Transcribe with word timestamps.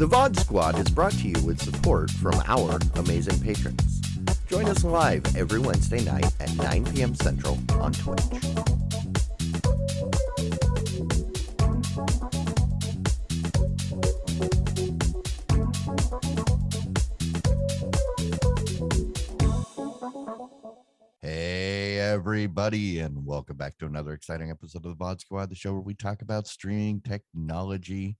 The 0.00 0.08
VOD 0.08 0.40
Squad 0.40 0.78
is 0.78 0.88
brought 0.88 1.12
to 1.12 1.28
you 1.28 1.38
with 1.44 1.60
support 1.60 2.10
from 2.10 2.32
our 2.46 2.78
amazing 2.94 3.38
patrons. 3.40 4.00
Join 4.48 4.66
us 4.66 4.82
live 4.82 5.36
every 5.36 5.58
Wednesday 5.58 6.02
night 6.02 6.24
at 6.40 6.56
9 6.56 6.86
p.m. 6.86 7.14
Central 7.14 7.58
on 7.72 7.92
Twitch. 7.92 8.22
Hey, 21.20 21.98
everybody, 21.98 23.00
and 23.00 23.26
welcome 23.26 23.58
back 23.58 23.76
to 23.76 23.84
another 23.84 24.14
exciting 24.14 24.50
episode 24.50 24.86
of 24.86 24.96
the 24.96 25.04
VOD 25.04 25.20
Squad, 25.20 25.50
the 25.50 25.54
show 25.54 25.74
where 25.74 25.82
we 25.82 25.92
talk 25.92 26.22
about 26.22 26.46
streaming 26.46 27.02
technology. 27.02 28.16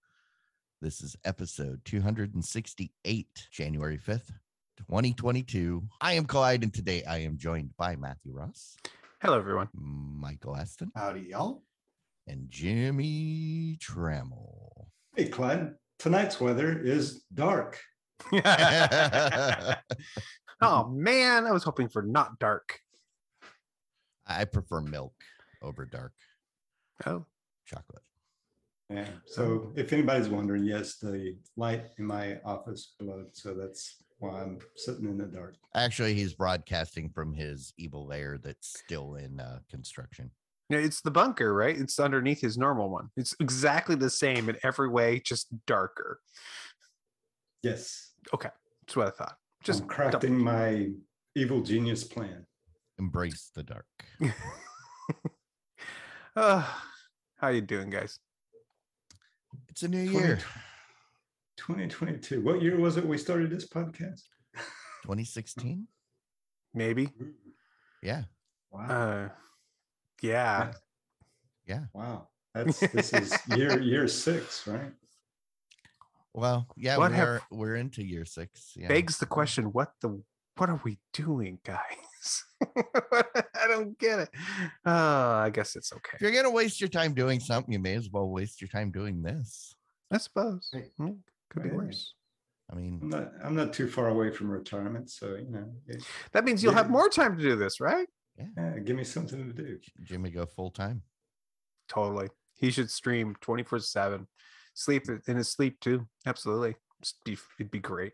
This 0.81 1.03
is 1.03 1.17
episode 1.25 1.81
268, 1.85 3.49
January 3.51 3.99
5th, 3.99 4.31
2022. 4.79 5.83
I 6.01 6.15
am 6.15 6.25
Clyde, 6.25 6.63
and 6.63 6.73
today 6.73 7.05
I 7.05 7.19
am 7.19 7.37
joined 7.37 7.77
by 7.77 7.97
Matthew 7.97 8.33
Ross, 8.33 8.77
Hello, 9.21 9.37
everyone. 9.39 9.69
Michael 9.75 10.57
Aston, 10.57 10.91
Howdy, 10.97 11.21
y'all. 11.31 11.63
and 12.27 12.47
Jimmy 12.49 13.77
Trammell. 13.79 14.87
Hey, 15.15 15.29
Clyde. 15.29 15.75
Tonight's 15.99 16.41
weather 16.41 16.81
is 16.81 17.25
dark. 17.35 17.79
Oh 20.63 20.87
man, 20.91 21.47
I 21.47 21.53
was 21.53 21.65
hoping 21.65 21.89
for 21.89 22.03
not 22.03 22.39
dark. 22.39 22.81
I 24.27 24.45
prefer 24.45 24.83
milk 24.83 25.15
over 25.63 25.87
dark 25.87 26.13
Oh, 27.07 27.25
chocolate. 27.65 28.03
Yeah. 28.91 29.07
So 29.25 29.73
if 29.77 29.93
anybody's 29.93 30.29
wondering, 30.29 30.65
yes, 30.65 30.97
the 30.97 31.37
light 31.57 31.87
in 31.99 32.05
my 32.05 32.41
office 32.45 32.95
glowed. 32.99 33.29
So 33.33 33.55
that's 33.55 34.03
why 34.19 34.41
I'm 34.41 34.59
sitting 34.77 35.05
in 35.05 35.17
the 35.17 35.27
dark. 35.27 35.55
Actually, 35.75 36.15
he's 36.15 36.35
broadcasting 36.35 37.09
from 37.09 37.33
his 37.33 37.73
evil 37.79 38.07
lair 38.07 38.39
that's 38.43 38.79
still 38.85 39.15
in 39.15 39.39
uh, 39.39 39.61
construction. 39.71 40.31
yeah, 40.69 40.79
it's 40.79 41.01
the 41.01 41.11
bunker, 41.11 41.55
right? 41.55 41.79
It's 41.79 42.01
underneath 42.01 42.41
his 42.41 42.59
normal 42.59 42.91
one. 42.91 43.11
It's 43.17 43.35
exactly 43.39 43.95
the 43.95 44.11
same 44.11 44.49
in 44.49 44.57
every 44.65 44.89
way, 44.89 45.21
just 45.21 45.49
darker. 45.67 46.21
Yes. 47.63 48.11
Okay. 48.35 48.51
That's 48.87 48.97
what 48.97 49.07
I 49.07 49.11
thought. 49.11 49.37
Just 49.63 49.81
Just 49.81 49.91
crafting 49.91 50.37
my 50.39 50.89
evil 51.37 51.61
genius 51.61 52.03
plan. 52.03 52.45
Embrace 52.99 53.51
the 53.55 53.63
dark. 53.63 53.87
Uh, 56.35 56.65
how 57.37 57.49
you 57.49 57.61
doing, 57.61 57.91
guys? 57.91 58.19
It's 59.71 59.83
a 59.85 59.89
new 59.89 60.11
20 60.11 60.27
year, 60.27 60.39
2022. 61.57 62.41
What 62.43 62.61
year 62.61 62.77
was 62.79 62.97
it 62.97 63.07
we 63.07 63.17
started 63.17 63.51
this 63.51 63.69
podcast? 63.69 64.23
2016. 65.05 65.87
Maybe. 66.75 67.09
Yeah, 68.03 68.25
Wow. 68.73 68.87
Uh, 68.89 69.29
yeah. 70.23 70.73
yeah. 71.67 71.85
wow. 71.95 72.29
That's 72.55 72.81
this 72.81 73.13
is 73.13 73.33
year 73.57 73.81
year 73.81 74.09
six, 74.09 74.67
right? 74.67 74.93
Well, 76.35 76.67
yeah, 76.77 76.97
What 76.97 77.11
we're 77.13 77.17
have- 77.17 77.43
we're 77.51 77.77
into 77.77 78.03
year 78.05 78.25
six. 78.25 78.73
Yeah. 78.77 78.89
Begs 78.89 79.19
the 79.19 79.27
question: 79.27 79.67
What 79.67 79.93
the? 80.01 80.21
What 80.57 80.69
are 80.69 80.81
we 80.85 80.99
doing, 81.13 81.59
guys? 81.65 82.45
I 82.77 83.67
don't 83.67 83.99
get 83.99 84.19
it. 84.21 84.29
Uh, 84.85 84.91
I 85.45 85.51
guess 85.53 85.75
it's 85.77 85.93
okay. 85.93 86.17
If 86.17 86.21
you're 86.21 86.33
gonna 86.33 86.51
waste 86.51 86.81
your 86.81 86.89
time 86.91 87.15
doing 87.15 87.41
something, 87.41 87.73
you 87.73 87.79
may 87.79 87.95
as 87.95 88.11
well 88.11 88.29
waste 88.29 88.61
your 88.61 88.69
time 88.69 88.91
doing 88.91 89.23
this. 89.23 89.75
I 90.11 90.19
suppose. 90.19 90.69
Hey. 90.73 90.91
Mm, 91.01 91.19
Could 91.51 91.63
be 91.63 91.71
worse. 91.71 92.15
I 92.71 92.75
mean, 92.75 93.01
I'm 93.03 93.09
not 93.09 93.33
I'm 93.43 93.55
not 93.57 93.73
too 93.73 93.89
far 93.89 94.09
away 94.09 94.31
from 94.31 94.51
retirement, 94.51 95.11
so 95.11 95.35
you 95.37 95.51
know, 95.51 95.73
it- 95.87 96.05
That 96.33 96.45
means 96.45 96.63
you'll 96.63 96.75
have 96.75 96.91
more 96.91 97.09
time 97.09 97.37
to 97.37 97.43
do 97.43 97.57
this, 97.57 97.81
right? 97.81 98.07
yeah, 98.39 98.79
give 98.85 98.97
me 98.97 99.05
something 99.05 99.47
to 99.49 99.53
do. 99.53 99.79
Jimmy 100.03 100.31
go 100.31 100.47
full 100.47 100.71
time. 100.71 101.03
Totally. 101.89 102.29
He 102.55 102.71
should 102.71 102.91
stream 102.91 103.35
24 103.41 103.81
7. 103.81 104.27
Sleep 104.75 105.05
in 105.27 105.37
his 105.37 105.49
sleep 105.51 105.81
too. 105.81 106.07
Absolutely. 106.27 106.77
Just 107.03 107.23
be, 107.25 107.37
it'd 107.59 107.71
be 107.71 107.81
great. 107.81 108.13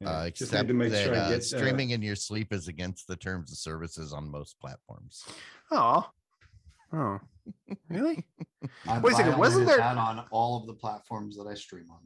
Yeah, 0.00 0.10
uh, 0.10 0.24
except 0.24 0.68
make 0.70 0.92
that 0.92 1.04
sure 1.04 1.14
uh, 1.14 1.28
get 1.28 1.38
uh, 1.38 1.42
streaming 1.42 1.90
in 1.90 2.02
your 2.02 2.14
sleep 2.14 2.52
is 2.52 2.68
against 2.68 3.08
the 3.08 3.16
terms 3.16 3.50
of 3.50 3.58
services 3.58 4.12
on 4.12 4.30
most 4.30 4.58
platforms. 4.60 5.24
Oh. 5.70 6.08
Oh. 6.92 7.18
Really? 7.88 8.26
I 8.86 8.98
Wait 8.98 9.14
a 9.14 9.16
second, 9.16 9.38
wasn't 9.38 9.66
there- 9.66 9.78
that 9.78 9.96
on 9.96 10.24
all 10.30 10.60
of 10.60 10.66
the 10.66 10.74
platforms 10.74 11.36
that 11.38 11.46
I 11.46 11.54
stream 11.54 11.86
on? 11.90 12.00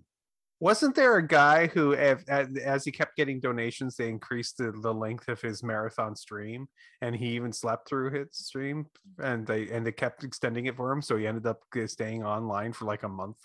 Wasn't 0.61 0.95
there 0.95 1.17
a 1.17 1.27
guy 1.27 1.67
who, 1.67 1.91
if, 1.91 2.23
as, 2.29 2.57
as 2.59 2.85
he 2.85 2.93
kept 2.93 3.17
getting 3.17 3.41
donations, 3.41 3.97
they 3.97 4.09
increased 4.09 4.59
the, 4.59 4.71
the 4.71 4.95
length 4.95 5.27
of 5.27 5.41
his 5.41 5.65
marathon 5.65 6.15
stream, 6.15 6.69
and 7.01 7.17
he 7.17 7.31
even 7.31 7.53
slept 7.53 7.89
through 7.89 8.13
his 8.13 8.29
stream, 8.31 8.87
and 9.21 9.45
they 9.45 9.69
and 9.71 9.85
they 9.85 9.91
kept 9.91 10.23
extending 10.23 10.67
it 10.67 10.77
for 10.77 10.93
him, 10.93 11.03
so 11.03 11.17
he 11.17 11.27
ended 11.27 11.47
up 11.47 11.59
staying 11.87 12.23
online 12.23 12.73
for 12.73 12.85
like 12.85 13.03
a 13.03 13.09
month. 13.09 13.39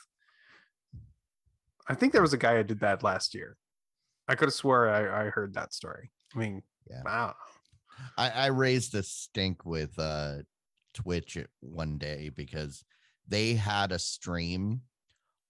I 1.88 1.96
think 1.96 2.14
there 2.14 2.22
was 2.22 2.34
a 2.34 2.38
guy 2.38 2.58
who 2.58 2.64
did 2.64 2.82
that 2.82 3.02
last 3.02 3.34
year. 3.34 3.58
I 4.28 4.36
could 4.36 4.48
have 4.48 4.54
swore 4.54 4.90
I, 4.90 5.26
I 5.26 5.30
heard 5.30 5.54
that 5.54 5.74
story. 5.74 6.12
I 6.36 6.40
mean, 6.40 6.62
Yeah. 6.90 7.02
wow. 7.06 7.36
I, 8.18 8.30
I 8.30 8.46
raised 8.48 8.94
a 8.96 9.04
stink 9.04 9.66
with 9.66 9.98
uh 9.98 10.38
Twitch 10.94 11.38
one 11.62 11.98
day 11.98 12.30
because 12.30 12.84
they 13.28 13.54
had 13.54 13.92
a 13.92 14.00
stream 14.00 14.82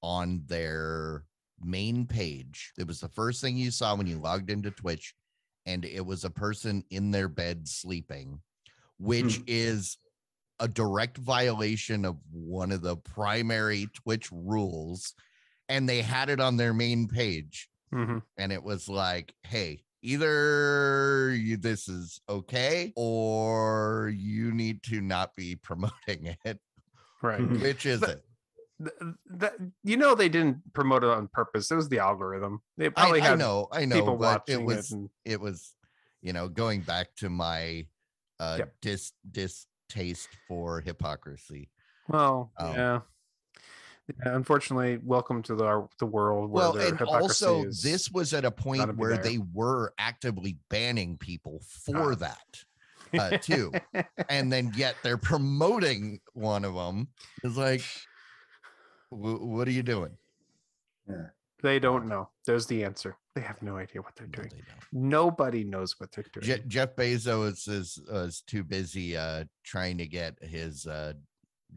on 0.02 0.44
their 0.46 1.24
main 1.60 2.06
page. 2.06 2.74
It 2.78 2.88
was 2.88 3.00
the 3.00 3.10
first 3.10 3.42
thing 3.42 3.58
you 3.58 3.72
saw 3.72 3.96
when 3.96 4.08
you 4.08 4.18
logged 4.18 4.50
into 4.50 4.72
Twitch, 4.72 5.14
and 5.66 5.84
it 5.86 6.06
was 6.06 6.24
a 6.24 6.30
person 6.30 6.84
in 6.90 7.12
their 7.12 7.28
bed 7.30 7.68
sleeping, 7.68 8.42
which 8.98 9.38
Hmm. 9.38 9.44
is 9.48 9.98
a 10.60 10.68
direct 10.68 11.18
violation 11.18 12.04
of 12.06 12.18
one 12.32 12.72
of 12.72 12.82
the 12.82 12.98
primary 12.98 13.88
Twitch 13.94 14.32
rules. 14.32 15.14
And 15.70 15.88
they 15.88 16.02
had 16.02 16.30
it 16.30 16.40
on 16.40 16.58
their 16.58 16.74
main 16.74 17.08
page 17.08 17.70
Mhm. 17.94 18.22
and 18.38 18.52
it 18.52 18.62
was 18.64 18.90
like, 18.90 19.34
hey, 19.44 19.84
either 20.02 21.34
you, 21.34 21.58
this 21.58 21.88
is 21.88 22.20
okay 22.30 22.94
or 22.96 24.12
you 24.16 24.52
need 24.52 24.84
to 24.84 25.02
not 25.02 25.36
be 25.36 25.56
promoting 25.64 26.36
it. 26.46 26.60
Right. 27.22 27.40
Mhm. 27.42 27.62
Which 27.62 27.86
is 27.86 28.00
But- 28.02 28.10
it? 28.10 28.24
Th- 28.80 29.14
that 29.32 29.54
you 29.84 29.98
know 29.98 30.14
they 30.14 30.30
didn't 30.30 30.72
promote 30.74 31.04
it 31.04 31.10
on 31.10 31.28
purpose. 31.30 31.72
It 31.72 31.76
was 31.76 31.90
the 31.90 31.98
algorithm. 31.98 32.62
They 32.78 32.92
probably 32.92 33.22
I 33.22 33.30
had 33.30 33.40
know, 33.40 33.68
I 33.72 33.86
know, 33.86 33.96
people 33.96 34.18
but 34.18 34.42
watching 34.48 34.62
it 34.62 34.64
was, 34.66 34.92
it. 34.92 34.96
And, 34.96 35.10
it 35.26 35.42
was, 35.42 35.74
you 36.22 36.32
know, 36.32 36.48
going 36.48 36.82
back 36.82 37.08
to 37.18 37.30
my 37.32 37.88
uh 38.40 38.58
Yep. 38.60 38.76
dis 38.82 39.14
distaste 39.32 40.30
for 40.48 40.80
hypocrisy. 40.82 41.72
well, 42.08 42.52
Um, 42.60 42.74
yeah. 42.76 43.00
Yeah, 44.08 44.36
Unfortunately, 44.36 45.00
welcome 45.04 45.44
to 45.44 45.56
the 45.56 45.88
the 46.00 46.06
world 46.06 46.50
where 46.50 46.72
Well, 46.72 46.78
and 46.78 47.02
also 47.02 47.66
this 47.66 48.10
was 48.12 48.34
at 48.34 48.46
a 48.46 48.52
point 48.52 48.96
where 48.98 49.16
there. 49.16 49.24
they 49.24 49.38
were 49.54 49.94
actively 49.98 50.58
banning 50.70 51.18
people 51.18 51.62
for 51.68 52.14
Ah. 52.14 52.16
that. 52.16 52.64
uh, 53.20 53.38
too. 53.42 53.72
and 54.30 54.52
then 54.52 54.72
yet 54.76 54.96
they're 55.04 55.18
promoting 55.18 56.20
one 56.34 56.64
of 56.66 56.74
them. 56.76 57.08
It's 57.44 57.56
like, 57.58 57.82
"Wh- 59.10 59.42
what 59.42 59.68
are 59.68 59.72
you 59.72 59.84
doing? 59.84 60.18
Yeah. 61.08 61.28
they 61.64 61.80
don't 61.80 62.06
know. 62.08 62.30
There's 62.46 62.66
the 62.68 62.84
answer. 62.84 63.16
They 63.34 63.42
have 63.42 63.62
no 63.62 63.78
idea 63.78 64.02
what 64.02 64.16
they're 64.16 64.28
doing. 64.28 64.52
Nobody 64.92 65.64
knows 65.64 66.00
what 66.00 66.12
they're 66.12 66.26
doing. 66.34 66.46
Je- 66.46 66.64
Jeff 66.68 66.96
Bezos 66.96 67.68
is 67.70 68.00
uh, 68.12 68.20
is 68.26 68.42
too 68.42 68.64
busy 68.64 69.16
uh, 69.18 69.46
trying 69.64 69.98
to 70.00 70.08
get 70.08 70.38
his 70.44 70.86
uh, 70.86 71.14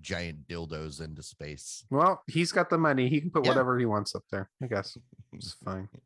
giant 0.01 0.47
dildos 0.49 1.01
into 1.01 1.23
space. 1.23 1.85
well, 1.91 2.23
he's 2.27 2.53
got 2.53 2.71
the 2.71 2.79
money. 2.79 3.09
He 3.09 3.21
can 3.21 3.31
put 3.31 3.45
Yeah. 3.45 3.51
whatever 3.51 3.79
he 3.79 3.87
wants 3.87 4.15
up 4.15 4.23
there. 4.31 4.49
I 4.63 4.67
guess 4.67 4.97
it's 5.33 5.53
fine. 5.65 5.89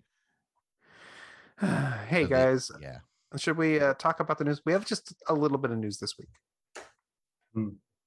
hey 1.61 2.23
So 2.23 2.27
they- 2.27 2.27
guys, 2.29 2.71
yeah. 2.81 2.99
should 3.37 3.57
we 3.57 3.79
uh, 3.81 3.95
talk 3.95 4.21
about 4.21 4.39
the 4.39 4.45
news? 4.45 4.63
We 4.65 4.73
have 4.73 4.85
just 4.87 5.15
a 5.29 5.35
little 5.35 5.59
bit 5.59 5.71
of 5.71 5.79
news 5.79 5.99
this 5.99 6.15
week. 6.19 6.29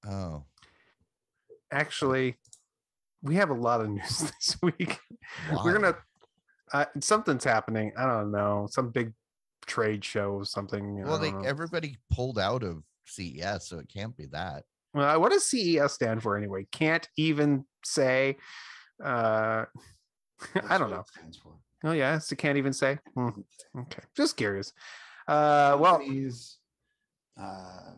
Oh, 0.07 0.43
Actually, 1.71 2.37
we 3.21 3.35
have 3.35 3.49
a 3.49 3.53
lot 3.53 3.81
of 3.81 3.89
news 3.97 4.19
this 4.39 4.57
week. 4.61 4.99
We're 5.63 5.73
gonna 5.73 5.97
uh, 6.73 6.85
something's 7.01 7.43
happening. 7.43 7.91
I 7.97 8.05
don't 8.05 8.31
know, 8.31 8.67
some 8.69 8.89
big 8.89 9.13
trade 9.65 10.03
show 10.03 10.31
or 10.31 10.45
something. 10.45 11.03
Well, 11.03 11.17
they 11.19 11.31
know. 11.31 11.41
everybody 11.41 11.97
pulled 12.11 12.39
out 12.39 12.63
of 12.63 12.83
CES, 13.05 13.67
so 13.67 13.79
it 13.79 13.89
can't 13.93 14.15
be 14.15 14.25
that. 14.27 14.63
Well, 14.93 15.19
what 15.21 15.31
does 15.31 15.43
CES 15.45 15.93
stand 15.93 16.23
for 16.23 16.37
anyway? 16.37 16.67
Can't 16.71 17.07
even 17.17 17.65
say. 17.85 18.37
Uh, 19.03 19.65
I 20.67 20.77
don't 20.77 20.89
know. 20.91 20.99
it 21.01 21.07
stands 21.07 21.37
for. 21.37 21.53
Oh 21.83 21.91
yeah, 21.91 22.17
so 22.17 22.35
can't 22.35 22.57
even 22.57 22.73
say. 22.73 22.97
Hmm, 23.15 23.29
Okay, 23.77 24.01
just 24.15 24.35
curious. 24.37 24.73
Uh, 25.27 25.77
well, 25.79 25.97
Companies, 25.97 26.57
uh, 27.39 27.91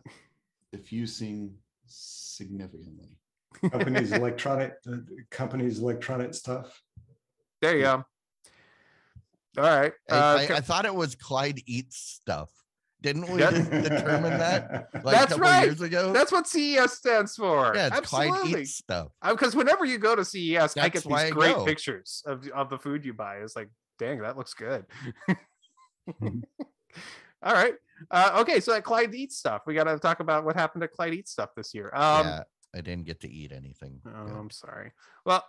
diffusing 0.72 1.54
significantly. 1.86 3.18
companies 3.70 4.12
electronic 4.20 4.74
uh, 4.90 4.96
companies 5.30 5.78
electronic 5.80 6.34
stuff 6.34 6.82
There 7.62 7.76
you 7.76 7.82
go. 7.82 8.04
All 9.58 9.64
right. 9.64 9.92
Uh, 10.10 10.38
I, 10.40 10.46
ca- 10.46 10.54
I 10.56 10.60
thought 10.60 10.84
it 10.84 10.94
was 10.94 11.14
Clyde 11.16 11.60
eats 11.66 11.96
stuff. 11.98 12.50
Didn't 13.02 13.28
we 13.30 13.38
determine 13.40 14.38
that 14.38 14.90
like 15.04 15.14
That's 15.16 15.32
a 15.32 15.34
couple 15.36 15.40
right. 15.40 15.64
years 15.64 15.80
ago? 15.80 16.12
that's 16.12 16.30
what 16.32 16.46
CES 16.46 16.92
stands 16.92 17.34
for. 17.36 17.72
yeah, 17.74 17.88
it's 17.96 18.08
Clyde 18.08 18.30
Absolutely. 18.30 18.62
eats 18.62 18.74
stuff. 18.76 19.08
Because 19.26 19.56
whenever 19.56 19.84
you 19.84 19.98
go 19.98 20.14
to 20.14 20.24
CES, 20.24 20.76
I 20.76 20.88
get 20.88 21.04
these 21.04 21.12
I 21.12 21.30
great 21.30 21.56
go. 21.56 21.64
pictures 21.64 22.22
of, 22.26 22.46
of 22.48 22.68
the 22.70 22.78
food 22.78 23.04
you 23.04 23.14
buy. 23.14 23.36
It's 23.36 23.56
like, 23.56 23.70
dang, 23.98 24.20
that 24.20 24.36
looks 24.36 24.54
good. 24.54 24.84
All 27.42 27.54
right. 27.54 27.74
Uh, 28.10 28.38
okay, 28.40 28.60
so 28.60 28.74
at 28.74 28.84
Clyde 28.84 29.14
Eats 29.14 29.36
stuff, 29.38 29.62
we 29.66 29.74
got 29.74 29.84
to 29.84 29.98
talk 29.98 30.20
about 30.20 30.44
what 30.44 30.56
happened 30.56 30.82
to 30.82 30.88
Clyde 30.88 31.14
Eats 31.14 31.30
stuff 31.32 31.50
this 31.56 31.74
year. 31.74 31.90
Um, 31.94 32.26
yeah, 32.26 32.42
I 32.74 32.80
didn't 32.80 33.04
get 33.06 33.20
to 33.20 33.30
eat 33.30 33.52
anything. 33.52 34.00
Oh. 34.06 34.34
I'm 34.36 34.50
sorry. 34.50 34.92
Well, 35.24 35.44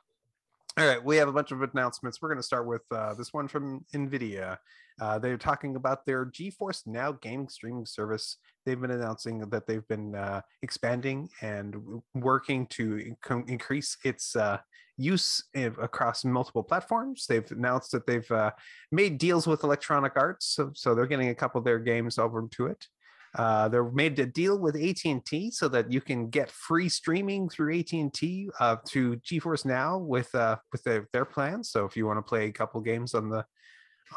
all 0.78 0.88
right, 0.88 1.04
we 1.04 1.18
have 1.18 1.28
a 1.28 1.34
bunch 1.34 1.52
of 1.52 1.62
announcements. 1.62 2.22
We're 2.22 2.30
going 2.30 2.40
to 2.40 2.44
start 2.44 2.66
with 2.66 2.84
uh, 2.92 3.14
this 3.16 3.34
one 3.34 3.48
from 3.48 3.86
NVIDIA. 3.94 4.58
Uh, 5.02 5.20
they're 5.20 5.38
talking 5.38 5.76
about 5.76 6.06
their 6.06 6.26
GeForce 6.26 6.88
Now 6.88 7.12
gaming 7.12 7.50
streaming 7.50 7.86
service. 7.86 8.38
They've 8.66 8.80
been 8.80 8.92
announcing 8.92 9.40
that 9.40 9.68
they've 9.68 9.88
been 9.88 10.16
uh, 10.16 10.42
expanding 10.62 11.30
and 11.42 12.02
working 12.14 12.68
to 12.68 13.16
inc- 13.26 13.50
increase 13.50 13.98
its 14.06 14.36
uh, 14.36 14.60
use 14.98 15.44
in- 15.54 15.76
across 15.82 16.24
multiple 16.24 16.64
platforms. 16.64 17.26
They've 17.28 17.50
announced 17.52 17.92
that 17.92 18.08
they've 18.08 18.32
uh, 18.32 18.52
made 18.92 19.18
deals 19.18 19.48
with 19.48 19.64
Electronic 19.64 20.14
Arts, 20.16 20.48
so, 20.56 20.72
so 20.74 20.96
they're 20.96 21.06
getting 21.06 21.30
a 21.30 21.36
couple 21.36 21.60
of 21.60 21.66
their 21.66 21.80
games 21.80 22.18
over 22.18 22.48
to 22.50 22.68
it. 22.68 22.88
Uh, 23.36 23.70
they're 23.70 23.90
made 23.92 24.20
a 24.20 24.26
deal 24.26 24.60
with 24.60 24.76
AT&T 24.76 25.52
so 25.52 25.70
that 25.70 25.92
you 25.92 26.02
can 26.02 26.30
get 26.30 26.52
free 26.52 26.90
streaming 26.90 27.48
through 27.48 27.80
AT&T 27.80 28.50
uh, 28.60 28.76
to 28.88 29.16
GeForce 29.18 29.66
Now 29.66 29.98
with 29.98 30.34
uh, 30.36 30.58
with 30.72 30.84
their, 30.84 31.08
their 31.14 31.26
plans. 31.26 31.70
So 31.70 31.86
if 31.86 31.96
you 31.96 32.06
want 32.06 32.18
to 32.18 32.24
play 32.24 32.48
a 32.48 32.52
couple 32.52 32.82
games 32.82 33.14
on 33.14 33.30
the 33.30 33.46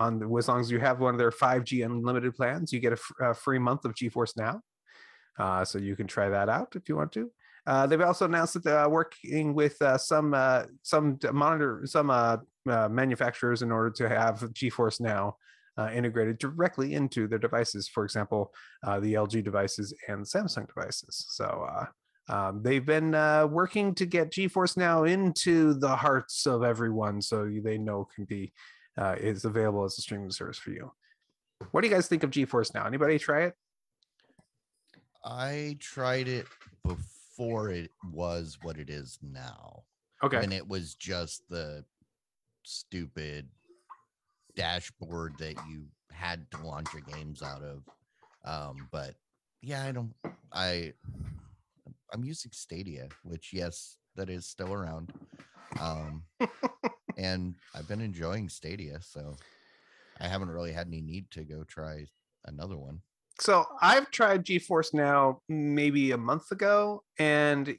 on 0.00 0.18
the, 0.18 0.36
as 0.36 0.48
long 0.48 0.60
as 0.60 0.70
you 0.70 0.80
have 0.80 0.98
one 0.98 1.14
of 1.14 1.18
their 1.18 1.30
5G 1.30 1.84
unlimited 1.84 2.34
plans, 2.34 2.72
you 2.72 2.80
get 2.80 2.98
a, 3.20 3.34
free 3.34 3.60
month 3.60 3.84
of 3.84 3.94
GeForce 3.94 4.36
Now. 4.36 4.60
Uh, 5.38 5.64
so 5.64 5.78
you 5.78 5.94
can 5.94 6.06
try 6.06 6.28
that 6.28 6.48
out 6.48 6.74
if 6.74 6.88
you 6.88 6.96
want 6.96 7.12
to. 7.12 7.30
Uh, 7.66 7.86
they've 7.86 8.00
also 8.00 8.24
announced 8.26 8.54
that 8.54 8.64
they're 8.64 8.88
working 8.88 9.54
with 9.54 9.80
uh, 9.80 9.96
some 9.96 10.34
uh, 10.34 10.64
some 10.82 11.18
monitor 11.32 11.82
some 11.84 12.10
uh, 12.10 12.36
manufacturers 12.66 13.62
in 13.62 13.72
order 13.72 13.90
to 13.90 14.08
have 14.08 14.40
GeForce 14.52 15.00
Now 15.00 15.36
uh, 15.78 15.90
integrated 15.92 16.38
directly 16.38 16.94
into 16.94 17.26
their 17.26 17.38
devices. 17.38 17.88
For 17.88 18.04
example, 18.04 18.52
uh, 18.86 19.00
the 19.00 19.14
LG 19.14 19.44
devices 19.44 19.94
and 20.08 20.24
Samsung 20.24 20.66
devices. 20.66 21.26
So 21.30 21.66
uh, 21.70 21.86
um, 22.28 22.62
they've 22.62 22.84
been 22.84 23.14
uh, 23.14 23.46
working 23.46 23.94
to 23.96 24.06
get 24.06 24.30
GeForce 24.30 24.76
Now 24.76 25.04
into 25.04 25.74
the 25.74 25.94
hearts 25.94 26.46
of 26.46 26.62
everyone, 26.62 27.20
so 27.20 27.50
they 27.62 27.78
know 27.78 28.08
can 28.14 28.24
be 28.24 28.52
uh, 28.96 29.16
is 29.18 29.44
available 29.44 29.84
as 29.84 29.98
a 29.98 30.02
streaming 30.02 30.30
service 30.30 30.58
for 30.58 30.70
you. 30.70 30.90
What 31.70 31.82
do 31.82 31.88
you 31.88 31.94
guys 31.94 32.08
think 32.08 32.22
of 32.22 32.30
GeForce 32.30 32.74
Now? 32.74 32.86
Anybody 32.86 33.18
try 33.18 33.44
it? 33.44 33.54
I 35.24 35.76
tried 35.80 36.28
it 36.28 36.46
before 36.84 37.70
it 37.70 37.90
was 38.12 38.58
what 38.62 38.78
it 38.78 38.90
is 38.90 39.18
now. 39.22 39.82
Okay. 40.22 40.42
and 40.42 40.54
it 40.54 40.66
was 40.66 40.94
just 40.94 41.42
the 41.50 41.84
stupid 42.62 43.46
dashboard 44.56 45.34
that 45.38 45.54
you 45.68 45.86
had 46.10 46.50
to 46.52 46.66
launch 46.66 46.88
your 46.92 47.02
games 47.02 47.42
out 47.42 47.62
of. 47.62 47.82
Um, 48.44 48.88
but 48.90 49.14
yeah, 49.62 49.84
I 49.84 49.92
don't 49.92 50.12
I 50.52 50.92
I'm 52.12 52.24
using 52.24 52.52
Stadia, 52.52 53.08
which 53.22 53.52
yes, 53.52 53.96
that 54.16 54.28
is 54.30 54.46
still 54.46 54.72
around. 54.72 55.12
Um 55.80 56.24
and 57.18 57.54
I've 57.74 57.88
been 57.88 58.00
enjoying 58.00 58.48
Stadia, 58.48 59.00
so 59.00 59.34
I 60.20 60.28
haven't 60.28 60.50
really 60.50 60.72
had 60.72 60.86
any 60.86 61.00
need 61.00 61.30
to 61.32 61.44
go 61.44 61.64
try 61.64 62.06
another 62.46 62.76
one. 62.76 63.00
so 63.40 63.64
I've 63.80 64.10
tried 64.10 64.44
GeForce 64.44 64.94
Now 64.94 65.40
maybe 65.48 66.12
a 66.12 66.18
month 66.18 66.50
ago, 66.52 67.02
and 67.18 67.76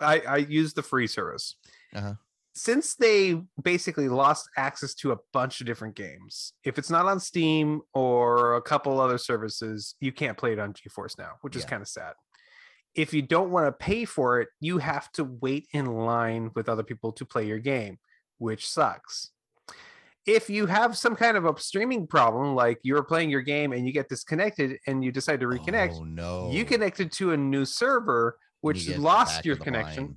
I, 0.00 0.20
I 0.20 0.36
used 0.38 0.76
the 0.76 0.82
free 0.82 1.06
service. 1.06 1.56
Uh-huh. 1.94 2.14
Since 2.54 2.96
they 2.96 3.40
basically 3.62 4.08
lost 4.08 4.48
access 4.56 4.94
to 4.96 5.12
a 5.12 5.16
bunch 5.32 5.60
of 5.60 5.66
different 5.66 5.94
games, 5.94 6.54
if 6.64 6.78
it's 6.78 6.90
not 6.90 7.06
on 7.06 7.20
Steam 7.20 7.82
or 7.94 8.56
a 8.56 8.62
couple 8.62 9.00
other 9.00 9.18
services, 9.18 9.94
you 10.00 10.10
can't 10.12 10.36
play 10.36 10.52
it 10.52 10.58
on 10.58 10.72
GeForce 10.72 11.18
Now, 11.18 11.32
which 11.42 11.54
is 11.54 11.62
Yeah. 11.62 11.68
kind 11.70 11.82
of 11.82 11.88
sad. 11.88 12.14
If 12.94 13.14
you 13.14 13.22
don't 13.22 13.50
want 13.50 13.66
to 13.66 13.72
pay 13.72 14.04
for 14.04 14.40
it, 14.40 14.48
you 14.60 14.78
have 14.78 15.12
to 15.12 15.24
wait 15.24 15.68
in 15.72 15.86
line 15.86 16.50
with 16.56 16.68
other 16.68 16.82
people 16.82 17.12
to 17.12 17.24
play 17.24 17.46
your 17.46 17.58
game, 17.60 17.98
which 18.38 18.68
sucks 18.68 19.30
if 20.26 20.50
you 20.50 20.66
have 20.66 20.94
some 20.96 21.16
kind 21.16 21.38
of 21.38 21.46
a 21.46 21.58
streaming 21.58 22.06
problem, 22.06 22.54
like 22.54 22.78
you're 22.82 23.02
playing 23.02 23.30
your 23.30 23.40
game 23.40 23.72
and 23.72 23.86
you 23.86 23.92
get 23.94 24.10
disconnected 24.10 24.78
and 24.86 25.02
you 25.02 25.10
decide 25.10 25.40
to 25.40 25.46
reconnect, 25.46 25.94
Oh 25.94 26.04
no. 26.04 26.50
you 26.50 26.66
connected 26.66 27.10
to 27.12 27.32
a 27.32 27.36
new 27.36 27.64
server, 27.64 28.36
which 28.60 28.84
you 28.86 28.98
lost 28.98 29.46
your 29.46 29.56
connection, 29.56 30.04
line. 30.04 30.16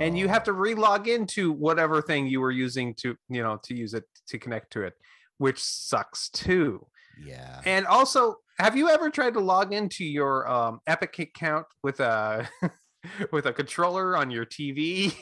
And 0.00 0.18
you 0.18 0.28
have 0.28 0.44
to 0.44 0.52
re-log 0.52 1.08
into 1.08 1.52
whatever 1.52 2.02
thing 2.02 2.26
you 2.26 2.40
were 2.40 2.50
using 2.50 2.94
to, 2.94 3.16
you 3.28 3.42
know, 3.42 3.58
to 3.64 3.74
use 3.74 3.94
it 3.94 4.04
to 4.28 4.38
connect 4.38 4.72
to 4.72 4.82
it, 4.82 4.94
which 5.38 5.62
sucks 5.62 6.28
too. 6.30 6.86
yeah. 7.24 7.60
And 7.64 7.86
also, 7.86 8.36
have 8.58 8.76
you 8.76 8.88
ever 8.88 9.10
tried 9.10 9.34
to 9.34 9.40
log 9.40 9.72
into 9.72 10.04
your 10.04 10.48
um, 10.48 10.80
Epic 10.86 11.18
account 11.18 11.66
with 11.82 12.00
a 12.00 12.48
with 13.32 13.46
a 13.46 13.52
controller 13.52 14.16
on 14.16 14.30
your 14.30 14.46
TV? 14.46 15.14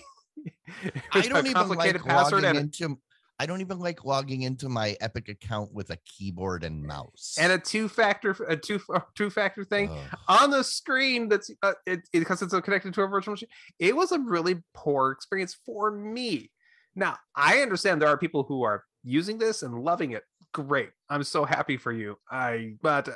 I 1.12 1.22
don't 1.22 1.46
even 1.46 1.68
like 1.68 2.04
logging 2.04 2.44
and, 2.44 2.58
into 2.58 2.98
I 3.44 3.46
don't 3.46 3.60
even 3.60 3.78
like 3.78 4.06
logging 4.06 4.40
into 4.40 4.70
my 4.70 4.96
Epic 5.02 5.28
account 5.28 5.70
with 5.70 5.90
a 5.90 5.98
keyboard 6.06 6.64
and 6.64 6.82
mouse. 6.82 7.36
and 7.38 7.52
a 7.52 7.58
two-factor 7.58 8.30
a 8.48 8.56
two 8.56 8.80
two-factor 9.14 9.64
thing. 9.64 9.90
Ugh. 9.90 10.18
on 10.28 10.50
the 10.50 10.64
screen 10.64 11.28
that's 11.28 11.50
uh, 11.62 11.74
it, 11.84 12.00
it- 12.14 12.20
because 12.20 12.40
it's 12.40 12.58
connected 12.60 12.94
to 12.94 13.02
a 13.02 13.06
virtual 13.06 13.32
machine 13.32 13.50
it 13.78 13.94
was 13.94 14.12
a 14.12 14.18
really 14.18 14.62
poor 14.72 15.10
experience 15.10 15.54
for 15.66 15.90
me 15.90 16.50
now 16.94 17.16
i 17.36 17.58
understand 17.60 18.00
there 18.00 18.08
are 18.08 18.16
people 18.16 18.44
who 18.44 18.62
are 18.62 18.82
using 19.02 19.36
this 19.36 19.62
and 19.62 19.74
loving 19.78 20.12
it 20.12 20.22
great 20.52 20.88
i'm 21.10 21.22
so 21.22 21.44
happy 21.44 21.76
for 21.76 21.92
you 21.92 22.16
i 22.30 22.72
but 22.80 23.08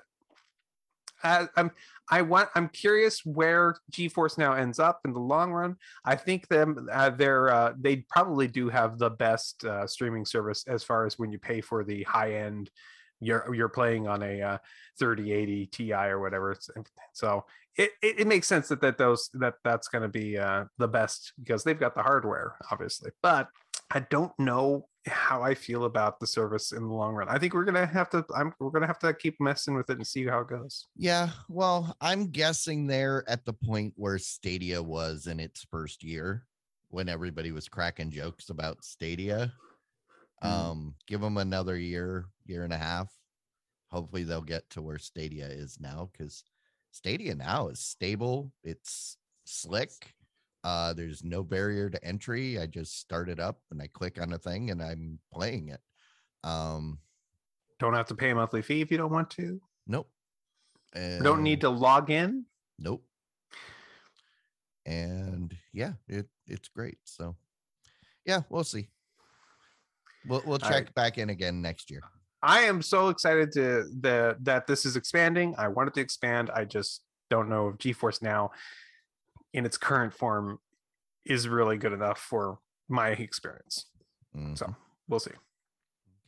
I'm 1.23 1.71
i 2.11 2.23
want 2.23 2.49
i'm 2.55 2.69
curious 2.69 3.25
where 3.25 3.77
geforce 3.93 4.39
now 4.39 4.55
ends 4.55 4.79
up 4.79 5.01
in 5.05 5.13
the 5.13 5.21
long 5.21 5.53
run 5.53 5.77
i 6.05 6.15
think 6.15 6.49
them 6.49 6.89
uh, 6.91 7.11
they're 7.11 7.53
uh, 7.53 7.75
they 7.79 7.97
probably 8.09 8.49
do 8.49 8.69
have 8.69 8.99
the 8.99 9.11
best 9.11 9.65
uh, 9.65 9.87
streaming 9.87 10.25
service 10.25 10.65
as 10.67 10.83
far 10.83 11.07
as 11.07 11.19
when 11.19 11.31
you 11.33 11.39
pay 11.39 11.61
for 11.61 11.85
the 11.85 12.03
high 12.05 12.35
end 12.35 12.71
you're 13.21 13.53
you're 13.55 13.69
playing 13.69 14.07
on 14.07 14.23
a 14.23 14.41
uh, 14.41 14.59
3080 14.99 15.67
Ti 15.67 15.93
or 15.93 16.21
whatever. 16.21 16.57
So 17.13 17.45
it, 17.77 17.91
it, 18.03 18.21
it 18.21 18.27
makes 18.27 18.47
sense 18.47 18.69
that 18.69 18.81
that 18.81 18.99
those 18.99 19.31
that 19.35 19.55
that's 19.65 19.89
going 19.89 20.03
to 20.03 20.09
be 20.09 20.39
uh, 20.39 20.65
the 20.79 20.89
best 20.89 21.33
because 21.39 21.65
they've 21.65 21.79
got 21.79 21.95
the 21.95 22.03
hardware, 22.03 22.57
obviously. 22.71 23.11
But 23.23 23.49
I 23.91 24.01
don't 24.01 24.33
know 24.39 24.87
how 25.09 25.43
I 25.43 25.55
feel 25.55 25.85
about 25.85 26.21
the 26.21 26.27
service 26.27 26.73
in 26.73 26.83
the 26.83 26.95
long 26.95 27.15
run. 27.15 27.29
I 27.29 27.39
think 27.39 27.55
we're 27.55 27.65
gonna 27.65 27.87
have 27.87 28.11
to. 28.11 28.25
I'm 28.35 28.53
we're 28.61 28.71
gonna 28.71 28.87
have 28.87 28.99
to 29.01 29.13
keep 29.15 29.41
messing 29.41 29.75
with 29.75 29.91
it 29.91 29.97
and 29.99 30.07
see 30.07 30.27
how 30.27 30.41
it 30.41 30.49
goes. 30.49 30.87
Yeah, 30.97 31.31
well, 31.49 31.97
I'm 32.01 32.29
guessing 32.29 32.87
they're 32.87 33.25
at 33.29 33.45
the 33.45 33.53
point 33.53 33.95
where 33.97 34.19
Stadia 34.19 34.83
was 34.83 35.27
in 35.27 35.41
its 35.41 35.67
first 35.71 36.05
year 36.05 36.47
when 36.91 37.09
everybody 37.09 37.53
was 37.53 37.69
cracking 37.69 38.11
jokes 38.11 38.51
about 38.51 38.85
Stadia. 38.85 39.53
Mm. 40.43 40.49
Um, 40.49 40.95
give 41.07 41.21
them 41.21 41.37
another 41.37 41.77
year, 41.77 42.27
year 42.47 42.65
and 42.65 42.73
a 42.73 42.79
half. 42.79 43.13
Hopefully 43.91 44.25
they'll 44.25 44.43
get 44.43 44.69
to 44.71 44.83
where 44.83 44.99
Stadia 44.99 45.47
is 45.47 45.79
now 45.81 46.11
because 46.13 46.45
Stadia 46.93 47.35
now 47.35 47.69
is 47.69 47.81
stable, 47.81 48.53
it's 48.63 49.17
slick. 49.45 49.91
Uh, 50.69 50.93
there's 50.93 51.25
no 51.25 51.43
barrier 51.43 51.89
to 51.89 52.05
entry. 52.05 52.59
I 52.59 52.67
just 52.67 53.01
start 53.01 53.31
it 53.31 53.41
up 53.41 53.59
and 53.71 53.81
I 53.81 53.87
click 53.87 54.21
on 54.21 54.35
a 54.35 54.39
thing 54.39 54.71
and 54.71 54.83
I'm 54.83 55.19
playing 55.33 55.69
it. 55.69 55.81
Um, 56.45 56.99
Don't 57.79 57.95
have 57.95 58.09
to 58.09 58.15
pay 58.15 58.29
a 58.29 58.35
monthly 58.35 58.61
fee 58.61 58.83
if 58.83 58.91
you 58.91 58.99
don't 58.99 59.11
want 59.11 59.31
to. 59.31 59.63
nope. 59.87 60.11
Don't 60.95 61.43
need 61.43 61.63
to 61.63 61.71
log 61.71 62.11
in. 62.11 62.45
Nope. 62.79 63.03
And 64.85 65.57
yeah, 65.73 65.93
it 66.07 66.27
it's 66.47 66.69
great. 66.69 66.99
So 67.05 67.35
yeah, 68.27 68.43
we'll 68.51 68.65
see. 68.65 68.89
We'll 70.27 70.43
we'll 70.45 70.59
check 70.59 70.71
right. 70.71 70.95
back 70.95 71.17
in 71.17 71.31
again 71.31 71.63
next 71.63 71.91
year. 71.91 72.03
I 72.43 72.61
am 72.61 72.83
so 72.83 73.09
excited 73.09 73.53
to 73.53 73.85
the 74.01 74.37
that 74.43 74.67
this 74.67 74.85
is 74.85 74.97
expanding. 74.97 75.55
I 75.57 75.69
want 75.69 75.89
it 75.89 75.95
to 75.95 76.01
expand. 76.03 76.51
I 76.51 76.67
just 76.67 77.05
don't 77.31 77.49
know 77.49 77.69
if 77.69 77.77
GeForce 77.77 78.21
Now 78.21 78.51
in 79.53 79.65
its 79.65 79.77
current 79.77 80.13
form 80.13 80.59
is 81.25 81.49
really 81.49 81.77
good 81.77 81.93
enough 81.93 82.19
for 82.19 82.59
my 82.89 83.09
experience. 83.11 83.87
Mhm. 84.37 84.57
So 84.57 84.75
we'll 85.09 85.21
see. 85.21 85.33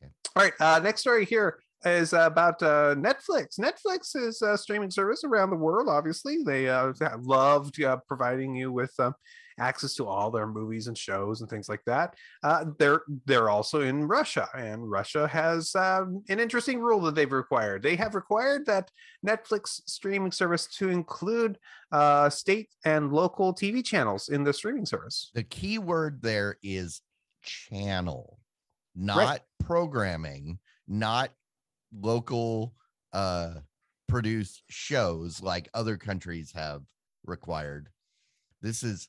Okay. 0.03 0.13
All 0.37 0.43
right. 0.43 0.53
Uh, 0.61 0.79
next 0.81 1.01
story 1.01 1.25
here 1.25 1.59
is 1.85 2.13
about 2.13 2.63
uh, 2.63 2.95
Netflix. 2.97 3.59
Netflix 3.59 4.15
is 4.15 4.43
a 4.43 4.57
streaming 4.59 4.91
service 4.91 5.25
around 5.25 5.51
the 5.51 5.57
world. 5.57 5.89
Obviously, 5.89 6.43
they 6.45 6.69
uh, 6.69 6.93
loved 7.21 7.83
uh, 7.83 7.97
providing 8.07 8.55
you 8.55 8.71
with 8.73 8.93
uh, 8.99 9.13
access 9.61 9.95
to 9.95 10.07
all 10.07 10.31
their 10.31 10.47
movies 10.47 10.89
and 10.89 10.97
shows 10.99 11.41
and 11.41 11.51
things 11.51 11.69
like 11.69 11.85
that. 11.85 12.15
Uh, 12.43 12.65
they're 12.79 13.03
they're 13.27 13.51
also 13.51 13.83
in 13.83 14.05
Russia, 14.05 14.49
and 14.57 14.91
Russia 14.91 15.29
has 15.29 15.75
um, 15.77 16.23
an 16.29 16.41
interesting 16.41 16.81
rule 16.81 17.01
that 17.03 17.15
they've 17.15 17.31
required. 17.31 17.83
They 17.83 17.97
have 17.97 18.15
required 18.15 18.67
that 18.67 18.91
Netflix 19.27 19.81
streaming 19.87 20.33
service 20.33 20.67
to 20.79 20.89
include 20.89 21.59
uh, 21.93 22.31
state 22.31 22.71
and 22.85 23.13
local 23.13 23.55
TV 23.55 23.85
channels 23.85 24.29
in 24.29 24.43
the 24.43 24.53
streaming 24.53 24.87
service. 24.87 25.31
The 25.35 25.45
key 25.45 25.79
word 25.79 26.23
there 26.23 26.57
is 26.63 27.03
channel, 27.43 28.41
not 28.97 29.43
programming, 29.65 30.59
not 30.89 31.31
local 31.93 32.75
uh 33.13 33.55
produced 34.11 34.63
shows 34.69 35.41
like 35.41 35.69
other 35.73 35.97
countries 35.97 36.53
have 36.53 36.83
required. 37.25 37.89
This 38.61 38.83
is 38.83 39.09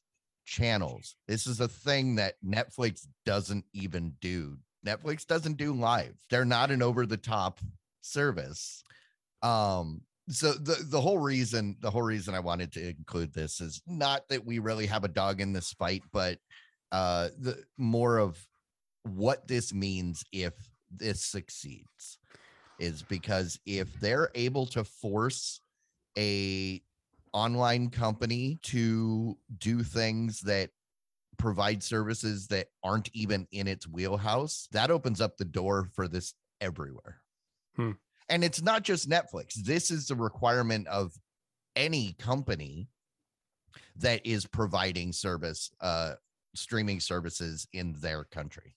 channels. 0.52 1.16
This 1.30 1.48
is 1.48 1.62
a 1.62 1.68
thing 1.68 2.16
that 2.16 2.36
Netflix 2.46 3.08
doesn't 3.26 3.64
even 3.74 4.14
do. 4.20 4.58
Netflix 4.86 5.26
doesn't 5.26 5.56
do 5.56 5.72
live. 5.72 6.14
They're 6.30 6.44
not 6.44 6.72
an 6.72 6.82
over 6.82 7.06
the 7.06 7.16
top 7.18 7.62
service. 8.02 8.84
Um 9.42 10.02
so 10.30 10.52
the 10.52 10.84
the 10.90 11.00
whole 11.00 11.20
reason 11.20 11.78
the 11.80 11.90
whole 11.90 12.02
reason 12.02 12.36
I 12.36 12.42
wanted 12.42 12.74
to 12.74 12.90
include 12.90 13.34
this 13.34 13.62
is 13.62 13.82
not 13.88 14.28
that 14.30 14.46
we 14.46 14.60
really 14.60 14.88
have 14.88 15.06
a 15.06 15.08
dog 15.08 15.40
in 15.40 15.54
this 15.54 15.72
fight, 15.72 16.04
but 16.12 16.38
uh 16.92 17.30
the 17.40 17.64
more 17.78 18.18
of 18.18 18.38
what 19.04 19.48
this 19.48 19.74
means 19.74 20.24
if 20.34 20.54
this 20.92 21.24
succeeds 21.24 22.20
is 22.78 23.04
because 23.04 23.58
if 23.66 23.88
they're 24.02 24.32
able 24.36 24.66
to 24.66 24.84
force 24.84 25.62
a 26.18 26.82
online 27.34 27.90
company 27.90 28.60
to 28.64 29.38
do 29.58 29.84
things 29.84 30.42
that 30.42 30.70
provide 31.38 31.82
services 31.82 32.48
that 32.48 32.68
aren't 32.84 33.10
even 33.14 33.48
in 33.52 33.68
its 33.68 33.88
wheelhouse 33.88 34.68
that 34.72 34.92
opens 34.92 35.22
up 35.22 35.38
the 35.38 35.46
door 35.46 35.90
for 35.96 36.08
this 36.08 36.34
everywhere. 36.60 37.22
Hmm. 37.76 37.92
and 38.30 38.44
it's 38.44 38.62
not 38.62 38.84
just 38.84 39.10
netflix. 39.10 39.54
This 39.54 39.92
is 39.92 40.08
the 40.08 40.16
requirement 40.16 40.88
of 40.88 41.14
any 41.76 42.14
company 42.20 42.90
that 43.96 44.22
is 44.26 44.46
providing 44.46 45.14
service 45.14 45.72
uh 45.80 46.14
streaming 46.54 47.00
services 47.00 47.66
in 47.72 47.96
their 48.00 48.26
country. 48.26 48.76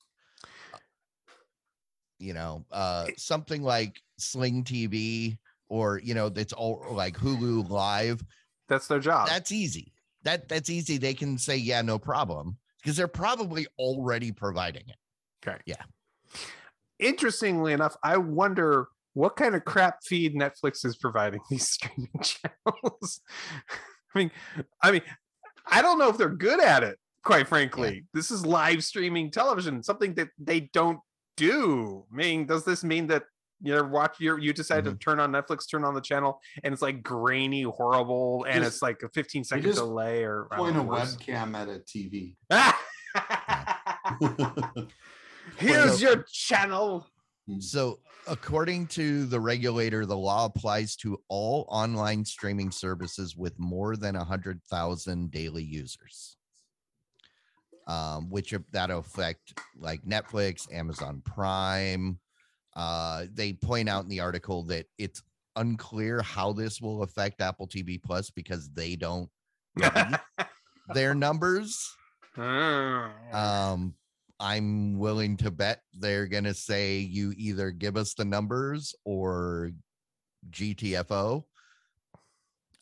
You 2.20 2.34
know 2.34 2.64
uh 2.70 3.08
something 3.16 3.62
like 3.62 4.00
sling 4.16 4.62
tv 4.62 5.38
or 5.68 6.00
you 6.02 6.14
know 6.14 6.30
it's 6.34 6.52
all 6.52 6.86
like 6.90 7.16
hulu 7.16 7.68
live 7.68 8.22
That's 8.68 8.86
their 8.88 9.00
job. 9.00 9.28
that's 9.28 9.52
easy 9.52 9.92
that 10.22 10.48
that's 10.48 10.70
easy 10.70 10.96
they 10.98 11.14
can 11.14 11.36
say 11.38 11.56
yeah 11.56 11.82
no 11.82 11.98
problem 11.98 12.56
because 12.82 12.96
they're 12.96 13.08
probably 13.08 13.66
already 13.78 14.32
providing 14.32 14.84
it 14.88 14.96
Okay. 15.46 15.58
Yeah. 15.66 15.82
Interestingly 16.98 17.72
enough, 17.72 17.96
I 18.02 18.16
wonder 18.16 18.88
what 19.14 19.36
kind 19.36 19.54
of 19.54 19.64
crap 19.64 20.02
feed 20.04 20.34
Netflix 20.34 20.84
is 20.84 20.96
providing 20.96 21.40
these 21.50 21.68
streaming 21.68 22.08
channels. 22.22 23.20
I 24.14 24.18
mean, 24.18 24.30
I 24.82 24.90
mean, 24.92 25.02
I 25.66 25.82
don't 25.82 25.98
know 25.98 26.08
if 26.08 26.16
they're 26.16 26.28
good 26.28 26.60
at 26.60 26.82
it, 26.82 26.98
quite 27.24 27.48
frankly. 27.48 28.04
This 28.14 28.30
is 28.30 28.46
live 28.46 28.84
streaming 28.84 29.30
television, 29.30 29.82
something 29.82 30.14
that 30.14 30.28
they 30.38 30.60
don't 30.72 31.00
do. 31.36 32.04
I 32.12 32.16
mean, 32.16 32.46
does 32.46 32.64
this 32.64 32.84
mean 32.84 33.08
that 33.08 33.24
you're 33.62 33.86
watch 33.86 34.16
you're 34.20 34.38
you 34.38 34.52
decide 34.52 34.84
to 34.84 34.94
turn 34.94 35.20
on 35.20 35.32
Netflix, 35.32 35.68
turn 35.70 35.84
on 35.84 35.94
the 35.94 36.00
channel, 36.00 36.40
and 36.62 36.72
it's 36.72 36.82
like 36.82 37.02
grainy, 37.02 37.62
horrible, 37.62 38.44
and 38.48 38.62
Just- 38.64 38.76
it's 38.76 38.82
like 38.82 39.02
a 39.02 39.08
15 39.10 39.44
second 39.44 39.64
just 39.64 39.78
delay 39.78 40.24
or 40.24 40.48
Point 40.52 40.76
a 40.76 40.82
worse. 40.82 41.16
webcam 41.16 41.54
at 41.54 41.68
a 41.68 41.80
TV. 41.80 42.36
Here's 45.58 46.02
your 46.02 46.24
channel. 46.30 47.06
so 47.60 48.00
according 48.26 48.86
to 48.86 49.26
the 49.26 49.38
regulator 49.38 50.06
the 50.06 50.16
law 50.16 50.46
applies 50.46 50.96
to 50.96 51.18
all 51.28 51.66
online 51.68 52.24
streaming 52.24 52.70
services 52.70 53.36
with 53.36 53.58
more 53.58 53.96
than 53.96 54.14
100000 54.16 55.30
daily 55.30 55.62
users 55.62 56.38
um, 57.86 58.30
which 58.30 58.54
that 58.72 58.90
affect 58.90 59.60
like 59.78 60.02
netflix 60.06 60.72
amazon 60.72 61.20
prime 61.26 62.18
uh, 62.76 63.26
they 63.32 63.52
point 63.52 63.88
out 63.88 64.02
in 64.02 64.08
the 64.08 64.20
article 64.20 64.64
that 64.64 64.86
it's 64.98 65.22
unclear 65.56 66.20
how 66.22 66.52
this 66.52 66.80
will 66.80 67.02
affect 67.02 67.40
apple 67.40 67.68
tv 67.68 68.02
plus 68.02 68.30
because 68.30 68.70
they 68.70 68.96
don't 68.96 69.30
their 70.92 71.14
numbers. 71.14 71.94
Mm. 72.36 73.10
um 73.34 73.94
i'm 74.40 74.98
willing 74.98 75.36
to 75.36 75.52
bet 75.52 75.80
they're 76.00 76.26
gonna 76.26 76.52
say 76.52 76.98
you 76.98 77.32
either 77.36 77.70
give 77.70 77.96
us 77.96 78.14
the 78.14 78.24
numbers 78.24 78.92
or 79.04 79.70
gtfo 80.50 81.44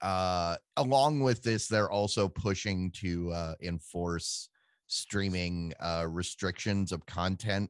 uh 0.00 0.56
along 0.78 1.20
with 1.20 1.42
this 1.42 1.68
they're 1.68 1.90
also 1.90 2.26
pushing 2.26 2.90
to 2.92 3.30
uh 3.32 3.54
enforce 3.62 4.49
streaming 4.87 5.75
uh 5.80 6.06
restrictions 6.08 6.90
of 6.90 7.04
content 7.04 7.68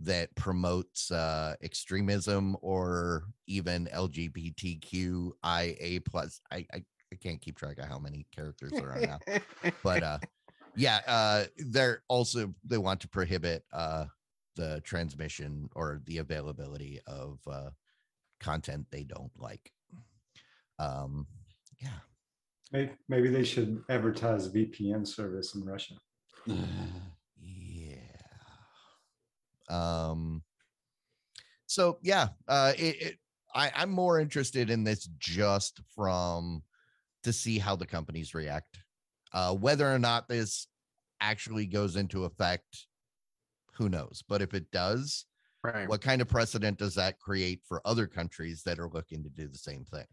that 0.00 0.34
promotes 0.34 1.10
uh 1.10 1.54
extremism 1.62 2.56
or 2.60 3.24
even 3.46 3.88
lgbtqia 3.94 5.32
plus 6.04 6.40
i 6.50 6.66
i, 6.72 6.84
I 7.12 7.16
can't 7.22 7.40
keep 7.40 7.56
track 7.56 7.78
of 7.78 7.86
how 7.86 7.98
many 7.98 8.26
characters 8.34 8.72
there 8.72 8.90
are 8.90 9.00
now 9.00 9.18
but 9.82 10.02
uh 10.02 10.18
yeah 10.76 11.00
uh 11.06 11.44
they're 11.58 12.02
also 12.08 12.52
they 12.64 12.78
want 12.78 13.00
to 13.00 13.08
prohibit 13.08 13.64
uh 13.72 14.04
the 14.56 14.80
transmission 14.84 15.68
or 15.74 16.00
the 16.04 16.18
availability 16.18 17.00
of 17.06 17.38
uh 17.50 17.70
content 18.40 18.86
they 18.90 19.04
don't 19.04 19.32
like 19.36 19.72
um 20.78 21.26
yeah 21.80 21.88
Maybe, 22.72 22.90
maybe 23.08 23.28
they 23.28 23.44
should 23.44 23.82
advertise 23.88 24.48
VPN 24.48 25.06
service 25.06 25.54
in 25.54 25.64
Russia. 25.64 25.94
yeah 29.68 30.08
um 30.08 30.42
so 31.66 31.98
yeah 32.02 32.28
uh 32.48 32.72
it, 32.76 33.02
it 33.02 33.16
i 33.54 33.70
i'm 33.74 33.90
more 33.90 34.20
interested 34.20 34.70
in 34.70 34.84
this 34.84 35.08
just 35.18 35.80
from 35.94 36.62
to 37.22 37.32
see 37.32 37.58
how 37.58 37.74
the 37.74 37.86
companies 37.86 38.34
react. 38.34 38.78
Uh 39.32 39.52
whether 39.52 39.92
or 39.92 39.98
not 39.98 40.28
this 40.28 40.68
actually 41.20 41.66
goes 41.66 41.96
into 41.96 42.24
effect 42.24 42.86
who 43.74 43.88
knows? 43.88 44.22
But 44.26 44.42
if 44.42 44.54
it 44.54 44.70
does 44.70 45.26
right. 45.62 45.88
what 45.88 46.00
kind 46.00 46.22
of 46.22 46.28
precedent 46.28 46.78
does 46.78 46.94
that 46.94 47.18
create 47.20 47.60
for 47.66 47.82
other 47.84 48.06
countries 48.06 48.62
that 48.64 48.78
are 48.78 48.88
looking 48.88 49.22
to 49.22 49.28
do 49.28 49.48
the 49.48 49.58
same 49.58 49.84
thing? 49.84 50.06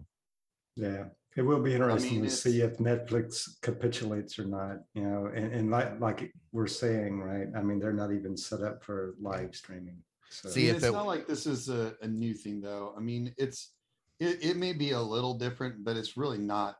Yeah, 0.75 1.05
it 1.35 1.41
will 1.41 1.61
be 1.61 1.73
interesting 1.73 2.21
mean, 2.21 2.23
to 2.23 2.29
see 2.29 2.61
if 2.61 2.77
Netflix 2.77 3.59
capitulates 3.61 4.37
or 4.37 4.45
not. 4.45 4.77
You 4.93 5.03
know, 5.03 5.31
and, 5.33 5.51
and 5.53 5.71
like 5.71 5.99
like 5.99 6.33
we're 6.51 6.67
saying, 6.67 7.21
right? 7.21 7.47
I 7.55 7.61
mean, 7.61 7.79
they're 7.79 7.93
not 7.93 8.11
even 8.11 8.37
set 8.37 8.61
up 8.61 8.83
for 8.83 9.15
live 9.19 9.55
streaming. 9.55 9.97
So 10.29 10.49
See, 10.49 10.61
I 10.61 10.63
mean, 10.63 10.69
if 10.69 10.75
it's 10.77 10.85
it- 10.85 10.93
not 10.93 11.07
like 11.07 11.27
this 11.27 11.45
is 11.45 11.69
a, 11.69 11.95
a 12.01 12.07
new 12.07 12.33
thing 12.33 12.61
though. 12.61 12.93
I 12.97 12.99
mean, 12.99 13.33
it's 13.37 13.73
it, 14.19 14.43
it 14.43 14.57
may 14.57 14.73
be 14.73 14.91
a 14.91 15.01
little 15.01 15.37
different, 15.37 15.83
but 15.83 15.97
it's 15.97 16.17
really 16.17 16.37
not 16.37 16.77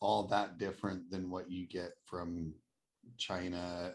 all 0.00 0.26
that 0.28 0.58
different 0.58 1.10
than 1.10 1.30
what 1.30 1.50
you 1.50 1.66
get 1.66 1.90
from 2.04 2.54
China 3.16 3.94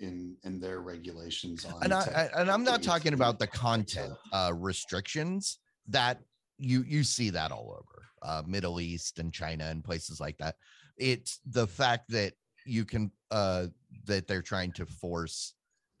in 0.00 0.36
in 0.42 0.58
their 0.58 0.80
regulations 0.80 1.64
on 1.64 1.74
and 1.82 1.94
I, 1.94 2.30
I 2.34 2.40
and 2.40 2.50
I'm 2.50 2.64
not 2.64 2.82
talking 2.82 3.12
about 3.14 3.38
the 3.38 3.46
content 3.46 4.12
uh 4.32 4.50
restrictions 4.54 5.58
that 5.88 6.18
you 6.62 6.84
you 6.86 7.02
see 7.02 7.30
that 7.30 7.52
all 7.52 7.70
over 7.78 8.04
uh 8.22 8.42
Middle 8.46 8.80
East 8.80 9.18
and 9.18 9.32
China 9.32 9.64
and 9.64 9.82
places 9.84 10.20
like 10.20 10.38
that. 10.38 10.56
It's 10.96 11.40
the 11.46 11.66
fact 11.66 12.10
that 12.10 12.34
you 12.64 12.84
can 12.84 13.10
uh 13.30 13.66
that 14.04 14.26
they're 14.28 14.42
trying 14.42 14.72
to 14.72 14.86
force 14.86 15.54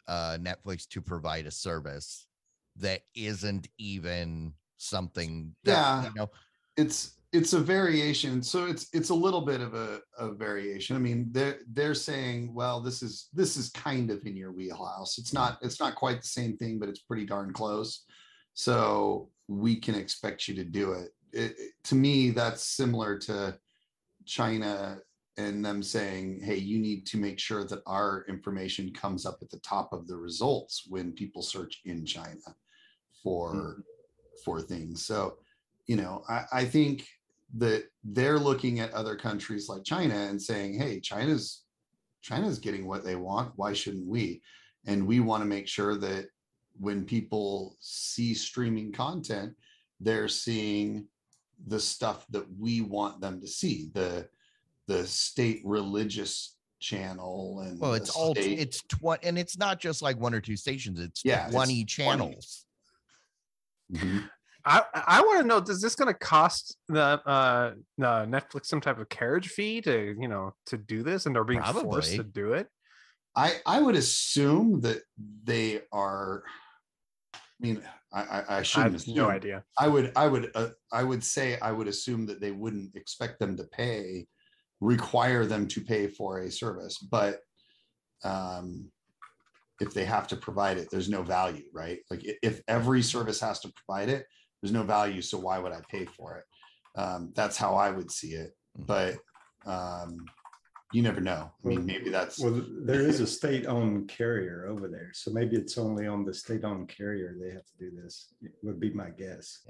uh 0.06 0.38
Netflix 0.40 0.86
to 0.88 1.00
provide 1.00 1.46
a 1.46 1.50
service 1.50 2.26
that 2.76 3.02
isn't 3.14 3.68
even 3.78 4.52
something 4.78 5.54
that, 5.64 5.72
Yeah. 5.72 6.04
you 6.04 6.10
know 6.16 6.30
it's 6.76 7.16
it's 7.32 7.52
a 7.52 7.60
variation 7.60 8.42
so 8.42 8.64
it's 8.66 8.88
it's 8.92 9.10
a 9.10 9.14
little 9.14 9.42
bit 9.42 9.60
of 9.60 9.74
a, 9.74 10.00
a 10.18 10.32
variation 10.32 10.96
i 10.96 10.98
mean 10.98 11.28
they're 11.32 11.58
they're 11.72 11.94
saying 11.94 12.52
well 12.54 12.80
this 12.80 13.02
is 13.02 13.28
this 13.32 13.56
is 13.56 13.68
kind 13.70 14.10
of 14.10 14.24
in 14.26 14.34
your 14.36 14.52
wheelhouse 14.52 15.18
it's 15.18 15.32
not 15.32 15.58
it's 15.62 15.78
not 15.78 15.94
quite 15.94 16.20
the 16.22 16.26
same 16.26 16.56
thing 16.56 16.78
but 16.78 16.88
it's 16.88 17.00
pretty 17.00 17.24
darn 17.26 17.52
close 17.52 18.04
so 18.54 19.28
we 19.58 19.76
can 19.76 19.94
expect 19.94 20.48
you 20.48 20.54
to 20.54 20.64
do 20.64 20.92
it, 20.92 21.10
it 21.32 21.54
it- 21.58 21.72
to 21.84 21.94
me 21.94 22.30
that's 22.30 22.64
similar 22.64 23.18
to 23.18 23.56
china 24.24 24.98
and 25.36 25.64
them 25.64 25.82
saying 25.82 26.40
hey 26.42 26.56
you 26.56 26.78
need 26.78 27.06
to 27.06 27.16
make 27.16 27.38
sure 27.38 27.64
that 27.64 27.82
our 27.86 28.24
information 28.28 28.92
comes 28.92 29.26
up 29.26 29.38
at 29.42 29.50
the 29.50 29.58
top 29.60 29.92
of 29.92 30.06
the 30.06 30.16
results 30.16 30.84
when 30.88 31.12
people 31.12 31.42
search 31.42 31.80
in 31.84 32.04
china 32.04 32.54
for 33.22 33.54
mm-hmm. 33.54 33.80
for 34.44 34.60
things 34.60 35.04
so 35.04 35.36
you 35.86 35.96
know, 35.96 36.22
I, 36.28 36.44
I 36.52 36.64
think 36.64 37.06
that 37.58 37.84
they're 38.04 38.38
looking 38.38 38.80
at 38.80 38.92
other 38.92 39.16
countries 39.16 39.68
like 39.68 39.84
China 39.84 40.14
and 40.14 40.40
saying, 40.40 40.78
hey, 40.78 41.00
China's 41.00 41.64
China's 42.22 42.58
getting 42.58 42.86
what 42.86 43.04
they 43.04 43.16
want. 43.16 43.52
Why 43.56 43.72
shouldn't 43.72 44.06
we? 44.06 44.42
And 44.86 45.06
we 45.06 45.20
want 45.20 45.42
to 45.42 45.48
make 45.48 45.66
sure 45.66 45.98
that 45.98 46.26
when 46.82 47.04
people 47.04 47.76
see 47.78 48.34
streaming 48.34 48.90
content, 48.90 49.54
they're 50.00 50.26
seeing 50.26 51.06
the 51.68 51.78
stuff 51.78 52.26
that 52.30 52.44
we 52.58 52.80
want 52.80 53.20
them 53.20 53.40
to 53.40 53.46
see. 53.46 53.88
The 53.94 54.28
the 54.88 55.06
state 55.06 55.62
religious 55.64 56.56
channel 56.80 57.60
and 57.64 57.78
Well, 57.78 57.94
it's 57.94 58.10
all 58.10 58.34
state- 58.34 58.58
it's 58.58 58.82
twenty, 58.88 59.28
and 59.28 59.38
it's 59.38 59.56
not 59.56 59.78
just 59.78 60.02
like 60.02 60.18
one 60.18 60.34
or 60.34 60.40
two 60.40 60.56
stations. 60.56 60.98
It's 60.98 61.24
Yeah, 61.24 61.44
it's 61.44 61.54
twenty 61.54 61.84
20. 61.84 61.86
channels. 61.86 62.66
Mhm. 63.92 64.28
I 64.64 64.84
I 64.92 65.20
want 65.20 65.40
to 65.40 65.46
know: 65.46 65.60
Does 65.60 65.80
this 65.80 65.94
going 65.94 66.12
to 66.12 66.18
cost 66.18 66.76
the 66.88 67.00
uh, 67.24 67.74
uh 68.00 68.26
Netflix 68.26 68.66
some 68.66 68.80
type 68.80 68.98
of 68.98 69.08
carriage 69.08 69.50
fee 69.50 69.80
to 69.82 70.16
you 70.18 70.26
know 70.26 70.52
to 70.66 70.76
do 70.76 71.04
this, 71.04 71.26
and 71.26 71.34
they're 71.34 71.44
being 71.44 71.62
forced 71.62 72.16
to 72.16 72.24
do 72.24 72.54
it? 72.54 72.66
I 73.36 73.60
I 73.66 73.80
would 73.80 73.94
assume 73.94 74.80
that 74.80 75.02
they 75.44 75.82
are. 75.92 76.42
I 77.62 77.66
mean, 77.66 77.82
I 78.12 78.22
I, 78.22 78.40
I 78.56 78.58
I 78.58 78.62
shouldn't 78.62 78.92
have 78.92 79.02
assume. 79.02 79.16
no 79.16 79.30
idea. 79.30 79.64
I 79.78 79.88
would 79.88 80.12
I 80.16 80.28
would 80.28 80.50
uh, 80.54 80.70
I 80.92 81.04
would 81.04 81.22
say 81.22 81.58
I 81.60 81.72
would 81.72 81.88
assume 81.88 82.26
that 82.26 82.40
they 82.40 82.50
wouldn't 82.50 82.96
expect 82.96 83.38
them 83.38 83.56
to 83.56 83.64
pay, 83.64 84.26
require 84.80 85.46
them 85.46 85.68
to 85.68 85.80
pay 85.80 86.08
for 86.08 86.40
a 86.40 86.50
service, 86.50 86.98
but 86.98 87.40
um, 88.24 88.90
if 89.80 89.94
they 89.94 90.04
have 90.04 90.28
to 90.28 90.36
provide 90.36 90.78
it, 90.78 90.88
there's 90.90 91.08
no 91.08 91.22
value, 91.22 91.64
right? 91.72 92.00
Like 92.10 92.22
if 92.42 92.60
every 92.68 93.02
service 93.02 93.40
has 93.40 93.60
to 93.60 93.72
provide 93.74 94.08
it, 94.08 94.26
there's 94.60 94.72
no 94.72 94.82
value. 94.82 95.22
So 95.22 95.38
why 95.38 95.58
would 95.58 95.72
I 95.72 95.80
pay 95.88 96.04
for 96.04 96.36
it? 96.38 97.00
Um, 97.00 97.32
that's 97.34 97.56
how 97.56 97.74
I 97.74 97.90
would 97.90 98.10
see 98.10 98.32
it. 98.34 98.52
Mhm. 98.78 98.86
But 98.86 99.18
um, 99.66 100.24
you 100.92 101.02
never 101.02 101.20
know. 101.20 101.50
I 101.64 101.68
mean, 101.68 101.78
Well- 101.78 101.86
maybe 101.86 102.10
that's 102.10 102.38
Well, 102.38 102.64
there 102.84 103.00
is 103.00 103.20
a 103.20 103.26
state-owned 103.26 104.08
carrier 104.08 104.66
over 104.66 104.88
there, 104.88 105.10
so 105.14 105.30
maybe 105.30 105.56
it's 105.56 105.78
only 105.78 106.06
on 106.06 106.24
the 106.24 106.34
state-owned 106.34 106.88
carrier 106.88 107.34
they 107.40 107.50
have 107.52 107.64
to 107.64 107.76
do 107.78 107.90
this, 108.02 108.32
would 108.62 108.78
be 108.80 108.92
my 108.92 109.10
guess. 109.10 109.60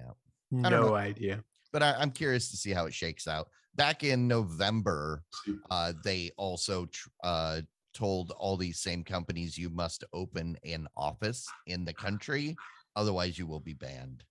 I 0.65 0.69
don't 0.69 0.87
No 0.87 0.95
idea. 0.95 1.43
But 1.73 1.83
I, 1.83 1.95
I'm 1.95 2.11
curious 2.11 2.51
to 2.51 2.57
see 2.57 2.71
how 2.73 2.87
it 2.87 2.93
shakes 2.95 3.27
out. 3.27 3.49
Back 3.75 4.05
in 4.05 4.29
November, 4.29 5.23
uh, 5.71 5.95
they 6.05 6.31
also 6.37 6.87
tr- 6.87 7.09
uh, 7.25 7.61
told 7.95 8.33
all 8.33 8.57
these 8.59 8.81
same 8.81 9.03
companies 9.05 9.57
you 9.57 9.71
must 9.71 10.05
open 10.13 10.59
an 10.65 10.87
office 10.97 11.47
in 11.67 11.85
the 11.85 11.95
country, 11.95 12.55
otherwise 12.97 13.39
you 13.39 13.47
will 13.47 13.61
be 13.61 13.73
banned. 13.73 14.25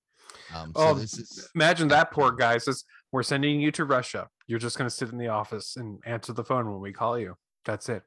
Um, 0.54 0.72
so 0.76 0.90
Oh, 0.90 0.94
this 0.94 1.18
is 1.18 1.50
Imagine 1.56 1.88
that 1.90 2.12
poor 2.12 2.32
guy 2.32 2.58
says, 2.60 2.84
"We're 3.12 3.24
sending 3.24 3.60
you 3.60 3.72
to 3.74 3.86
Russia. 3.86 4.30
You're 4.48 4.60
just 4.60 4.78
going 4.78 4.90
to 4.90 4.96
sit 4.96 5.10
in 5.10 5.18
the 5.18 5.28
office 5.28 5.76
and 5.76 6.00
answer 6.06 6.34
the 6.34 6.44
phone 6.44 6.72
when 6.72 6.82
we 6.82 6.92
call 6.92 7.18
you. 7.18 7.36
That's 7.66 7.90
it." 7.90 8.04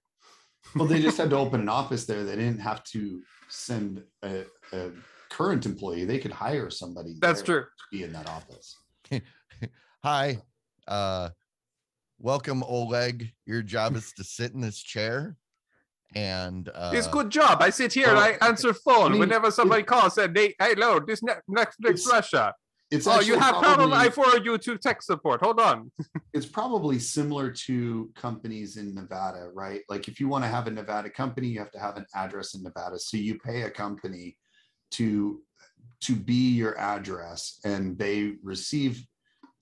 well, 0.76 0.86
they 0.86 1.00
just 1.00 1.18
had 1.18 1.30
to 1.30 1.36
open 1.36 1.60
an 1.60 1.68
office 1.80 2.06
there. 2.06 2.24
They 2.24 2.36
didn't 2.36 2.60
have 2.60 2.84
to 2.84 3.22
send 3.48 4.02
a, 4.22 4.44
a 4.72 4.90
current 5.30 5.66
employee. 5.66 6.04
They 6.04 6.18
could 6.18 6.32
hire 6.32 6.70
somebody. 6.70 7.16
That's 7.20 7.42
true. 7.42 7.62
to 7.62 7.66
Be 7.92 8.04
in 8.04 8.12
that 8.12 8.28
office. 8.28 8.76
hi, 10.04 10.38
uh, 10.88 11.30
welcome 12.18 12.62
Oleg. 12.62 13.32
Your 13.46 13.62
job 13.62 13.96
is 13.96 14.12
to 14.14 14.24
sit 14.24 14.52
in 14.52 14.60
this 14.60 14.78
chair, 14.78 15.36
and 16.14 16.68
uh, 16.74 16.92
it's 16.94 17.08
good 17.08 17.30
job. 17.30 17.60
I 17.60 17.70
sit 17.70 17.92
here 17.92 18.08
and 18.08 18.18
I 18.18 18.36
answer 18.40 18.72
phone 18.72 19.12
mean, 19.12 19.20
whenever 19.20 19.50
somebody 19.50 19.82
calls. 19.82 20.14
Said, 20.14 20.36
"Hey, 20.36 20.54
hello, 20.58 21.00
this 21.00 21.22
ne- 21.22 21.34
Netflix 21.50 21.90
It's 21.90 22.10
Russia. 22.10 22.54
It's 22.90 23.06
Oh, 23.06 23.20
you 23.20 23.38
have 23.38 23.56
problem? 23.56 23.92
I 23.92 24.08
probably- 24.08 24.10
forward 24.10 24.44
you 24.44 24.58
to 24.58 24.78
tech 24.78 25.02
support. 25.02 25.42
Hold 25.42 25.60
on." 25.60 25.90
it's 26.34 26.46
probably 26.46 26.98
similar 26.98 27.50
to 27.50 28.10
companies 28.14 28.76
in 28.76 28.94
Nevada, 28.94 29.50
right? 29.54 29.82
Like 29.88 30.08
if 30.08 30.20
you 30.20 30.28
want 30.28 30.44
to 30.44 30.48
have 30.48 30.66
a 30.66 30.70
Nevada 30.70 31.10
company, 31.10 31.48
you 31.48 31.58
have 31.58 31.72
to 31.72 31.80
have 31.80 31.96
an 31.96 32.06
address 32.14 32.54
in 32.54 32.62
Nevada. 32.62 32.98
So 32.98 33.16
you 33.16 33.38
pay 33.38 33.62
a 33.62 33.70
company 33.70 34.36
to 34.92 35.40
to 36.02 36.14
be 36.14 36.50
your 36.50 36.78
address, 36.78 37.58
and 37.64 37.98
they 37.98 38.34
receive 38.42 39.04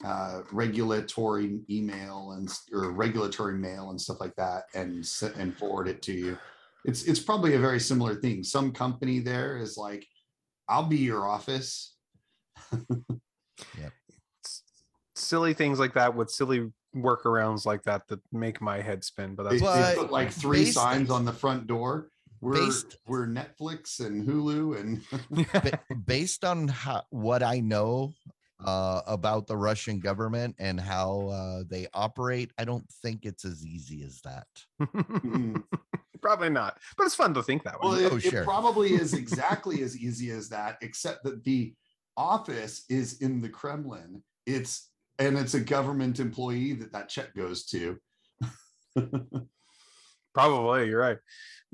uh, 0.05 0.43
regulatory 0.51 1.61
email 1.71 2.33
and 2.33 2.53
or 2.73 2.91
regulatory 2.91 3.55
mail 3.55 3.91
and 3.91 4.01
stuff 4.01 4.19
like 4.21 4.35
that, 4.37 4.65
and 4.75 5.09
and 5.37 5.57
forward 5.57 5.89
it 5.89 6.03
to 6.03 6.13
you. 6.13 6.39
It's 6.85 7.05
it's 7.05 7.21
probably 7.21 7.55
a 7.55 7.61
very 7.61 7.79
similar 7.79 8.17
thing. 8.17 8.43
Some 8.43 8.73
company 8.73 9.21
there 9.21 9.57
is 9.57 9.77
like, 9.77 10.05
I'll 10.69 10.87
be 10.87 10.99
your 10.99 11.29
office. 11.29 11.92
S- 14.45 14.63
Silly 15.15 15.55
things 15.55 15.79
like 15.79 15.95
that 15.95 16.15
with 16.15 16.31
silly 16.31 16.71
workarounds 16.97 17.65
like 17.65 17.83
that 17.85 18.07
that 18.09 18.21
make 18.33 18.61
my 18.61 18.81
head 18.81 19.05
spin. 19.05 19.35
But 19.35 19.51
They, 19.51 19.59
that's 19.59 19.63
they 19.89 19.95
But 19.97 20.03
put 20.03 20.13
like 20.13 20.31
three 20.33 20.65
based- 20.65 20.75
signs 20.75 21.11
on 21.11 21.25
the 21.25 21.33
front 21.33 21.67
door. 21.67 22.09
We're 22.41 22.55
based- 22.55 22.97
we're 23.07 23.27
Netflix 23.27 24.01
and 24.05 24.27
Hulu 24.27 24.81
and 24.81 25.01
based 26.07 26.45
on 26.45 26.67
how, 26.69 27.05
what 27.11 27.43
I 27.43 27.61
know 27.61 28.15
uh, 28.65 29.01
about 29.07 29.47
the 29.47 29.57
Russian 29.57 30.01
government 30.01 30.57
and 30.59 30.81
how 30.81 31.29
uh, 31.29 31.63
they 31.69 31.87
operate, 31.95 32.51
I 32.59 32.65
don't 32.65 32.89
think 33.03 33.25
it's 33.27 33.45
as 33.45 33.65
easy 33.65 34.03
as 34.03 34.21
that. 34.23 34.47
Probably 36.23 36.51
not, 36.51 36.79
but 36.97 37.05
it's 37.07 37.15
fun 37.17 37.35
to 37.35 37.43
think 37.43 37.65
that 37.65 37.81
way. 37.81 37.89
well, 37.91 37.95
it, 37.95 38.13
Oh, 38.13 38.39
it 38.39 38.45
probably 38.45 38.93
is 38.95 39.13
exactly 39.15 39.83
as 39.83 39.97
easy 39.99 40.31
as 40.31 40.49
that, 40.51 40.79
except 40.81 41.25
that 41.25 41.43
the 41.43 41.75
office 42.17 42.85
is 42.89 43.21
in 43.21 43.41
the 43.41 43.49
Kremlin. 43.49 44.23
It's 44.47 44.91
and 45.19 45.39
it's 45.39 45.55
a 45.55 45.61
government 45.61 46.21
employee 46.21 46.73
that 46.75 46.93
that 46.93 47.09
check 47.09 47.35
goes 47.35 47.65
to. 47.67 47.99
Probably, 50.35 50.89
you're 50.89 51.01
right. 51.01 51.19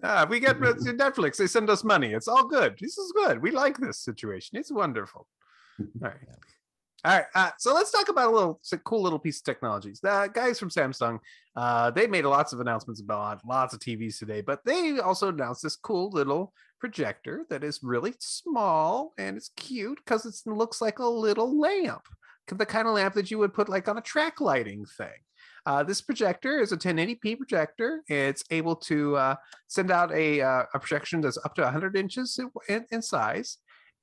Ah, 0.03 0.27
we 0.29 0.41
get 0.41 0.59
Netflix. 0.61 1.37
They 1.37 1.47
send 1.47 1.71
us 1.71 1.85
money. 1.85 2.13
It's 2.13 2.29
all 2.29 2.47
good. 2.47 2.77
This 2.81 2.99
is 2.99 3.13
good. 3.13 3.41
We 3.43 3.51
like 3.51 3.79
this 3.79 4.01
situation. 4.01 4.59
It's 4.59 4.71
wonderful. 4.71 5.27
All 5.81 5.87
right. 6.03 6.17
All 7.05 7.17
right. 7.17 7.27
Uh, 7.35 7.51
so 7.59 7.73
let's 7.73 7.93
talk 7.93 8.09
about 8.09 8.29
a 8.29 8.35
little 8.35 8.61
s- 8.65 8.79
cool 8.85 9.03
little 9.03 9.19
piece 9.19 9.39
of 9.39 9.45
technologies. 9.45 10.01
The 10.01 10.29
guys 10.33 10.59
from 10.59 10.71
Samsung, 10.71 11.21
uh, 11.55 11.93
they 11.93 12.09
made 12.09 12.25
lots 12.25 12.53
of 12.53 12.61
announcements 12.61 13.01
about 13.01 13.41
lots 13.47 13.75
of 13.75 13.81
TVs 13.81 14.19
today, 14.19 14.41
but 14.41 14.65
they 14.65 14.99
also 14.99 15.29
announced 15.29 15.63
this 15.63 15.77
cool 15.77 16.11
little 16.11 16.53
projector 16.81 17.45
that 17.51 17.65
is 17.65 17.81
really 17.83 18.15
small 18.19 19.13
and 19.19 19.37
it's 19.37 19.51
cute 19.57 19.99
because 20.05 20.25
it 20.25 20.35
looks 20.51 20.81
like 20.81 20.99
a 20.99 21.07
little 21.07 21.59
lamp, 21.59 22.03
the 22.51 22.67
kind 22.67 22.89
of 22.89 22.95
lamp 22.95 23.15
that 23.15 23.31
you 23.31 23.39
would 23.39 23.55
put 23.55 23.69
like 23.69 23.89
on 23.89 23.99
a 23.99 24.03
track 24.03 24.41
lighting 24.41 24.85
thing. 24.97 25.09
Uh, 25.67 25.83
this 25.83 26.01
projector 26.01 26.61
is 26.61 26.73
a 26.73 26.77
1080p 26.77 27.37
projector. 27.37 28.03
It's 28.09 28.43
able 28.51 28.77
to 28.77 29.17
uh, 29.17 29.35
send 29.67 29.91
out 29.91 30.13
a, 30.13 30.41
uh, 30.41 30.63
a 30.73 30.79
projection 30.79 31.21
that's 31.21 31.39
up 31.45 31.55
to 31.57 31.63
100 31.63 31.97
inches 31.97 32.39
in, 32.39 32.51
in, 32.75 32.87
in 32.91 33.03
size. 33.03 33.59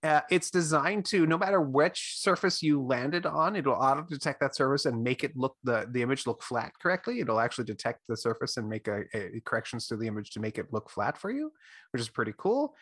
Uh, 0.06 0.22
it's 0.30 0.52
designed 0.52 1.04
to 1.04 1.26
no 1.26 1.36
matter 1.36 1.60
which 1.60 2.14
surface 2.18 2.62
you 2.62 2.80
landed 2.80 3.26
on, 3.26 3.56
it'll 3.56 3.74
auto 3.74 4.04
detect 4.04 4.40
that 4.40 4.56
surface 4.56 4.86
and 4.86 5.04
make 5.04 5.24
it 5.24 5.36
look 5.36 5.56
the 5.64 5.88
the 5.90 6.02
image 6.04 6.28
look 6.28 6.44
flat 6.44 6.72
correctly. 6.80 7.22
It'll 7.22 7.40
actually 7.40 7.66
detect 7.66 8.02
the 8.08 8.16
surface 8.16 8.58
and 8.58 8.70
make 8.70 8.88
a, 8.88 9.04
a 9.16 9.42
corrections 9.46 9.88
to 9.88 9.98
the 9.98 10.06
image 10.06 10.30
to 10.32 10.40
make 10.40 10.60
it 10.60 10.72
look 10.72 10.92
flat 10.92 11.18
for 11.18 11.32
you, 11.32 11.52
which 11.92 12.02
is 12.02 12.10
pretty 12.10 12.34
cool. 12.38 12.76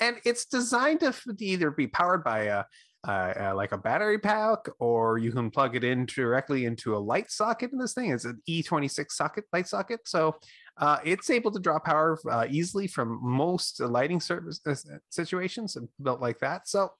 And 0.00 0.16
it's 0.24 0.46
designed 0.46 1.00
to, 1.00 1.12
to 1.12 1.44
either 1.44 1.70
be 1.70 1.86
powered 1.86 2.24
by 2.24 2.44
a 2.44 2.64
uh, 3.08 3.32
uh, 3.40 3.52
like 3.54 3.72
a 3.72 3.78
battery 3.78 4.18
pack, 4.18 4.58
or 4.78 5.16
you 5.16 5.32
can 5.32 5.50
plug 5.50 5.74
it 5.74 5.84
in 5.84 6.04
directly 6.04 6.66
into 6.66 6.94
a 6.94 6.98
light 6.98 7.30
socket 7.30 7.72
in 7.72 7.78
this 7.78 7.94
thing. 7.94 8.10
It's 8.10 8.26
an 8.26 8.42
E26 8.46 9.12
socket 9.12 9.44
light 9.54 9.66
socket, 9.68 10.00
so 10.04 10.36
uh, 10.76 10.98
it's 11.02 11.30
able 11.30 11.50
to 11.50 11.58
draw 11.58 11.78
power 11.78 12.18
uh, 12.30 12.46
easily 12.50 12.86
from 12.86 13.18
most 13.22 13.80
lighting 13.80 14.20
service 14.20 14.60
uh, 14.66 14.74
situations 15.08 15.76
and 15.76 15.88
built 16.02 16.20
like 16.20 16.38
that. 16.40 16.68
So, 16.68 16.90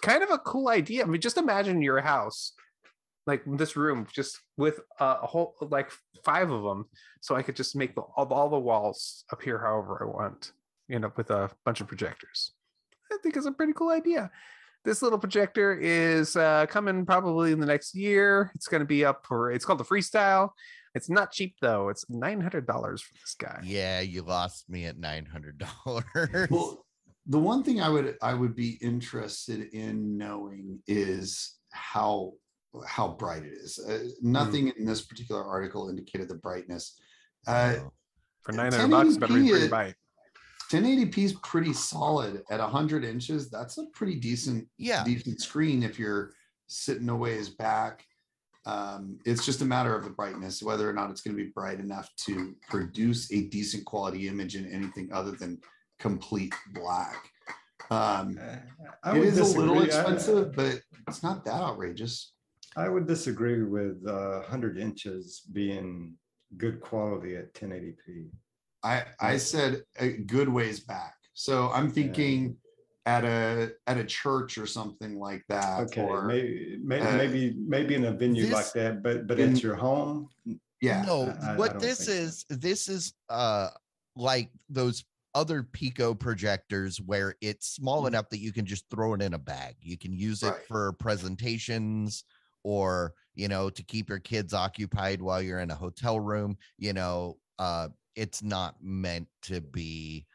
kind 0.00 0.22
of 0.22 0.30
a 0.30 0.38
cool 0.38 0.68
idea. 0.68 1.02
I 1.02 1.06
mean, 1.06 1.20
just 1.20 1.36
imagine 1.36 1.82
your 1.82 2.00
house, 2.00 2.54
like 3.26 3.42
this 3.46 3.76
room, 3.76 4.06
just 4.10 4.40
with 4.56 4.80
a 4.98 5.26
whole 5.26 5.56
like 5.60 5.90
five 6.24 6.50
of 6.50 6.62
them, 6.62 6.86
so 7.20 7.36
I 7.36 7.42
could 7.42 7.56
just 7.56 7.76
make 7.76 7.94
the, 7.94 8.00
all, 8.00 8.32
all 8.32 8.48
the 8.48 8.58
walls 8.58 9.24
appear 9.30 9.58
however 9.58 9.98
I 10.02 10.06
want. 10.06 10.52
You 10.88 10.98
know, 10.98 11.12
with 11.16 11.30
a 11.30 11.50
bunch 11.66 11.82
of 11.82 11.86
projectors. 11.86 12.52
I 13.12 13.18
think 13.22 13.36
it's 13.36 13.46
a 13.46 13.52
pretty 13.52 13.74
cool 13.74 13.90
idea. 13.90 14.30
This 14.84 15.02
little 15.02 15.18
projector 15.18 15.74
is 15.74 16.36
uh, 16.36 16.66
coming 16.66 17.04
probably 17.04 17.52
in 17.52 17.60
the 17.60 17.66
next 17.66 17.94
year. 17.94 18.50
It's 18.54 18.66
going 18.66 18.80
to 18.80 18.86
be 18.86 19.04
up 19.04 19.26
for. 19.26 19.50
It's 19.52 19.64
called 19.64 19.78
the 19.78 19.84
Freestyle. 19.84 20.50
It's 20.94 21.10
not 21.10 21.30
cheap 21.30 21.56
though. 21.60 21.88
It's 21.88 22.04
nine 22.08 22.40
hundred 22.40 22.66
dollars 22.66 23.02
for 23.02 23.14
this 23.14 23.34
guy. 23.38 23.60
Yeah, 23.62 24.00
you 24.00 24.22
lost 24.22 24.68
me 24.68 24.86
at 24.86 24.98
nine 24.98 25.26
hundred 25.26 25.62
dollars. 25.84 26.48
Well, 26.50 26.84
the 27.26 27.38
one 27.38 27.62
thing 27.62 27.80
I 27.80 27.88
would 27.88 28.16
I 28.22 28.34
would 28.34 28.56
be 28.56 28.78
interested 28.80 29.72
in 29.72 30.18
knowing 30.18 30.80
is 30.88 31.58
how 31.72 32.32
how 32.86 33.08
bright 33.08 33.44
it 33.44 33.52
is. 33.52 33.78
Uh, 33.78 34.08
nothing 34.20 34.72
in 34.78 34.84
this 34.84 35.02
particular 35.02 35.44
article 35.44 35.90
indicated 35.90 36.28
the 36.28 36.36
brightness. 36.36 36.98
Uh, 37.46 37.74
For 38.42 38.52
nine 38.52 38.72
hundred 38.72 38.90
bucks, 38.90 39.16
better 39.16 39.34
be 39.34 39.40
1080p 39.40 39.50
pretty 39.50 39.68
bright. 39.68 39.94
1080p 40.70 41.18
is 41.18 41.32
pretty 41.42 41.72
solid 41.72 42.42
at 42.50 42.60
100 42.60 43.04
inches. 43.04 43.50
That's 43.50 43.78
a 43.78 43.86
pretty 43.92 44.14
decent 44.16 44.68
yeah, 44.78 45.02
decent 45.04 45.40
screen 45.40 45.82
if 45.82 45.98
you're 45.98 46.32
sitting 46.68 47.08
a 47.08 47.16
ways 47.16 47.48
back. 47.48 48.04
Um, 48.66 49.18
it's 49.24 49.44
just 49.44 49.62
a 49.62 49.64
matter 49.64 49.94
of 49.96 50.04
the 50.04 50.10
brightness, 50.10 50.62
whether 50.62 50.88
or 50.88 50.92
not 50.92 51.10
it's 51.10 51.22
going 51.22 51.36
to 51.36 51.42
be 51.42 51.50
bright 51.50 51.80
enough 51.80 52.08
to 52.26 52.54
produce 52.68 53.32
a 53.32 53.48
decent 53.48 53.84
quality 53.84 54.28
image 54.28 54.54
in 54.54 54.70
anything 54.70 55.08
other 55.12 55.32
than 55.32 55.58
complete 55.98 56.54
black. 56.74 57.30
Um, 57.90 58.38
Uh, 58.40 58.56
I 59.02 59.16
it 59.18 59.38
a 59.38 59.42
little 59.42 59.74
disagree. 59.74 59.80
I- 59.80 59.84
expensive, 59.84 60.52
but 60.54 60.80
it's 61.08 61.22
not 61.22 61.44
that 61.46 61.60
outrageous. 61.60 62.34
I 62.76 62.88
would 62.88 63.08
disagree 63.08 63.62
with 63.64 64.06
uh, 64.06 64.40
100 64.42 64.78
inches 64.78 65.42
being 65.52 66.14
good 66.56 66.80
quality 66.80 67.34
at 67.34 67.52
1080p. 67.54 68.30
I 68.82 69.04
I 69.20 69.36
said 69.36 69.82
a 69.98 70.08
good 70.12 70.48
ways 70.48 70.80
back. 70.80 71.14
So 71.34 71.70
I'm 71.70 71.90
thinking 71.90 72.56
at 73.06 73.24
a 73.24 73.72
at 73.86 73.96
a 73.98 74.04
church 74.04 74.58
or 74.58 74.66
something 74.66 75.18
like 75.18 75.44
that. 75.48 75.80
Okay, 75.82 76.00
or 76.02 76.24
maybe 76.24 76.78
maybe 76.82 77.06
uh, 77.06 77.16
maybe 77.16 77.54
maybe 77.58 77.94
in 77.94 78.04
a 78.04 78.12
venue 78.12 78.52
like 78.52 78.72
that, 78.74 79.02
but 79.02 79.26
but 79.26 79.38
in- 79.38 79.56
at 79.56 79.62
your 79.62 79.74
home, 79.74 80.28
yeah. 80.80 81.02
No, 81.02 81.26
I- 81.40 81.52
I 81.52 81.56
what 81.56 81.72
don't 81.72 81.80
this 81.82 81.98
think 82.06 82.10
so. 82.10 82.12
is, 82.24 82.44
this 82.48 82.88
is 82.88 83.14
uh 83.28 83.68
like 84.16 84.50
those 84.68 85.04
other 85.34 85.62
Pico 85.62 86.12
projectors 86.12 87.00
where 87.00 87.36
it's 87.40 87.68
small 87.68 88.02
Mhm. 88.02 88.08
enough 88.08 88.28
that 88.30 88.40
you 88.40 88.52
can 88.52 88.66
just 88.66 88.84
throw 88.90 89.14
it 89.14 89.22
in 89.22 89.34
a 89.34 89.38
bag. 89.38 89.76
You 89.80 89.96
can 89.96 90.12
use 90.12 90.42
it 90.42 90.48
Right. 90.48 90.66
for 90.66 90.92
presentations 90.94 92.24
or 92.64 93.14
you 93.34 93.48
know 93.48 93.70
to 93.70 93.82
keep 93.82 94.08
your 94.08 94.18
kids 94.18 94.52
occupied 94.52 95.22
while 95.22 95.40
you're 95.40 95.60
in 95.60 95.70
a 95.70 95.74
hotel 95.76 96.18
room. 96.20 96.58
You 96.78 96.92
know, 96.92 97.38
uh 97.58 97.88
it's 98.16 98.42
not 98.42 98.76
meant 98.82 99.28
to 99.42 99.60
be 99.60 100.26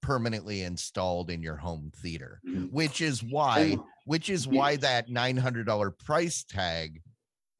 permanently 0.00 0.62
installed 0.62 1.30
in 1.30 1.42
your 1.42 1.56
home 1.56 1.92
theater, 1.96 2.40
Mhm. 2.44 2.70
which 2.72 3.00
is 3.00 3.22
why 3.22 3.76
which 4.04 4.28
is 4.30 4.48
why 4.48 4.74
that 4.76 5.08
$900 5.08 5.92
price 5.92 6.42
tag 6.42 7.00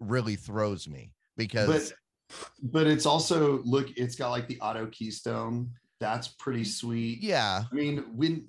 really 0.01 0.35
throws 0.35 0.89
me 0.89 1.13
because 1.37 1.93
but 1.93 2.43
but 2.73 2.87
it's 2.89 3.07
also 3.07 3.63
look 3.63 3.97
it's 3.97 4.17
got 4.17 4.31
like 4.31 4.49
the 4.49 4.59
auto 4.61 4.87
keystone. 4.87 5.71
That's 6.01 6.27
pretty 6.29 6.65
sweet. 6.65 7.23
yeah. 7.23 7.65
I 7.71 7.75
mean 7.75 7.99
when 8.17 8.49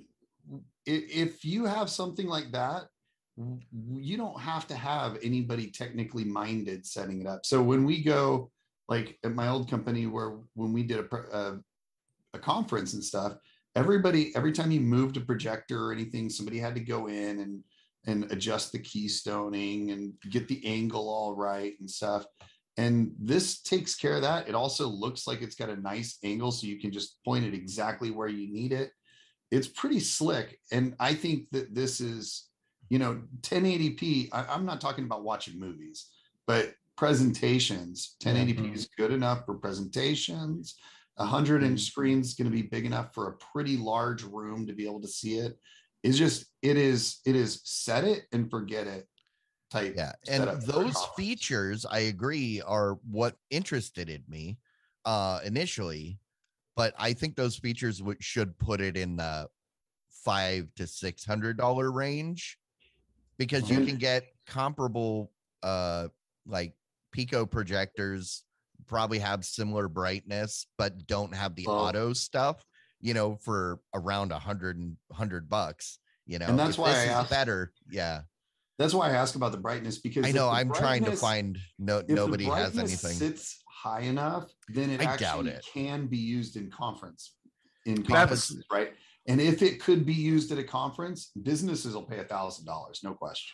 if 0.86 1.46
you 1.46 1.66
have 1.66 1.90
something 1.90 2.28
like 2.28 2.52
that 2.52 2.88
you 3.72 4.16
don't 4.18 4.40
have 4.40 4.68
to 4.68 4.76
have 4.76 5.18
anybody 5.24 5.68
technically 5.70 6.24
minded 6.24 6.86
setting 6.86 7.20
it 7.22 7.28
up. 7.28 7.46
So 7.46 7.62
when 7.64 7.84
we 7.84 8.02
go 8.04 8.52
like 8.94 9.08
at 9.24 9.34
my 9.34 9.48
old 9.48 9.70
company 9.70 10.04
where 10.08 10.32
when 10.54 10.72
we 10.74 10.84
did 10.84 11.00
a, 11.00 11.16
a, 11.16 11.20
uh, 11.40 11.56
a 12.36 12.40
conference 12.40 12.94
and 12.94 13.04
stuff 13.04 13.32
everybody 13.76 14.36
every 14.36 14.52
time 14.52 14.72
you 14.72 14.82
moved 14.82 15.18
a 15.18 15.22
projector 15.22 15.78
or 15.86 15.92
anything 15.92 16.30
somebody 16.30 16.60
had 16.60 16.76
to 16.76 16.82
go 16.94 17.08
in 17.08 17.40
and 17.40 17.64
and 18.06 18.32
adjust 18.32 18.72
the 18.72 18.80
keystoning 18.80 19.92
and 19.94 20.14
get 20.30 20.48
the 20.48 20.62
angle 20.66 21.08
all 21.08 21.34
right 21.34 21.74
and 21.80 21.90
stuff. 21.90 22.26
And 22.76 23.14
this 23.20 23.62
takes 23.62 23.96
care 23.96 24.16
of 24.16 24.24
that. 24.24 24.48
It 24.50 24.56
also 24.56 24.88
looks 24.88 25.28
like 25.28 25.42
it's 25.42 25.56
got 25.56 25.70
a 25.70 25.82
nice 25.82 26.18
angle 26.24 26.52
so 26.52 26.68
you 26.68 26.80
can 26.80 26.92
just 26.92 27.24
point 27.24 27.46
it 27.46 27.54
exactly 27.54 28.12
where 28.12 28.28
you 28.28 28.52
need 28.52 28.74
it. 28.74 28.92
It's 29.52 29.68
pretty 29.68 30.00
slick 30.00 30.58
and 30.72 30.96
i 31.00 31.14
think 31.14 31.48
that 31.52 31.76
this 31.76 32.02
is 32.02 32.50
you 32.90 32.98
know 32.98 33.22
1080p 33.42 34.30
I, 34.32 34.46
i'm 34.50 34.66
not 34.66 34.82
talking 34.82 35.04
about 35.04 35.24
watching 35.24 35.60
movies 35.60 36.10
but 36.48 36.74
presentations. 36.96 38.16
1080p 38.20 38.70
Mhm. 38.70 38.76
is 38.76 38.88
good 38.98 39.12
enough 39.12 39.46
for 39.46 39.56
presentations. 39.56 40.76
A 41.18 41.26
100 41.26 41.64
inch 41.64 41.82
screen 41.82 42.22
is 42.22 42.34
going 42.34 42.50
to 42.50 42.56
be 42.56 42.64
big 42.64 42.86
enough 42.86 43.14
for 43.14 43.28
a 43.28 43.38
pretty 43.38 43.78
large 43.78 44.24
room 44.24 44.66
to 44.68 44.74
be 44.74 44.86
able 44.86 45.02
to 45.02 45.08
see 45.08 45.38
it. 45.38 45.60
It's 46.02 46.18
just 46.18 46.46
it 46.62 46.76
is 46.76 47.20
it 47.26 47.36
is 47.36 47.62
set 47.64 48.04
it 48.04 48.26
and 48.32 48.50
forget 48.50 48.88
it 48.88 49.08
type 49.70 49.96
yeah 49.96 50.12
and 50.28 50.44
setup 50.44 50.64
for 50.64 50.82
a 50.82 50.84
those 50.84 51.06
features 51.16 51.86
i 51.86 52.00
agree 52.00 52.62
are 52.62 53.00
what 53.10 53.38
interested 53.50 54.10
in 54.10 54.24
me 54.28 54.60
uh 55.06 55.40
initially 55.46 56.20
but 56.76 56.94
i 57.00 57.12
think 57.14 57.36
those 57.36 57.58
features 57.58 58.04
would 58.04 58.22
should 58.24 58.58
put 58.60 58.82
it 58.82 58.96
in 58.96 59.16
the 59.16 59.50
five 60.10 60.68
to 60.76 60.86
six 60.86 61.26
hundred 61.26 61.58
dollar 61.58 61.92
range 61.92 62.60
because 63.38 63.70
you 63.70 63.82
can 63.82 63.98
get 63.98 64.26
comparable 64.46 65.32
uh 65.64 66.08
like 66.46 66.76
pico 67.14 67.46
projectors 67.46 68.44
probably 68.88 69.20
have 69.20 69.46
similar 69.46 69.88
brightness 69.88 70.66
but 70.78 71.08
don't 71.08 71.34
have 71.34 71.56
the 71.56 71.66
Oh. 71.68 71.72
auto 71.72 72.12
stuff 72.12 72.66
you 73.00 73.14
know 73.14 73.38
for 73.38 73.80
around 73.94 74.32
a 74.34 74.40
hundred 74.40 74.78
and 74.78 74.98
hundred 75.12 75.48
bucks 75.50 76.00
you 76.26 76.38
know 76.40 76.48
and 76.48 76.60
that's 76.60 76.72
if 76.72 76.80
why 76.80 76.90
this 76.90 76.98
I 76.98 77.04
is 77.04 77.10
asked- 77.12 77.30
better 77.30 77.72
yeah 77.90 78.22
That's 78.80 78.94
why 78.94 79.10
I 79.10 79.14
ask 79.14 79.36
about 79.36 79.52
the 79.54 79.58
brightness 79.60 80.00
because 80.00 80.26
I 80.26 80.32
know 80.32 80.50
I'm 80.50 80.74
trying 80.74 81.06
to 81.06 81.16
find 81.16 81.58
no 81.80 82.00
if 82.00 82.08
the 82.08 82.16
nobody 82.16 82.46
has 82.46 82.74
brightness 82.74 83.04
anything. 83.06 83.18
Sits 83.20 83.64
high 83.70 84.02
enough, 84.02 84.50
then 84.70 84.90
it 84.90 85.00
I 85.02 85.16
doubt 85.18 85.22
actually 85.48 85.52
it. 85.52 85.66
can 85.74 86.08
be 86.08 86.18
used 86.18 86.56
in 86.56 86.72
conference, 86.72 87.36
in 87.86 87.96
That's- 87.96 88.08
conferences, 88.08 88.66
right? 88.72 88.94
And 89.28 89.40
if 89.40 89.62
it 89.62 89.80
could 89.82 90.06
be 90.06 90.14
used 90.14 90.52
at 90.52 90.58
a 90.58 90.64
conference, 90.64 91.32
businesses 91.44 91.94
will 91.94 92.04
pay 92.14 92.20
a 92.20 92.24
thousand 92.24 92.66
dollars, 92.66 93.02
no 93.04 93.14
question. 93.14 93.54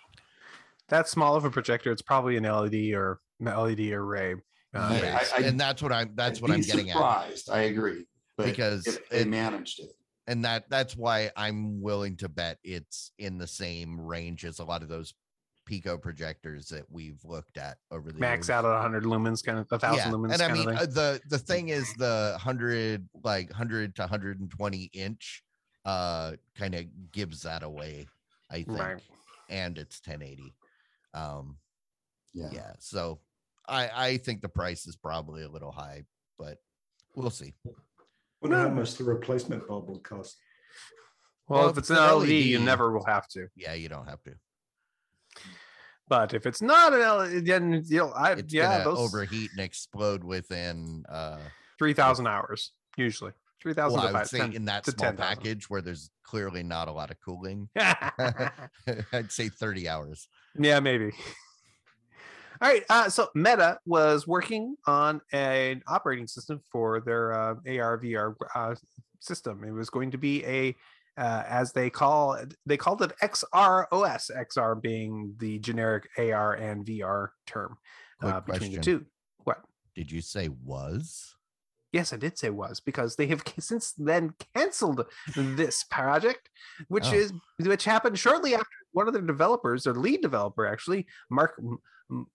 That 0.87 1.07
small 1.09 1.35
of 1.35 1.43
a 1.45 1.51
projector, 1.51 1.91
it's 1.91 2.01
probably 2.01 2.37
an 2.37 2.45
LED 2.45 2.93
or 2.93 3.11
an 3.11 3.17
LED 3.41 3.91
array. 3.91 4.35
Uh, 4.73 4.99
Yes, 5.01 5.33
I- 5.33 5.37
I- 5.37 5.47
and 5.47 5.59
that's 5.59 5.81
what 5.81 5.91
I'm 5.91 6.11
that's 6.15 6.39
I'd 6.39 6.41
what 6.43 6.51
I'm 6.51 6.61
getting 6.61 6.89
at 6.91 6.95
surprised, 6.95 7.49
I 7.49 7.61
agree, 7.61 8.05
but 8.37 8.45
because 8.45 8.83
they 9.09 9.21
it, 9.21 9.27
managed 9.27 9.79
it. 9.79 9.91
and 10.27 10.45
that 10.45 10.69
that's 10.69 10.95
why 10.95 11.31
I'm 11.35 11.81
willing 11.81 12.17
to 12.17 12.29
bet 12.29 12.59
it's 12.63 13.11
in 13.17 13.37
the 13.39 13.47
same 13.47 13.99
range 13.99 14.45
as 14.45 14.59
a 14.59 14.63
lot 14.63 14.83
of 14.83 14.89
those 14.89 15.13
Pico 15.65 15.97
projectors 15.97 16.67
that 16.69 16.83
we've 16.89 17.23
looked 17.23 17.57
at 17.57 17.77
over 17.91 18.11
the 18.11 18.17
max 18.19 18.47
years. 18.47 18.49
out 18.51 18.65
at 18.65 18.71
100 18.71 19.03
lumens, 19.03 19.43
kind 19.45 19.59
of 19.59 19.67
a 19.71 19.77
thousand 19.79 20.11
yeah, 20.11 20.17
lumens. 20.17 20.33
and 20.33 20.41
I 20.43 20.51
mean 20.53 20.69
uh, 20.69 20.85
the 20.85 21.19
the 21.29 21.37
thing 21.39 21.69
is 21.69 21.91
the 21.95 22.37
hundred 22.39 23.07
like 23.23 23.51
hundred 23.51 23.95
to 23.97 24.05
hundred 24.07 24.39
and 24.39 24.49
twenty 24.51 24.89
inch 24.93 25.43
uh 25.85 26.33
kind 26.55 26.75
of 26.75 26.85
gives 27.11 27.41
that 27.41 27.63
away, 27.63 28.07
I 28.51 28.63
think, 28.63 28.69
Right. 28.79 29.01
and 29.49 29.77
it's 29.79 29.99
1080. 30.05 30.53
Um, 31.15 31.57
Yeah. 32.33 32.49
yeah 32.51 32.73
so 32.79 33.19
i 33.69 33.89
i 33.95 34.17
think 34.17 34.41
the 34.41 34.49
price 34.49 34.85
is 34.87 34.95
probably 34.95 35.43
a 35.43 35.49
little 35.49 35.71
high 35.71 36.03
but 36.37 36.57
we'll 37.15 37.29
see 37.29 37.53
wonder 38.41 38.57
how 38.57 38.69
much 38.69 38.95
the 38.95 39.03
replacement 39.03 39.67
bulb 39.67 39.89
will 39.89 39.99
cost. 39.99 40.37
well, 41.47 41.61
well, 41.61 41.69
if 41.69 41.77
it's 41.77 41.89
if 41.89 41.97
an 41.97 42.03
it's 42.03 42.13
LED, 42.15 42.29
you 42.29 42.59
never 42.59 42.91
will 42.91 43.05
have 43.05 43.27
to. 43.29 43.47
yeah 43.55 43.73
you 43.73 43.89
don't 43.89 44.07
have 44.07 44.21
to 44.23 44.33
But 46.07 46.33
if 46.33 46.45
it's 46.47 46.61
not 46.61 46.93
an 46.93 47.01
LED, 47.01 47.45
then 47.45 47.83
you 47.85 47.97
know, 47.99 48.09
I 48.11 48.31
it's 48.33 48.51
yeah, 48.53 48.83
those 48.83 48.97
overheat 48.97 49.51
and 49.51 49.59
explode 49.59 50.23
within 50.23 51.03
uh 51.09 51.37
three 51.77 51.93
thousand 51.93 52.27
hours 52.27 52.71
usually. 52.97 53.31
Three 53.61 53.73
thousand 53.73 53.99
well, 53.99 54.07
i 54.07 54.11
to 54.11 54.17
would 54.19 54.27
say 54.27 54.39
10. 54.39 54.53
in 54.53 54.65
that 54.65 54.85
small 54.85 55.11
10,000. 55.11 55.17
package 55.17 55.69
where 55.69 55.81
there's 55.81 56.09
clearly 56.23 56.63
not 56.63 56.87
a 56.87 56.91
lot 56.91 57.11
of 57.11 57.17
cooling 57.19 57.67
i'd 57.77 59.31
say 59.31 59.49
30 59.49 59.89
hours 59.89 60.27
yeah, 60.57 60.79
maybe. 60.79 61.11
All 62.61 62.69
right. 62.69 62.83
Uh, 62.89 63.09
so 63.09 63.29
Meta 63.35 63.79
was 63.85 64.27
working 64.27 64.75
on 64.85 65.21
an 65.31 65.81
operating 65.87 66.27
system 66.27 66.61
for 66.71 66.99
their 66.99 67.31
uh, 67.33 67.55
AR 67.67 67.97
VR 67.99 68.35
uh, 68.53 68.75
system. 69.19 69.63
It 69.63 69.71
was 69.71 69.89
going 69.89 70.11
to 70.11 70.17
be 70.17 70.43
a, 70.45 70.75
uh, 71.17 71.43
as 71.47 71.71
they 71.71 71.89
call 71.89 72.37
they 72.65 72.77
called 72.77 73.01
it 73.01 73.13
XR 73.23 73.85
OS. 73.91 74.29
XR 74.35 74.81
being 74.81 75.35
the 75.39 75.59
generic 75.59 76.09
AR 76.17 76.53
and 76.55 76.85
VR 76.85 77.29
term 77.45 77.77
uh, 78.21 78.41
between 78.41 78.73
the 78.73 78.79
two. 78.81 79.05
What? 79.43 79.61
did 79.95 80.11
you 80.11 80.21
say 80.21 80.49
was 80.49 81.35
Yes, 81.91 82.13
I 82.13 82.17
did 82.17 82.37
say 82.37 82.51
was 82.51 82.79
because 82.79 83.15
they 83.15 83.25
have 83.27 83.41
since 83.59 83.93
then 83.93 84.33
canceled 84.53 85.05
this 85.35 85.83
project, 85.85 86.49
which 86.87 87.07
Oh. 87.07 87.13
is 87.13 87.33
which 87.57 87.83
happened 87.85 88.19
shortly 88.19 88.53
after 88.53 88.67
one 88.91 89.07
of 89.07 89.13
their 89.13 89.23
developers, 89.23 89.83
their 89.85 89.93
lead 89.93 90.21
developer 90.21 90.65
actually, 90.67 91.07
Mark 91.31 91.59
M- 92.11 92.25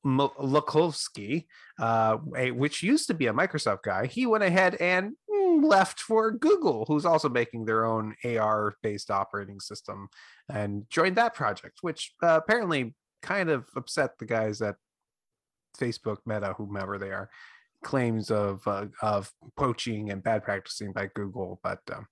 uh, 1.78 2.16
which 2.16 2.82
used 2.82 3.06
to 3.08 3.14
be 3.14 3.26
a 3.26 3.32
Microsoft 3.32 3.82
guy, 3.82 4.06
he 4.06 4.26
went 4.26 4.44
ahead 4.44 4.76
and 4.76 5.12
mm, 5.30 5.64
left 5.64 6.00
for 6.00 6.30
Google, 6.30 6.84
who's 6.86 7.04
also 7.04 7.28
making 7.28 7.64
their 7.64 7.84
own 7.84 8.14
AR-based 8.24 9.10
operating 9.10 9.60
system, 9.60 10.08
and 10.48 10.84
joined 10.90 11.16
that 11.16 11.34
project, 11.34 11.78
which 11.80 12.12
uh, 12.22 12.40
apparently 12.42 12.94
kind 13.22 13.50
of 13.50 13.66
upset 13.76 14.18
the 14.18 14.26
guys 14.26 14.62
at 14.62 14.76
Facebook, 15.76 16.18
Meta, 16.26 16.54
whomever 16.56 16.98
they 16.98 17.10
are 17.10 17.28
claims 17.84 18.30
of 18.30 18.66
uh, 18.66 18.86
of 19.02 19.30
poaching 19.56 20.10
and 20.10 20.22
bad 20.22 20.42
practicing 20.42 20.92
by 20.92 21.08
Google, 21.14 21.60
but 21.62 21.80
um, 21.92 22.06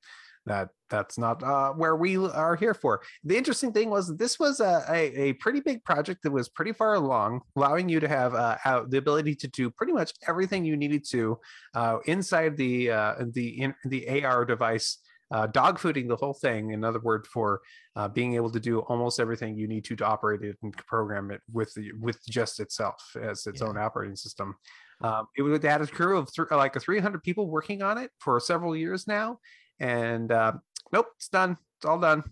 that 0.46 0.68
that's 0.90 1.18
not 1.18 1.42
uh, 1.42 1.72
where 1.72 1.96
we 1.96 2.16
are 2.16 2.56
here 2.56 2.74
for. 2.74 3.02
The 3.24 3.36
interesting 3.36 3.72
thing 3.72 3.90
was 3.90 4.14
this 4.16 4.38
was 4.38 4.60
a, 4.60 4.84
a, 4.88 5.20
a 5.20 5.32
pretty 5.34 5.60
big 5.60 5.84
project 5.84 6.22
that 6.22 6.30
was 6.32 6.48
pretty 6.48 6.72
far 6.72 6.94
along, 6.94 7.40
allowing 7.56 7.88
you 7.88 8.00
to 8.00 8.08
have 8.08 8.34
uh, 8.34 8.56
the 8.88 8.98
ability 8.98 9.34
to 9.36 9.48
do 9.48 9.70
pretty 9.70 9.92
much 9.92 10.12
everything 10.28 10.64
you 10.64 10.76
needed 10.76 11.04
to 11.10 11.38
uh, 11.74 11.98
inside 12.06 12.56
the 12.56 12.90
uh, 12.90 13.14
the 13.32 13.62
in, 13.62 13.74
the 13.86 14.24
AR 14.24 14.44
device. 14.44 14.98
uh, 15.32 15.46
dog 15.46 15.78
fooding 15.78 16.08
the 16.08 16.16
whole 16.16 16.34
thing. 16.34 16.74
Another 16.74 17.00
word 17.00 17.26
for 17.26 17.62
uh, 17.96 18.06
being 18.08 18.34
able 18.34 18.50
to 18.50 18.60
do 18.60 18.80
almost 18.80 19.18
everything 19.18 19.56
you 19.56 19.66
need 19.66 19.82
to 19.84 19.96
to 19.96 20.04
operate 20.04 20.42
it 20.42 20.58
and 20.62 20.76
program 20.86 21.30
it 21.30 21.40
with 21.50 21.72
the 21.74 21.90
with 22.00 22.18
just 22.28 22.60
itself 22.60 23.00
as 23.20 23.46
its 23.46 23.60
Yeah. 23.62 23.68
own 23.68 23.78
operating 23.78 24.16
system. 24.16 24.56
Um, 25.00 25.26
it 25.36 25.42
would 25.42 25.62
had 25.64 25.80
a 25.80 25.86
crew 25.86 26.18
of 26.18 26.30
th- 26.32 26.50
like 26.50 26.76
a 26.76 26.80
300 26.80 27.22
people 27.22 27.48
working 27.48 27.82
on 27.82 27.96
it 27.98 28.10
for 28.20 28.38
several 28.38 28.76
years 28.76 29.06
now, 29.08 29.38
and 29.80 30.30
uh, 30.30 30.52
nope, 30.92 31.06
it's 31.16 31.28
done. 31.28 31.56
It's 31.78 31.86
all 31.86 31.98
done. 31.98 32.22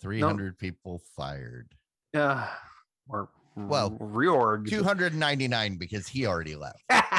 300 0.00 0.58
people 0.58 1.00
fired. 1.16 1.68
Uh, 2.14 2.46
or 3.08 3.28
Well, 3.56 3.90
reorg. 3.92 4.68
299 4.68 5.76
because 5.76 6.08
he 6.08 6.26
already 6.26 6.56
left. 6.56 6.82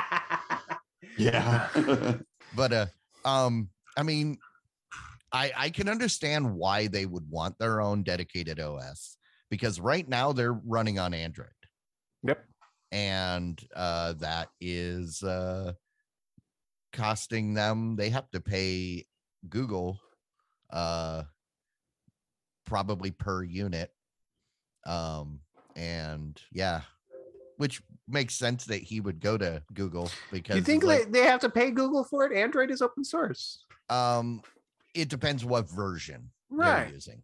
Yeah. 1.17 1.67
But 2.55 2.71
uh 2.71 2.85
um 3.25 3.69
I 3.97 4.03
mean 4.03 4.37
I 5.31 5.51
I 5.57 5.69
can 5.71 5.89
understand 5.89 6.53
why 6.55 6.87
they 6.87 7.07
would 7.07 7.27
want 7.29 7.57
their 7.57 7.81
own 7.81 8.03
dedicated 8.03 8.59
OS 8.59 9.17
because 9.49 9.79
right 9.79 10.07
now 10.07 10.33
they're 10.33 10.53
running 10.53 10.99
on 10.99 11.15
Android. 11.15 11.49
Yep. 12.21 12.45
And 12.91 13.59
uh 13.75 14.13
that 14.19 14.49
is 14.61 15.23
uh 15.23 15.73
costing 16.91 17.55
them 17.55 17.95
they 17.95 18.09
have 18.09 18.29
to 18.31 18.39
pay 18.39 19.05
Google 19.49 19.99
uh 20.69 21.23
probably 22.65 23.11
per 23.11 23.43
unit. 23.43 23.91
Um 24.85 25.39
and 25.75 26.39
yeah, 26.51 26.81
which 27.57 27.81
makes 28.07 28.35
sense 28.35 28.65
that 28.65 28.81
he 28.81 28.99
would 28.99 29.19
go 29.19 29.37
to 29.37 29.63
Google 29.73 30.09
because 30.31 30.55
you 30.57 30.61
think 30.63 30.83
like, 30.83 31.05
they, 31.11 31.21
they 31.21 31.25
have 31.27 31.39
to 31.41 31.49
pay 31.49 31.71
Google 31.71 32.03
for 32.03 32.25
it? 32.25 32.35
Android 32.37 32.71
is 32.71 32.81
open 32.81 33.03
source. 33.03 33.65
um 33.89 34.41
it 34.93 35.09
depends 35.09 35.43
what 35.43 35.69
version 35.69 36.29
Right. 36.49 36.85
they're 36.85 36.93
using. 36.93 37.23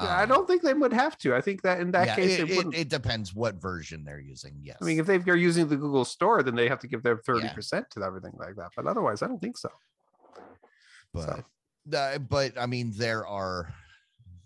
Yeah, 0.00 0.16
I 0.16 0.22
Um, 0.24 0.28
don't 0.28 0.46
think 0.46 0.62
they 0.62 0.74
would 0.74 0.92
have 0.92 1.16
to. 1.18 1.34
I 1.34 1.40
think 1.40 1.62
that 1.62 1.80
in 1.80 1.90
that 1.92 2.06
yeah, 2.06 2.14
case, 2.16 2.38
it, 2.38 2.50
it, 2.50 2.66
it 2.72 2.88
depends 2.88 3.34
what 3.34 3.56
version 3.60 4.04
they're 4.04 4.20
using. 4.20 4.60
Yes. 4.62 4.76
I 4.80 4.84
mean, 4.84 5.00
if 5.00 5.06
they're 5.24 5.34
using 5.34 5.66
the 5.68 5.76
Google 5.76 6.04
Store, 6.04 6.42
then 6.42 6.54
they 6.54 6.68
have 6.68 6.78
to 6.80 6.86
give 6.86 7.02
their 7.02 7.16
thirty 7.16 7.46
Yeah. 7.46 7.52
percent 7.54 7.90
to 7.92 8.02
everything 8.04 8.32
like 8.38 8.54
that. 8.56 8.70
But 8.76 8.86
otherwise, 8.86 9.22
I 9.22 9.26
don't 9.26 9.40
think 9.40 9.56
so. 9.58 9.70
But 11.12 11.44
uh, 11.94 12.18
but 12.18 12.58
I 12.58 12.66
mean 12.66 12.92
there 12.94 13.26
are 13.26 13.72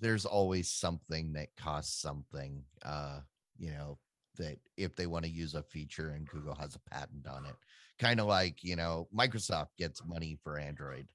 there's 0.00 0.26
always 0.26 0.70
something 0.70 1.32
that 1.34 1.48
costs 1.56 2.00
something 2.00 2.64
uh 2.84 3.20
you 3.58 3.70
know 3.70 3.98
that 4.38 4.58
if 4.76 4.96
they 4.96 5.06
want 5.06 5.24
to 5.24 5.30
use 5.30 5.54
a 5.54 5.62
feature 5.62 6.10
and 6.10 6.26
Google 6.26 6.54
has 6.54 6.74
a 6.74 6.90
patent 6.90 7.26
on 7.26 7.44
it 7.46 7.54
kind 7.98 8.20
of 8.20 8.26
like 8.26 8.62
you 8.64 8.76
know 8.76 9.08
Microsoft 9.16 9.68
gets 9.78 10.04
money 10.04 10.38
for 10.42 10.58
Android 10.58 11.06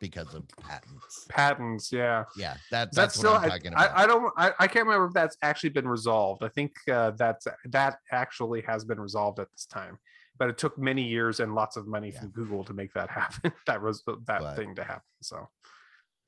because 0.00 0.34
of 0.34 0.46
patents 0.60 1.26
Patents, 1.28 1.92
yeah. 1.92 2.24
yeah 2.36 2.54
that, 2.70 2.92
That's 2.92 2.96
that's 2.96 3.18
still. 3.18 3.32
what 3.32 3.42
I'm 3.42 3.46
I, 3.46 3.48
talking 3.48 3.72
about 3.72 3.90
I, 3.90 4.02
I 4.02 4.06
don't. 4.06 4.32
I, 4.36 4.52
I 4.58 4.66
can't 4.66 4.86
remember 4.86 5.06
if 5.06 5.12
that's 5.12 5.36
actually 5.42 5.70
been 5.70 5.88
resolved. 5.88 6.42
I 6.44 6.48
think 6.48 6.72
uh, 6.90 7.12
that's 7.12 7.46
that 7.66 7.98
actually 8.12 8.62
has 8.62 8.84
been 8.84 9.00
resolved 9.00 9.38
at 9.40 9.50
this 9.52 9.66
time. 9.66 9.98
But 10.38 10.50
it 10.50 10.58
took 10.58 10.76
many 10.78 11.02
years 11.02 11.40
and 11.40 11.54
lots 11.54 11.76
of 11.76 11.86
money 11.86 12.10
Yeah. 12.12 12.20
from 12.20 12.28
Google 12.30 12.64
to 12.64 12.74
make 12.74 12.92
that 12.94 13.08
happen. 13.20 13.52
that 13.66 13.80
was 13.82 14.02
that 14.04 14.24
But- 14.26 14.56
thing 14.56 14.74
to 14.76 14.84
happen. 14.84 15.02
So 15.22 15.48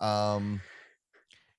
um 0.00 0.60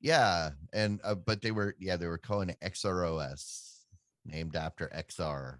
yeah 0.01 0.51
and 0.71 1.01
uh, 1.03 1.13
but 1.15 1.41
they 1.41 1.51
were 1.51 1.75
yeah 1.77 1.97
they 1.97 2.07
were 2.07 2.17
calling 2.17 2.47
it 2.49 2.57
xros 2.63 3.79
named 4.25 4.55
after 4.55 4.87
xr 4.95 5.57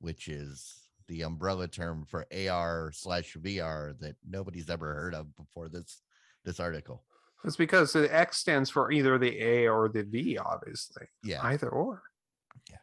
which 0.00 0.26
is 0.26 0.88
the 1.06 1.22
umbrella 1.22 1.68
term 1.68 2.04
for 2.04 2.26
ar 2.50 2.90
slash 2.92 3.36
vr 3.36 3.96
that 4.00 4.16
nobody's 4.28 4.68
ever 4.68 4.92
heard 4.94 5.14
of 5.14 5.28
before 5.36 5.68
this 5.68 6.02
this 6.44 6.58
article 6.58 7.04
it's 7.44 7.54
because 7.56 7.92
the 7.92 8.12
X 8.12 8.36
stands 8.38 8.68
for 8.70 8.90
either 8.92 9.16
the 9.18 9.40
A 9.42 9.66
or 9.68 9.88
the 9.88 10.02
V, 10.04 10.38
obviously. 10.38 11.06
yeah 11.24 11.40
Either 11.42 11.68
or. 11.68 12.02
Yeah. 12.70 12.76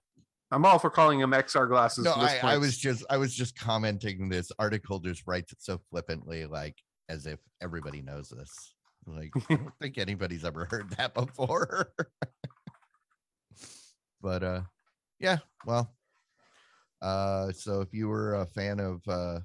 I'm 0.51 0.65
all 0.65 0.79
for 0.79 0.89
calling 0.89 1.19
them 1.19 1.31
XR 1.31 1.67
glasses. 1.67 2.05
no 2.05 2.19
this 2.19 2.43
I, 2.43 2.53
I 2.53 2.57
was 2.57 2.77
just 2.77 3.05
i 3.09 3.17
was 3.17 3.35
just 3.35 3.55
commenting 3.57 4.29
this 4.29 4.51
article 4.57 4.99
just 4.99 5.23
writes 5.27 5.51
it 5.51 5.61
so 5.61 5.79
flippantly 5.91 6.45
like 6.45 6.75
as 7.07 7.25
if 7.25 7.39
everybody 7.61 8.01
knows 8.01 8.29
this. 8.29 8.75
Like 9.05 9.31
i 9.49 9.55
don't 9.55 9.71
think 9.81 9.97
anybody's 9.97 10.45
ever 10.45 10.67
heard 10.69 10.89
that 10.97 11.13
before. 11.13 11.93
But 14.21 14.43
uh 14.43 14.61
yeah 15.19 15.37
well 15.65 15.93
uh 17.01 17.51
so 17.53 17.79
if 17.81 17.93
you 17.93 18.09
were 18.09 18.35
a 18.35 18.45
fan 18.45 18.79
of 18.81 19.01
uh 19.07 19.39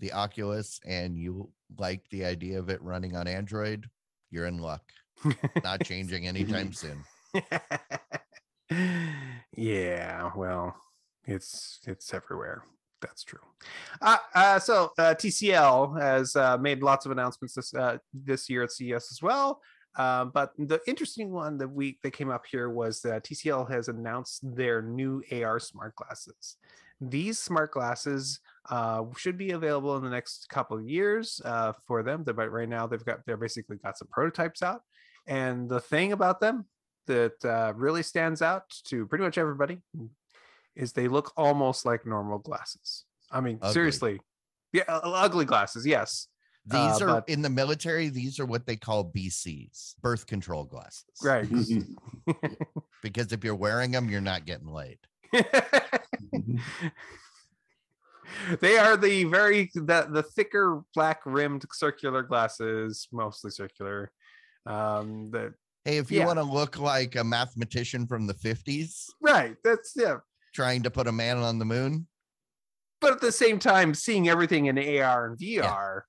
the 0.00 0.12
oculus 0.12 0.80
and 0.84 1.16
you 1.16 1.52
like 1.78 2.02
the 2.10 2.24
idea 2.24 2.58
of 2.58 2.70
it 2.70 2.82
running 2.82 3.14
on 3.14 3.28
android 3.28 3.88
you're 4.32 4.46
in 4.46 4.58
luck. 4.58 4.82
Not 5.64 5.84
changing 5.84 6.26
anytime 6.26 6.72
soon 6.72 7.04
yeah, 9.56 10.30
well, 10.36 10.76
it's 11.24 11.80
it's 11.86 12.12
everywhere. 12.14 12.64
That's 13.00 13.24
true. 13.24 13.40
Uh, 14.02 14.18
uh, 14.34 14.58
so 14.58 14.92
uh, 14.98 15.14
TCL 15.14 16.00
has 16.00 16.36
uh, 16.36 16.58
made 16.58 16.82
lots 16.82 17.06
of 17.06 17.12
announcements 17.12 17.54
this 17.54 17.74
uh, 17.74 17.98
this 18.12 18.48
year 18.48 18.62
at 18.62 18.72
CES 18.72 19.10
as 19.10 19.20
well. 19.22 19.60
Uh, 19.96 20.24
but 20.26 20.52
the 20.56 20.80
interesting 20.86 21.30
one 21.30 21.58
that 21.58 21.68
we 21.68 21.98
that 22.02 22.12
came 22.12 22.30
up 22.30 22.44
here 22.50 22.70
was 22.70 23.00
that 23.02 23.24
TCL 23.24 23.70
has 23.70 23.88
announced 23.88 24.40
their 24.54 24.82
new 24.82 25.22
AR 25.32 25.58
smart 25.58 25.96
glasses. 25.96 26.56
These 27.00 27.38
smart 27.38 27.72
glasses 27.72 28.40
uh, 28.68 29.04
should 29.16 29.38
be 29.38 29.52
available 29.52 29.96
in 29.96 30.04
the 30.04 30.10
next 30.10 30.48
couple 30.50 30.76
of 30.76 30.88
years 30.88 31.40
uh, 31.44 31.72
for 31.86 32.02
them. 32.02 32.22
But 32.22 32.52
right 32.52 32.68
now 32.68 32.86
they've 32.86 33.04
got 33.04 33.20
they're 33.26 33.36
basically 33.36 33.78
got 33.78 33.98
some 33.98 34.08
prototypes 34.08 34.62
out. 34.62 34.82
And 35.26 35.68
the 35.68 35.80
thing 35.80 36.12
about 36.12 36.40
them 36.40 36.66
that 37.06 37.44
uh, 37.44 37.72
really 37.76 38.02
stands 38.02 38.42
out 38.42 38.64
to 38.84 39.06
pretty 39.06 39.24
much 39.24 39.38
everybody 39.38 39.78
is 40.76 40.92
they 40.92 41.08
look 41.08 41.32
almost 41.36 41.84
like 41.84 42.06
normal 42.06 42.38
glasses. 42.38 43.04
I 43.30 43.40
mean, 43.40 43.58
Ugly. 43.62 43.72
seriously, 43.74 44.20
yeah, 44.72 44.84
uh, 44.88 45.00
ugly 45.04 45.44
glasses. 45.44 45.86
Yes, 45.86 46.28
these 46.66 46.74
Uh, 46.74 46.98
are 47.04 47.06
but- 47.20 47.28
in 47.28 47.42
the 47.42 47.50
military 47.50 48.08
these 48.08 48.38
are 48.38 48.44
what 48.46 48.66
they 48.66 48.76
call 48.76 49.10
bcs 49.10 49.94
birth 50.02 50.26
control 50.26 50.64
glasses 50.64 51.04
right. 51.24 51.48
because 53.02 53.32
if 53.32 53.42
you're 53.42 53.54
wearing 53.54 53.90
them 53.92 54.10
you're 54.10 54.20
not 54.20 54.44
getting 54.44 54.66
laid 54.68 54.98
they 58.60 58.78
are 58.78 58.96
the 58.96 59.24
very 59.24 59.70
the, 59.74 60.06
the 60.10 60.22
thicker 60.22 60.82
black 60.94 61.20
rimmed 61.24 61.64
circular 61.72 62.22
glasses, 62.22 63.08
mostly 63.12 63.50
circular. 63.50 64.10
Um, 64.66 65.30
the 65.30 65.54
Hey, 65.84 65.96
if 65.98 66.10
you 66.10 66.18
Yeah. 66.20 66.26
want 66.26 66.38
to 66.38 66.42
look 66.42 66.78
like 66.78 67.16
a 67.16 67.24
mathematician 67.24 68.06
from 68.06 68.26
the 68.26 68.34
50s 68.34 69.06
right, 69.20 69.56
that's 69.64 69.92
yeah. 69.96 70.18
trying 70.54 70.82
to 70.82 70.90
put 70.90 71.06
a 71.06 71.12
man 71.12 71.38
on 71.38 71.58
the 71.58 71.64
moon, 71.64 72.06
But 73.00 73.12
at 73.14 73.20
the 73.22 73.32
same 73.32 73.58
time, 73.58 73.94
seeing 73.94 74.28
everything 74.28 74.66
in 74.66 74.76
AR 74.78 75.26
and 75.28 75.38
VR, 75.38 76.02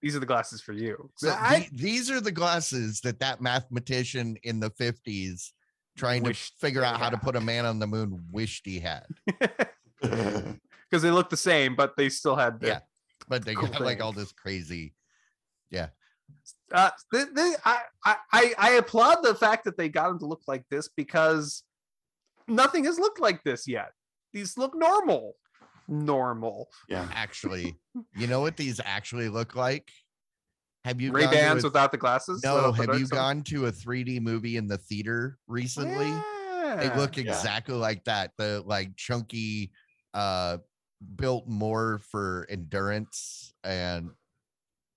these 0.00 0.16
are 0.16 0.20
the 0.20 0.26
glasses 0.26 0.62
for 0.62 0.72
you. 0.72 1.10
so 1.18 1.30
I- 1.30 1.68
these 1.72 2.10
are 2.10 2.20
the 2.22 2.32
glasses 2.32 3.00
that 3.02 3.20
that 3.20 3.40
mathematician 3.42 4.36
in 4.44 4.60
the 4.60 4.70
50s 4.70 5.52
trying 5.96 6.24
to 6.24 6.34
figure 6.34 6.82
out 6.82 6.98
how 6.98 7.08
to 7.10 7.16
put 7.18 7.36
a 7.36 7.40
man 7.40 7.64
on 7.66 7.78
the 7.78 7.86
moon 7.86 8.26
wished 8.32 8.64
he 8.66 8.80
had. 8.80 9.06
because 10.00 11.02
they 11.02 11.10
look 11.10 11.28
the 11.30 11.36
same, 11.36 11.76
but 11.76 11.96
they 11.96 12.08
still 12.08 12.34
had 12.36 12.60
the 12.60 12.66
Yeah. 12.68 12.80
But 13.28 13.44
they 13.44 13.54
Cool 13.54 13.68
got 13.68 13.80
like 13.82 14.00
all 14.02 14.12
this 14.12 14.32
crazy. 14.32 14.94
Uh, 16.72 16.90
they, 17.12 17.24
they, 17.34 17.54
I, 17.64 17.80
I, 18.04 18.16
I- 18.32 18.54
I 18.58 18.70
applaud 18.72 19.22
the 19.22 19.34
fact 19.34 19.64
that 19.64 19.76
they 19.76 19.88
got 19.88 20.08
them 20.08 20.18
to 20.20 20.26
look 20.26 20.42
like 20.46 20.64
this 20.70 20.88
because 20.96 21.62
nothing 22.48 22.84
has 22.84 22.98
looked 22.98 23.20
like 23.20 23.42
this 23.44 23.66
yet. 23.68 23.92
These 24.32 24.58
look 24.58 24.74
normal, 24.76 25.34
normal. 25.88 26.68
yeah. 26.88 27.08
Actually, 27.14 27.76
you 28.16 28.26
know 28.26 28.40
what 28.40 28.56
these 28.56 28.80
actually 28.84 29.28
look 29.28 29.54
like? 29.54 29.88
Have 30.84 31.00
you 31.00 31.12
Ray 31.12 31.22
gone 31.22 31.30
to 31.32 31.36
Bans 31.38 31.64
a- 31.64 31.66
without 31.68 31.92
the 31.92 31.98
glasses. 31.98 32.42
No, 32.42 32.56
uh, 32.56 32.72
have 32.72 32.98
you 32.98 33.06
dark 33.06 33.10
gone 33.10 33.42
to 33.44 33.66
a 33.66 33.72
3D 33.72 34.20
movie 34.20 34.56
in 34.56 34.66
the 34.66 34.76
theater 34.76 35.38
recently? 35.46 36.10
They 36.76 36.86
Yeah. 36.86 36.94
look 36.96 37.16
Yeah. 37.16 37.24
exactly 37.24 37.74
like 37.74 38.04
that. 38.04 38.32
The 38.36 38.62
like 38.66 38.96
chunky, 38.96 39.70
uh, 40.12 40.58
built 41.16 41.46
more 41.46 42.00
for 42.10 42.46
endurance 42.50 43.52
and 43.62 44.10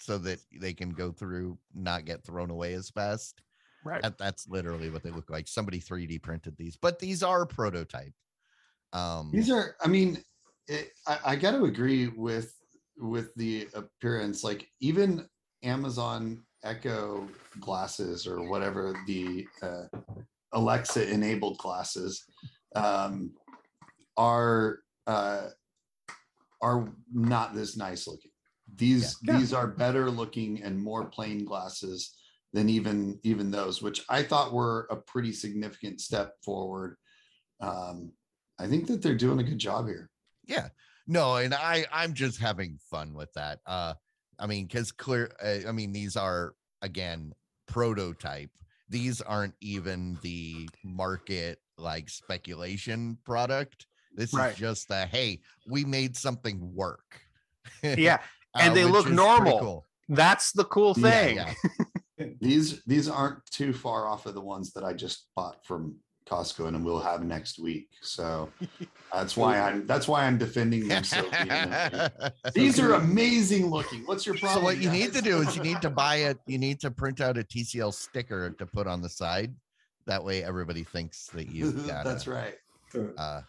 so 0.08 0.17
that 0.17 0.39
they 0.58 0.74
can 0.74 0.91
go 0.91 1.12
through, 1.12 1.58
not 1.76 2.06
get 2.06 2.24
thrown 2.24 2.50
away 2.50 2.74
as 2.74 2.89
fast. 2.89 3.41
right. 3.84 4.02
That, 4.02 4.17
that's 4.17 4.48
literally 4.48 4.89
what 4.89 5.04
they 5.04 5.12
look 5.12 5.30
like. 5.30 5.50
Somebody 5.50 5.82
3D 5.82 6.22
printed 6.22 6.56
these, 6.58 6.78
but 6.78 6.98
these 6.98 7.24
are 7.24 7.46
prototype. 7.46 8.13
Um, 8.93 9.32
These 9.34 9.52
are, 9.52 9.76
I 9.84 9.88
mean, 9.89 10.24
it, 10.70 10.91
I, 11.06 11.20
I 11.26 11.36
got 11.36 11.52
to 11.52 11.65
agree 11.65 12.08
with 12.08 12.54
with 13.00 13.36
the 13.36 13.67
appearance. 13.76 14.46
Like 14.46 14.70
even 14.80 15.28
Amazon 15.63 16.41
Echo 16.63 17.28
glasses 17.60 18.26
or 18.26 18.50
whatever 18.50 18.96
the 19.08 19.46
uh, 19.62 19.84
Alexa 20.54 21.12
enabled 21.12 21.58
glasses 21.58 22.24
um, 22.76 23.32
are 24.15 24.80
uh, 25.06 25.50
are 26.62 26.88
not 27.13 27.54
this 27.54 27.76
nice 27.76 28.08
looking. 28.08 28.32
These 28.78 29.18
Yeah. 29.24 29.38
these 29.38 29.54
are 29.54 29.68
better 29.68 30.10
looking 30.10 30.62
and 30.63 30.80
more 30.82 31.06
plain 31.06 31.44
glasses 31.46 32.16
than 32.54 32.70
even 32.70 33.20
even 33.24 33.52
those, 33.52 33.82
which 33.82 34.04
I 34.10 34.24
thought 34.24 34.54
were 34.54 34.88
a 34.90 34.96
pretty 34.96 35.34
significant 35.34 36.00
step 36.02 36.36
forward. 36.44 36.98
Um, 37.60 38.13
I 38.60 38.68
think 38.68 38.88
that 38.88 39.02
they're 39.02 39.16
doing 39.16 39.40
a 39.40 39.44
good 39.44 39.60
job 39.60 39.88
here. 39.88 40.10
Yeah. 40.46 40.70
No, 41.08 41.36
and 41.38 41.54
I 41.54 41.86
I'm 41.92 42.13
just 42.13 42.40
having 42.40 42.78
fun 42.90 43.13
with 43.13 43.32
that. 43.34 43.60
Uh 43.66 43.94
I 44.40 44.46
mean 44.48 44.68
cuz 44.68 44.92
clear 44.92 45.32
uh, 45.42 45.68
I 45.68 45.72
mean 45.72 45.92
these 45.92 46.16
are 46.16 46.54
again 46.82 47.34
prototype. 47.68 48.52
These 48.90 49.22
aren't 49.22 49.56
even 49.62 50.18
the 50.22 50.70
market 50.84 51.62
like 51.78 52.10
speculation 52.10 53.18
product. 53.26 53.88
This 54.13 54.34
Right. 54.34 54.54
is 54.54 54.58
just 54.58 54.88
the 54.88 55.06
hey, 55.06 55.42
we 55.68 55.84
made 55.86 56.16
something 56.16 56.74
work. 56.74 57.22
Yeah, 57.84 58.22
and 58.60 58.72
Uh, 58.72 58.74
they 58.76 58.86
look 58.86 59.10
normal. 59.10 59.60
cool. 59.60 59.86
that's 60.10 60.52
the 60.52 60.63
cool 60.65 60.93
thing. 60.93 61.38
yeah. 61.38 61.54
These 62.41 62.84
these 62.86 63.08
aren't 63.08 63.46
too 63.52 63.74
far 63.74 64.08
off 64.08 64.26
of 64.26 64.34
the 64.34 64.41
ones 64.41 64.74
that 64.74 64.84
I 64.84 64.93
just 64.93 65.28
bought 65.36 65.63
from 65.63 65.96
Costco 66.28 66.67
and 66.67 66.84
we'll 66.84 67.00
have 67.00 67.24
next 67.24 67.60
week. 67.60 67.89
So 68.02 68.50
that's 69.13 69.38
why 69.38 69.60
I'm 69.60 69.86
that's 69.86 70.08
why 70.08 70.26
I'm 70.26 70.38
defending 70.39 70.88
them 70.88 71.04
so. 71.04 71.22
These 72.56 72.80
are 72.80 72.93
amazing 72.93 73.67
looking. 73.70 74.02
What's 74.06 74.26
your 74.26 74.36
problem? 74.36 74.62
so 74.62 74.65
what 74.65 74.78
you 74.80 74.89
need 74.89 75.13
to 75.13 75.22
do 75.22 75.41
is 75.41 75.56
you 75.56 75.62
need 75.62 75.80
to 75.84 75.91
buy 75.91 76.15
it 76.17 76.39
you 76.48 76.58
need 76.58 76.80
to 76.80 76.89
print 76.91 77.22
out 77.22 77.38
a 77.38 77.43
TCL 77.43 77.93
sticker 77.93 78.50
to 78.50 78.65
put 78.65 78.88
on 78.88 79.02
the 79.02 79.10
side. 79.10 79.54
That 80.08 80.24
way 80.24 80.43
everybody 80.43 80.84
thinks 80.84 81.28
that 81.36 81.50
you've 81.52 81.86
got 81.88 82.04
That's 82.04 82.26
a, 82.28 82.32
right. 82.32 82.56
So, 82.91 83.12
uh 83.17 83.41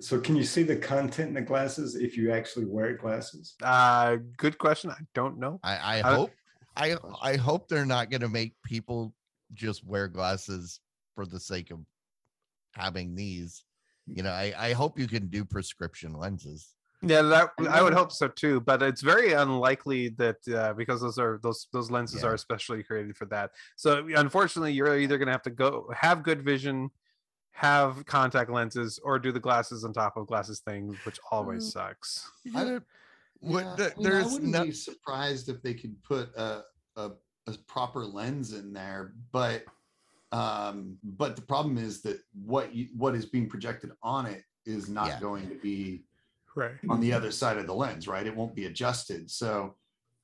so 0.00 0.18
can 0.18 0.34
you 0.34 0.44
see 0.44 0.62
the 0.62 0.76
content 0.76 1.28
in 1.28 1.34
the 1.34 1.42
glasses 1.42 1.94
if 1.94 2.16
you 2.16 2.32
actually 2.32 2.64
wear 2.64 2.94
glasses? 2.96 3.54
Uh, 3.62 4.16
good 4.38 4.56
question. 4.56 4.90
I 4.90 5.02
don't 5.14 5.38
know. 5.38 5.60
I, 5.62 5.76
I 5.76 5.98
I- 5.98 6.14
hope 6.14 6.30
I 6.76 6.96
I 7.20 7.36
hope 7.36 7.68
they're 7.68 7.84
not 7.86 8.10
gonna 8.10 8.28
make 8.28 8.54
people 8.64 9.14
just 9.54 9.84
wear 9.84 10.08
glasses 10.08 10.80
for 11.14 11.26
the 11.26 11.40
sake 11.40 11.70
of 11.70 11.80
having 12.72 13.14
these. 13.14 13.64
You 14.06 14.22
know, 14.22 14.30
I, 14.30 14.54
I 14.56 14.72
hope 14.72 14.98
you 14.98 15.06
can 15.06 15.26
do 15.28 15.44
prescription 15.44 16.14
lenses. 16.14 16.74
Yeah, 17.02 17.22
that 17.22 17.50
I 17.58 17.78
I 17.78 17.82
would 17.82 17.92
hope 17.92 18.10
so 18.10 18.26
too, 18.28 18.60
but 18.60 18.82
it's 18.82 19.02
very 19.02 19.32
unlikely 19.32 20.08
that 20.10 20.36
uh, 20.48 20.72
because 20.72 21.00
those 21.02 21.18
are 21.18 21.38
those 21.42 21.68
those 21.72 21.90
lenses 21.90 22.22
Yeah. 22.22 22.30
are 22.30 22.34
especially 22.34 22.82
created 22.82 23.16
for 23.16 23.26
that. 23.26 23.50
So 23.76 24.06
unfortunately, 24.16 24.72
you're 24.72 24.98
either 24.98 25.18
going 25.18 25.26
to 25.26 25.32
have 25.32 25.42
to 25.42 25.50
go 25.50 25.90
have 25.94 26.22
good 26.22 26.42
vision, 26.42 26.90
have 27.58 28.06
contact 28.06 28.50
lenses, 28.50 29.00
or 29.02 29.18
do 29.18 29.32
the 29.32 29.40
glasses 29.40 29.84
on 29.84 29.92
top 29.92 30.16
of 30.16 30.28
glasses 30.28 30.60
thing, 30.60 30.96
which 31.02 31.18
always 31.32 31.64
Mm. 31.66 31.72
sucks. 31.72 32.30
I 32.54 32.60
I- 32.60 32.64
don't- 32.64 32.84
what 33.40 33.64
Yeah, 33.64 33.74
the- 33.74 33.92
I 33.94 33.98
mean, 33.98 34.12
I 34.12 34.26
wouldn't 34.32 34.52
no 34.52 34.64
be 34.64 34.70
surprised 34.72 35.48
if 35.48 35.60
they 35.60 35.74
could 35.74 36.00
put 36.04 36.28
a, 36.36 36.64
a 36.96 37.10
a 37.48 37.52
proper 37.66 38.04
lens 38.04 38.52
in 38.52 38.72
there, 38.74 39.14
but 39.32 39.64
um, 40.30 40.98
but 41.02 41.34
the 41.36 41.42
problem 41.42 41.78
is 41.78 42.02
that 42.02 42.20
what 42.34 42.74
you, 42.74 42.88
what 42.94 43.14
is 43.16 43.24
being 43.24 43.48
projected 43.48 43.90
on 44.02 44.26
it 44.26 44.44
is 44.66 44.88
not 44.90 45.08
Yeah. 45.08 45.20
going 45.20 45.48
to 45.48 45.54
be 45.56 46.04
Right. 46.54 46.74
on 46.90 47.00
the 47.00 47.12
other 47.14 47.32
side 47.32 47.56
of 47.56 47.66
the 47.66 47.74
lens, 47.74 48.06
right? 48.06 48.26
It 48.26 48.36
won't 48.36 48.54
be 48.54 48.66
adjusted. 48.66 49.30
So 49.30 49.74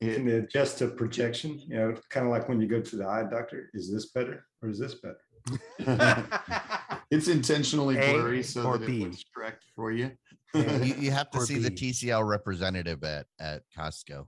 Can 0.02 0.10
it, 0.10 0.24
they 0.26 0.36
adjust 0.38 0.78
to 0.78 0.88
projection? 0.88 1.58
You 1.58 1.76
know, 1.76 1.96
kind 2.10 2.26
of 2.26 2.30
like 2.32 2.48
when 2.48 2.60
you 2.60 2.68
go 2.68 2.80
to 2.82 2.96
the 2.96 3.06
eye 3.06 3.24
doctor. 3.24 3.70
Is 3.74 3.90
this 3.90 4.06
better 4.10 4.46
or 4.62 4.68
is 4.68 4.78
this 4.78 4.94
better? 4.96 5.20
it's 7.10 7.28
intentionally 7.28 7.98
A 7.98 8.12
blurry 8.12 8.42
so 8.42 8.64
or 8.64 8.78
that 8.78 8.86
B? 8.86 9.02
it 9.02 9.04
looks 9.04 9.24
correct 9.34 9.64
for 9.74 9.92
you. 9.92 10.10
you, 10.54 10.94
you 10.98 11.10
have 11.10 11.30
to 11.30 11.38
Or 11.38 11.46
see 11.46 11.58
the 11.58 11.70
TCL 11.70 12.26
representative 12.26 13.02
at, 13.02 13.26
at 13.40 13.62
Costco 13.76 14.26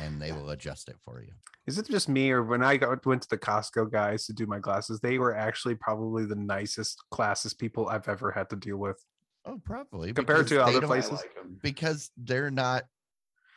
and 0.00 0.20
they 0.20 0.32
will 0.32 0.50
adjust 0.50 0.88
it 0.88 0.96
for 1.04 1.22
you. 1.22 1.32
Is 1.66 1.78
it 1.78 1.88
just 1.88 2.08
me, 2.08 2.30
or 2.30 2.44
when 2.44 2.62
I 2.62 2.76
got, 2.76 3.04
went 3.04 3.22
to 3.22 3.28
the 3.28 3.38
Costco 3.38 3.90
guys 3.90 4.26
to 4.26 4.32
do 4.32 4.46
my 4.46 4.58
glasses, 4.58 5.00
they 5.00 5.18
were 5.18 5.34
actually 5.34 5.74
probably 5.74 6.24
the 6.24 6.36
nicest, 6.36 7.02
classist 7.12 7.58
people 7.58 7.88
I've 7.88 8.08
ever 8.08 8.30
had 8.30 8.48
to 8.50 8.56
deal 8.56 8.76
with. 8.76 9.02
Oh, 9.44 9.60
probably. 9.64 10.12
Compared 10.12 10.48
to 10.48 10.62
other 10.62 10.80
places. 10.80 11.12
I 11.12 11.16
like 11.16 11.36
'em. 11.38 11.58
Because 11.62 12.10
they're 12.16 12.50
not 12.50 12.84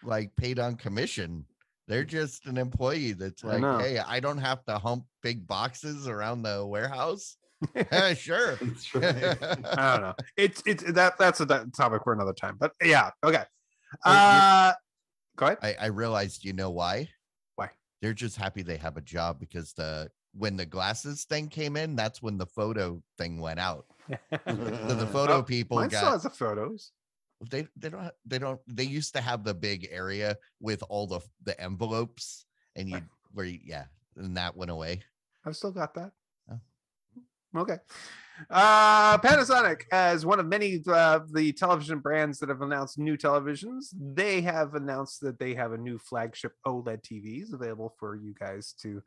like 0.04 0.36
paid 0.36 0.60
on 0.60 0.76
commission. 0.76 1.46
They're 1.88 2.06
mm. 2.06 2.10
just 2.10 2.46
an 2.46 2.58
employee 2.58 3.14
that's 3.14 3.44
like, 3.44 3.62
know. 3.62 3.80
hey, 3.80 4.00
I 4.00 4.20
don't 4.20 4.38
have 4.38 4.64
to 4.66 4.78
hump 4.78 5.06
big 5.22 5.48
boxes 5.48 6.08
around 6.08 6.44
the 6.44 6.66
warehouse. 6.66 7.38
Sure. 8.16 8.58
I 8.96 9.92
don't 9.92 10.02
know. 10.02 10.14
It's 10.38 10.64
it's 10.66 10.84
that 10.94 11.18
that's 11.18 11.40
a 11.42 11.46
that 11.46 11.74
topic 11.76 12.04
for 12.04 12.14
another 12.14 12.34
time. 12.34 12.58
But 12.60 12.74
yeah, 12.84 13.12
okay. 13.24 13.44
Uh, 14.06 14.74
go 15.36 15.48
ahead. 15.48 15.58
I, 15.62 15.76
I 15.82 15.86
realized 15.88 16.46
you 16.46 16.54
know 16.54 16.70
why? 16.70 17.10
Why? 17.56 17.70
They're 18.02 18.14
just 18.14 18.38
happy 18.38 18.62
they 18.62 18.78
have 18.78 18.98
a 18.98 19.02
job 19.02 19.40
because 19.40 19.74
the 19.74 20.10
when 20.34 20.56
the 20.56 20.66
glasses 20.66 21.26
thing 21.26 21.48
came 21.48 21.76
in, 21.76 21.96
that's 21.96 22.22
when 22.22 22.38
the 22.38 22.46
photo 22.46 23.02
thing 23.18 23.40
went 23.42 23.60
out. 23.60 23.86
So 24.10 24.96
the 24.96 25.10
photo 25.12 25.38
Oh, 25.38 25.44
people 25.44 25.78
Mine 25.78 25.90
still 25.90 26.02
got 26.02 26.12
has 26.14 26.24
the 26.24 26.30
photos. 26.30 26.92
they 27.50 27.68
they 27.76 27.90
don't 27.90 28.12
they 28.26 28.40
don't 28.40 28.60
they 28.68 28.84
used 28.84 29.14
to 29.16 29.22
have 29.22 29.44
the 29.44 29.54
big 29.54 29.88
area 29.92 30.38
with 30.60 30.84
all 30.90 31.08
the 31.08 31.20
the 31.44 31.60
envelopes 31.60 32.46
and 32.76 32.90
you 32.90 33.02
where 33.34 33.46
you, 33.46 33.60
yeah 33.64 33.86
and 34.18 34.38
that 34.38 34.56
went 34.56 34.72
away. 34.72 35.02
I've 35.46 35.56
still 35.56 35.72
got 35.72 35.94
that. 35.96 36.12
Okay. 37.56 37.78
Uh, 38.50 39.18
Panasonic, 39.18 39.82
as 39.92 40.26
one 40.26 40.40
of 40.40 40.46
many 40.46 40.82
uh, 40.88 41.20
the 41.34 41.52
television 41.52 42.00
brands 42.00 42.40
that 42.40 42.50
have 42.50 42.62
announced 42.62 42.98
new 42.98 43.18
televisions, 43.18 43.88
they 44.00 44.42
have 44.42 44.76
announced 44.76 45.20
that 45.22 45.40
they 45.40 45.54
have 45.56 45.74
a 45.74 45.78
new 45.78 45.98
flagship 45.98 46.54
OLED 46.66 47.02
TVs 47.04 47.54
available 47.54 47.94
for 48.00 48.16
you 48.16 48.34
guys 48.40 48.74
to 48.82 49.02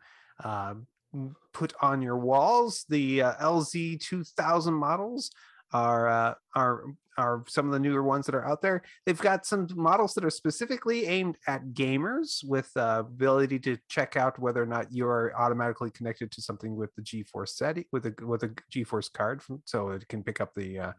m- 1.14 1.36
put 1.52 1.72
on 1.80 2.02
your 2.02 2.18
walls. 2.18 2.84
The 2.88 3.22
uh, 3.22 3.34
LZ 3.34 4.00
2000 4.00 4.74
models 4.74 5.30
are 5.72 6.08
uh, 6.08 6.34
are 6.54 6.84
are 7.18 7.44
some 7.48 7.66
of 7.66 7.72
the 7.72 7.78
newer 7.78 8.02
ones 8.02 8.26
that 8.26 8.34
are 8.34 8.46
out 8.46 8.62
there. 8.62 8.82
They've 9.04 9.20
got 9.20 9.46
some 9.46 9.68
models 9.74 10.14
that 10.14 10.24
are 10.24 10.30
specifically 10.30 11.06
aimed 11.06 11.36
at 11.46 11.74
gamers 11.74 12.44
with 12.44 12.70
uh, 12.76 13.04
ability 13.06 13.58
to 13.60 13.78
check 13.88 14.16
out 14.16 14.38
whether 14.38 14.62
or 14.62 14.66
not 14.66 14.86
you're 14.90 15.32
automatically 15.36 15.90
connected 15.90 16.30
to 16.32 16.42
something 16.42 16.76
with 16.76 16.94
the 16.94 17.02
GeForce 17.02 17.50
setting 17.50 17.84
with 17.92 18.06
a 18.06 18.14
with 18.22 18.42
a 18.42 18.54
GeForce 18.72 19.12
card, 19.12 19.42
from, 19.42 19.62
so 19.64 19.90
it 19.90 20.06
can 20.08 20.22
pick 20.22 20.40
up 20.40 20.54
the 20.54 20.78
uh, 20.78 20.92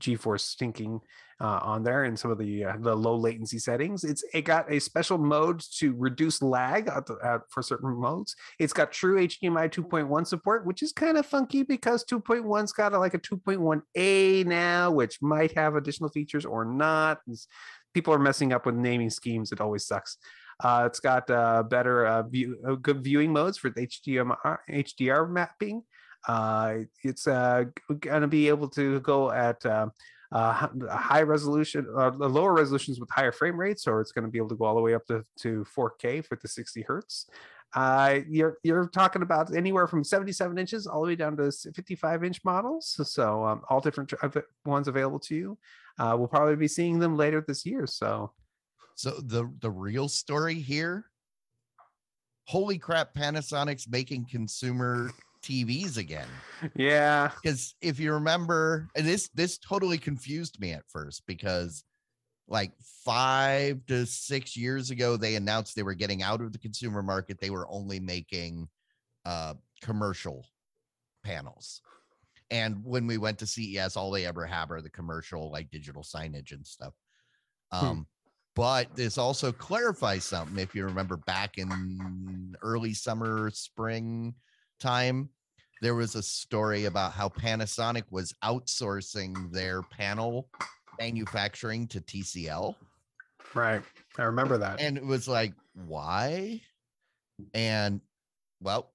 GeForce 0.00 0.56
syncing 0.56 1.00
uh, 1.40 1.60
on 1.62 1.84
there 1.84 2.04
and 2.04 2.18
some 2.18 2.30
of 2.30 2.38
the 2.38 2.64
uh, 2.64 2.74
the 2.80 2.94
low 2.94 3.16
latency 3.16 3.58
settings. 3.58 4.04
It's 4.04 4.24
it 4.34 4.42
got 4.42 4.70
a 4.72 4.80
special 4.80 5.18
mode 5.18 5.62
to 5.78 5.94
reduce 5.94 6.42
lag 6.42 6.88
at 6.88 7.06
the, 7.06 7.16
at, 7.22 7.42
for 7.50 7.62
certain 7.62 7.94
modes. 7.94 8.34
It's 8.58 8.72
got 8.72 8.92
true 8.92 9.16
HDMI 9.16 9.70
2.1 9.70 10.26
support, 10.26 10.66
which 10.66 10.82
is 10.82 10.92
kind 10.92 11.16
of 11.16 11.26
funky 11.26 11.62
because 11.62 12.04
2.1's 12.04 12.72
got 12.72 12.92
a, 12.92 12.98
like 12.98 13.14
a 13.14 13.18
2.1a 13.18 14.46
now, 14.46 14.90
which 14.90 15.22
might 15.22 15.52
have 15.56 15.76
additional 15.76 16.10
features 16.10 16.44
or 16.44 16.64
not. 16.64 17.18
It's- 17.28 17.46
people 17.94 18.14
are 18.14 18.18
messing 18.18 18.52
up 18.52 18.66
with 18.66 18.74
naming 18.74 19.10
schemes. 19.10 19.50
It 19.50 19.60
always 19.60 19.86
sucks. 19.86 20.18
Uh, 20.62 20.84
it's 20.86 21.00
got 21.00 21.28
uh, 21.30 21.62
better 21.62 22.06
uh, 22.06 22.22
view, 22.22 22.56
uh, 22.66 22.74
good 22.74 23.02
viewing 23.02 23.32
modes 23.32 23.58
for 23.58 23.70
HDMI 23.70 24.58
HDR 24.70 25.30
mapping. 25.30 25.82
Uh, 26.26 26.78
it's 27.04 27.26
uh, 27.26 27.64
going 28.00 28.22
to 28.22 28.28
be 28.28 28.48
able 28.48 28.68
to 28.68 29.00
go 29.00 29.30
at 29.30 29.64
uh, 29.64 29.88
uh, 30.32 30.68
high 30.90 31.22
resolution, 31.22 31.86
uh, 31.96 32.10
lower 32.10 32.52
resolutions 32.52 33.00
with 33.00 33.08
higher 33.10 33.32
frame 33.32 33.58
rates, 33.58 33.86
or 33.86 34.00
it's 34.00 34.12
going 34.12 34.24
to 34.24 34.30
be 34.30 34.38
able 34.38 34.48
to 34.48 34.56
go 34.56 34.64
all 34.64 34.74
the 34.74 34.80
way 34.80 34.94
up 34.94 35.06
to, 35.06 35.24
to 35.38 35.64
4K 35.76 36.24
for 36.24 36.36
the 36.40 36.48
60 36.48 36.82
hertz. 36.82 37.26
Uh, 37.74 38.20
you're 38.28 38.56
you're 38.62 38.88
talking 38.88 39.20
about 39.20 39.54
anywhere 39.54 39.86
from 39.86 40.02
77 40.02 40.56
inches 40.56 40.86
all 40.86 41.02
the 41.02 41.08
way 41.08 41.16
down 41.16 41.36
to 41.36 41.52
55 41.52 42.24
inch 42.24 42.42
models. 42.42 42.98
So, 43.12 43.44
um, 43.44 43.60
all 43.68 43.80
different 43.80 44.12
ones 44.64 44.88
available 44.88 45.18
to 45.20 45.34
you. 45.34 45.58
Uh, 45.98 46.14
we'll 46.18 46.28
probably 46.28 46.56
be 46.56 46.68
seeing 46.68 46.98
them 46.98 47.16
later 47.16 47.44
this 47.46 47.66
year. 47.66 47.86
So 47.86 48.32
So 48.94 49.20
the 49.22 49.52
the 49.60 49.70
real 49.70 50.08
story 50.08 50.54
here, 50.54 51.06
holy 52.46 52.78
crap, 52.78 53.14
Panasonic's 53.14 53.86
making 53.86 54.28
consumer 54.30 55.10
TVs 55.42 55.96
again. 55.96 56.28
yeah, 56.74 57.30
Because 57.42 57.74
if 57.80 57.98
you 58.00 58.12
remember, 58.12 58.88
and 58.94 59.06
this 59.06 59.28
this 59.34 59.58
totally 59.58 59.98
confused 59.98 60.60
me 60.60 60.72
at 60.72 60.88
first 60.88 61.22
because 61.26 61.84
like 62.48 62.72
five 63.04 63.84
to 63.86 64.06
six 64.06 64.56
years 64.56 64.90
ago, 64.90 65.16
they 65.16 65.34
announced 65.34 65.76
they 65.76 65.82
were 65.82 65.94
getting 65.94 66.22
out 66.22 66.40
of 66.40 66.52
the 66.52 66.58
consumer 66.58 67.02
market. 67.02 67.40
They 67.40 67.50
were 67.50 67.68
only 67.70 68.00
making 68.00 68.68
uh 69.24 69.54
commercial 69.82 70.46
panels. 71.24 71.82
And 72.50 72.82
when 72.82 73.06
we 73.06 73.18
went 73.18 73.38
to 73.38 73.46
CES, 73.46 73.96
all 73.96 74.10
they 74.10 74.24
ever 74.24 74.46
have 74.46 74.70
are 74.70 74.80
the 74.80 74.88
commercial, 74.88 75.50
like 75.50 75.70
digital 75.70 76.02
signage 76.02 76.52
and 76.52 76.66
stuff. 76.66 76.94
Um, 77.70 78.06
but 78.56 78.96
this 78.96 79.18
also 79.18 79.52
clarifies 79.52 80.24
something. 80.24 80.58
If 80.58 80.74
you 80.74 80.84
remember 80.84 81.18
back 81.18 81.58
in 81.58 82.56
early 82.62 82.94
summer, 82.94 83.50
spring 83.50 84.34
time, 84.78 85.28
there 85.82 85.94
was 85.94 86.14
a 86.14 86.22
story 86.22 86.86
about 86.86 87.12
how 87.12 87.28
Panasonic 87.28 88.04
was 88.10 88.34
outsourcing 88.44 89.52
their 89.52 89.82
panel 89.82 90.48
manufacturing 90.98 91.86
to 91.88 92.00
TCL. 92.00 92.74
Right. 93.54 93.82
I 94.18 94.22
remember 94.22 94.58
that. 94.58 94.80
and 94.80 94.96
it 94.96 95.04
was 95.04 95.28
like 95.28 95.54
why 95.86 96.60
and 97.54 98.00
well 98.60 98.90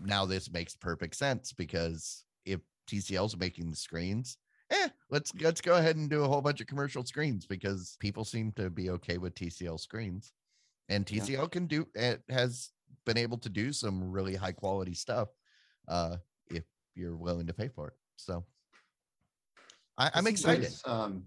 now 0.00 0.24
this 0.26 0.50
makes 0.50 0.74
perfect 0.74 1.14
sense 1.14 1.52
because 1.52 2.24
if 2.44 2.60
tcl's 2.90 3.36
making 3.36 3.70
the 3.70 3.76
screens 3.76 4.36
eh, 4.70 4.88
let's 5.10 5.32
let's 5.40 5.60
go 5.60 5.76
ahead 5.76 5.94
and 5.94 6.10
do 6.10 6.24
a 6.24 6.28
whole 6.28 6.42
bunch 6.42 6.60
of 6.60 6.66
commercial 6.66 7.04
screens 7.04 7.46
because 7.46 7.96
people 8.00 8.24
seem 8.24 8.50
to 8.52 8.68
be 8.68 8.90
okay 8.90 9.16
with 9.16 9.32
tcl 9.36 9.78
screens 9.78 10.32
and 10.88 11.08
Yeah. 11.10 11.22
tcl 11.22 11.50
can 11.50 11.66
do 11.68 11.86
it 11.94 12.20
has 12.28 12.72
been 13.06 13.16
able 13.16 13.38
to 13.38 13.48
do 13.48 13.72
some 13.72 14.10
really 14.10 14.34
high 14.34 14.52
quality 14.52 14.92
stuff 14.92 15.28
uh 15.88 16.16
if 16.48 16.64
you're 16.94 17.16
willing 17.16 17.46
to 17.46 17.54
pay 17.54 17.68
for 17.68 17.88
it 17.88 17.94
so 18.16 18.44
I, 19.96 20.10
i'm 20.14 20.26
excited 20.26 20.72
Um, 20.84 21.24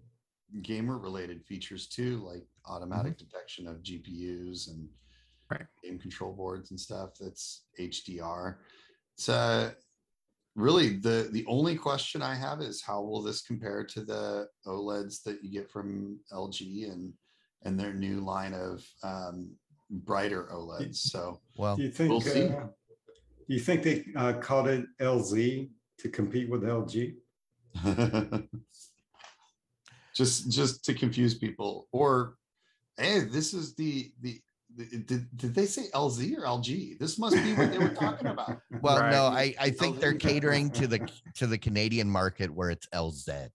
gamer 0.62 0.98
related 0.98 1.44
features 1.46 1.88
too, 1.88 2.18
like 2.26 2.46
automatic 2.66 3.18
detection 3.18 3.68
of 3.68 3.84
GPUs 3.84 4.70
and 4.70 4.90
Right. 5.50 5.66
game 5.84 5.98
control 5.98 6.34
boards 6.34 6.70
and 6.70 6.80
stuff. 6.80 7.12
That's 7.20 7.66
HDR. 7.80 8.58
It's 9.16 9.30
uh, 9.30 9.72
really 10.56 10.98
the 10.98 11.30
the 11.32 11.46
only 11.48 11.76
question 11.76 12.22
I 12.22 12.36
have 12.36 12.62
is 12.62 12.84
how 12.84 13.02
will 13.02 13.24
this 13.24 13.42
compare 13.42 13.84
to 13.84 14.04
the 14.04 14.48
OLEDs 14.68 15.24
that 15.24 15.44
you 15.44 15.52
get 15.52 15.72
from 15.72 16.20
LG 16.32 16.92
and 16.92 17.14
and 17.64 17.80
their 17.80 17.94
new 17.94 18.22
line 18.22 18.54
of 18.54 18.86
um, 19.04 19.50
brighter 19.90 20.48
OLEDs. 20.52 20.96
So 20.96 21.40
well 21.58 21.76
Do 21.76 21.84
you 21.84 21.90
think, 21.92 22.10
We'll 22.10 22.22
see. 22.22 22.44
uh, 22.46 22.68
do 23.48 23.56
you 23.56 23.60
think 23.60 23.84
they 23.84 24.06
uh, 24.16 24.34
called 24.34 24.68
it 24.68 24.86
LZ 25.02 25.70
to 26.00 26.10
compete 26.10 26.50
with 26.50 26.64
LG? 26.64 27.16
just 30.16 30.50
just 30.52 30.84
to 30.84 30.94
confuse 30.94 31.34
people 31.36 31.88
or 31.92 32.36
hey 32.98 33.20
this 33.22 33.54
is 33.54 33.76
the 33.76 34.12
the, 34.22 34.42
the 34.76 34.86
did, 35.06 35.38
did 35.38 35.54
they 35.56 35.66
say 35.66 35.84
lz 35.94 36.36
or 36.38 36.42
lg 36.42 36.98
this 37.00 37.18
must 37.20 37.36
be 37.36 37.54
what 37.54 37.72
they 37.72 37.78
were 37.78 37.90
talking 37.90 38.28
about 38.28 38.60
Well, 38.82 38.98
no, 39.12 39.26
I, 39.26 39.54
I 39.60 39.70
think 39.72 40.00
they're 40.00 40.14
catering 40.14 40.72
to 40.72 40.88
the 40.88 41.10
to 41.36 41.48
the 41.48 41.58
Canadian 41.58 42.10
market 42.10 42.50
where 42.50 42.70
it's 42.70 42.88
LZ. 42.94 43.50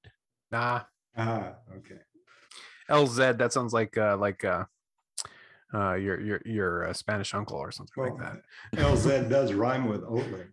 Nah. 0.50 0.82
Ah, 1.16 1.54
okay. 1.78 2.00
LZ. 2.90 3.38
That 3.38 3.52
sounds 3.52 3.72
like 3.72 3.96
uh 3.96 4.16
like 4.18 4.44
uh 4.44 4.64
uh 5.74 5.94
your 5.94 6.20
your 6.20 6.40
your 6.44 6.88
uh, 6.88 6.92
Spanish 6.92 7.34
uncle 7.34 7.56
or 7.58 7.70
something 7.72 7.92
Well, 7.96 8.14
like 8.16 8.22
that. 8.72 8.78
LZ 8.80 9.28
does 9.36 9.52
rhyme 9.52 9.88
with 9.88 10.02
OLED. 10.02 10.48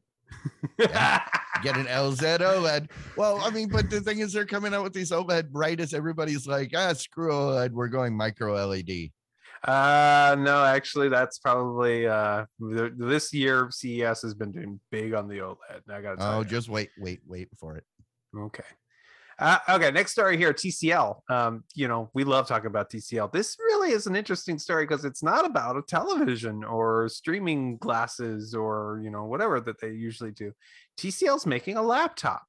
that. 0.77 1.41
Get 1.63 1.77
an 1.77 1.85
LZ 1.87 2.39
OLED. 2.39 2.89
Well, 3.17 3.39
I 3.41 3.49
mean, 3.49 3.67
but 3.69 3.89
the 3.89 4.01
thing 4.01 4.19
is, 4.19 4.33
they're 4.33 4.45
coming 4.45 4.73
out 4.73 4.83
with 4.83 4.93
these 4.93 5.11
OLED 5.11 5.49
right 5.51 5.79
as 5.79 5.93
everybody's 5.93 6.47
like, 6.47 6.71
ah, 6.75 6.93
screw 6.93 7.31
OLED, 7.31 7.71
we're 7.71 7.87
going 7.89 8.15
micro 8.15 8.57
E 8.57 8.63
LED. 8.63 9.11
Uh 9.63 10.35
no, 10.39 10.63
actually 10.65 11.07
that's 11.07 11.37
probably 11.37 12.07
uh 12.07 12.45
th- 12.73 12.93
this 12.97 13.31
year 13.31 13.67
CES 13.69 14.23
has 14.23 14.33
been 14.33 14.51
doing 14.51 14.79
big 14.89 15.13
on 15.13 15.27
the 15.27 15.37
OLED. 15.37 15.57
I 15.87 16.01
gotta 16.01 16.17
tell 16.17 16.33
Oh, 16.35 16.39
you. 16.39 16.45
just 16.45 16.67
wait, 16.67 16.89
wait, 16.97 17.19
wait 17.27 17.47
for 17.59 17.75
it. 17.77 17.83
Okay. 18.35 18.63
Uh, 19.41 19.57
okay, 19.69 19.89
next 19.89 20.11
story 20.11 20.37
here, 20.37 20.53
TCL. 20.53 21.19
Um, 21.27 21.63
you 21.73 21.87
know, 21.87 22.11
we 22.13 22.23
love 22.23 22.47
talking 22.47 22.67
about 22.67 22.91
TCL. 22.91 23.31
This 23.33 23.57
really 23.57 23.89
is 23.89 24.05
an 24.05 24.15
interesting 24.15 24.59
story 24.59 24.85
because 24.85 25.03
it's 25.03 25.23
not 25.23 25.47
about 25.47 25.77
a 25.77 25.81
television 25.81 26.63
or 26.63 27.09
streaming 27.09 27.77
glasses 27.77 28.53
or 28.53 29.01
you 29.03 29.09
know 29.09 29.25
whatever 29.25 29.59
that 29.59 29.81
they 29.81 29.89
usually 29.89 30.29
do. 30.29 30.51
TCL's 30.99 31.47
making 31.47 31.75
a 31.75 31.81
laptop. 31.81 32.43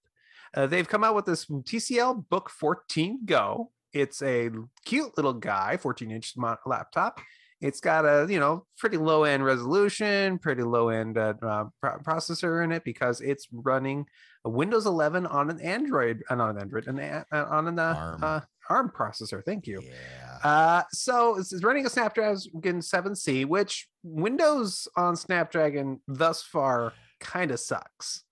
Uh, 0.54 0.66
they've 0.66 0.86
come 0.86 1.02
out 1.02 1.14
with 1.14 1.24
this 1.24 1.46
TCL 1.46 2.28
Book 2.28 2.50
14 2.50 3.20
Go. 3.24 3.70
It's 3.94 4.20
a 4.20 4.50
cute 4.84 5.16
little 5.16 5.32
guy, 5.32 5.78
14 5.78 6.10
inch 6.10 6.34
laptop. 6.66 7.20
It's 7.62 7.80
got 7.80 8.04
a 8.04 8.30
you 8.30 8.38
know 8.38 8.66
pretty 8.76 8.98
low 8.98 9.24
end 9.24 9.46
resolution, 9.46 10.38
pretty 10.38 10.62
low 10.62 10.90
end 10.90 11.16
uh, 11.16 11.32
uh, 11.42 11.64
pro- 11.80 12.00
processor 12.00 12.62
in 12.62 12.70
it 12.70 12.84
because 12.84 13.22
it's 13.22 13.48
running 13.50 14.04
a 14.44 14.50
Windows 14.50 14.86
11 14.86 15.26
on 15.26 15.50
an 15.50 15.60
Android, 15.60 16.22
uh, 16.28 16.34
not 16.34 16.50
an 16.50 16.58
Android, 16.58 16.88
an, 16.88 16.98
a- 16.98 17.24
uh, 17.32 17.46
on 17.50 17.68
an 17.68 17.78
uh, 17.78 17.94
ARM. 17.96 18.24
uh, 18.24 18.40
ARM 18.68 18.90
processor. 18.90 19.44
Thank 19.44 19.66
you. 19.66 19.82
Yeah. 19.82 20.38
Uh, 20.42 20.82
so 20.90 21.38
it's, 21.38 21.52
running 21.62 21.86
a 21.86 21.90
Snapdragon 21.90 22.80
7C, 22.80 23.46
which 23.46 23.88
Windows 24.02 24.88
on 24.96 25.16
Snapdragon 25.16 26.00
thus 26.08 26.42
far 26.42 26.92
kind 27.20 27.50
of 27.50 27.60
sucks. 27.60 28.24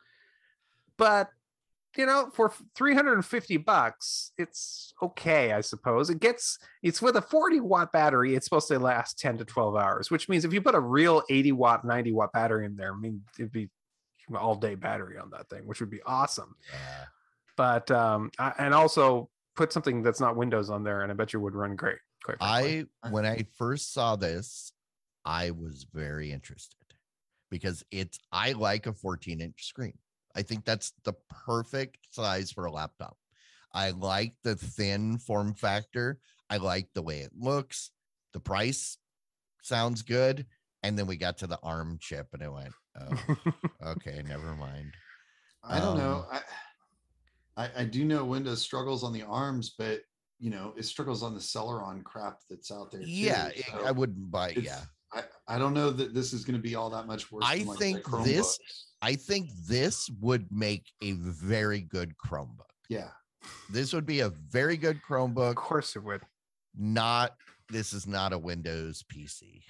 But 0.97 1.31
you 1.97 2.07
know, 2.07 2.31
for 2.33 2.53
350 2.77 3.57
bucks, 3.59 4.31
it's 4.39 4.95
okay, 5.03 5.53
I 5.53 5.61
suppose. 5.61 6.09
It 6.09 6.21
gets 6.21 6.59
it's 6.83 7.03
with 7.03 7.17
a 7.17 7.23
40 7.23 7.61
watt 7.61 7.91
battery, 7.91 8.37
it's 8.37 8.47
supposed 8.47 8.69
to 8.69 8.79
last 8.79 9.19
10 9.19 9.39
to 9.39 9.45
12 9.45 9.77
hours, 9.77 10.11
which 10.11 10.29
means 10.29 10.45
if 10.45 10.53
you 10.53 10.63
put 10.63 10.77
a 10.77 10.81
real 10.81 11.23
80 11.29 11.53
watt, 11.53 11.85
90 11.85 12.13
watt 12.13 12.33
battery 12.33 12.65
in 12.67 12.77
there, 12.77 12.93
I 12.95 12.97
mean 12.97 13.23
it'd 13.39 13.51
be 13.51 13.71
all 14.37 14.55
day 14.55 14.75
battery 14.75 15.19
on 15.19 15.31
that 15.31 15.49
thing, 15.49 15.67
which 15.67 15.81
would 15.81 15.91
be 15.91 16.03
awesome 16.07 16.55
yeah. 16.73 17.05
but 17.57 17.91
um 17.91 18.31
I- 18.39 18.55
and 18.59 18.75
also 18.75 19.29
put 19.57 19.73
something 19.73 20.03
that's 20.03 20.21
not 20.21 20.37
windows 20.37 20.71
on 20.71 20.85
there 20.85 21.03
and 21.03 21.11
i 21.11 21.15
bet 21.15 21.33
you 21.33 21.41
would 21.41 21.55
run 21.55 21.77
great 21.77 21.99
quite 22.23 22.39
frankly. 22.39 22.87
I 23.03 23.09
when 23.11 23.27
I 23.27 23.47
first 23.57 23.93
saw 23.93 24.17
this, 24.17 24.73
I 25.25 25.51
was 25.51 25.87
very 25.93 26.33
interested 26.33 26.77
because 27.51 27.85
it's 27.91 28.19
I 28.33 28.53
like 28.53 28.87
a 28.87 28.93
14 28.93 29.41
inch 29.41 29.67
screen. 29.67 29.99
I 30.35 30.43
think 30.43 30.65
that's 30.65 30.93
the 31.05 31.15
perfect 31.29 31.99
size 32.11 32.53
for 32.53 32.67
a 32.67 32.73
laptop. 32.73 33.17
I 33.73 33.91
like 33.91 34.35
the 34.43 34.57
thin 34.57 35.19
form 35.19 35.55
factor. 35.55 36.19
I 36.49 36.59
like 36.59 36.89
the 36.95 37.03
way 37.03 37.21
it 37.21 37.33
looks. 37.37 37.91
The 38.33 38.41
price 38.41 38.97
sounds 39.63 40.03
good. 40.03 40.47
And 40.83 40.99
then 40.99 41.07
we 41.07 41.17
got 41.17 41.39
to 41.39 41.47
the 41.47 41.59
ARM 41.63 41.99
chip 42.01 42.29
and 42.33 42.43
it 42.43 42.51
went, 42.51 42.73
oh, 43.01 43.37
okay, 43.93 44.23
never 44.27 44.55
mind. 44.57 44.93
i 45.65 45.79
don't 45.79 45.97
know 45.99 46.25
Um, 46.33 46.41
I, 47.57 47.65
I 47.65 47.71
i 47.79 47.85
do 47.85 48.05
know 48.05 48.25
windows 48.25 48.63
struggles 48.63 49.05
on 49.05 49.13
the 49.13 49.23
arms 49.23 49.75
but 49.79 50.01
you 50.39 50.51
know 50.51 50.73
it 50.77 50.85
struggles 50.85 51.23
on 51.23 51.35
the 51.35 51.41
celeron 51.41 52.03
crap 52.05 52.39
that's 52.49 52.71
out 52.71 52.91
there 52.91 53.03
too, 53.03 53.09
Yeah, 53.11 53.49
it- 53.49 53.65
so 53.67 53.85
I 53.87 53.91
wouldn't 53.91 54.31
buy. 54.31 54.51
Yeah, 54.51 54.81
I, 55.13 55.25
I 55.47 55.59
don't 55.59 55.75
know 55.75 55.91
that 55.91 56.15
this 56.15 56.33
is 56.33 56.45
going 56.45 56.57
to 56.57 56.63
be 56.63 56.75
all 56.77 56.89
that 56.91 57.07
much 57.07 57.31
worse 57.31 57.45
I 57.47 57.59
than, 57.59 57.67
like, 57.67 57.79
think 57.79 58.05
this- 58.25 58.59
I 59.03 59.15
think 59.17 59.51
this 59.67 60.09
would 60.21 60.47
make 60.51 60.85
a 61.03 61.13
very 61.13 61.81
good 61.81 62.15
Chromebook. 62.19 62.73
yeah 62.89 63.09
This 63.71 63.93
would 63.93 64.07
be 64.07 64.21
a 64.21 64.31
very 64.31 64.77
good 64.79 65.01
Chromebook. 65.07 65.51
of 65.51 65.57
course 65.57 65.95
it 65.97 66.03
would 66.05 66.23
Not 66.75 67.35
this 67.71 67.93
is 67.93 68.07
not 68.07 68.33
a 68.33 68.39
Windows 68.39 69.05
PC. 69.13 69.63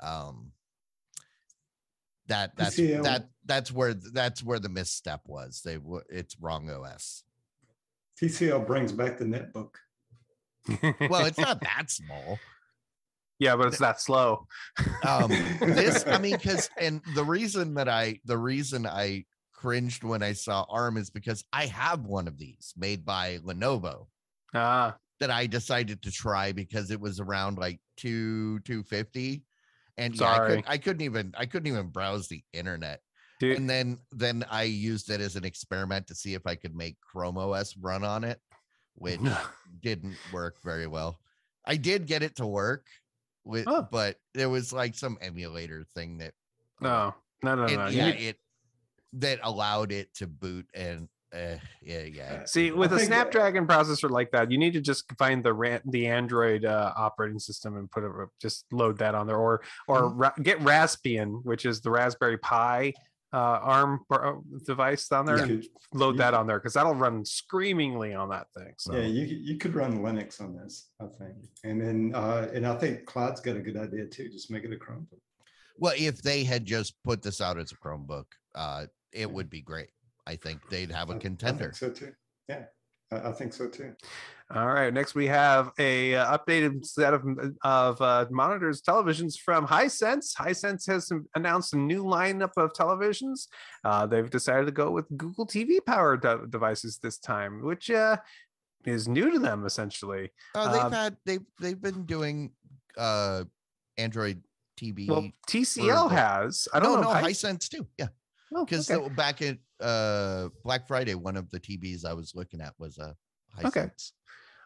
Um 0.00 0.52
that 2.28 2.56
that's 2.56 2.76
PCL. 2.76 3.02
that 3.04 3.28
that's 3.46 3.72
where 3.72 3.94
that's 3.94 4.42
where 4.42 4.58
the 4.58 4.68
misstep 4.68 5.22
was. 5.26 5.62
They 5.64 5.78
were 5.78 6.04
it's 6.08 6.36
wrong 6.40 6.70
OS. 6.70 7.24
TCL 8.20 8.66
brings 8.66 8.92
back 8.92 9.18
the 9.18 9.24
netbook. 9.24 9.70
Well, 11.08 11.24
it's 11.26 11.38
not 11.38 11.60
that 11.62 11.90
small. 11.90 12.38
yeah 13.38 13.54
but 13.56 13.68
it's 13.68 13.78
that 13.78 14.00
slow 14.00 14.46
um 15.06 15.28
this 15.60 16.04
i 16.08 16.18
mean 16.18 16.36
because 16.42 16.68
and 16.76 17.00
the 17.14 17.22
reason 17.24 17.74
that 17.74 17.88
i 17.88 18.18
the 18.24 18.36
reason 18.36 18.84
i 18.84 19.24
cringed 19.52 20.02
when 20.02 20.22
i 20.22 20.32
saw 20.32 20.64
arm 20.68 20.96
is 20.96 21.08
because 21.08 21.44
i 21.52 21.66
have 21.66 22.00
one 22.04 22.26
of 22.26 22.36
these 22.36 22.74
made 22.76 23.04
by 23.04 23.38
lenovo 23.44 24.06
ah 24.54 24.94
that 25.20 25.30
i 25.30 25.46
decided 25.46 26.02
to 26.02 26.10
try 26.10 26.50
because 26.50 26.90
it 26.90 27.00
was 27.00 27.20
around 27.20 27.58
like 27.58 27.78
two 27.96 28.58
250 28.60 29.42
and 29.98 30.14
yeah, 30.18 30.30
I, 30.32 30.46
could, 30.48 30.64
I 30.66 30.78
couldn't 30.78 31.02
even 31.02 31.34
i 31.36 31.44
couldn't 31.44 31.66
even 31.66 31.88
browse 31.88 32.28
the 32.28 32.42
internet. 32.52 33.00
Dude 33.40 33.56
and 33.58 33.68
then 33.70 33.98
then 34.12 34.44
i 34.50 34.62
used 34.64 35.10
it 35.10 35.20
as 35.20 35.36
an 35.36 35.44
experiment 35.44 36.06
to 36.08 36.14
see 36.14 36.34
if 36.34 36.44
i 36.46 36.54
could 36.56 36.74
make 36.74 36.96
chrome 37.00 37.36
os 37.38 37.76
run 37.76 38.02
on 38.02 38.24
it 38.24 38.40
which 38.94 39.20
didn't 39.82 40.16
work 40.32 40.56
very 40.64 40.86
well. 40.88 41.20
I 41.64 41.76
did 41.76 42.06
get 42.06 42.22
it 42.22 42.34
to 42.36 42.46
work 42.46 42.86
with 43.44 43.64
Oh. 43.68 43.86
but 43.92 44.16
there 44.34 44.48
was 44.48 44.72
like 44.72 44.94
some 44.96 45.18
emulator 45.20 45.84
thing 45.94 46.18
that 46.18 46.34
uh, 46.82 47.12
no 47.42 47.54
no 47.54 47.54
no 47.54 47.64
it- 47.66 47.76
no 47.76 47.86
yeah 47.88 48.08
it 48.08 48.38
that 49.14 49.38
allowed 49.42 49.92
it 49.92 50.12
to 50.16 50.26
boot 50.26 50.66
and 50.74 51.08
uh, 51.34 51.56
yeah 51.82 52.02
yeah 52.02 52.44
see 52.44 52.70
with 52.70 52.92
I 52.92 52.96
a 52.96 52.98
think 52.98 53.10
that- 53.10 53.16
snapdragon 53.32 53.66
processor 53.66 54.10
like 54.10 54.30
that 54.32 54.50
you 54.50 54.56
need 54.58 54.72
to 54.72 54.80
just 54.80 55.04
find 55.18 55.44
the 55.44 55.52
ran- 55.52 55.82
the 55.84 56.06
android 56.06 56.64
uh, 56.64 56.92
operating 56.96 57.38
system 57.38 57.76
and 57.76 57.90
put 57.90 58.04
it 58.04 58.10
just 58.40 58.64
load 58.72 58.98
that 58.98 59.14
on 59.14 59.26
there 59.26 59.36
or 59.36 59.60
or 59.88 60.02
Mm-hmm. 60.04 60.18
ra- 60.18 60.32
get 60.42 60.58
raspbian 60.60 61.40
which 61.44 61.66
is 61.66 61.80
the 61.80 61.90
raspberry 61.90 62.38
pi 62.38 62.94
uh, 63.34 63.36
arm 63.36 64.00
pro- 64.08 64.42
device 64.64 65.06
down 65.08 65.26
there 65.26 65.36
You 65.36 65.42
and 65.42 65.62
could- 65.62 65.70
load 65.92 66.12
you 66.14 66.18
that 66.18 66.30
could- 66.30 66.38
on 66.38 66.46
there 66.46 66.58
because 66.58 66.72
that'll 66.72 66.94
run 66.94 67.24
screamingly 67.26 68.14
on 68.14 68.30
that 68.30 68.46
thing 68.56 68.72
so 68.78 68.94
Yeah, 68.94 69.06
you 69.06 69.24
you 69.26 69.58
could 69.58 69.74
run 69.74 69.98
Linux 69.98 70.40
on 70.40 70.56
this, 70.56 70.88
I 70.98 71.06
think. 71.18 71.36
And 71.64 71.78
then 71.80 72.12
uh, 72.14 72.48
and 72.54 72.66
I 72.66 72.74
think 72.76 73.04
Cloud's 73.04 73.40
got 73.42 73.56
a 73.56 73.60
good 73.60 73.76
idea 73.76 74.06
too. 74.06 74.30
Just 74.30 74.50
make 74.50 74.64
it 74.64 74.72
a 74.72 74.76
Chromebook. 74.76 75.20
well 75.78 75.94
if 75.98 76.22
they 76.22 76.42
had 76.42 76.64
just 76.64 76.94
put 77.04 77.20
this 77.20 77.40
out 77.42 77.58
as 77.58 77.70
a 77.72 77.76
chromebook 77.76 78.24
uh 78.54 78.86
it 79.12 79.30
would 79.30 79.48
be 79.50 79.60
great 79.60 79.90
i 80.28 80.36
think 80.36 80.58
they'd 80.70 80.90
have 80.92 81.08
I- 81.10 81.14
a 81.14 81.16
I 81.16 81.18
think 81.18 81.22
contender 81.40 81.72
so 81.74 81.90
too. 81.90 82.12
Yeah. 82.48 82.64
I 83.10 83.32
think 83.32 83.54
so 83.54 83.68
too. 83.68 83.94
All 84.54 84.66
right. 84.66 84.92
Next, 84.92 85.14
we 85.14 85.26
have 85.28 85.70
a 85.78 86.14
uh, 86.14 86.36
updated 86.36 86.84
set 86.84 87.14
of 87.14 87.24
of 87.62 88.00
uh, 88.02 88.26
monitors, 88.30 88.82
televisions 88.82 89.38
from 89.38 89.66
Hisense. 89.66 90.34
Hisense 90.36 90.86
has 90.92 91.06
some, 91.08 91.24
announced 91.34 91.72
a 91.72 91.78
new 91.78 92.04
lineup 92.04 92.52
of 92.58 92.74
televisions. 92.74 93.46
Uh, 93.82 94.04
they've 94.06 94.28
decided 94.28 94.66
to 94.66 94.72
go 94.72 94.90
with 94.90 95.06
Google 95.16 95.46
TV 95.46 95.78
powered 95.84 96.20
de- 96.20 96.46
devices 96.50 96.98
this 97.02 97.16
time, 97.18 97.62
which 97.64 97.90
uh, 97.90 98.18
is 98.84 99.08
new 99.08 99.30
to 99.30 99.38
them 99.38 99.64
essentially. 99.64 100.30
Oh, 100.54 100.70
they've 100.70 100.82
Um, 100.82 100.92
had 100.92 101.16
they've 101.24 101.46
they've 101.60 101.80
been 101.80 102.04
doing 102.04 102.52
uh 102.98 103.44
Android 103.96 104.42
TV. 104.78 105.08
Well, 105.08 105.30
TCL 105.48 106.10
the- 106.10 106.14
has. 106.14 106.68
I 106.74 106.80
don't 106.80 107.00
know. 107.00 107.08
no, 107.08 107.14
Hi- 107.14 107.30
Hisense 107.32 107.68
too. 107.70 107.86
Yeah, 107.98 108.08
oh, 108.54 108.64
because 108.64 108.90
okay. 108.90 109.14
back 109.14 109.42
at 109.42 109.58
uh 109.80 110.48
Black 110.64 110.86
Friday, 110.88 111.14
one 111.14 111.36
of 111.36 111.50
the 111.50 111.60
TVs 111.60 112.04
I 112.04 112.12
was 112.14 112.34
looking 112.34 112.60
at 112.60 112.74
was 112.78 112.98
a 112.98 113.14
Hisense. 113.56 113.66
Okay. 113.66 113.88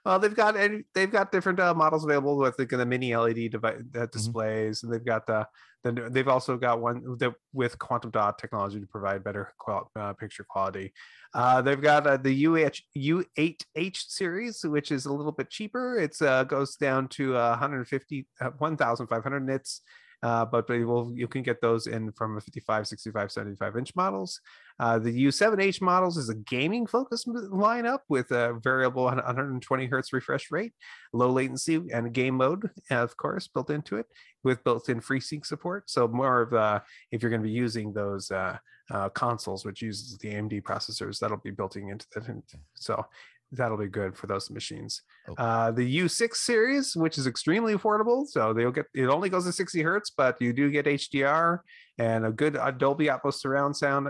Well, 0.04 0.18
they've 0.18 0.34
got 0.34 0.56
they've 0.94 1.10
got 1.10 1.30
different 1.30 1.60
uh, 1.60 1.74
models 1.74 2.04
available 2.04 2.36
with 2.36 2.58
like, 2.58 2.68
the 2.68 2.84
mini 2.84 3.14
LED 3.14 3.52
device 3.52 3.76
Mm-hmm. 3.76 4.02
uh, 4.02 4.06
displays, 4.06 4.82
and 4.82 4.92
they've 4.92 5.04
got 5.04 5.26
the 5.26 5.46
the 5.84 5.92
new- 5.92 6.10
they've 6.10 6.28
also 6.28 6.56
got 6.56 6.80
one 6.80 7.16
that 7.18 7.34
with 7.52 7.78
quantum 7.78 8.10
dot 8.10 8.38
technology 8.38 8.80
to 8.80 8.86
provide 8.86 9.22
better 9.22 9.52
qual- 9.58 9.90
uh, 9.94 10.12
picture 10.14 10.44
quality. 10.48 10.92
Uh, 11.34 11.62
they've 11.62 11.80
got 11.80 12.06
uh, 12.06 12.16
the 12.16 12.46
UH 12.46 12.80
U8H 12.96 13.96
series, 14.08 14.64
which 14.64 14.90
is 14.90 15.06
a 15.06 15.12
little 15.12 15.32
bit 15.32 15.50
cheaper. 15.50 15.98
It's 15.98 16.20
uh, 16.20 16.44
goes 16.44 16.74
down 16.76 17.08
to 17.08 17.36
uh, 17.36 17.50
150 17.50 18.26
uh, 18.40 18.50
1,500 18.58 19.46
nits. 19.46 19.82
Uh, 20.22 20.44
but 20.44 20.68
they 20.68 20.84
will 20.84 21.12
you 21.16 21.26
can 21.26 21.42
get 21.42 21.60
those 21.60 21.88
in 21.88 22.12
from 22.12 22.36
a 22.36 22.40
55 22.40 22.86
65 22.86 23.32
75 23.32 23.76
inch 23.76 23.96
models 23.96 24.40
uh, 24.82 24.98
the 24.98 25.26
U7H 25.26 25.80
models 25.80 26.16
is 26.16 26.28
a 26.28 26.34
gaming 26.34 26.86
focused 26.86 27.28
lineup 27.28 28.00
with 28.08 28.30
a 28.32 28.58
variable 28.62 29.04
120 29.04 29.86
hertz 29.86 30.12
refresh 30.12 30.50
rate, 30.50 30.72
low 31.12 31.30
latency, 31.30 31.80
and 31.92 32.12
game 32.12 32.36
mode, 32.36 32.68
of 32.90 33.16
course, 33.16 33.48
built 33.48 33.70
into 33.70 33.96
it 33.96 34.06
with 34.42 34.64
built-in 34.64 35.00
FreeSync 35.00 35.46
support. 35.46 35.88
So 35.88 36.08
more 36.08 36.42
of 36.42 36.52
uh, 36.52 36.80
if 37.10 37.22
you're 37.22 37.30
going 37.30 37.42
to 37.42 37.48
be 37.48 37.52
using 37.52 37.92
those 37.92 38.30
uh, 38.30 38.58
uh, 38.90 39.08
consoles, 39.10 39.64
which 39.64 39.82
uses 39.82 40.18
the 40.18 40.30
AMD 40.30 40.62
processors, 40.62 41.18
that'll 41.18 41.36
be 41.36 41.50
built 41.50 41.76
into 41.76 42.06
that. 42.14 42.42
So 42.74 43.06
that'll 43.52 43.76
be 43.76 43.86
good 43.86 44.16
for 44.16 44.26
those 44.26 44.50
machines. 44.50 45.02
Oh. 45.28 45.34
Uh, 45.34 45.70
the 45.70 45.98
U6 45.98 46.34
series, 46.34 46.96
which 46.96 47.18
is 47.18 47.26
extremely 47.26 47.74
affordable, 47.74 48.26
so 48.26 48.52
they'll 48.52 48.72
get 48.72 48.86
it 48.94 49.06
only 49.06 49.28
goes 49.28 49.44
to 49.44 49.52
60 49.52 49.82
hertz, 49.82 50.10
but 50.10 50.40
you 50.40 50.52
do 50.52 50.70
get 50.70 50.86
HDR 50.86 51.58
and 51.98 52.26
a 52.26 52.32
good 52.32 52.56
uh, 52.56 52.70
Dolby 52.70 53.06
Atmos 53.06 53.34
surround 53.34 53.76
sound 53.76 54.08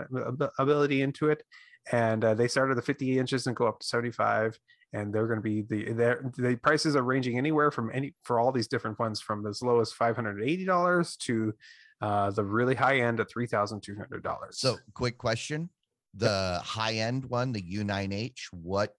ability 0.57 1.01
into 1.01 1.29
it. 1.29 1.43
And 1.91 2.23
uh, 2.23 2.33
they 2.33 2.47
start 2.47 2.69
at 2.69 2.77
the 2.77 2.81
50 2.81 3.19
inches 3.19 3.45
and 3.45 3.55
go 3.55 3.67
up 3.67 3.79
to 3.79 3.85
75. 3.85 4.57
And 4.93 5.13
they're 5.13 5.27
going 5.27 5.39
to 5.39 5.43
be 5.43 5.63
the 5.63 6.31
the 6.37 6.55
prices 6.57 6.95
are 6.95 7.01
ranging 7.01 7.37
anywhere 7.37 7.71
from 7.71 7.89
any 7.93 8.13
for 8.23 8.39
all 8.39 8.51
these 8.51 8.67
different 8.67 8.99
ones 8.99 9.19
from 9.19 9.45
as 9.47 9.61
low 9.63 9.79
as 9.79 9.91
$580 9.91 11.17
to 11.17 11.53
uh, 11.99 12.29
the 12.29 12.43
really 12.43 12.75
high 12.75 12.99
end 12.99 13.19
at 13.19 13.27
$3,200. 13.35 14.35
So, 14.51 14.77
quick 14.93 15.17
question: 15.17 15.71
the 16.13 16.61
high 16.63 16.93
end 16.93 17.25
one, 17.25 17.51
the 17.53 17.61
U9H, 17.61 18.49
what 18.51 18.93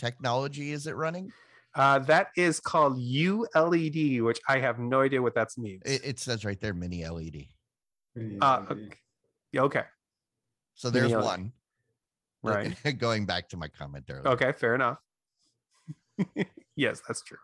technology 0.00 0.72
is 0.72 0.86
it 0.86 0.96
running? 0.96 1.30
uh, 1.76 2.00
that 2.00 2.28
is 2.36 2.58
called 2.58 2.98
ULED, 2.98 4.22
which 4.22 4.40
I 4.48 4.58
have 4.58 4.80
no 4.80 5.02
idea 5.02 5.22
what 5.22 5.34
that 5.36 5.48
means. 5.56 5.82
It, 5.84 6.00
it 6.04 6.18
says 6.18 6.44
right 6.44 6.58
there, 6.60 6.74
mini 6.74 7.06
LED. 7.06 7.46
Mini 8.16 8.38
Uh, 8.40 8.62
LED. 8.68 8.94
Yeah, 9.52 9.62
okay, 9.62 9.84
So 10.74 10.88
Mini 10.90 11.00
there's 11.00 11.12
LED. 11.12 11.24
one. 11.24 11.52
right. 12.42 12.74
Going 12.98 13.24
back 13.26 13.48
to 13.50 13.56
my 13.56 13.68
comment 13.68 14.04
earlier. 14.10 14.28
Okay, 14.34 14.50
fair 14.52 14.74
enough. 14.74 14.98
yes, 16.76 17.00
that's 17.06 17.22
true. 17.22 17.38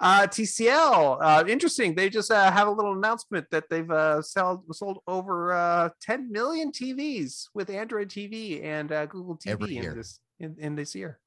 Uh, 0.00 0.26
TCL, 0.26 1.18
uh, 1.22 1.44
interesting. 1.48 1.94
They 1.94 2.10
just 2.10 2.30
uh, 2.30 2.50
have 2.50 2.68
a 2.68 2.70
little 2.70 2.92
announcement 2.92 3.46
that 3.50 3.70
they've 3.70 3.90
uh, 3.90 4.20
sold, 4.20 4.64
sold 4.74 4.98
over 5.06 5.52
uh, 5.52 5.88
10 6.02 6.30
million 6.30 6.70
TVs 6.70 7.46
with 7.54 7.70
Android 7.70 8.08
TV 8.08 8.62
and 8.62 8.92
uh, 8.92 9.06
Google 9.06 9.38
TV 9.38 9.82
in 9.82 9.96
this 9.96 10.20
in, 10.40 10.56
in 10.58 10.74
this 10.74 10.94
year. 10.94 11.18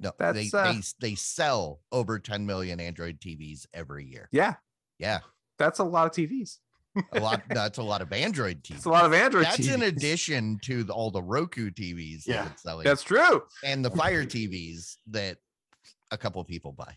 No, 0.00 0.12
That's, 0.18 0.50
they, 0.50 0.58
uh, 0.58 0.72
they 0.72 0.80
they 1.10 1.14
sell 1.14 1.80
over 1.92 2.18
10 2.18 2.46
million 2.46 2.80
Android 2.80 3.20
TVs 3.20 3.66
every 3.74 4.06
year. 4.06 4.28
Yeah, 4.32 4.54
Yeah, 4.98 5.20
that's 5.58 5.78
a 5.78 5.84
lot 5.84 6.06
of 6.06 6.12
TVs. 6.12 6.56
a 7.12 7.20
lot. 7.20 7.42
that's 7.50 7.78
a 7.78 7.82
lot 7.82 8.00
of 8.00 8.12
Android 8.12 8.62
TVs. 8.64 8.76
It's 8.76 8.84
a 8.86 8.90
lot 8.90 9.04
of 9.04 9.12
Android 9.12 9.44
That's 9.44 9.58
TVs. 9.58 9.74
in 9.74 9.82
addition 9.82 10.58
to 10.62 10.82
the, 10.84 10.92
all 10.92 11.10
the 11.10 11.22
Roku 11.22 11.70
TVs 11.70 12.22
Yeah, 12.26 12.44
that 12.44 12.52
it's 12.52 12.62
selling, 12.62 12.84
That's 12.84 13.02
true. 13.02 13.42
and 13.62 13.84
the 13.84 13.90
Fire 13.90 14.24
TVs 14.24 14.96
that 15.10 15.36
a 16.10 16.16
couple 16.18 16.40
of 16.40 16.48
people 16.48 16.72
buy. 16.72 16.96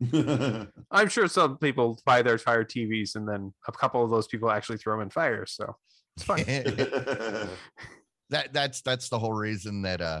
I'm 0.90 1.08
sure 1.10 1.28
some 1.28 1.58
people 1.58 2.00
buy 2.06 2.22
their 2.22 2.38
Fire 2.38 2.64
TVs 2.64 3.16
and 3.16 3.28
then 3.28 3.52
a 3.68 3.72
couple 3.72 4.02
of 4.02 4.10
those 4.10 4.26
people 4.26 4.50
actually 4.50 4.78
throw 4.78 4.94
them 4.94 5.02
in 5.02 5.10
fire. 5.10 5.44
So 5.44 5.76
it's 6.16 6.24
fine. 6.24 6.44
that 8.30 8.52
that's 8.52 8.80
that's 8.82 9.08
the 9.10 9.18
whole 9.18 9.32
reason 9.34 9.82
that 9.82 10.00
uh 10.00 10.20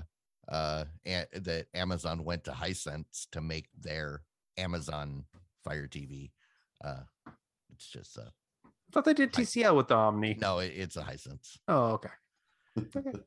uh 0.50 0.84
a- 1.06 1.26
that 1.32 1.66
Amazon 1.74 2.24
went 2.24 2.44
to 2.44 2.50
Hisense 2.52 3.26
to 3.32 3.40
make 3.40 3.68
their 3.78 4.22
Amazon 4.58 5.24
Fire 5.64 5.86
TV. 5.86 6.32
Uh 6.84 7.00
it's 7.72 7.88
just 7.88 8.18
uh 8.18 8.22
I 8.66 8.92
thought 8.92 9.04
they 9.04 9.14
did 9.14 9.32
TCL 9.32 9.76
with 9.76 9.88
the 9.88 9.94
Omni. 9.94 10.36
no, 10.40 10.58
it, 10.58 10.72
it's 10.74 10.96
a 10.96 11.02
Hisense. 11.02 11.58
Oh, 11.68 11.92
okay. 11.92 12.08
Okay. 12.96 13.18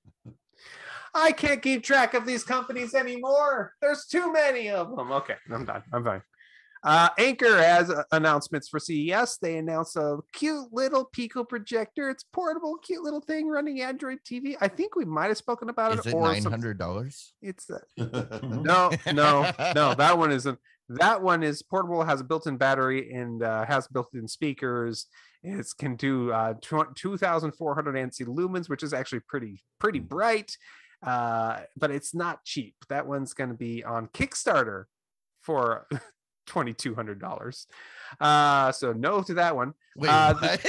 I 1.15 1.32
can't 1.32 1.61
keep 1.61 1.84
track 1.84 2.13
of 2.15 2.26
these 2.26 2.43
companies 2.43 2.93
anymore. 2.95 3.74
There's 3.82 4.05
too 4.05 4.32
many 4.34 4.69
of 4.69 4.95
them. 4.95 5.11
Okay, 5.11 5.36
I'm 5.51 5.63
done. 5.65 5.84
I'm 5.93 6.03
fine. 6.03 6.21
Uh, 6.84 7.10
Anker 7.18 7.58
has 7.62 7.90
uh, 7.90 8.04
announcements 8.12 8.68
for 8.68 8.80
CES. 8.80 9.38
They 9.42 9.58
announced 9.58 9.96
a 9.96 10.18
cute 10.34 10.74
little 10.74 11.06
Pico 11.06 11.44
projector. 11.44 12.10
It's 12.10 12.24
portable, 12.24 12.78
cute 12.78 13.04
little 13.04 13.22
thing 13.22 13.48
running 13.48 13.82
Android 13.82 14.20
TV. 14.30 14.56
I 14.60 14.68
think 14.68 14.96
we 14.96 15.06
might 15.06 15.28
have 15.28 15.38
spoken 15.38 15.70
about 15.70 15.94
Is 15.94 16.00
it. 16.06 16.10
it 16.10 16.14
or 16.16 16.28
nine 16.28 16.42
some- 16.42 16.52
hundred 16.52 16.78
dollars? 16.78 17.34
It's 17.42 17.70
uh, 17.70 17.80
no, 18.44 18.92
no, 19.14 19.50
no. 19.76 19.94
That 19.94 20.18
one 20.18 20.32
isn't. 20.32 20.60
That 20.90 21.22
one 21.22 21.44
is 21.44 21.62
portable, 21.64 22.04
has 22.04 22.20
a 22.20 22.26
built-in 22.26 22.58
battery, 22.58 23.14
and 23.14 23.42
uh, 23.42 23.66
has 23.66 23.88
built-in 23.88 24.28
speakers. 24.28 25.08
It 25.42 25.66
can 25.78 25.96
do 25.96 26.32
uh, 26.32 26.56
2,400 26.62 27.96
ANSI 27.96 28.26
lumens, 28.28 28.68
which 28.70 28.84
is 28.84 28.94
actually 28.94 29.22
pretty 29.22 29.64
pretty 29.80 30.00
bright. 30.00 30.56
Uh, 31.02 31.62
but 31.78 31.92
it's 31.92 32.14
not 32.14 32.44
cheap. 32.44 32.76
That 32.90 33.08
one's 33.08 33.34
going 33.34 33.50
to 33.50 33.56
be 33.56 33.84
on 33.84 34.08
Kickstarter 34.08 34.86
for 35.42 35.88
$2,200. 36.48 37.66
Uh, 38.20 38.72
so 38.72 38.94
no 38.94 39.22
to 39.24 39.34
that 39.36 39.56
one. 39.56 39.74
Wait, 39.96 40.10
Uh, 40.10 40.34
what? 40.39 40.66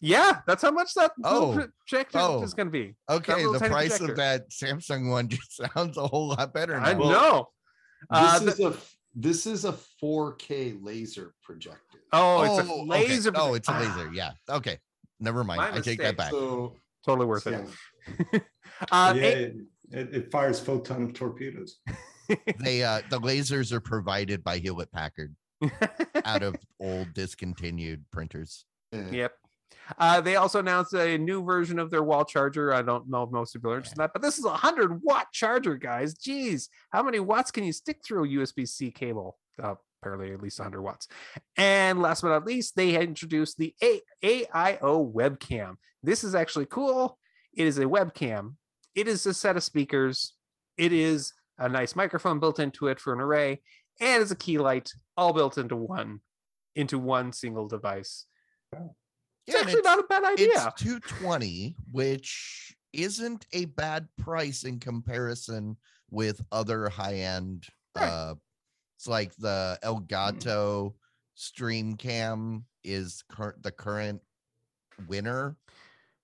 Yeah, 0.00 0.40
that's 0.46 0.62
how 0.62 0.70
much 0.70 0.92
that 0.94 1.12
little 1.16 1.52
Oh, 1.52 1.66
projector 1.86 2.18
oh. 2.20 2.42
is 2.42 2.52
going 2.52 2.66
to 2.66 2.70
be. 2.72 2.94
Okay, 3.08 3.42
the 3.44 3.58
price 3.58 3.96
projector. 3.98 4.12
of 4.12 4.16
that 4.18 4.50
Samsung 4.50 5.10
one 5.10 5.28
just 5.30 5.56
sounds 5.74 5.96
a 5.96 6.06
whole 6.06 6.28
lot 6.28 6.52
better 6.52 6.78
now. 6.78 6.86
I 6.86 6.92
Well, 6.94 7.08
know. 7.10 7.48
Uh, 8.10 8.38
this 8.38 8.56
the- 8.56 8.68
is 8.68 8.74
a 8.74 8.78
this 9.16 9.46
is 9.46 9.64
a 9.64 9.72
4K 10.02 10.76
laser 10.82 11.34
projector. 11.42 12.00
oh, 12.12 12.42
it's 12.42 12.68
a 12.68 12.72
okay. 12.72 12.84
laser. 12.84 13.32
Oh, 13.36 13.54
it's 13.54 13.68
a 13.68 13.78
laser. 13.78 14.12
Yeah. 14.12 14.32
Okay. 14.50 14.78
Never 15.20 15.44
mind. 15.44 15.58
My 15.58 15.72
I 15.78 15.80
take 15.80 16.00
that 16.00 16.16
back. 16.16 16.32
So 16.32 16.74
totally 17.06 17.26
worth 17.26 17.46
it. 17.46 17.64
yeah, 18.32 18.40
Uh, 18.90 19.14
yeah 19.16 19.22
A- 19.22 19.30
it, 19.42 19.54
it, 19.92 20.14
it 20.14 20.32
fires 20.32 20.58
photon 20.58 21.12
torpedoes. 21.12 21.76
They 22.58 22.82
uh 22.82 23.02
the 23.10 23.20
lasers 23.20 23.72
are 23.72 23.80
provided 23.80 24.42
by 24.42 24.58
Hewlett 24.58 24.92
Packard 24.92 25.34
out 26.24 26.42
of 26.42 26.56
old 26.80 27.12
discontinued 27.14 28.04
printers. 28.10 28.64
yep. 28.92 29.32
Uh, 29.98 30.20
they 30.20 30.36
also 30.36 30.60
announced 30.60 30.94
a 30.94 31.18
new 31.18 31.42
version 31.42 31.78
of 31.78 31.90
their 31.90 32.02
wall 32.02 32.24
charger. 32.24 32.72
I 32.72 32.80
don't 32.80 33.08
know 33.10 33.24
if 33.24 33.30
most 33.30 33.52
people 33.52 33.70
are 33.70 33.76
interested 33.76 33.98
in 33.98 34.02
that, 34.02 34.12
but 34.12 34.22
this 34.22 34.38
is 34.38 34.44
a 34.44 34.48
100 34.48 35.02
watt 35.02 35.26
charger, 35.32 35.76
guys. 35.76 36.14
Jeez, 36.14 36.68
how 36.90 37.02
many 37.02 37.20
watts 37.20 37.50
can 37.50 37.64
you 37.64 37.72
stick 37.72 38.00
through 38.02 38.24
a 38.24 38.28
USB 38.28 38.66
C 38.66 38.90
cable? 38.90 39.36
Uh, 39.62 39.74
apparently, 40.00 40.32
at 40.32 40.42
least 40.42 40.58
100 40.58 40.80
watts. 40.80 41.08
And 41.56 42.00
last 42.00 42.22
but 42.22 42.28
not 42.28 42.46
least, 42.46 42.76
they 42.76 42.92
had 42.92 43.02
introduced 43.04 43.58
the 43.58 43.74
a- 43.82 44.02
AIO 44.22 45.12
webcam. 45.12 45.74
This 46.02 46.24
is 46.24 46.34
actually 46.34 46.66
cool. 46.66 47.18
It 47.52 47.66
is 47.66 47.78
a 47.78 47.84
webcam, 47.84 48.54
it 48.94 49.06
is 49.06 49.26
a 49.26 49.34
set 49.34 49.56
of 49.56 49.62
speakers, 49.62 50.34
it 50.76 50.92
is 50.92 51.32
a 51.58 51.68
nice 51.68 51.94
microphone 51.96 52.40
built 52.40 52.58
into 52.58 52.88
it 52.88 53.00
for 53.00 53.12
an 53.12 53.20
array, 53.20 53.60
and 54.00 54.22
it's 54.22 54.30
a 54.32 54.36
key 54.36 54.58
light 54.58 54.90
all 55.16 55.32
built 55.32 55.58
into 55.58 55.76
one 55.76 56.20
into 56.76 56.98
one 56.98 57.32
single 57.32 57.68
device. 57.68 58.26
It's 58.72 58.82
Yeah, 59.46 59.60
and 59.60 59.68
actually 59.68 59.82
not 59.82 59.98
a 60.00 60.04
bad 60.04 60.24
idea. 60.24 60.48
It's 60.54 60.82
220, 60.82 61.76
which 61.92 62.74
isn't 62.92 63.46
a 63.52 63.66
bad 63.66 64.08
price 64.18 64.64
in 64.64 64.80
comparison 64.80 65.76
with 66.10 66.40
other 66.50 66.88
high-end 66.88 67.66
Right. 67.96 68.08
uh 68.08 68.34
it's 68.96 69.06
like 69.06 69.34
the 69.36 69.78
Elgato 69.84 70.94
Stream 71.34 71.94
Cam 71.96 72.64
is 72.82 73.22
cur- 73.30 73.56
the 73.60 73.70
current 73.72 74.20
winner. 75.08 75.56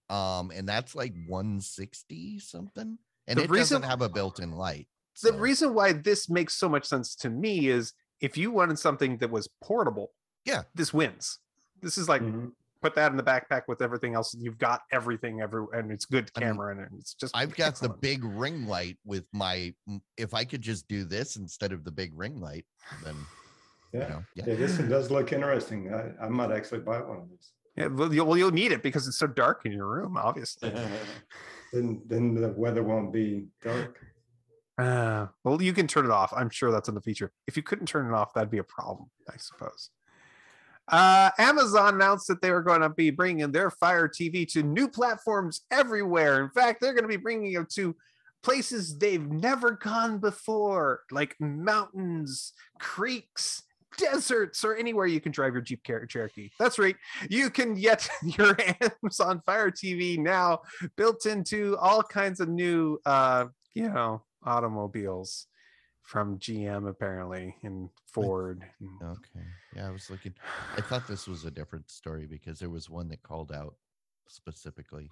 Um, 0.08 0.50
and 0.52 0.68
that's 0.68 0.94
like 0.96 1.12
160 1.28 2.38
something. 2.40 2.98
And 3.28 3.38
The 3.38 3.44
it 3.44 3.50
reason- 3.50 3.80
doesn't 3.80 3.90
have 3.90 4.02
a 4.02 4.08
built-in 4.08 4.52
light. 4.52 4.88
The 5.20 5.32
reason 5.32 5.74
why 5.74 5.92
this 5.92 6.28
makes 6.28 6.54
so 6.54 6.68
much 6.68 6.84
sense 6.86 7.14
to 7.16 7.30
me 7.30 7.68
is 7.68 7.92
if 8.20 8.36
you 8.36 8.50
wanted 8.50 8.78
something 8.78 9.16
that 9.18 9.30
was 9.30 9.48
portable, 9.62 10.12
Yeah. 10.44 10.62
this 10.74 10.92
wins. 10.92 11.38
This 11.82 11.96
is 11.98 12.08
like 12.08 12.22
Mhm. 12.22 12.52
put 12.82 12.94
that 12.94 13.10
in 13.10 13.16
the 13.16 13.22
backpack 13.22 13.62
with 13.68 13.82
everything 13.82 14.14
else. 14.14 14.34
You've 14.38 14.58
got 14.58 14.82
everything 14.92 15.40
every 15.40 15.64
and 15.72 15.90
it's 15.90 16.04
good 16.06 16.30
I 16.36 16.40
mean, 16.40 16.48
camera 16.48 16.76
and 16.76 16.98
it's 17.00 17.14
just 17.14 17.36
I've 17.36 17.54
got 17.56 17.76
the 17.76 17.88
big 17.88 18.24
ring 18.24 18.66
light 18.66 18.98
with 19.04 19.24
my. 19.32 19.74
If 20.16 20.34
I 20.34 20.44
could 20.44 20.62
just 20.62 20.88
do 20.88 21.04
this 21.04 21.36
instead 21.36 21.72
of 21.72 21.84
the 21.84 21.90
big 21.90 22.12
ring 22.14 22.40
light, 22.40 22.66
then 23.04 23.16
you 23.92 24.00
Yeah. 24.00 24.08
know, 24.08 24.24
yeah. 24.34 24.44
Yeah, 24.48 24.54
this 24.54 24.78
one 24.78 24.88
does 24.88 25.10
look 25.10 25.32
interesting. 25.32 25.92
I, 25.92 26.14
I 26.24 26.28
might 26.28 26.52
actually 26.52 26.80
buy 26.80 27.00
one 27.00 27.18
of 27.18 27.28
these. 27.30 27.52
Yeah, 27.76 27.86
well, 27.86 28.12
you'll, 28.12 28.26
well, 28.26 28.36
you'll 28.36 28.50
need 28.50 28.72
it 28.72 28.82
because 28.82 29.06
it's 29.08 29.16
so 29.18 29.26
dark 29.26 29.64
in 29.64 29.72
your 29.72 29.86
room, 29.86 30.16
obviously. 30.16 30.70
Then 31.72 32.02
then 32.06 32.34
the 32.34 32.48
weather 32.48 32.82
won't 32.82 33.12
be 33.12 33.46
dark. 33.62 34.04
Uh, 34.80 35.26
well, 35.44 35.60
you 35.60 35.72
can 35.74 35.86
turn 35.86 36.06
it 36.06 36.10
off. 36.10 36.32
I'm 36.34 36.48
sure 36.48 36.70
that's 36.70 36.88
in 36.88 36.94
the 36.94 37.02
feature. 37.02 37.32
If 37.46 37.56
you 37.56 37.62
couldn't 37.62 37.86
turn 37.86 38.06
it 38.06 38.14
off, 38.14 38.32
that'd 38.32 38.50
be 38.50 38.58
a 38.58 38.64
problem, 38.64 39.10
I 39.28 39.36
suppose. 39.36 39.90
Uh, 40.88 41.30
Amazon 41.38 41.94
announced 41.94 42.26
that 42.28 42.40
they 42.40 42.50
were 42.50 42.62
going 42.62 42.80
to 42.80 42.88
be 42.88 43.10
bringing 43.10 43.52
their 43.52 43.70
Fire 43.70 44.08
TV 44.08 44.50
to 44.52 44.62
new 44.62 44.88
platforms 44.88 45.62
everywhere. 45.70 46.42
In 46.42 46.50
fact, 46.50 46.80
they're 46.80 46.94
going 46.94 47.04
to 47.04 47.08
be 47.08 47.16
bringing 47.16 47.52
it 47.52 47.68
to 47.70 47.94
places 48.42 48.96
they've 48.96 49.30
never 49.30 49.72
gone 49.72 50.18
before, 50.18 51.02
like 51.10 51.36
mountains, 51.38 52.54
creeks, 52.78 53.62
deserts, 53.98 54.64
or 54.64 54.74
anywhere 54.74 55.06
you 55.06 55.20
can 55.20 55.30
drive 55.30 55.52
your 55.52 55.62
Jeep 55.62 55.84
Cherokee. 55.84 56.50
That's 56.58 56.78
right. 56.78 56.96
You 57.28 57.50
can 57.50 57.74
get 57.74 58.08
your 58.22 58.56
Amazon 59.02 59.42
Fire 59.44 59.70
TV 59.70 60.18
now 60.18 60.60
built 60.96 61.26
into 61.26 61.76
all 61.76 62.02
kinds 62.02 62.40
of 62.40 62.48
new, 62.48 62.98
uh, 63.04 63.46
you 63.74 63.90
know, 63.90 64.22
automobiles 64.44 65.46
from 66.02 66.38
GM 66.38 66.88
apparently 66.88 67.56
and 67.62 67.88
Ford. 68.06 68.64
Okay. 69.02 69.46
Yeah, 69.76 69.88
I 69.88 69.90
was 69.90 70.10
looking. 70.10 70.34
I 70.76 70.80
thought 70.80 71.06
this 71.06 71.28
was 71.28 71.44
a 71.44 71.50
different 71.50 71.90
story 71.90 72.26
because 72.26 72.58
there 72.58 72.70
was 72.70 72.90
one 72.90 73.08
that 73.08 73.22
called 73.22 73.52
out 73.52 73.74
specifically. 74.26 75.10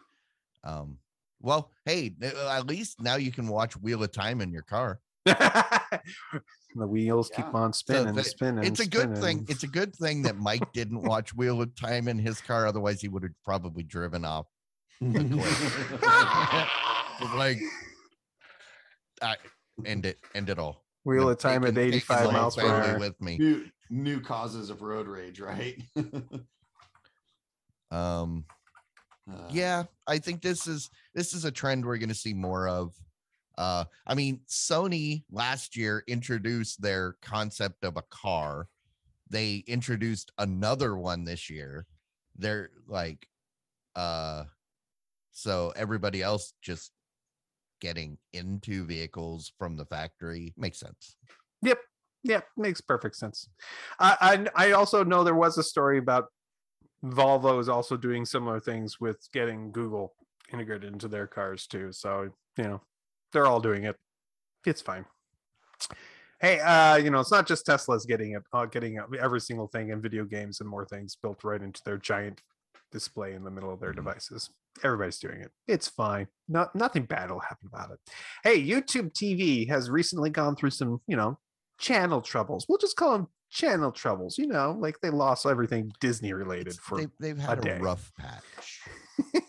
Um, 0.65 0.99
well, 1.41 1.71
hey, 1.85 2.15
uh, 2.23 2.49
at 2.49 2.67
least 2.67 3.01
now 3.01 3.17
you 3.17 3.31
can 3.31 3.47
watch 3.47 3.77
Wheel 3.77 4.03
of 4.03 4.11
Time 4.13 4.41
in 4.41 4.51
your 4.51 4.63
car. 4.63 5.01
the 5.25 6.01
wheels 6.75 7.31
keep 7.35 7.55
on 7.55 7.73
spinning, 7.73 8.15
that- 8.15 8.25
spinning. 8.25 8.65
It's 8.65 8.81
a 8.81 8.89
good 8.89 9.17
thing. 9.17 9.47
It's 9.49 9.63
a 9.63 9.69
good 9.69 9.95
thing 9.95 10.23
that 10.23 10.37
Mike 10.37 10.73
didn't 10.73 11.03
watch 11.03 11.35
Wheel 11.35 11.63
of 11.63 11.75
Time 11.77 12.09
in 12.09 12.19
his 12.19 12.41
car. 12.41 12.67
Otherwise, 12.67 13.01
he 13.01 13.09
would 13.09 13.23
have 13.23 13.33
probably 13.45 13.83
driven 13.85 14.25
off. 14.25 14.47
like, 17.37 17.59
I 19.23 19.37
end 19.85 20.07
it. 20.07 20.19
End 20.35 20.51
it 20.51 20.59
all. 20.59 20.85
Wheel 21.05 21.25
I'm 21.25 21.29
of 21.31 21.39
time 21.39 21.65
at 21.65 21.75
taking- 21.75 21.93
taking 22.01 22.17
85 22.17 22.33
miles 22.33 22.57
per 22.57 22.67
hour. 22.67 22.99
with 22.99 23.21
me. 23.21 23.39
new 23.39 23.67
new 23.91 24.21
causes 24.21 24.69
of 24.71 24.83
road 24.83 25.07
rage, 25.09 25.41
right? 25.41 25.81
Um, 27.91 28.45
Uh, 29.31 29.47
yeah 29.51 29.85
i 30.07 30.17
think 30.19 30.41
this 30.41 30.67
is 30.67 30.89
this 31.15 31.35
is 31.35 31.45
a 31.45 31.51
trend 31.51 31.85
we're 31.85 31.99
going 31.99 32.09
to 32.09 32.15
see 32.15 32.33
more 32.33 32.67
of 32.67 32.95
uh 33.59 33.85
i 34.07 34.15
mean 34.15 34.41
sony 34.49 35.23
last 35.31 35.77
year 35.77 36.03
introduced 36.07 36.81
their 36.81 37.17
concept 37.21 37.85
of 37.85 37.99
a 37.99 38.03
car 38.11 38.69
they 39.29 39.63
introduced 39.67 40.33
another 40.39 40.97
one 40.97 41.25
this 41.25 41.51
year 41.51 41.85
they're 42.37 42.71
like 42.87 43.27
uh 43.97 44.45
so 45.33 45.75
everybody 45.77 46.23
else 46.23 46.55
just 46.63 46.93
getting 47.81 48.19
into 48.33 48.85
vehicles 48.85 49.53
from 49.59 49.77
the 49.77 49.85
factory 49.87 50.55
makes 50.57 50.79
sense 50.81 51.17
Yep. 51.63 51.79
Yeah, 52.25 52.41
makes 52.57 52.81
perfect 52.81 53.17
sense. 53.17 53.49
I, 54.01 54.47
I 54.57 54.69
I 54.69 54.73
also 54.73 55.05
know 55.05 55.23
there 55.25 55.35
was 55.35 55.57
a 55.59 55.63
story 55.63 55.99
about 55.99 56.27
Volvo 57.05 57.61
is 57.61 57.69
also 57.69 57.97
doing 57.97 58.25
similar 58.25 58.61
things 58.61 59.01
with 59.01 59.19
getting 59.33 59.71
Google 59.73 60.15
integrated 60.53 60.93
into 60.93 61.09
their 61.09 61.27
cars 61.29 61.67
too. 61.67 61.93
So 61.93 62.31
you 62.57 62.65
know 62.65 62.81
they're 63.33 63.47
all 63.47 63.61
doing 63.61 63.85
it. 63.85 63.97
It's 64.67 64.83
fine. 64.83 65.07
Hey, 66.41 66.61
uh, 66.61 66.97
you 66.97 67.11
know 67.11 67.21
it's 67.21 67.33
not 67.33 67.47
just 67.47 67.67
Tesla's 67.67 68.07
getting 68.07 68.33
it, 68.33 68.43
uh, 68.53 68.67
getting 68.67 68.99
every 69.19 69.41
single 69.41 69.67
thing 69.69 69.91
in 69.91 70.01
video 70.01 70.25
games 70.25 70.61
and 70.61 70.69
more 70.69 70.87
things 70.87 71.17
built 71.17 71.43
right 71.45 71.61
into 71.63 71.81
their 71.85 71.99
giant 71.99 72.43
display 72.93 73.35
in 73.35 73.45
the 73.45 73.51
middle 73.51 73.73
of 73.73 73.81
their 73.81 73.93
Mhm. 73.93 73.97
devices. 73.97 74.51
Everybody's 74.85 75.19
doing 75.19 75.41
it. 75.41 75.51
It's 75.67 75.89
fine. 75.89 76.29
Not 76.49 76.75
nothing 76.75 77.05
bad 77.05 77.31
will 77.31 77.41
happen 77.41 77.69
about 77.73 77.91
it. 77.91 77.99
Hey, 78.45 78.63
YouTube 78.63 79.13
TV 79.13 79.69
has 79.69 79.91
recently 79.91 80.31
gone 80.31 80.57
through 80.57 80.71
some, 80.71 81.01
you 81.07 81.17
know, 81.17 81.39
channel 81.79 82.21
troubles. 82.21 82.67
We'll 82.69 82.79
just 82.79 82.97
call 82.97 83.13
them 83.13 83.29
channel 83.51 83.93
troubles. 83.93 84.39
You 84.39 84.47
know, 84.47 84.77
like 84.79 85.01
they 85.01 85.11
lost 85.11 85.47
everything 85.47 85.93
Disney 86.01 86.33
related 86.33 86.69
It's- 86.69 86.79
for. 86.79 86.99
they, 86.99 87.07
they've 87.21 87.39
had 87.39 87.59
a, 87.59 87.63
day. 87.63 87.79
rough 87.79 88.11
patch 88.19 88.81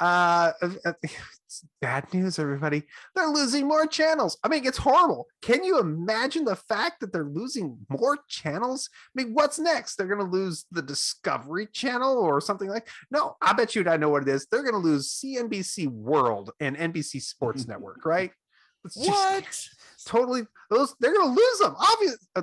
uh, 0.00 0.52
uh, 0.62 0.92
it's 1.02 1.45
bad 1.80 2.12
news, 2.12 2.38
everybody. 2.38 2.82
They're 3.14 3.28
losing 3.28 3.66
more 3.66 3.86
channels. 3.86 4.38
I 4.42 4.48
mean, 4.48 4.66
it's 4.66 4.78
horrible. 4.78 5.26
Can 5.42 5.64
you 5.64 5.78
imagine 5.78 6.44
the 6.44 6.56
fact 6.56 7.00
that 7.00 7.12
they're 7.12 7.24
losing 7.24 7.78
more 7.88 8.18
channels? 8.28 8.88
I 9.16 9.22
mean, 9.22 9.34
what's 9.34 9.58
next? 9.58 9.96
They're 9.96 10.06
going 10.06 10.24
to 10.24 10.30
lose 10.30 10.66
the 10.70 10.82
Discovery 10.82 11.66
Channel 11.66 12.16
or 12.18 12.40
something 12.40 12.68
like. 12.68 12.88
No, 13.10 13.36
I 13.40 13.52
bet 13.52 13.74
you 13.74 13.88
I 13.88 13.96
know 13.96 14.08
what 14.08 14.22
it 14.22 14.28
is. 14.28 14.46
They're 14.50 14.62
going 14.62 14.74
to 14.74 14.78
lose 14.78 15.20
CNBC 15.22 15.88
World 15.88 16.50
and 16.60 16.76
NBC 16.76 17.22
Sports 17.22 17.66
Network, 17.68 18.04
right? 18.04 18.30
It's 18.84 18.96
what 18.96 19.68
totally 20.06 20.46
those 20.70 20.94
they're 21.00 21.12
gonna 21.12 21.34
lose 21.34 21.58
them 21.58 21.74
obvious 21.76 22.16
uh, 22.36 22.42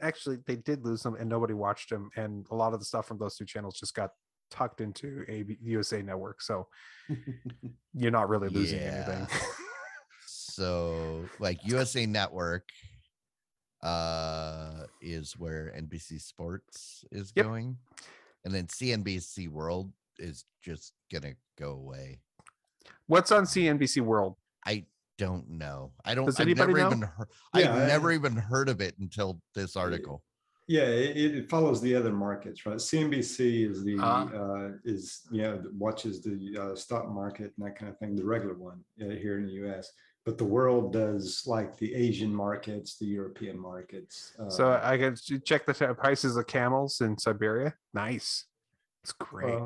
actually 0.00 0.38
they 0.46 0.56
did 0.56 0.84
lose 0.84 1.02
them 1.02 1.16
and 1.16 1.28
nobody 1.28 1.52
watched 1.52 1.90
them 1.90 2.10
and 2.16 2.46
a 2.50 2.54
lot 2.54 2.72
of 2.72 2.78
the 2.78 2.84
stuff 2.84 3.06
from 3.06 3.18
those 3.18 3.36
two 3.36 3.44
channels 3.44 3.78
just 3.78 3.94
got 3.94 4.10
tucked 4.50 4.80
into 4.80 5.24
a 5.28 5.44
usa 5.62 6.02
network 6.02 6.42
so 6.42 6.66
you're 7.94 8.10
not 8.10 8.28
really 8.28 8.48
losing 8.48 8.80
anything. 8.80 9.26
So 10.26 11.24
like 11.38 11.58
usa 11.64 12.06
network 12.06 12.68
uh 13.82 14.84
is 15.00 15.32
where 15.38 15.72
nbc 15.78 16.20
sports 16.20 17.04
is 17.10 17.32
Yep. 17.34 17.46
going 17.46 17.76
and 18.44 18.54
then 18.54 18.66
cnbc 18.66 19.48
world 19.48 19.90
is 20.18 20.44
just 20.62 20.92
gonna 21.12 21.32
go 21.58 21.70
away. 21.72 22.20
What's 23.06 23.32
on 23.32 23.44
cnbc 23.44 24.02
world? 24.02 24.36
I 24.66 24.84
don't 25.16 25.48
know. 25.48 25.92
I 26.04 26.14
don't 26.14 26.26
Does 26.26 26.36
i've 26.40 26.46
anybody 26.46 26.72
never 26.74 26.78
know? 26.82 26.86
even 26.96 27.02
heard 27.02 27.28
Yeah, 27.54 27.74
i've 27.74 27.82
I- 27.82 27.86
never 27.86 28.12
even 28.12 28.36
heard 28.36 28.68
of 28.68 28.80
it 28.82 28.98
until 28.98 29.40
this 29.54 29.76
article 29.76 30.22
Yeah, 30.68 30.82
it, 30.86 31.16
it 31.34 31.50
follows 31.50 31.80
the 31.80 31.94
other 31.96 32.12
markets, 32.12 32.64
right? 32.64 32.76
CNBC 32.76 33.68
is 33.70 33.82
the 33.82 33.96
Ah. 34.00 34.28
uh, 34.32 34.68
is 34.84 35.22
you 35.30 35.42
know 35.42 35.62
watches 35.72 36.22
the 36.22 36.56
uh, 36.60 36.74
stock 36.76 37.08
market 37.10 37.52
and 37.56 37.66
that 37.66 37.76
kind 37.76 37.90
of 37.90 37.98
thing, 37.98 38.14
the 38.14 38.24
regular 38.24 38.54
one 38.54 38.80
uh, 39.02 39.06
here 39.08 39.38
in 39.38 39.46
the 39.46 39.52
U.S. 39.64 39.90
But 40.24 40.36
the 40.38 40.44
world 40.44 40.92
does 40.92 41.42
like 41.46 41.76
the 41.78 41.94
Asian 41.94 42.32
markets, 42.32 42.98
the 42.98 43.06
European 43.06 43.58
markets. 43.58 44.34
so 44.48 44.68
uh, 44.70 44.80
i 44.84 44.96
can 44.98 45.16
check 45.44 45.64
the 45.66 45.72
t- 45.74 45.86
prices 46.04 46.36
of 46.36 46.46
camels 46.46 47.00
in 47.00 47.16
siberia 47.18 47.74
nice 47.94 48.44
it's 49.02 49.12
great 49.12 49.58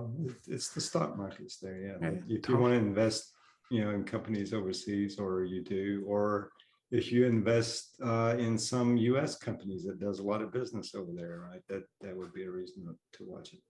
it's 0.49 0.69
the 0.71 0.81
stock 0.81 1.17
markets 1.19 1.57
there, 1.59 1.79
yeah. 1.87 1.97
Yeah, 2.01 2.19
If 2.29 2.49
you 2.49 2.57
want 2.57 2.73
to 2.75 2.79
invest, 2.79 3.33
you 3.71 3.81
know, 3.85 3.91
in 3.91 4.05
companies 4.05 4.55
overseas, 4.55 5.19
or 5.19 5.45
you 5.45 5.61
do, 5.63 6.05
or 6.07 6.51
if 6.95 7.11
you 7.11 7.27
invest 7.27 7.97
uh, 8.05 8.37
in 8.39 8.57
some 8.57 8.97
U.S. 8.97 9.37
companies 9.37 9.83
that 9.85 9.99
does 9.99 10.21
a 10.21 10.23
lot 10.23 10.41
of 10.43 10.53
business 10.53 10.95
over 10.95 11.11
there, 11.13 11.47
right? 11.51 11.63
That 11.69 11.85
that 12.03 12.17
would 12.17 12.33
be 12.33 12.45
a 12.45 12.51
reason 12.51 12.85
to- 12.87 13.19
to 13.19 13.25
watch 13.33 13.53
it. 13.53 13.63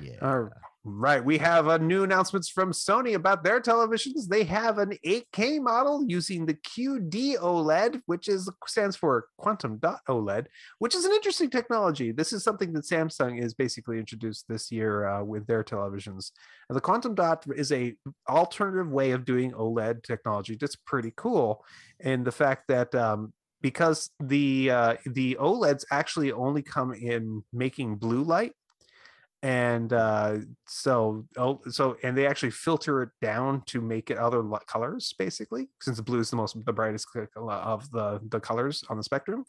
yeah 0.00 0.18
All 0.22 0.42
right. 0.84 1.24
We 1.24 1.38
have 1.38 1.68
uh, 1.68 1.78
new 1.78 2.04
announcements 2.04 2.48
from 2.48 2.72
Sony 2.72 3.14
about 3.14 3.42
their 3.42 3.60
televisions. 3.60 4.28
They 4.28 4.44
have 4.44 4.78
an 4.78 4.96
8K 5.04 5.60
model 5.60 6.04
using 6.06 6.46
the 6.46 6.54
QD 6.54 7.38
OLED, 7.38 8.02
which 8.06 8.28
is 8.28 8.50
stands 8.66 8.94
for 8.96 9.26
quantum 9.38 9.78
dot 9.78 10.00
OLED, 10.08 10.46
which 10.78 10.94
is 10.94 11.04
an 11.04 11.12
interesting 11.12 11.50
technology. 11.50 12.12
This 12.12 12.32
is 12.32 12.44
something 12.44 12.72
that 12.74 12.84
Samsung 12.84 13.42
is 13.42 13.54
basically 13.54 13.98
introduced 13.98 14.46
this 14.48 14.70
year 14.70 15.06
uh, 15.06 15.24
with 15.24 15.46
their 15.46 15.64
televisions. 15.64 16.32
And 16.68 16.76
the 16.76 16.80
quantum 16.80 17.14
dot 17.14 17.44
is 17.56 17.72
a 17.72 17.94
alternative 18.28 18.90
way 18.90 19.12
of 19.12 19.24
doing 19.24 19.52
OLED 19.52 20.02
technology. 20.02 20.56
That's 20.60 20.76
pretty 20.76 21.12
cool. 21.16 21.64
And 22.00 22.24
the 22.24 22.32
fact 22.32 22.68
that 22.68 22.94
um, 22.94 23.32
because 23.62 24.10
the 24.20 24.70
uh, 24.70 24.96
the 25.06 25.38
OLEDs 25.40 25.86
actually 25.90 26.32
only 26.32 26.60
come 26.60 26.92
in 26.92 27.42
making 27.52 27.96
blue 27.96 28.22
light 28.22 28.52
and 29.44 29.92
uh 29.92 30.38
so 30.66 31.26
oh 31.36 31.60
so 31.68 31.96
and 32.02 32.16
they 32.16 32.26
actually 32.26 32.50
filter 32.50 33.02
it 33.02 33.10
down 33.20 33.62
to 33.66 33.82
make 33.82 34.10
it 34.10 34.16
other 34.16 34.42
colors 34.66 35.14
basically 35.18 35.68
since 35.82 36.00
blue 36.00 36.18
is 36.18 36.30
the 36.30 36.36
most 36.36 36.56
the 36.64 36.72
brightest 36.72 37.06
of 37.46 37.90
the 37.90 38.18
the 38.30 38.40
colors 38.40 38.82
on 38.88 38.96
the 38.96 39.02
spectrum 39.02 39.44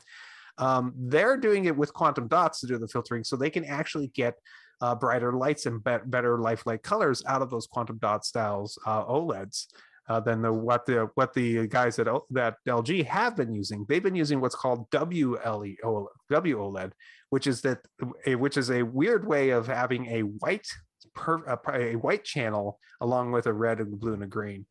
um 0.58 0.94
they're 0.98 1.38
doing 1.38 1.64
it 1.64 1.76
with 1.76 1.94
quantum 1.94 2.28
dots 2.28 2.60
to 2.60 2.68
do 2.68 2.78
the 2.78 2.90
filtering 2.90 3.24
so 3.24 3.38
they 3.38 3.50
can 3.50 3.64
actually 3.64 4.08
get 4.08 4.36
uh, 4.82 4.94
brighter 4.94 5.32
lights 5.32 5.66
and 5.66 5.82
bet 5.82 6.12
better 6.12 6.40
lifelike 6.40 6.84
colors 6.84 7.24
out 7.26 7.42
of 7.42 7.50
those 7.50 7.66
quantum 7.66 7.98
dot 8.00 8.26
styles 8.26 8.78
uh, 8.86 9.06
oleds 9.06 9.68
uh, 10.08 10.20
than 10.20 10.42
the 10.42 10.52
what 10.52 10.86
the 10.86 11.10
what 11.16 11.34
the 11.34 11.68
guys 11.68 11.98
L- 12.00 12.28
that 12.32 12.58
LG 12.68 13.06
have 13.06 13.36
been 13.36 13.54
using. 13.54 13.86
They've 13.88 14.04
been 14.04 14.16
using 14.16 14.40
what's 14.40 14.56
called 14.56 14.90
WLE 14.92 15.76
O- 15.84 16.10
WOLED, 16.30 16.92
which 17.36 17.48
is 17.48 17.60
that 17.60 17.80
a, 18.26 18.36
which 18.36 18.56
is 18.56 18.72
a 18.72 18.82
weird 18.82 19.28
way 19.28 19.50
of 19.50 19.68
having 19.68 20.06
a 20.06 20.22
white 20.22 20.70
per, 21.14 21.44
a, 21.44 21.60
a 21.92 21.96
white 21.98 22.24
channel 22.24 22.80
along 23.02 23.34
with 23.34 23.46
a 23.46 23.52
red 23.52 23.82
and 23.82 24.00
blue 24.00 24.14
and 24.14 24.24
a 24.24 24.26
green. 24.26 24.66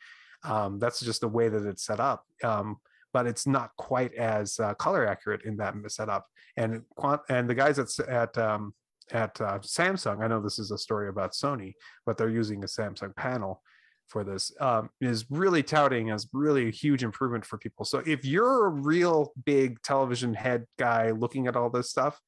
Um, 0.45 0.79
that's 0.79 1.01
just 1.01 1.21
the 1.21 1.29
way 1.29 1.51
that 1.51 1.67
it's 1.67 1.85
set 1.85 2.01
up. 2.01 2.25
Um, 2.43 2.77
but 3.12 3.27
it's 3.27 3.47
not 3.47 3.77
quite 3.77 4.15
as 4.15 4.59
uh, 4.59 4.73
color 4.85 5.07
accurate 5.07 5.43
in 5.45 5.59
that 5.59 5.75
setup. 5.89 6.25
And 6.57 6.81
quant 6.97 7.21
and 7.29 7.51
the 7.51 7.55
guys 7.55 7.79
at 7.79 7.91
at 8.09 8.39
um, 8.39 8.73
at 9.12 9.39
uh, 9.43 9.59
Samsung, 9.59 10.25
I 10.25 10.27
know 10.27 10.41
this 10.41 10.59
is 10.59 10.71
a 10.71 10.79
story 10.79 11.11
about 11.11 11.33
Sony, 11.33 11.75
but 12.07 12.17
they're 12.17 12.41
using 12.43 12.65
a 12.65 12.67
Samsung 12.67 13.15
panel 13.15 13.61
for 14.09 14.25
this. 14.25 14.53
Um, 14.61 14.91
is 15.01 15.27
really 15.31 15.63
touting 15.63 16.11
as 16.11 16.29
really 16.33 16.69
a 16.69 16.71
huge 16.71 17.03
improvement 17.03 17.45
for 17.45 17.59
people. 17.59 17.85
So 17.85 18.03
if 18.07 18.25
you're 18.25 18.67
a 18.67 18.71
real 18.71 19.33
big 19.45 19.83
television 19.83 20.35
head 20.35 20.65
guy 20.79 21.11
looking 21.11 21.47
at 21.47 21.57
all 21.57 21.71
this 21.71 21.91
stuff, 21.91 22.21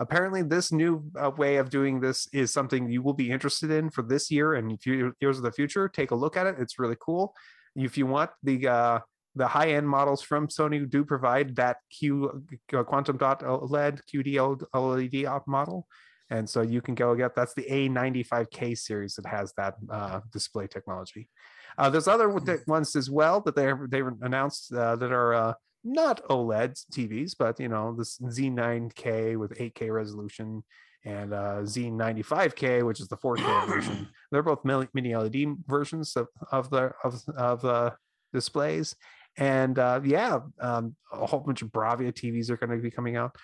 apparently 0.00 0.42
this 0.42 0.72
new 0.72 1.04
uh, 1.20 1.30
way 1.30 1.56
of 1.56 1.70
doing 1.70 2.00
this 2.00 2.28
is 2.32 2.52
something 2.52 2.90
you 2.90 3.02
will 3.02 3.14
be 3.14 3.30
interested 3.30 3.70
in 3.70 3.90
for 3.90 4.02
this 4.02 4.30
year 4.30 4.54
and 4.54 4.78
years 4.84 5.36
of 5.38 5.42
the 5.42 5.52
future. 5.52 5.88
Take 5.88 6.10
a 6.10 6.16
look 6.16 6.36
at 6.36 6.46
it; 6.46 6.56
it's 6.58 6.78
really 6.78 6.96
cool. 7.00 7.34
If 7.74 7.96
you 7.96 8.06
want 8.06 8.30
the 8.42 8.68
uh, 8.68 8.98
the 9.34 9.46
high 9.46 9.70
end 9.70 9.88
models 9.88 10.22
from 10.22 10.48
Sony 10.48 10.88
do 10.88 11.04
provide 11.04 11.56
that 11.56 11.78
Q 11.90 12.44
uh, 12.74 12.82
quantum 12.84 13.16
dot 13.16 13.40
OLED 13.40 14.00
QD 14.12 14.66
OLED 14.74 15.26
op 15.26 15.46
model. 15.46 15.86
And 16.32 16.48
so 16.48 16.62
you 16.62 16.80
can 16.80 16.94
go 16.94 17.14
get 17.14 17.34
that's 17.36 17.52
the 17.52 17.64
A95K 17.64 18.76
series 18.78 19.14
that 19.16 19.26
has 19.26 19.52
that 19.58 19.74
uh, 19.90 20.20
display 20.32 20.66
technology. 20.66 21.28
Uh, 21.76 21.90
there's 21.90 22.08
other 22.08 22.30
ones 22.66 22.96
as 22.96 23.10
well 23.10 23.42
that 23.42 23.54
they 23.54 23.70
they 23.90 24.02
announced 24.22 24.72
uh, 24.72 24.96
that 24.96 25.12
are 25.12 25.34
uh, 25.34 25.52
not 25.84 26.24
OLED 26.28 26.72
TVs, 26.90 27.32
but 27.38 27.60
you 27.60 27.68
know 27.68 27.94
this 27.94 28.18
Z9K 28.18 29.36
with 29.36 29.58
8K 29.58 29.92
resolution 29.92 30.64
and 31.04 31.34
uh, 31.34 31.58
Z95K, 31.64 32.86
which 32.86 33.00
is 33.00 33.08
the 33.08 33.16
4K 33.18 33.66
version. 33.66 34.08
They're 34.32 34.42
both 34.42 34.64
mini 34.64 35.14
LED 35.14 35.56
versions 35.66 36.16
of 36.16 36.28
of 36.50 36.70
the 36.70 36.92
of 37.04 37.22
of 37.36 37.60
the 37.60 37.94
displays. 38.32 38.96
And 39.36 39.78
uh, 39.78 40.00
yeah, 40.02 40.40
um, 40.60 40.94
a 41.12 41.26
whole 41.26 41.40
bunch 41.40 41.60
of 41.60 41.68
Bravia 41.68 42.12
TVs 42.12 42.48
are 42.48 42.56
going 42.56 42.70
to 42.70 42.82
be 42.82 42.90
coming 42.90 43.16
out. 43.16 43.36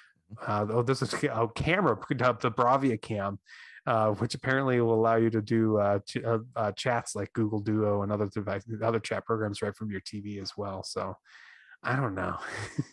Uh, 0.46 0.66
oh, 0.70 0.82
this 0.82 1.02
is 1.02 1.12
a 1.14 1.48
camera, 1.54 1.98
the 2.08 2.50
Bravia 2.50 3.00
Cam, 3.00 3.38
uh, 3.86 4.10
which 4.12 4.34
apparently 4.34 4.80
will 4.80 4.94
allow 4.94 5.16
you 5.16 5.30
to 5.30 5.40
do 5.40 5.78
uh, 5.78 5.98
ch- 6.00 6.24
uh, 6.24 6.38
uh, 6.54 6.72
chats 6.72 7.14
like 7.14 7.32
Google 7.32 7.60
Duo 7.60 8.02
and 8.02 8.12
other 8.12 8.26
devices, 8.26 8.82
other 8.82 9.00
chat 9.00 9.24
programs 9.24 9.62
right 9.62 9.74
from 9.74 9.90
your 9.90 10.02
TV 10.02 10.40
as 10.42 10.56
well. 10.56 10.82
So 10.82 11.16
I 11.82 11.96
don't 11.96 12.14
know. 12.14 12.36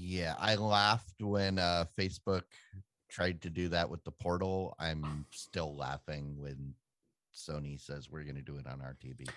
Yeah, 0.00 0.36
I 0.38 0.54
laughed 0.54 1.20
when 1.20 1.58
uh, 1.58 1.86
Facebook 1.98 2.42
tried 3.10 3.42
to 3.42 3.50
do 3.50 3.68
that 3.70 3.90
with 3.90 4.04
the 4.04 4.12
portal. 4.12 4.76
I'm 4.78 5.26
still 5.32 5.74
laughing 5.74 6.36
when 6.38 6.74
Sony 7.34 7.80
says 7.80 8.08
we're 8.08 8.22
going 8.22 8.36
to 8.36 8.42
do 8.42 8.58
it 8.58 8.66
on 8.68 8.80
our 8.80 8.96
TV. 9.04 9.28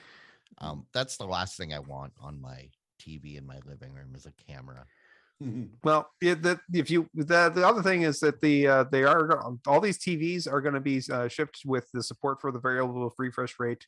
Um, 0.59 0.85
that's 0.93 1.17
the 1.17 1.25
last 1.25 1.57
thing 1.57 1.73
I 1.73 1.79
want 1.79 2.13
on 2.21 2.39
my 2.39 2.69
TV 3.01 3.37
in 3.37 3.45
my 3.47 3.59
living 3.65 3.91
room 3.93 4.13
is 4.15 4.27
a 4.27 4.33
camera. 4.51 4.85
Well, 5.83 6.09
yeah, 6.21 6.35
that 6.41 6.59
if 6.71 6.91
you 6.91 7.09
the 7.15 7.51
the 7.53 7.67
other 7.67 7.81
thing 7.81 8.03
is 8.03 8.19
that 8.19 8.41
the 8.41 8.67
uh, 8.67 8.83
they 8.91 9.03
are 9.03 9.41
all 9.65 9.81
these 9.81 9.97
TVs 9.97 10.51
are 10.51 10.61
going 10.61 10.75
to 10.75 10.79
be 10.79 11.01
uh, 11.11 11.27
shipped 11.27 11.61
with 11.65 11.89
the 11.93 12.03
support 12.03 12.39
for 12.39 12.51
the 12.51 12.59
variable 12.59 13.11
refresh 13.17 13.55
rate, 13.59 13.85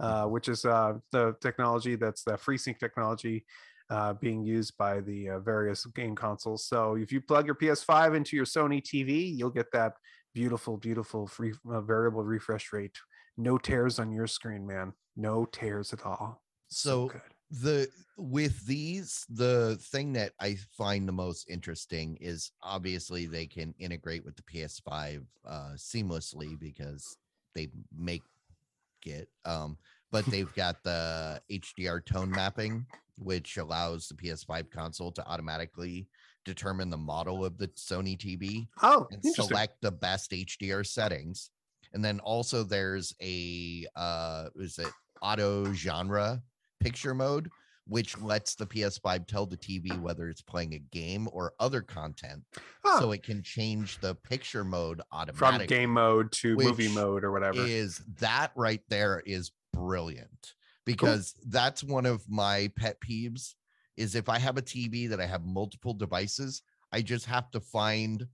uh, 0.00 0.24
which 0.24 0.48
is 0.48 0.64
uh, 0.64 0.94
the 1.12 1.36
technology 1.42 1.96
that's 1.96 2.24
the 2.24 2.32
FreeSync 2.32 2.78
technology 2.78 3.44
uh, 3.90 4.14
being 4.14 4.42
used 4.42 4.76
by 4.78 5.00
the 5.00 5.30
uh, 5.30 5.38
various 5.40 5.84
game 5.86 6.16
consoles. 6.16 6.66
So 6.66 6.96
if 6.96 7.12
you 7.12 7.20
plug 7.20 7.46
your 7.46 7.54
PS5 7.54 8.16
into 8.16 8.36
your 8.36 8.46
Sony 8.46 8.82
TV, 8.82 9.36
you'll 9.36 9.50
get 9.50 9.70
that 9.72 9.94
beautiful, 10.34 10.76
beautiful 10.76 11.26
free 11.26 11.54
uh, 11.70 11.80
variable 11.80 12.24
refresh 12.24 12.72
rate. 12.72 12.96
No 13.36 13.58
tears 13.58 13.98
on 13.98 14.12
your 14.12 14.26
screen, 14.26 14.66
man. 14.66 14.92
No 15.16 15.44
tears 15.44 15.92
at 15.92 16.04
all. 16.04 16.42
So 16.68 17.08
good. 17.08 17.20
The 17.50 17.88
with 18.16 18.66
these 18.66 19.24
the 19.28 19.78
thing 19.80 20.12
that 20.12 20.32
i 20.40 20.56
find 20.76 21.06
the 21.06 21.12
most 21.12 21.48
interesting 21.48 22.16
is 22.20 22.50
obviously 22.62 23.26
they 23.26 23.46
can 23.46 23.72
integrate 23.78 24.24
with 24.24 24.34
the 24.36 24.42
ps5 24.42 25.24
uh 25.46 25.72
seamlessly 25.76 26.58
because 26.58 27.16
they 27.54 27.68
make 27.96 28.22
it 29.04 29.28
um 29.44 29.78
but 30.10 30.24
they've 30.30 30.54
got 30.54 30.82
the 30.82 31.40
hdr 31.52 32.04
tone 32.04 32.30
mapping 32.30 32.84
which 33.18 33.58
allows 33.58 34.08
the 34.08 34.14
ps5 34.14 34.70
console 34.70 35.12
to 35.12 35.24
automatically 35.28 36.08
determine 36.44 36.90
the 36.90 36.96
model 36.96 37.44
of 37.44 37.58
the 37.58 37.68
sony 37.68 38.16
tv 38.18 38.66
Oh, 38.82 39.06
and 39.10 39.22
select 39.34 39.80
the 39.82 39.90
best 39.90 40.30
HDR 40.30 40.86
settings. 40.86 41.50
And 41.92 42.04
then 42.04 42.20
also 42.20 42.62
there's 42.62 43.14
a 43.20 43.86
uh 43.96 44.48
is 44.56 44.78
it 44.78 44.92
auto 45.22 45.72
genre 45.72 46.42
picture 46.80 47.14
mode, 47.14 47.50
which 47.86 48.18
lets 48.18 48.54
the 48.54 48.66
PS5 48.66 49.26
tell 49.26 49.46
the 49.46 49.56
TV 49.56 49.98
whether 50.00 50.28
it's 50.28 50.42
playing 50.42 50.74
a 50.74 50.78
game 50.78 51.28
or 51.32 51.52
other 51.60 51.80
content. 51.80 52.42
Oh, 52.84 53.00
So 53.00 53.12
it 53.12 53.22
can 53.22 53.42
change 53.42 53.98
the 54.00 54.14
picture 54.14 54.64
mode 54.64 55.00
automatically. 55.12 55.66
from 55.66 55.66
game 55.66 55.90
mode 55.92 56.32
to 56.32 56.56
movie 56.56 56.88
mode 56.88 57.24
or 57.24 57.32
whatever. 57.32 57.60
Is 57.60 58.00
that 58.20 58.52
right 58.56 58.82
there 58.88 59.22
is 59.24 59.52
brilliant 59.72 60.54
because 60.84 61.34
that's 61.48 61.84
one 61.84 62.06
of 62.06 62.28
my 62.28 62.70
pet 62.76 62.96
peeves 63.00 63.54
is 63.96 64.14
if 64.14 64.28
I 64.28 64.38
have 64.38 64.56
a 64.58 64.62
TV 64.62 65.08
that 65.08 65.20
I 65.20 65.26
have 65.26 65.44
multiple 65.44 65.94
devices, 65.94 66.62
I 66.92 67.02
just 67.02 67.26
have 67.26 67.50
to 67.52 67.60
find 67.60 68.26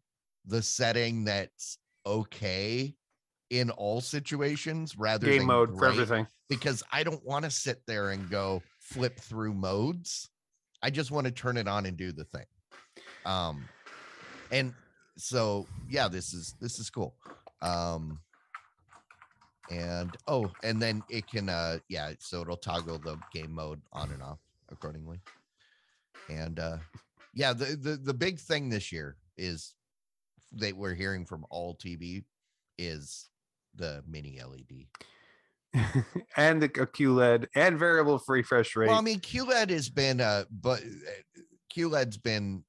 the 0.45 0.62
setting 0.62 1.24
that's 1.24 1.78
okay 2.05 2.95
in 3.53 3.68
all 3.68 4.00
situations 4.00 4.96
rather 4.96 5.26
game 5.26 5.40
than 5.40 5.46
mode 5.46 5.78
for 5.78 5.84
everything. 5.86 6.26
because 6.48 6.82
I 6.90 7.03
don't 7.05 7.22
want 7.22 7.44
to 7.44 7.50
sit 7.50 7.82
there 7.86 8.09
and 8.09 8.30
go 8.30 8.62
flip 8.80 9.20
through 9.20 9.53
modes. 9.53 10.30
I 10.82 10.88
just 10.88 11.11
want 11.11 11.26
to 11.26 11.30
turn 11.30 11.59
it 11.59 11.68
on 11.68 11.84
and 11.84 11.94
do 11.94 12.12
the 12.12 12.24
thing. 12.24 12.46
Um 13.26 13.68
and 14.50 14.72
so 15.18 15.66
yeah, 15.88 16.09
this 16.09 16.32
is 16.32 16.55
this 16.62 16.78
is 16.78 16.88
cool. 16.88 17.14
Um 17.61 18.18
and 19.70 20.16
oh, 20.26 20.50
and 20.62 20.80
then 20.80 21.03
it 21.11 21.26
can 21.28 21.50
uh 21.50 21.76
yeah, 21.90 22.12
so 22.20 22.40
it'll 22.40 22.57
toggle 22.57 22.98
the 22.98 23.18
game 23.34 23.53
mode 23.53 23.82
on 23.92 24.12
and 24.12 24.22
off 24.22 24.38
accordingly. 24.70 25.20
And 26.30 26.59
uh 26.59 26.78
yeah, 27.34 27.53
the 27.53 27.76
the, 27.76 27.96
the 27.96 28.14
big 28.14 28.38
thing 28.38 28.70
this 28.70 28.90
year 28.90 29.18
is 29.36 29.74
that 30.53 30.74
we're 30.74 30.94
hearing 30.94 31.26
from 31.26 31.44
all 31.50 31.76
TV 31.76 32.24
is 32.78 33.28
the 33.74 34.02
mini 34.06 34.40
LED. 34.40 34.86
and 36.36 36.60
the 36.60 36.68
QLED 36.68 37.46
and 37.54 37.78
variable 37.78 38.22
refresh 38.28 38.76
rate. 38.76 38.88
Well, 38.88 38.98
I 38.98 39.02
mean, 39.02 39.20
QLED 39.20 39.70
has 39.70 39.88
been 39.88 40.20
uh 40.20 40.44
but 40.50 40.82
uh, 40.82 41.40
QLED's 41.74 42.18
been 42.18 42.64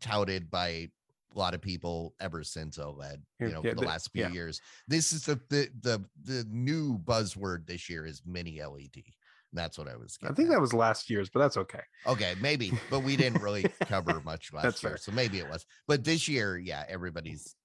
touted 0.00 0.50
by 0.50 0.68
a 0.68 1.38
lot 1.38 1.54
of 1.54 1.60
people 1.60 2.14
ever 2.20 2.42
since 2.42 2.76
OLED, 2.76 3.18
you 3.38 3.48
know, 3.48 3.60
yeah, 3.62 3.70
for 3.70 3.76
the 3.76 3.82
the- 3.82 3.86
last 3.86 4.10
few 4.12 4.22
yeah. 4.22 4.32
years. 4.32 4.60
This 4.88 5.12
is 5.12 5.24
the, 5.24 5.40
the 5.48 5.68
the 5.80 6.04
the 6.24 6.44
new 6.50 6.98
buzzword 6.98 7.66
this 7.66 7.88
year 7.88 8.04
is 8.04 8.22
mini 8.26 8.60
LED. 8.62 9.04
And 9.52 9.58
that's 9.58 9.78
what 9.78 9.88
I 9.88 9.96
was 9.96 10.16
I 10.22 10.32
think 10.32 10.48
at. 10.48 10.52
that 10.52 10.60
was 10.60 10.72
last 10.72 11.10
year's, 11.10 11.28
but 11.28 11.40
that's 11.40 11.56
okay. 11.56 11.80
okay, 12.06 12.34
maybe, 12.40 12.72
but 12.88 13.00
we 13.00 13.16
didn't 13.16 13.42
really 13.42 13.64
cover 13.80 14.20
much 14.24 14.52
last 14.52 14.82
year. 14.82 14.92
fair. 14.92 14.96
So 14.96 15.10
maybe 15.10 15.38
it 15.38 15.48
was. 15.48 15.66
But 15.88 16.04
this 16.04 16.28
year, 16.28 16.56
yeah, 16.56 16.84
everybody's 16.88 17.56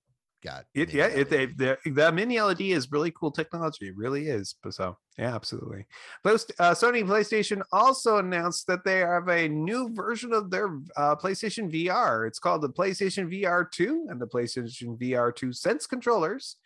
got 0.45 0.65
It, 0.73 0.93
yeah, 0.93 1.07
it, 1.07 1.29
they, 1.29 1.47
the, 1.47 1.77
the 1.85 2.11
mini 2.11 2.39
LED 2.39 2.61
is 2.61 2.91
really 2.91 3.11
cool 3.11 3.31
technology. 3.31 3.87
It 3.87 3.97
really 3.97 4.27
is. 4.27 4.55
But 4.61 4.73
so, 4.73 4.97
yeah, 5.17 5.35
absolutely. 5.35 5.85
Post, 6.23 6.51
uh, 6.59 6.71
Sony 6.71 7.03
PlayStation 7.03 7.61
also 7.71 8.17
announced 8.17 8.67
that 8.67 8.83
they 8.85 8.99
have 8.99 9.27
a 9.27 9.47
new 9.49 9.93
version 9.93 10.33
of 10.33 10.51
their 10.51 10.67
uh, 10.95 11.15
PlayStation 11.15 11.71
VR. 11.71 12.27
It's 12.27 12.39
called 12.39 12.61
the 12.61 12.69
PlayStation 12.69 13.31
VR 13.31 13.69
2 13.69 14.07
and 14.09 14.21
the 14.21 14.27
PlayStation 14.27 14.97
VR 14.97 15.35
2 15.35 15.51
Sense 15.51 15.87
controllers. 15.87 16.57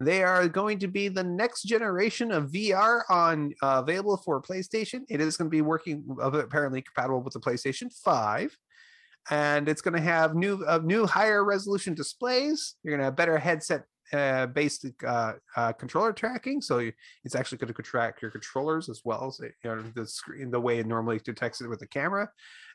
They 0.00 0.22
are 0.22 0.46
going 0.46 0.78
to 0.80 0.88
be 0.88 1.08
the 1.08 1.24
next 1.24 1.62
generation 1.62 2.30
of 2.30 2.52
VR 2.52 3.02
on 3.08 3.52
uh, 3.62 3.82
available 3.82 4.16
for 4.16 4.40
PlayStation. 4.40 5.00
It 5.08 5.20
is 5.20 5.36
going 5.36 5.50
to 5.50 5.56
be 5.56 5.62
working 5.62 6.04
uh, 6.22 6.30
apparently 6.30 6.82
compatible 6.82 7.20
with 7.20 7.34
the 7.34 7.40
PlayStation 7.40 7.92
5 7.92 8.56
and 9.30 9.68
it's 9.68 9.80
going 9.80 9.94
to 9.94 10.00
have 10.00 10.34
new 10.34 10.64
uh, 10.66 10.80
new 10.82 11.06
higher 11.06 11.44
resolution 11.44 11.94
displays. 11.94 12.76
You're 12.82 12.92
going 12.92 13.00
to 13.00 13.04
have 13.06 13.16
better 13.16 13.38
headset 13.38 13.84
uh, 14.12 14.46
based 14.46 14.86
uh, 15.06 15.34
uh, 15.56 15.72
controller 15.72 16.12
tracking, 16.12 16.62
so 16.62 16.78
you, 16.78 16.92
it's 17.24 17.34
actually 17.34 17.58
going 17.58 17.72
to 17.72 17.82
track 17.82 18.22
your 18.22 18.30
controllers 18.30 18.88
as 18.88 19.02
well 19.04 19.26
as 19.26 19.38
you 19.40 19.50
know, 19.64 19.82
the 19.94 20.06
screen 20.06 20.50
the 20.50 20.60
way 20.60 20.78
it 20.78 20.86
normally 20.86 21.20
detects 21.22 21.60
it 21.60 21.68
with 21.68 21.80
the 21.80 21.86
camera. 21.86 22.30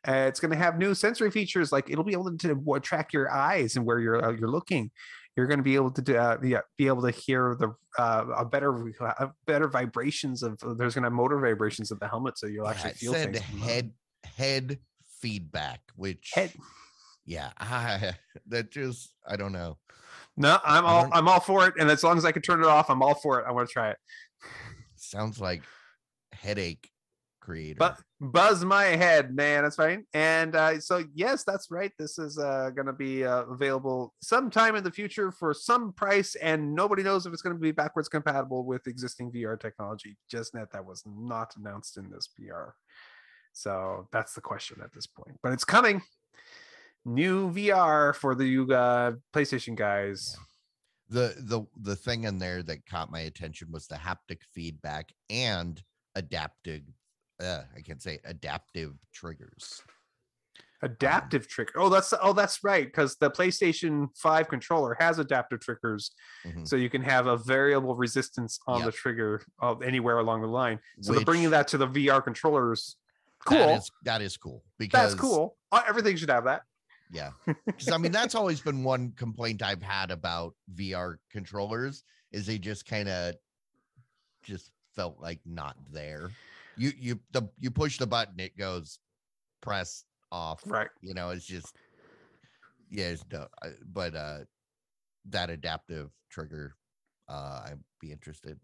Uh, 0.07 0.25
it's 0.27 0.39
going 0.39 0.51
to 0.51 0.57
have 0.57 0.77
new 0.77 0.93
sensory 0.93 1.31
features 1.31 1.71
like 1.71 1.89
it'll 1.89 2.03
be 2.03 2.13
able 2.13 2.35
to 2.37 2.79
track 2.81 3.13
your 3.13 3.31
eyes 3.31 3.75
and 3.75 3.85
where 3.85 3.99
you're 3.99 4.23
uh, 4.23 4.31
you're 4.31 4.49
looking. 4.49 4.91
you're 5.35 5.47
going 5.47 5.59
to 5.59 5.63
be 5.63 5.75
able 5.75 5.91
to 5.91 6.01
do, 6.01 6.15
uh, 6.15 6.37
yeah, 6.43 6.59
be 6.77 6.87
able 6.87 7.01
to 7.01 7.11
hear 7.11 7.55
the 7.59 7.73
uh, 7.97 8.25
a 8.37 8.45
better 8.45 8.87
uh, 9.01 9.27
better 9.45 9.67
vibrations 9.67 10.43
of 10.43 10.57
there's 10.77 10.93
going 10.93 11.03
to 11.03 11.09
motor 11.09 11.39
vibrations 11.39 11.91
of 11.91 11.99
the 11.99 12.07
helmet, 12.07 12.37
so 12.37 12.47
you'll 12.47 12.67
actually 12.67 12.91
feel 12.91 13.13
said 13.13 13.37
head 13.37 13.91
head 14.37 14.77
feedback, 15.23 15.79
which 15.95 16.31
Head. 16.33 16.51
yeah, 17.25 17.51
I, 17.57 18.11
that 18.47 18.69
just 18.71 19.13
I 19.25 19.37
don't 19.37 19.53
know. 19.53 19.77
No, 20.35 20.59
I'm 20.65 20.85
all 20.85 21.09
I'm 21.13 21.27
all 21.29 21.39
for 21.39 21.65
it, 21.65 21.75
and 21.79 21.89
as 21.89 22.03
long 22.03 22.17
as 22.17 22.25
I 22.25 22.33
can 22.33 22.41
turn 22.41 22.59
it 22.59 22.67
off, 22.67 22.89
I'm 22.89 23.01
all 23.01 23.15
for 23.15 23.39
it. 23.39 23.45
I 23.47 23.51
want 23.51 23.67
to 23.69 23.73
try 23.73 23.91
it. 23.91 23.97
Sounds 24.95 25.39
like 25.39 25.63
headache 26.33 26.89
creator. 27.39 27.77
But 27.77 27.99
buzz 28.19 28.65
my 28.65 28.83
head, 28.83 29.33
man. 29.33 29.63
That's 29.63 29.77
fine. 29.77 30.05
And 30.13 30.55
uh, 30.55 30.79
so 30.81 31.05
yes, 31.13 31.45
that's 31.45 31.71
right. 31.71 31.91
This 31.97 32.17
is 32.17 32.37
uh, 32.37 32.71
going 32.75 32.87
to 32.87 32.93
be 32.93 33.23
uh, 33.23 33.43
available 33.43 34.13
sometime 34.21 34.75
in 34.75 34.83
the 34.83 34.91
future 34.91 35.31
for 35.31 35.53
some 35.53 35.93
price, 35.93 36.35
and 36.35 36.75
nobody 36.75 37.01
knows 37.01 37.25
if 37.25 37.31
it's 37.31 37.41
going 37.41 37.55
to 37.55 37.61
be 37.61 37.71
backwards 37.71 38.09
compatible 38.09 38.65
with 38.65 38.87
existing 38.87 39.31
VR 39.31 39.57
technology. 39.57 40.17
Just 40.29 40.53
net 40.53 40.71
that 40.73 40.85
was 40.85 41.03
not 41.05 41.53
announced 41.55 41.97
in 41.97 42.09
this 42.09 42.27
PR. 42.27 42.71
So 43.53 44.07
that's 44.11 44.33
the 44.33 44.41
question 44.41 44.81
at 44.83 44.91
this 44.93 45.07
point. 45.07 45.37
But 45.41 45.53
it's 45.53 45.63
coming. 45.63 46.01
New 47.05 47.51
VR 47.51 48.15
for 48.15 48.33
the 48.35 48.61
uh, 48.73 49.11
PlayStation 49.33 49.75
guys. 49.75 50.37
the 51.09 51.35
the 51.39 51.63
the 51.81 51.95
thing 51.95 52.23
in 52.23 52.39
there 52.39 52.63
that 52.63 52.85
caught 52.85 53.11
my 53.11 53.21
attention 53.21 53.69
was 53.71 53.87
the 53.87 53.95
haptic 53.95 54.39
feedback 54.53 55.11
and 55.29 55.81
adaptive 56.15 56.81
uh, 57.41 57.63
I 57.75 57.81
can't 57.81 58.01
say 58.01 58.19
adaptive 58.25 58.93
triggers. 59.13 59.81
Adaptive 60.81 61.47
trigger. 61.47 61.71
Oh, 61.77 61.89
that's 61.89 62.13
oh, 62.21 62.33
that's 62.33 62.63
right. 62.63 62.85
Because 62.85 63.15
the 63.17 63.29
PlayStation 63.31 64.07
5 64.17 64.47
controller 64.49 64.95
has 64.99 65.17
adaptive 65.17 65.59
triggers, 65.61 66.11
Mhm. 66.45 66.67
so 66.67 66.75
you 66.75 66.89
can 66.89 67.01
have 67.01 67.25
a 67.27 67.37
variable 67.37 67.95
resistance 67.95 68.59
on 68.67 68.79
Yep. 68.79 68.85
the 68.85 68.91
trigger 68.91 69.41
of 69.59 69.81
anywhere 69.81 70.19
along 70.19 70.41
the 70.41 70.47
line. 70.47 70.79
So 71.01 71.13
they're 71.13 71.23
bringing 71.25 71.51
that 71.51 71.67
to 71.69 71.77
the 71.77 71.87
VR 71.87 72.21
controllers. 72.21 72.97
Cool. 73.45 73.57
That 73.57 73.77
is 73.77 73.91
that 74.03 74.21
is 74.21 74.37
cool 74.37 74.63
because 74.77 75.11
That's 75.11 75.21
cool. 75.21 75.57
Uh, 75.71 75.81
Everything 75.87 76.15
should 76.15 76.29
have 76.29 76.45
that. 76.45 76.63
Yeah. 77.11 77.31
Because 77.65 77.89
I 77.91 77.97
mean, 77.97 78.11
that's 78.11 78.35
always 78.35 78.61
been 78.61 78.83
one 78.83 79.11
complaint 79.17 79.61
I've 79.61 79.81
had 79.81 80.11
about 80.11 80.55
VR 80.75 81.17
controllers 81.31 82.03
is 82.31 82.45
they 82.45 82.57
just 82.57 82.85
kind 82.85 83.09
of 83.09 83.35
just 84.43 84.71
felt 84.95 85.19
like 85.19 85.39
not 85.45 85.75
there. 85.91 86.31
You 86.77 86.91
you 86.97 87.19
the 87.31 87.43
you 87.59 87.71
push 87.71 87.97
the 87.97 88.07
button, 88.07 88.39
it 88.39 88.57
goes 88.57 88.99
press 89.61 90.05
off. 90.31 90.61
Right. 90.65 90.89
You 91.01 91.13
know, 91.13 91.29
it's 91.29 91.45
just 91.45 91.75
yeah, 92.89 93.09
it's 93.09 93.23
no, 93.31 93.47
but 93.91 94.15
uh 94.15 94.39
that 95.29 95.49
adaptive 95.49 96.09
trigger, 96.29 96.75
uh 97.29 97.63
I'd 97.67 97.79
be 97.99 98.11
interested. 98.11 98.59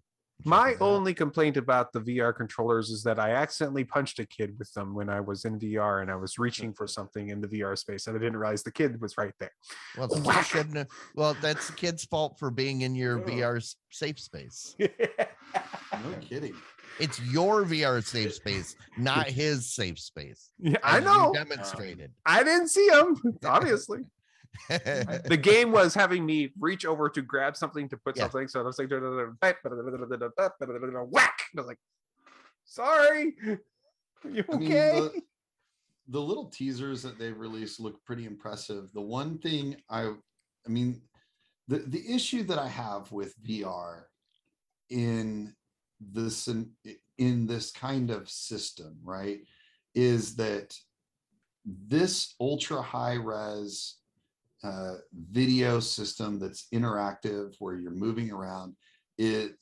In 0.46 0.50
My 0.50 0.72
checking 0.72 0.80
that 0.80 0.86
out. 0.86 0.90
only 0.96 1.14
complaint 1.14 1.58
about 1.58 1.92
the 1.94 2.00
VR 2.02 2.36
controllers 2.36 2.90
is 2.90 3.04
that 3.04 3.20
I 3.20 3.32
accidentally 3.32 3.84
punched 3.84 4.20
a 4.20 4.26
kid 4.26 4.56
with 4.58 4.72
them 4.74 4.94
when 4.96 5.10
I 5.10 5.20
was 5.20 5.46
in 5.46 5.60
VR 5.60 6.02
and 6.02 6.10
I 6.10 6.16
was 6.16 6.40
reaching 6.40 6.74
for 6.74 6.88
something 6.88 7.30
in 7.30 7.42
the 7.42 7.48
VR 7.48 7.78
space 7.78 8.08
and 8.08 8.16
I 8.16 8.20
didn't 8.20 8.38
realize 8.38 8.64
the 8.64 8.72
kid 8.72 9.00
was 9.02 9.18
right 9.18 9.34
there. 9.40 9.52
well, 9.98 10.08
the 10.10 10.22
kid 10.22 10.46
shouldn't 10.46 10.78
have, 10.78 10.88
well, 11.16 11.36
that's 11.42 11.68
the 11.68 11.74
kid's 11.74 12.06
fault 12.06 12.38
for 12.40 12.52
being 12.52 12.82
in 12.82 12.96
your 12.96 13.20
Ugh. 13.20 13.28
VR 13.30 13.76
safe 13.92 14.20
space. 14.20 14.76
No 16.04 16.14
kidding. 16.22 16.54
It's 17.00 17.20
your 17.22 17.66
VR 17.66 18.04
safe 18.06 18.34
space, 18.36 18.76
not 18.98 19.28
his 19.30 19.74
safe 19.74 19.98
space. 20.00 20.52
Yeah, 20.60 20.78
I 20.84 20.98
as 21.00 21.04
you 21.04 21.10
know. 21.10 21.34
demonstrated. 21.34 22.12
I 22.26 22.44
didn't 22.44 22.68
see 22.70 22.88
him, 22.88 23.20
obviously. 23.44 24.00
the 24.70 25.40
game 25.42 25.72
was 25.72 25.94
having 25.94 26.26
me 26.26 26.52
reach 26.60 26.86
over 26.86 27.10
to 27.10 27.22
grab 27.22 27.56
something 27.56 27.88
to 27.90 27.98
put 27.98 28.18
Yeah. 28.18 28.24
something. 28.24 28.48
So 28.48 28.60
I 28.60 28.64
was 28.64 28.80
like, 28.80 28.90
whack. 28.92 29.38
And 29.42 29.58
I 31.58 31.62
was 31.62 31.68
like, 31.68 31.80
sorry. 32.66 33.36
You 34.30 34.44
I 34.52 34.58
mean, 34.58 34.72
okay? 34.72 35.00
the, 35.00 35.22
the 36.10 36.20
little 36.20 36.50
teasers 36.50 37.02
that 37.04 37.18
they've 37.18 37.38
released 37.38 37.80
look 37.80 38.04
pretty 38.04 38.26
impressive. 38.26 38.90
The 38.94 39.02
one 39.02 39.38
thing 39.38 39.78
I, 39.90 40.14
I 40.66 40.70
mean, 40.70 41.02
the 41.68 41.80
the 41.80 42.04
issue 42.14 42.44
that 42.44 42.60
I 42.60 42.68
have 42.68 43.12
with 43.12 43.34
VR 43.44 44.04
in 44.90 45.54
this 46.02 46.48
in, 46.48 46.72
in 47.18 47.48
this 47.48 47.72
kind 47.72 48.10
of 48.10 48.30
system, 48.30 48.98
right, 49.04 49.40
is 49.96 50.36
that 50.38 50.76
this 51.66 52.36
ultra 52.40 52.82
high 52.82 53.16
res 53.16 53.99
uh, 54.64 54.96
video 55.32 55.80
system 55.80 56.40
that's 56.40 56.68
interactive 56.74 57.56
where 57.60 57.76
you're 57.76 57.92
moving 57.92 58.32
around 58.32 58.76
it 59.18 59.54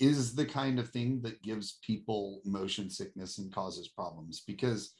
is 0.00 0.34
the 0.34 0.44
kind 0.44 0.78
of 0.78 0.90
thing 0.90 1.20
that 1.22 1.42
gives 1.42 1.78
people 1.84 2.40
motion 2.44 2.88
sickness 2.88 3.38
and 3.38 3.52
causes 3.52 3.88
problems 3.88 4.42
because 4.46 4.94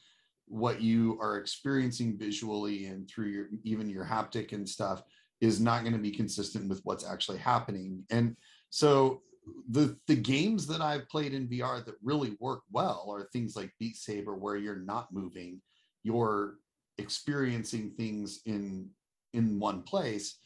what 0.45 0.81
you 0.81 1.17
are 1.21 1.37
experiencing 1.37 2.17
visually 2.17 2.87
and 2.87 3.07
through 3.07 3.27
your 3.27 3.47
even 3.63 3.89
your 3.89 4.03
haptic 4.03 4.51
and 4.51 4.67
stuff 4.67 5.03
is 5.41 5.61
not 5.61 5.83
going 5.83 5.93
to 5.93 5.99
be 5.99 6.11
consistent 6.11 6.67
with 6.67 6.81
what's 6.83 7.07
actually 7.07 7.37
happening. 7.37 8.03
And 8.09 8.35
so 8.71 9.21
the 9.69 9.97
the 10.07 10.15
games 10.15 10.67
that 10.67 10.81
i've 10.81 11.09
played 11.09 11.33
in 11.33 11.47
vr 11.47 11.83
that 11.83 11.95
really 12.03 12.37
work 12.39 12.61
well 12.71 13.07
are 13.09 13.27
things 13.33 13.55
like 13.55 13.73
beat 13.79 13.95
saber 13.95 14.35
where 14.35 14.57
you're 14.57 14.75
not 14.75 15.11
moving 15.11 15.59
you're 16.03 16.55
experiencing 16.99 17.91
things 17.97 18.41
in 18.45 18.87
in 19.33 19.59
one 19.59 19.83
place. 19.83 20.37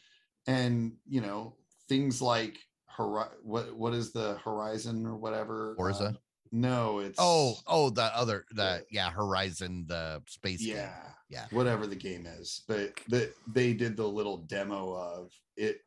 And 0.47 0.93
you 1.07 1.21
know 1.21 1.55
things 1.87 2.21
like 2.21 2.57
Hori- 2.87 3.35
what 3.43 3.75
what 3.75 3.93
is 3.93 4.11
the 4.11 4.37
horizon 4.43 5.05
or 5.05 5.15
whatever? 5.15 5.73
Forza? 5.77 6.03
uh, 6.03 6.11
no 6.51 6.99
it's 6.99 7.17
oh, 7.19 7.55
oh, 7.65 7.89
the 7.89 8.03
other, 8.15 8.45
the 8.51 8.85
yeah, 8.91 9.09
Horizon, 9.09 9.85
the 9.87 10.21
space 10.27 10.63
game. 10.63 10.75
yeah. 10.75 10.93
Yeah. 11.29 11.45
whatever 11.49 11.87
the 11.87 11.95
game 11.95 12.27
is. 12.27 12.61
But 12.67 12.99
that 13.09 13.33
they 13.47 13.73
did 13.73 13.97
the 13.97 14.07
little 14.07 14.37
demo 14.37 14.93
of 14.93 15.31
it. 15.57 15.79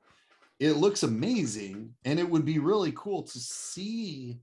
It 0.59 0.73
looks 0.73 1.05
amazing 1.05 1.95
and 2.05 2.19
it 2.19 2.29
would 2.29 2.45
be 2.45 2.59
really 2.59 2.93
cool 2.97 3.23
to 3.23 3.39
see 3.39 4.41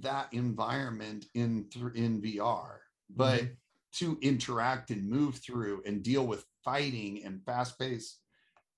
that 0.00 0.32
environment 0.32 1.26
in 1.34 1.66
through 1.72 1.92
in 1.94 2.22
vr 2.22 2.76
but 3.16 3.42
to 3.92 4.16
interact 4.22 4.90
and 4.90 5.08
move 5.08 5.36
through 5.36 5.82
and 5.84 6.02
deal 6.02 6.26
with 6.26 6.44
fighting 6.64 7.24
and 7.24 7.44
fast-paced 7.44 8.18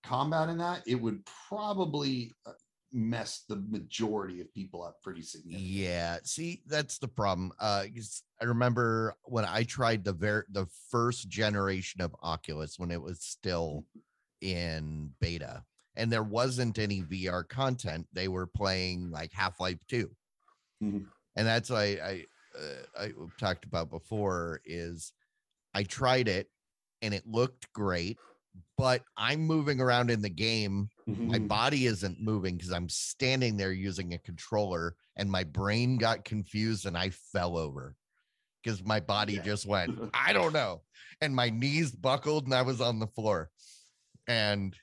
combat 0.02 0.48
in 0.48 0.58
that 0.58 0.82
it 0.86 0.96
would 0.96 1.24
probably 1.48 2.32
uh, 2.46 2.52
mess 2.92 3.44
the 3.48 3.56
majority 3.68 4.40
of 4.40 4.52
people 4.52 4.82
up 4.82 4.96
pretty 5.02 5.22
significantly 5.22 5.70
Yeah, 5.80 6.18
see, 6.24 6.62
that's 6.66 6.98
the 6.98 7.08
problem. 7.08 7.52
Uh, 7.58 7.84
I 8.40 8.44
remember 8.44 9.14
when 9.24 9.44
I 9.44 9.62
tried 9.62 10.04
the 10.04 10.12
ver- 10.12 10.46
the 10.50 10.66
first 10.90 11.28
generation 11.28 12.00
of 12.00 12.14
Oculus 12.22 12.78
when 12.78 12.90
it 12.90 13.00
was 13.00 13.20
still 13.20 13.86
in 14.40 15.10
beta, 15.20 15.64
and 15.96 16.10
there 16.10 16.22
wasn't 16.24 16.78
any 16.78 17.02
VR 17.02 17.44
content. 17.48 18.06
They 18.12 18.28
were 18.28 18.46
playing 18.46 19.10
like 19.10 19.32
Half 19.32 19.60
Life 19.60 19.86
Two, 19.86 20.10
Mhm. 20.82 21.06
and 21.36 21.46
that's 21.46 21.70
why 21.70 21.98
I 22.02 22.26
uh, 22.58 22.82
I 23.04 23.12
talked 23.38 23.64
about 23.64 23.88
before 23.88 24.60
is 24.66 25.12
I 25.72 25.84
tried 25.84 26.28
it 26.28 26.50
and 27.02 27.12
it 27.14 27.26
looked 27.26 27.72
great, 27.72 28.18
but 28.78 29.02
I'm 29.16 29.40
moving 29.40 29.80
around 29.80 30.10
in 30.10 30.22
the 30.22 30.30
game 30.30 30.90
my 31.24 31.38
Mhm. 31.38 31.48
body 31.48 31.86
isn't 31.86 32.20
moving 32.20 32.56
because 32.56 32.72
I'm 32.72 32.88
standing 32.88 33.56
there 33.56 33.72
using 33.72 34.12
a 34.12 34.18
controller 34.18 34.96
and 35.16 35.30
my 35.30 35.44
brain 35.44 35.96
got 35.98 36.24
confused 36.24 36.84
and 36.86 36.96
I 36.98 37.10
fell 37.10 37.56
over 37.56 37.96
because 38.62 38.82
my 38.84 39.00
body 39.00 39.34
Yeah. 39.34 39.42
just 39.42 39.66
went, 39.66 39.92
I 40.14 40.32
don't 40.32 40.52
know. 40.52 40.82
And 41.20 41.34
my 41.34 41.50
knees 41.50 41.92
buckled 41.92 42.46
and 42.46 42.54
I 42.54 42.62
was 42.62 42.80
on 42.80 42.98
the 42.98 43.06
floor. 43.06 43.50
And 44.26 44.76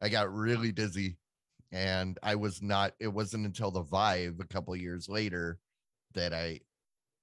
I 0.00 0.08
got 0.08 0.32
really 0.32 0.72
dizzy. 0.72 1.18
And 1.72 2.18
I 2.22 2.34
was 2.34 2.62
not, 2.62 2.94
it 2.98 3.08
wasn't 3.08 3.46
until 3.46 3.70
the 3.70 3.82
Vive 3.82 4.40
a 4.40 4.46
couple 4.46 4.74
years 4.76 5.08
later 5.08 5.58
that 6.14 6.32
I 6.32 6.60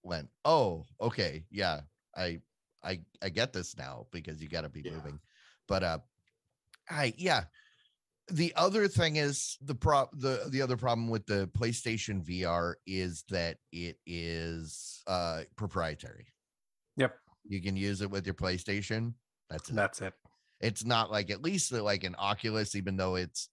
went, 0.03 0.29
Oh, 0.45 0.85
okay. 1.01 1.45
Yeah. 1.49 1.81
I 2.15 2.41
I 2.87 3.01
I 3.21 3.29
get 3.29 3.53
this 3.53 3.77
now 3.77 4.07
because 4.11 4.41
you 4.41 4.47
gotta 4.49 4.69
be 4.69 4.81
Yeah. 4.81 4.93
moving. 4.93 5.19
But 5.67 5.83
uh 5.83 5.99
I 6.89 7.13
yeah 7.17 7.43
the 8.29 8.53
other 8.55 8.87
thing 8.87 9.17
is 9.17 9.57
the 9.61 9.75
pro 9.75 10.07
the 10.13 10.47
the 10.49 10.61
other 10.61 10.77
problem 10.77 11.09
with 11.09 11.25
the 11.27 11.49
PlayStation 11.57 12.23
VR 12.23 12.75
is 12.85 13.23
that 13.29 13.57
it 13.71 13.97
is 14.05 15.03
uh 15.07 15.43
proprietary. 15.55 16.27
Yep. 16.95 17.15
You 17.47 17.61
can 17.61 17.75
use 17.75 18.01
it 18.01 18.09
with 18.09 18.25
your 18.25 18.35
PlayStation. 18.35 19.13
That's 19.49 19.69
it. 19.69 19.75
That's 19.75 20.01
it. 20.01 20.13
It's 20.59 20.83
not 20.83 21.11
like 21.11 21.29
at 21.29 21.41
least 21.41 21.71
like 21.71 22.03
an 22.03 22.15
Oculus, 22.17 22.75
even 22.75 22.97
though 22.97 23.15
it's 23.15 23.49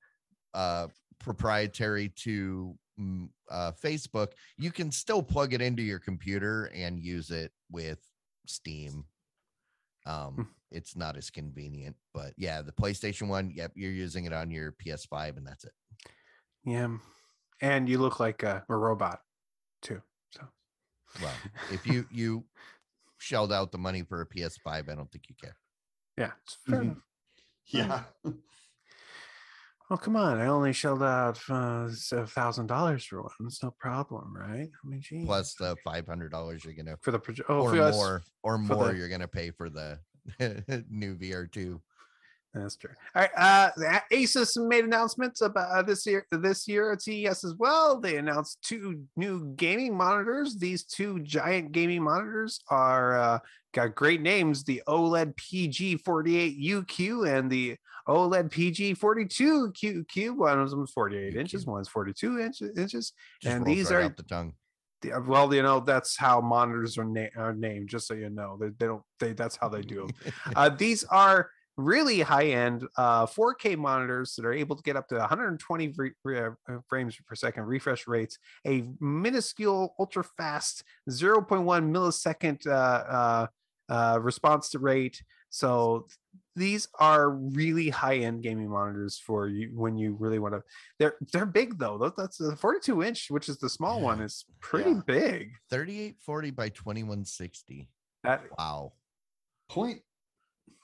uh 0.55 0.89
proprietary 1.19 2.09
to 2.09 2.77
mm, 2.99 3.29
uh 3.51 3.73
Facebook, 3.83 4.33
you 4.59 4.71
can 4.73 4.91
still 4.91 5.23
plug 5.23 5.55
it 5.55 5.61
into 5.61 5.83
your 5.83 5.99
computer 5.99 6.71
and 6.75 6.99
use 7.01 7.31
it 7.31 7.53
with 7.71 8.01
Steam 8.47 9.05
Um, 10.07 10.49
it's 10.71 10.97
not 10.97 11.17
as 11.17 11.31
convenient, 11.31 11.97
but 12.13 12.35
yeah, 12.37 12.63
the 12.63 12.73
PlayStation 12.73 13.29
One, 13.29 13.51
yep, 13.51 13.73
you're 13.75 13.91
using 13.93 14.25
it 14.25 14.33
on 14.33 14.51
your 14.51 14.73
PS5, 14.73 15.37
and 15.37 15.47
that's 15.47 15.65
it. 15.65 15.73
Yeah. 16.65 16.97
And 17.61 17.89
you 17.89 17.99
look 17.99 18.21
like 18.21 18.43
a, 18.43 18.65
a 18.69 18.77
robot 18.77 19.21
too. 19.83 20.03
So 20.31 20.43
Well, 21.21 21.41
if 21.71 21.87
you 21.87 22.07
you 22.11 22.45
shelled 23.19 23.53
out 23.53 23.73
the 23.73 23.79
money 23.79 24.03
for 24.03 24.21
a 24.21 24.27
PS5, 24.27 24.89
I 24.89 24.95
don't 24.95 25.11
think 25.11 25.29
you 25.29 25.35
care. 25.41 25.57
yeah, 26.19 26.33
it's 26.45 26.59
fair 26.67 26.81
Mhm. 26.81 26.83
enough. 26.83 26.99
Yeah. 27.67 28.05
Oh 29.91 29.97
come 29.99 30.17
on! 30.17 30.39
I 30.39 30.47
only 30.47 30.73
shelled 30.73 31.03
out 31.03 31.39
uh, 31.51 31.89
a 32.13 32.27
thousand 32.27 32.69
dollars 32.69 33.05
for 33.05 33.21
one. 33.23 33.31
It's 33.45 33.63
no 33.63 33.71
problem, 33.71 34.35
right? 34.35 34.69
I 34.83 34.89
mean, 34.89 35.01
geez. 35.03 35.27
Plus 35.27 35.55
the 35.55 35.77
five 35.85 36.07
hundred 36.07 36.31
dollars 36.31 36.65
you're 36.65 36.73
gonna 36.75 36.97
for 37.03 37.11
the 37.11 37.19
proje- 37.19 37.45
oh, 37.51 37.63
or 37.65 37.79
us- 37.81 37.95
more 37.95 38.23
or 38.43 38.57
more 38.59 38.89
the- 38.93 38.97
you're 38.99 39.11
gonna 39.11 39.29
pay 39.29 39.51
for 39.51 39.69
the 39.69 39.99
new 40.91 41.17
VR2. 41.17 41.79
That's 42.55 42.77
true. 42.77 42.91
All 43.17 43.23
right. 43.23 43.31
Uh, 43.37 43.71
Asus 44.13 44.57
made 44.69 44.85
announcements 44.85 45.41
about 45.41 45.71
uh, 45.77 45.83
this 45.83 46.07
year. 46.07 46.25
This 46.31 46.69
year 46.69 46.93
at 46.93 47.03
CES 47.03 47.43
as 47.43 47.55
well. 47.59 47.99
They 47.99 48.17
announced 48.17 48.59
two 48.63 49.03
new 49.17 49.53
gaming 49.57 49.97
monitors. 49.97 50.57
These 50.57 50.85
two 50.85 51.19
giant 51.21 51.73
gaming 51.73 52.03
monitors 52.05 52.61
are 52.71 53.19
uh, 53.19 53.39
got 53.73 53.97
great 53.97 54.21
names: 54.23 54.63
the 54.63 54.83
OLED 54.87 55.35
PG48UQ 55.35 57.29
and 57.39 57.51
the 57.51 57.77
OLED 58.09 58.51
PG42QQ. 58.51 60.37
One 60.37 60.61
of 60.61 60.71
them 60.71 60.85
is 60.85 60.91
48 60.93 61.37
inches, 61.37 61.65
UQ. 61.65 61.69
one's 61.69 61.89
42 61.89 62.39
inches. 62.41 62.79
inches. 62.79 63.13
Just 63.43 63.55
And 63.57 63.65
these 63.67 63.91
right 63.91 63.97
are- 63.97 64.03
out 64.05 64.17
the 64.17 64.23
tongue. 64.23 64.55
The- 65.03 65.13
uh, 65.13 65.21
Well, 65.21 65.53
you 65.53 65.63
know 65.63 65.81
that's 65.81 66.17
how 66.17 66.41
monitors 66.41 66.97
are, 66.99 67.05
na- 67.05 67.27
are 67.37 67.53
named. 67.55 67.89
Just 67.89 68.07
so 68.07 68.15
you 68.15 68.31
know, 68.31 68.57
they, 68.61 68.69
they 68.79 68.87
don't. 68.87 69.03
They 69.21 69.33
that's 69.33 69.57
how 69.57 69.69
they 69.69 69.83
do 69.83 70.07
them. 70.07 70.33
Uh, 70.57 70.69
these 70.69 71.05
are 71.05 71.51
really 71.77 72.21
high 72.21 72.47
end 72.47 72.87
uh, 72.97 73.27
4K 73.27 73.77
monitors 73.77 74.35
that 74.37 74.45
are 74.45 74.53
able 74.53 74.77
to 74.77 74.83
get 74.83 74.97
up 74.97 75.09
to 75.09 75.17
120 75.17 75.89
re- 75.97 76.13
re- 76.25 76.39
uh, 76.41 76.79
frames 76.89 77.17
per 77.27 77.35
second 77.35 77.65
refresh 77.65 78.07
rates, 78.07 78.39
a 78.67 78.85
minuscule, 79.01 79.95
ultra 79.99 80.23
fast 80.23 80.85
0.1 81.11 81.47
millisecond 81.91 82.67
uh, 82.67 82.71
uh, 82.71 83.47
uh, 83.89 84.19
response 84.21 84.71
to 84.71 84.79
rate. 84.79 85.23
So 85.51 86.07
these 86.57 86.89
are 86.99 87.31
really 87.31 87.89
high 87.89 88.17
end 88.17 88.43
gaming 88.43 88.69
monitors 88.71 89.19
for 89.19 89.47
you 89.49 89.71
when 89.75 89.97
you 89.97 90.17
really 90.19 90.39
want 90.41 90.55
to. 90.55 90.63
They're 90.99 91.15
they're 91.33 91.47
big 91.47 91.79
though. 91.79 92.13
That's 92.17 92.39
the 92.39 92.57
42 92.57 93.03
inch, 93.05 93.27
which 93.31 93.49
is 93.49 93.59
the 93.59 93.69
small 93.69 94.01
one, 94.01 94.21
is 94.21 94.45
pretty 94.61 94.91
Yeah. 94.91 95.01
big. 95.07 95.53
3840 95.71 96.51
by 96.51 96.69
2160. 96.71 97.89
That 98.25 98.43
Wow. 98.59 98.95
Point 99.69 100.01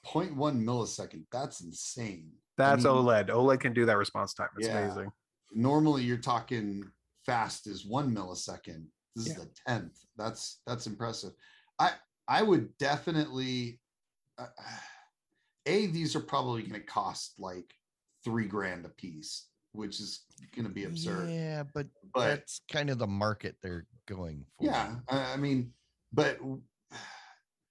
point 0.04 0.34
one 0.36 0.64
millisecond. 0.64 1.24
That's 1.32 1.60
insane. 1.60 2.32
that's 2.56 2.84
mean- 2.84 2.92
OLED. 2.92 3.28
OLED 3.28 3.60
can 3.60 3.72
do 3.72 3.86
that 3.86 3.96
response 3.96 4.34
time. 4.34 4.48
It's 4.58 4.68
Yeah. 4.68 4.78
amazing. 4.78 5.10
Normally 5.52 6.02
you're 6.02 6.18
talking 6.18 6.84
fast 7.26 7.66
as 7.66 7.84
one 7.86 8.14
millisecond. 8.14 8.86
This 9.16 9.28
Yeah. 9.28 9.32
is 9.32 9.38
the 9.40 9.50
tenth. 9.66 10.04
That's 10.16 10.60
that's 10.66 10.86
impressive. 10.86 11.32
I 11.78 11.92
I 12.28 12.42
would 12.42 12.76
definitely 12.78 13.80
uh, 14.38 14.46
a 15.66 15.86
these 15.86 16.14
are 16.16 16.20
probably 16.20 16.62
going 16.62 16.80
to 16.80 16.86
cost 16.86 17.34
like 17.38 17.74
three 18.24 18.46
grand 18.46 18.84
a 18.84 18.88
piece, 18.90 19.46
which 19.72 19.98
is 20.00 20.24
going 20.54 20.66
to 20.66 20.72
be 20.72 20.84
absurd. 20.84 21.30
Yeah, 21.30 21.62
but, 21.74 21.86
but 22.14 22.26
that's 22.26 22.60
kind 22.70 22.90
of 22.90 22.98
the 22.98 23.06
market 23.06 23.56
they're 23.62 23.86
going 24.06 24.44
for. 24.58 24.64
yeah, 24.66 24.96
I 25.08 25.32
I 25.32 25.36
mean, 25.36 25.72
but 26.12 26.38
w- 26.38 26.62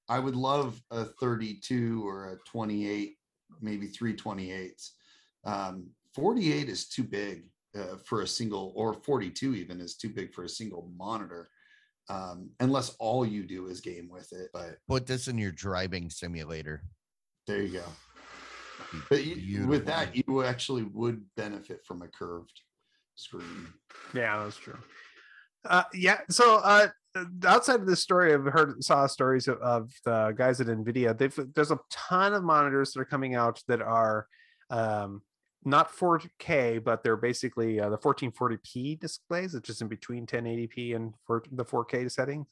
I 0.09 0.19
would 0.19 0.35
love 0.35 0.81
a 0.91 1.05
32 1.05 2.05
or 2.05 2.33
a 2.33 2.37
28, 2.49 3.15
maybe 3.61 3.87
three 3.87 4.15
28s. 4.15 4.89
Um, 5.45 5.89
48 6.15 6.67
is 6.67 6.89
too 6.89 7.03
big 7.03 7.43
uh, 7.77 7.97
for 8.05 8.21
a 8.23 8.27
single, 8.27 8.73
or 8.75 8.95
42 8.95 9.53
even 9.55 9.79
is 9.79 9.95
too 9.95 10.09
big 10.09 10.33
for 10.33 10.43
a 10.43 10.49
single 10.49 10.91
monitor, 10.97 11.49
um, 12.09 12.49
unless 12.59 12.95
all 12.99 13.23
you 13.23 13.43
do 13.43 13.67
is 13.67 13.79
game 13.81 14.09
with 14.09 14.33
it. 14.33 14.49
But 14.51 14.77
Put 14.87 15.05
this 15.05 15.27
in 15.27 15.37
your 15.37 15.51
driving 15.51 16.09
simulator. 16.09 16.81
there 17.45 17.61
you 17.61 17.73
go. 17.79 17.83
But 19.09 19.23
you, 19.23 19.67
with 19.67 19.85
that, 19.85 20.15
you 20.15 20.43
actually 20.43 20.83
would 20.83 21.23
benefit 21.37 21.85
from 21.85 22.01
a 22.01 22.07
curved 22.07 22.59
screen. 23.15 23.67
Yeah, 24.15 24.43
that's 24.43 24.57
true. 24.57 24.79
Uh, 25.65 25.83
yeah. 25.93 26.21
So 26.29 26.57
uh, 26.63 26.87
outside 27.45 27.79
of 27.79 27.87
this 27.87 28.01
story, 28.01 28.33
I've 28.33 28.45
heard 28.45 28.83
saw 28.83 29.07
stories 29.07 29.47
of, 29.47 29.57
of 29.59 29.91
the 30.05 30.33
guys 30.37 30.61
at 30.61 30.67
Nvidia. 30.67 31.17
They've 31.17 31.37
there's 31.55 31.71
a 31.71 31.79
ton 31.89 32.33
of 32.33 32.43
monitors 32.43 32.93
that 32.93 33.01
are 33.01 33.05
coming 33.05 33.35
out 33.35 33.61
that 33.67 33.81
are 33.81 34.27
um, 34.69 35.21
not 35.65 35.91
4K, 35.91 36.83
but 36.83 37.03
they're 37.03 37.17
basically 37.17 37.79
uh, 37.79 37.89
the 37.89 37.97
1440p 37.97 38.99
displays, 38.99 39.53
which 39.53 39.69
is 39.69 39.81
in 39.81 39.87
between 39.87 40.25
1080p 40.25 40.95
and 40.95 41.13
for 41.25 41.43
the 41.51 41.65
4K 41.65 42.11
settings, 42.11 42.47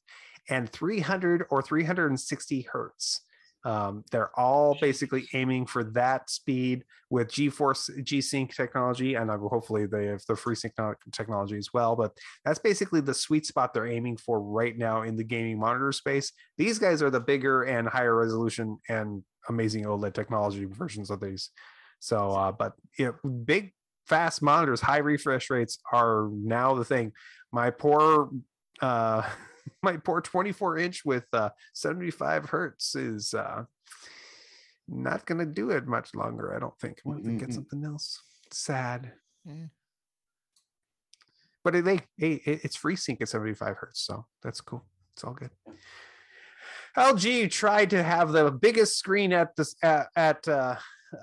and 0.49 0.69
300 0.69 1.45
or 1.49 1.61
360 1.61 2.61
hertz. 2.71 3.21
Um, 3.65 4.03
they're 4.11 4.37
all 4.39 4.77
basically 4.79 5.27
aiming 5.33 5.65
for 5.65 5.83
that 5.83 6.29
speed 6.29 6.83
with 7.09 7.29
GeForce 7.29 8.03
G-Sync 8.03 8.55
technology, 8.55 9.15
and 9.15 9.29
hopefully 9.29 9.85
they 9.85 10.05
have 10.05 10.21
the 10.27 10.35
FreeSync 10.35 10.73
techno- 10.75 10.95
technology 11.11 11.57
as 11.57 11.73
well. 11.73 11.95
But 11.95 12.17
that's 12.45 12.59
basically 12.59 13.01
the 13.01 13.13
sweet 13.13 13.45
spot 13.45 13.73
they're 13.73 13.87
aiming 13.87 14.17
for 14.17 14.39
right 14.39 14.77
now 14.77 15.01
in 15.01 15.15
the 15.15 15.23
gaming 15.23 15.59
monitor 15.59 15.91
space. 15.91 16.31
These 16.57 16.79
guys 16.79 17.01
are 17.01 17.09
the 17.09 17.19
bigger 17.19 17.63
and 17.63 17.87
higher 17.87 18.15
resolution 18.15 18.77
and 18.89 19.23
amazing 19.49 19.85
OLED 19.85 20.13
technology 20.13 20.65
versions 20.65 21.09
of 21.09 21.19
these. 21.19 21.49
So, 21.99 22.31
uh, 22.31 22.51
but 22.51 22.73
you 22.97 23.05
know, 23.05 23.29
big 23.29 23.73
fast 24.05 24.41
monitors, 24.41 24.81
high 24.81 24.97
refresh 24.97 25.49
rates 25.49 25.79
are 25.91 26.29
now 26.31 26.75
the 26.75 26.85
thing. 26.85 27.11
My 27.51 27.69
poor 27.69 28.29
uh 28.81 29.23
my 29.83 29.97
poor 29.97 30.21
24 30.21 30.77
inch 30.77 31.05
with 31.05 31.25
uh 31.33 31.49
75 31.73 32.45
hertz 32.45 32.95
is 32.95 33.33
uh 33.33 33.63
not 34.87 35.25
gonna 35.25 35.45
do 35.45 35.69
it 35.71 35.85
much 35.85 36.15
longer 36.15 36.55
i 36.55 36.59
don't 36.59 36.77
think. 36.79 37.01
I'm 37.05 37.13
have 37.13 37.23
to 37.23 37.45
get 37.45 37.53
something 37.53 37.83
else. 37.83 38.21
Sad. 38.51 39.11
Eh. 39.49 39.67
but 41.63 41.75
it, 41.75 41.85
they 41.85 42.01
hey, 42.17 42.41
it's 42.45 42.75
free 42.75 42.95
sync 42.95 43.21
at 43.21 43.29
75 43.29 43.75
hertz 43.77 44.01
so 44.01 44.25
that's 44.41 44.61
cool. 44.61 44.85
It's 45.13 45.23
all 45.23 45.33
good. 45.33 45.51
Lg 46.97 47.51
tried 47.51 47.89
to 47.91 48.03
have 48.03 48.31
the 48.31 48.51
biggest 48.51 48.97
screen 48.97 49.33
at 49.33 49.55
this 49.55 49.75
at, 49.83 50.07
at 50.15 50.47
uh 50.47 50.75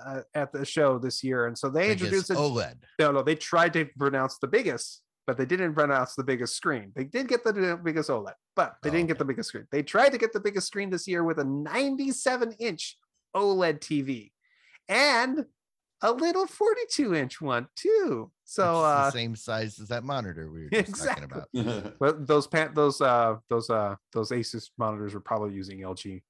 uh, 0.05 0.21
at 0.33 0.51
the 0.51 0.65
show 0.65 0.97
this 0.97 1.23
year 1.23 1.45
and 1.47 1.57
so 1.57 1.69
they 1.69 1.89
Biggest 1.89 2.03
introduced 2.03 2.29
it 2.31 2.37
OLED. 2.37 2.75
no, 2.99 3.11
no, 3.11 3.21
they 3.21 3.35
tried 3.35 3.73
to 3.73 3.85
pronounce 3.97 4.37
the 4.39 4.47
biggest, 4.47 5.01
but 5.27 5.37
they 5.37 5.45
didn't 5.45 5.73
run 5.73 5.89
pronounce 5.89 6.15
the 6.15 6.23
biggest 6.23 6.55
screen. 6.55 6.91
They 6.95 7.03
did 7.03 7.27
get 7.27 7.43
the 7.43 7.79
biggest 7.83 8.09
OLED, 8.09 8.33
but 8.55 8.75
they 8.83 8.89
Oh, 8.89 8.93
didn't 8.93 9.07
get 9.07 9.17
the 9.17 9.25
biggest 9.25 9.49
screen. 9.49 9.67
They 9.71 9.83
tried 9.83 10.09
to 10.09 10.17
get 10.17 10.33
the 10.33 10.39
biggest 10.39 10.67
screen 10.67 10.89
this 10.89 11.07
year 11.07 11.23
with 11.23 11.39
a 11.39 11.43
97 11.43 12.53
inch 12.59 12.97
OLED 13.35 13.79
TV 13.79 14.31
and 14.87 15.45
a 16.01 16.11
little 16.11 16.45
42 16.45 17.15
inch 17.15 17.41
one 17.41 17.67
too. 17.75 18.31
So, 18.43 18.83
uh, 18.83 19.09
same 19.11 19.35
size 19.35 19.79
as 19.79 19.87
that 19.87 20.03
monitor 20.03 20.51
we 20.51 20.63
were 20.65 20.69
just 20.83 21.03
talking 21.07 21.23
about. 21.23 21.47
but 21.99 22.27
those 22.27 22.45
pan- 22.47 22.73
those 22.75 23.01
uh 23.01 23.37
those 23.49 23.69
uh 23.69 23.95
those 24.13 24.29
Asus 24.31 24.69
monitors 24.77 25.13
were 25.13 25.19
probably 25.21 25.53
using 25.55 25.79
LG 25.79 26.21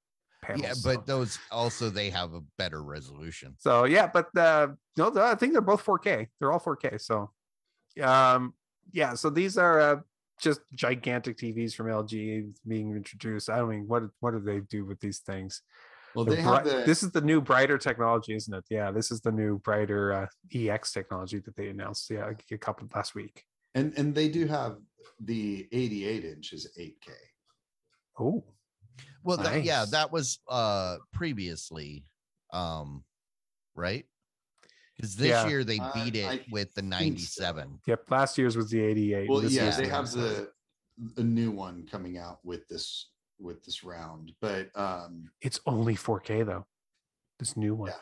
panels. 0.42 0.62
Yeah, 0.62 0.72
so- 0.72 0.94
but 0.94 1.06
those 1.06 1.38
also 1.50 1.90
they 1.90 2.08
have 2.10 2.32
a 2.32 2.40
better 2.56 2.82
resolution. 2.82 3.56
So 3.58 3.84
yeah, 3.84 4.06
but 4.06 4.34
uh 4.38 4.68
no, 4.96 5.12
I 5.16 5.34
think 5.34 5.52
they're 5.52 5.60
both 5.60 5.84
4K. 5.84 6.28
They're 6.40 6.52
all 6.52 6.60
4K. 6.60 7.00
So 7.00 7.30
um 8.02 8.54
yeah, 8.92 9.14
so 9.14 9.30
these 9.30 9.56
are 9.58 9.80
uh, 9.80 9.96
just 10.40 10.60
gigantic 10.74 11.38
TVs 11.38 11.74
from 11.74 11.86
LG 11.86 12.52
being 12.66 12.92
introduced. 12.94 13.48
I 13.50 13.58
don't 13.58 13.70
mean 13.70 13.86
what 13.86 14.04
what 14.20 14.32
do 14.32 14.40
they 14.40 14.60
do 14.60 14.84
with 14.84 15.00
these 15.00 15.20
things? 15.20 15.62
Well, 16.14 16.24
The 16.24 16.36
they 16.36 16.42
have 16.42 16.64
the, 16.64 16.82
this 16.86 17.02
is 17.02 17.10
the 17.10 17.20
new 17.20 17.40
brighter 17.40 17.76
technology, 17.78 18.34
isn't 18.34 18.54
it? 18.54 18.64
Yeah, 18.70 18.90
this 18.90 19.10
is 19.10 19.20
the 19.20 19.32
new 19.32 19.58
brighter 19.58 20.12
uh, 20.12 20.26
EX 20.54 20.92
technology 20.92 21.40
that 21.40 21.56
they 21.56 21.68
announced 21.68 22.08
yeah 22.10 22.30
a 22.50 22.58
couple 22.58 22.88
last 22.94 23.14
week. 23.14 23.44
and 23.74 23.92
and 23.98 24.14
they 24.14 24.28
do 24.28 24.46
have 24.46 24.78
the 25.20 25.66
88 25.72 26.24
inch 26.24 26.52
is 26.52 26.68
8K. 26.78 27.10
Oh, 28.18 28.44
Well, 29.22 29.36
that, 29.38 29.64
yeah, 29.64 29.84
that 29.90 30.10
was 30.12 30.38
uh 30.48 30.96
previously, 31.12 32.04
um, 32.52 33.04
right? 33.74 34.04
Because 34.96 35.14
this 35.16 35.28
Yeah. 35.28 35.46
year 35.48 35.62
they 35.64 35.78
I- 35.78 35.92
beat 35.92 36.16
it 36.16 36.24
I 36.26 36.44
with 36.50 36.72
the 36.74 36.80
think 36.80 36.92
so. 36.92 36.98
97. 36.98 37.80
yep. 37.86 38.10
Last 38.10 38.38
year's 38.38 38.56
was 38.56 38.70
the 38.70 38.80
88. 38.80 39.28
Well, 39.28 39.40
this 39.40 39.52
yeah, 39.52 39.70
they 39.76 39.86
have 39.88 40.04
97. 40.14 40.48
the 41.14 41.20
a 41.20 41.24
new 41.24 41.50
one 41.50 41.86
coming 41.86 42.16
out 42.18 42.38
with 42.44 42.66
this 42.68 43.10
with 43.38 43.62
this 43.64 43.84
round, 43.84 44.32
but 44.40 44.70
um, 44.74 45.30
It's 45.42 45.60
only 45.66 45.94
4K 45.94 46.42
though. 46.46 46.64
This 47.38 47.54
new 47.56 47.74
one. 47.74 47.92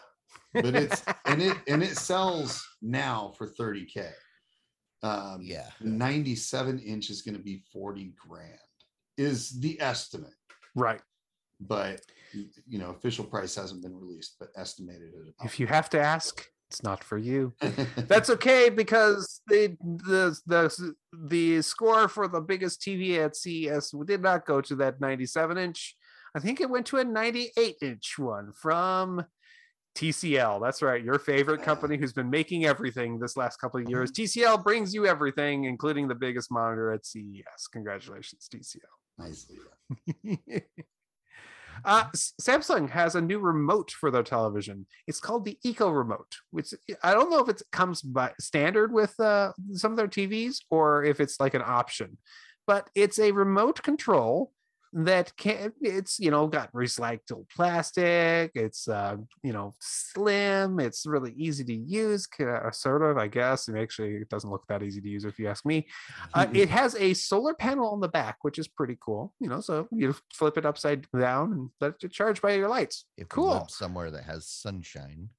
yeah. 0.54 0.62
but 0.62 0.74
it's 0.76 1.02
and 1.24 1.42
it 1.42 1.56
and 1.66 1.82
it 1.82 1.96
sells 1.98 2.64
now 2.80 3.32
for 3.36 3.48
30k. 3.48 4.12
Um, 5.02 5.40
Yeah. 5.42 5.68
97 5.80 6.78
inch 6.78 7.10
is 7.10 7.22
going 7.22 7.36
to 7.36 7.42
be 7.42 7.64
40 7.72 8.14
grand 8.16 8.58
is 9.18 9.58
the 9.60 9.80
estimate. 9.80 10.34
Right. 10.76 11.00
but 11.60 12.00
you 12.66 12.78
know, 12.78 12.90
official 12.90 13.24
price 13.24 13.54
hasn't 13.54 13.80
been 13.82 13.96
released, 13.96 14.36
but 14.40 14.48
estimated 14.56 15.14
at 15.14 15.20
about 15.22 15.44
If 15.44 15.58
you 15.60 15.66
have 15.68 15.88
to 15.90 16.00
ask, 16.00 16.48
it's 16.74 16.82
not 16.82 17.04
for 17.04 17.16
you. 17.16 17.52
That's 17.96 18.30
okay 18.30 18.68
because 18.68 19.40
the 19.46 19.76
the 19.80 20.36
the 20.44 20.94
the 21.12 21.62
score 21.62 22.08
for 22.08 22.26
the 22.26 22.40
biggest 22.40 22.80
TV 22.80 23.18
at 23.18 23.36
CES 23.36 23.94
did 24.04 24.22
not 24.22 24.44
go 24.44 24.60
to 24.60 24.74
that 24.76 25.00
97 25.00 25.56
inch. 25.56 25.96
I 26.34 26.40
think 26.40 26.60
it 26.60 26.68
went 26.68 26.86
to 26.86 26.96
a 26.96 27.04
98 27.04 27.76
inch 27.80 28.18
one 28.18 28.50
from 28.52 29.24
TCL. 29.96 30.60
That's 30.60 30.82
right, 30.82 31.02
your 31.02 31.20
favorite 31.20 31.62
company 31.62 31.96
who's 31.96 32.12
been 32.12 32.28
making 32.28 32.64
everything 32.64 33.20
this 33.20 33.36
last 33.36 33.58
couple 33.58 33.80
of 33.80 33.88
years. 33.88 34.10
Mm-hmm. 34.10 34.40
TCL 34.40 34.64
brings 34.64 34.92
you 34.92 35.06
everything, 35.06 35.64
including 35.64 36.08
the 36.08 36.16
biggest 36.16 36.50
monitor 36.50 36.90
at 36.90 37.06
CES. 37.06 37.68
Congratulations, 37.72 38.48
TCL. 38.52 38.80
nicely. 39.16 39.58
Uh, 41.84 42.04
Samsung 42.40 42.88
has 42.90 43.14
a 43.14 43.20
new 43.20 43.38
remote 43.38 43.90
for 43.90 44.10
their 44.10 44.22
television. 44.22 44.86
It's 45.06 45.20
called 45.20 45.44
the 45.44 45.58
Eco 45.62 45.90
Remote, 45.90 46.36
which 46.50 46.72
I 47.02 47.12
don't 47.12 47.30
know 47.30 47.40
if 47.40 47.48
it 47.48 47.62
comes 47.72 48.00
by 48.00 48.32
standard 48.40 48.92
with 48.92 49.18
uh, 49.20 49.52
some 49.72 49.92
of 49.92 49.96
their 49.96 50.08
TVs 50.08 50.62
or 50.70 51.04
if 51.04 51.20
it's 51.20 51.38
like 51.40 51.54
an 51.54 51.62
option, 51.64 52.16
but 52.66 52.88
it's 52.94 53.18
a 53.18 53.32
remote 53.32 53.82
control 53.82 54.52
that 54.96 55.36
can 55.36 55.72
it's 55.82 56.20
you 56.20 56.30
know 56.30 56.46
got 56.46 56.72
recycled 56.72 57.48
plastic 57.50 58.52
it's 58.54 58.86
uh 58.86 59.16
you 59.42 59.52
know 59.52 59.72
slim 59.80 60.78
it's 60.78 61.04
really 61.04 61.32
easy 61.32 61.64
to 61.64 61.74
use 61.74 62.26
ca- 62.26 62.70
sort 62.70 63.02
of 63.02 63.16
i 63.18 63.26
guess 63.26 63.66
and 63.66 63.76
actually 63.76 64.14
it 64.14 64.28
doesn't 64.28 64.50
look 64.50 64.64
that 64.68 64.84
easy 64.84 65.00
to 65.00 65.08
use 65.08 65.24
if 65.24 65.36
you 65.38 65.48
ask 65.48 65.66
me 65.66 65.86
uh, 66.34 66.46
it 66.54 66.68
has 66.78 66.94
a 66.96 67.12
solar 67.14 67.54
panel 67.54 67.90
on 67.90 68.00
the 68.00 68.08
back, 68.08 68.38
which 68.42 68.58
is 68.58 68.68
pretty 68.68 68.96
cool. 69.00 69.32
You 69.40 69.48
know, 69.48 69.60
so 69.60 69.88
you 69.90 70.14
flip 70.32 70.56
it 70.58 70.66
upside 70.66 71.06
down 71.12 71.52
and 71.52 71.70
let 71.80 71.94
it 72.02 72.12
charge 72.12 72.40
by 72.42 72.52
your 72.54 72.68
lights. 72.68 73.06
If 73.16 73.28
Cool. 73.28 73.66
somewhere 73.68 74.10
that 74.10 74.24
has 74.24 74.48
sunshine, 74.48 75.30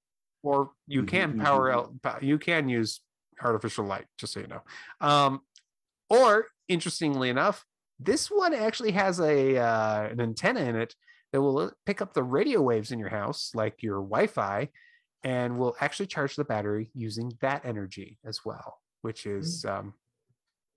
Or 0.44 0.72
you 0.88 1.04
Mhm, 1.04 1.08
can 1.10 1.34
power 1.34 1.70
mhm. 1.70 1.74
out. 2.04 2.24
You 2.24 2.38
can 2.38 2.70
use 2.70 3.02
artificial 3.42 3.86
light, 3.86 4.06
just 4.18 4.34
so 4.34 4.42
you 4.42 4.48
know. 4.48 4.62
Um, 5.02 5.42
or 6.10 6.48
interestingly 6.68 7.30
enough, 7.30 7.66
this 8.00 8.30
one 8.30 8.54
actually 8.54 8.92
has 8.92 9.20
a 9.20 9.58
uh, 9.58 10.08
an 10.08 10.20
antenna 10.22 10.62
in 10.62 10.76
it 10.76 10.96
that 11.32 11.42
will 11.42 11.60
uh, 11.60 11.70
pick 11.86 12.02
up 12.02 12.14
the 12.14 12.24
radio 12.24 12.62
waves 12.62 12.92
in 12.92 13.00
your 13.00 13.10
house, 13.10 13.52
like 13.54 13.82
your 13.84 13.98
Wi-Fi, 13.98 14.70
and 15.24 15.58
will 15.58 15.76
actually 15.80 16.08
charge 16.08 16.36
the 16.36 16.46
battery 16.46 16.92
using 16.94 17.32
that 17.42 17.66
energy 17.66 18.18
as 18.26 18.46
well, 18.46 18.80
which 19.02 19.26
is 19.26 19.66
um, 19.66 19.94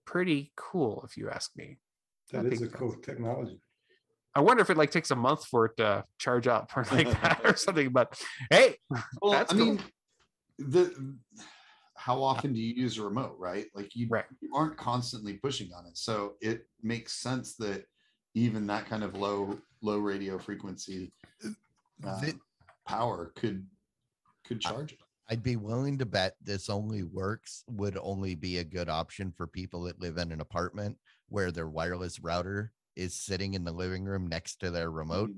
pretty 0.05 0.53
cool, 0.57 1.05
if 1.09 1.17
you 1.17 1.29
ask 1.31 1.51
me. 1.57 1.79
I 2.33 2.43
That 2.43 2.53
is 2.53 2.63
a 2.63 2.69
cool 2.69 2.95
technology. 3.03 3.61
I 4.35 4.41
wonder 4.41 4.63
if 4.63 4.71
it 4.71 4.77
like 4.77 4.91
takes 4.91 5.11
a 5.11 5.17
month 5.17 5.45
for 5.47 5.67
it 5.67 5.77
to 5.79 6.05
charge 6.19 6.47
up 6.47 6.71
or 6.77 6.87
like 6.93 7.11
that 7.23 7.41
or 7.45 7.57
something. 7.57 7.91
But 7.91 8.21
hey, 8.51 8.77
Well, 9.21 9.33
That's 9.33 9.53
I 9.53 9.57
cool. 9.57 9.67
mean, 9.67 9.81
the 10.59 11.17
how 11.99 12.23
often 12.23 12.53
do 12.53 12.61
you 12.61 12.75
use 12.75 12.97
a 12.97 13.03
remote, 13.03 13.37
right? 13.39 13.67
Like 13.75 13.97
you, 13.97 14.07
Right. 14.09 14.25
you 14.41 14.55
aren't 14.55 14.77
constantly 14.77 15.35
pushing 15.35 15.73
on 15.73 15.85
it, 15.87 15.97
so 15.97 16.35
it 16.41 16.67
makes 16.83 17.13
sense 17.13 17.57
that 17.57 17.85
even 18.35 18.67
that 18.69 18.87
kind 18.87 19.03
of 19.03 19.17
low 19.17 19.59
low 19.83 19.99
radio 19.99 20.39
frequency 20.39 21.13
uh, 22.05 22.21
Thi- 22.21 22.35
power 22.87 23.33
could 23.35 23.67
could 24.45 24.61
charge 24.61 24.93
it. 24.93 24.99
I'd 25.29 25.43
be 25.43 25.57
willing 25.57 25.99
to 25.99 26.07
bet 26.07 26.37
this 26.41 26.71
only 26.71 27.03
works, 27.03 27.65
would 27.69 27.99
only 28.01 28.35
be 28.35 28.59
a 28.59 28.65
good 28.65 28.89
option 28.89 29.33
for 29.37 29.47
people 29.47 29.83
that 29.83 30.01
live 30.01 30.17
in 30.17 30.33
an 30.33 30.41
apartment 30.41 30.97
where 31.29 31.51
their 31.51 31.69
wireless 31.69 32.19
router 32.21 32.73
is 32.97 33.15
sitting 33.15 33.55
in 33.55 33.65
the 33.65 33.73
living 33.73 34.05
room 34.05 34.27
next 34.27 34.57
to 34.61 34.71
their 34.71 34.91
remote. 34.91 35.31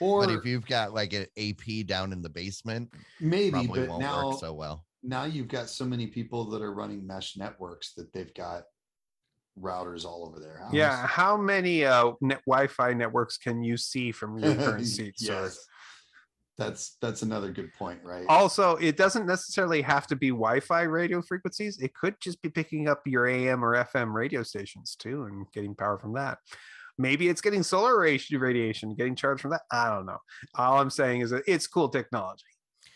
Or 0.00 0.26
but 0.26 0.34
if 0.34 0.44
you've 0.44 0.66
got 0.66 0.92
like 0.92 1.12
an 1.12 1.26
AP 1.38 1.86
down 1.86 2.12
in 2.12 2.22
the 2.22 2.28
basement, 2.28 2.92
maybe, 3.20 3.50
probably 3.50 3.80
but 3.80 3.88
won't 3.88 4.02
now 4.02 4.28
work 4.30 4.40
so 4.40 4.52
well. 4.52 4.84
now 5.02 5.24
you've 5.24 5.48
got 5.48 5.68
so 5.68 5.84
many 5.84 6.06
people 6.06 6.50
that 6.50 6.62
are 6.62 6.72
running 6.72 7.06
mesh 7.06 7.36
networks 7.36 7.94
that 7.94 8.12
they've 8.12 8.34
got 8.34 8.64
routers 9.58 10.04
all 10.04 10.26
over 10.28 10.38
their 10.38 10.58
house. 10.58 10.74
yeah, 10.74 11.06
how 11.06 11.36
many 11.36 11.84
uh 11.84 12.12
net 12.20 12.42
Wi-Fi 12.46 12.92
networks 12.92 13.38
can 13.38 13.62
you 13.62 13.76
see 13.78 14.12
from 14.12 14.38
your 14.38 14.54
current 14.54 14.86
seat? 14.96 15.18
sir? 15.18 15.50
That's 16.58 16.96
that's 17.02 17.20
another 17.20 17.52
good 17.52 17.72
point, 17.74 18.00
right? 18.02 18.24
Also, 18.30 18.76
it 18.76 18.96
doesn't 18.96 19.26
necessarily 19.26 19.82
have 19.82 20.06
to 20.06 20.16
be 20.16 20.28
Wi-Fi 20.28 20.82
radio 20.82 21.20
frequencies. 21.20 21.78
It 21.78 21.92
could 21.94 22.14
just 22.20 22.40
be 22.40 22.48
picking 22.48 22.88
up 22.88 23.02
your 23.04 23.26
AM 23.26 23.62
or 23.62 23.74
FM 23.84 24.14
radio 24.14 24.42
stations 24.42 24.96
too 24.96 25.24
and 25.24 25.46
getting 25.52 25.74
power 25.74 25.98
from 25.98 26.14
that. 26.14 26.38
Maybe 26.98 27.28
it's 27.28 27.40
getting 27.40 27.62
solar 27.62 27.98
radiation, 27.98 28.94
getting 28.94 29.14
charged 29.14 29.42
from 29.42 29.50
that. 29.52 29.62
I 29.70 29.90
don't 29.90 30.06
know. 30.06 30.18
All 30.54 30.80
I'm 30.80 30.90
saying 30.90 31.20
is 31.20 31.30
that 31.30 31.42
it's 31.46 31.66
cool 31.66 31.88
technology. 31.88 32.44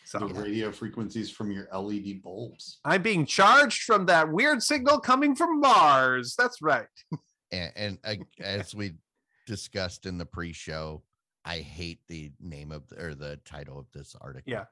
So 0.06 0.18
the 0.18 0.34
radio 0.34 0.72
frequencies 0.72 1.30
from 1.30 1.52
your 1.52 1.68
LED 1.72 2.22
bulbs. 2.22 2.80
I'm 2.84 3.02
being 3.02 3.26
charged 3.26 3.82
from 3.82 4.06
that 4.06 4.32
weird 4.32 4.60
signal 4.62 4.98
coming 4.98 5.36
from 5.36 5.60
Mars. 5.60 6.34
That's 6.36 6.60
right. 6.62 6.86
And, 7.52 7.72
and 7.74 7.98
uh, 8.04 8.44
as 8.44 8.76
we 8.76 8.92
discussed 9.44 10.06
in 10.06 10.18
the 10.18 10.24
pre-show, 10.24 11.02
I 11.44 11.58
hate 11.58 11.98
the 12.06 12.30
name 12.40 12.70
of 12.70 12.84
or 12.96 13.16
the 13.16 13.40
title 13.44 13.76
of 13.76 13.86
this 13.92 14.14
article. 14.20 14.52
Yeah. 14.52 14.66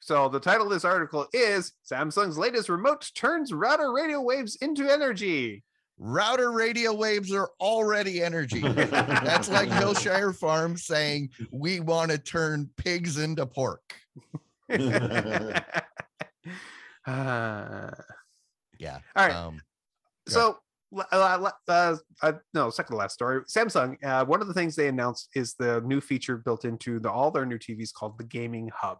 So 0.00 0.28
the 0.30 0.40
title 0.40 0.64
of 0.64 0.72
this 0.72 0.86
article 0.86 1.26
is 1.34 1.72
Samsung's 1.90 2.38
latest 2.38 2.70
remote 2.70 3.10
turns 3.14 3.52
router 3.52 3.92
radio 3.92 4.22
waves 4.22 4.56
into 4.62 4.90
energy. 4.90 5.62
Router 6.02 6.50
radio 6.52 6.94
waves 6.94 7.30
are 7.32 7.50
already 7.60 8.22
energy. 8.22 8.60
That's 8.62 9.50
like 9.50 9.68
Hillshire 9.68 10.34
Farm 10.34 10.76
saying 10.78 11.28
we 11.50 11.80
want 11.80 12.10
to 12.10 12.16
turn 12.16 12.70
pigs 12.76 13.18
into 13.18 13.44
pork. 13.46 13.82
Ah. 17.06 17.90
Yeah. 18.78 18.98
all 19.16 19.26
right. 19.26 19.34
Um, 19.34 19.60
So, 20.28 20.40
l- 20.40 20.62
uh, 21.12 21.50
uh, 21.68 21.96
uh, 22.22 22.32
no, 22.54 22.70
second 22.70 22.94
to 22.94 22.98
last 22.98 23.14
story. 23.14 23.42
Samsung. 23.42 24.02
Uh, 24.04 24.24
one 24.24 24.40
of 24.40 24.48
the 24.48 24.54
things 24.54 24.74
they 24.74 24.88
announced 24.88 25.28
is 25.34 25.54
the 25.54 25.80
new 25.82 26.00
feature 26.00 26.36
built 26.36 26.64
into 26.64 26.98
the, 26.98 27.10
all 27.10 27.30
their 27.30 27.46
new 27.46 27.58
TVs 27.58 27.92
called 27.92 28.18
the 28.18 28.24
Gaming 28.24 28.70
Hub. 28.74 28.98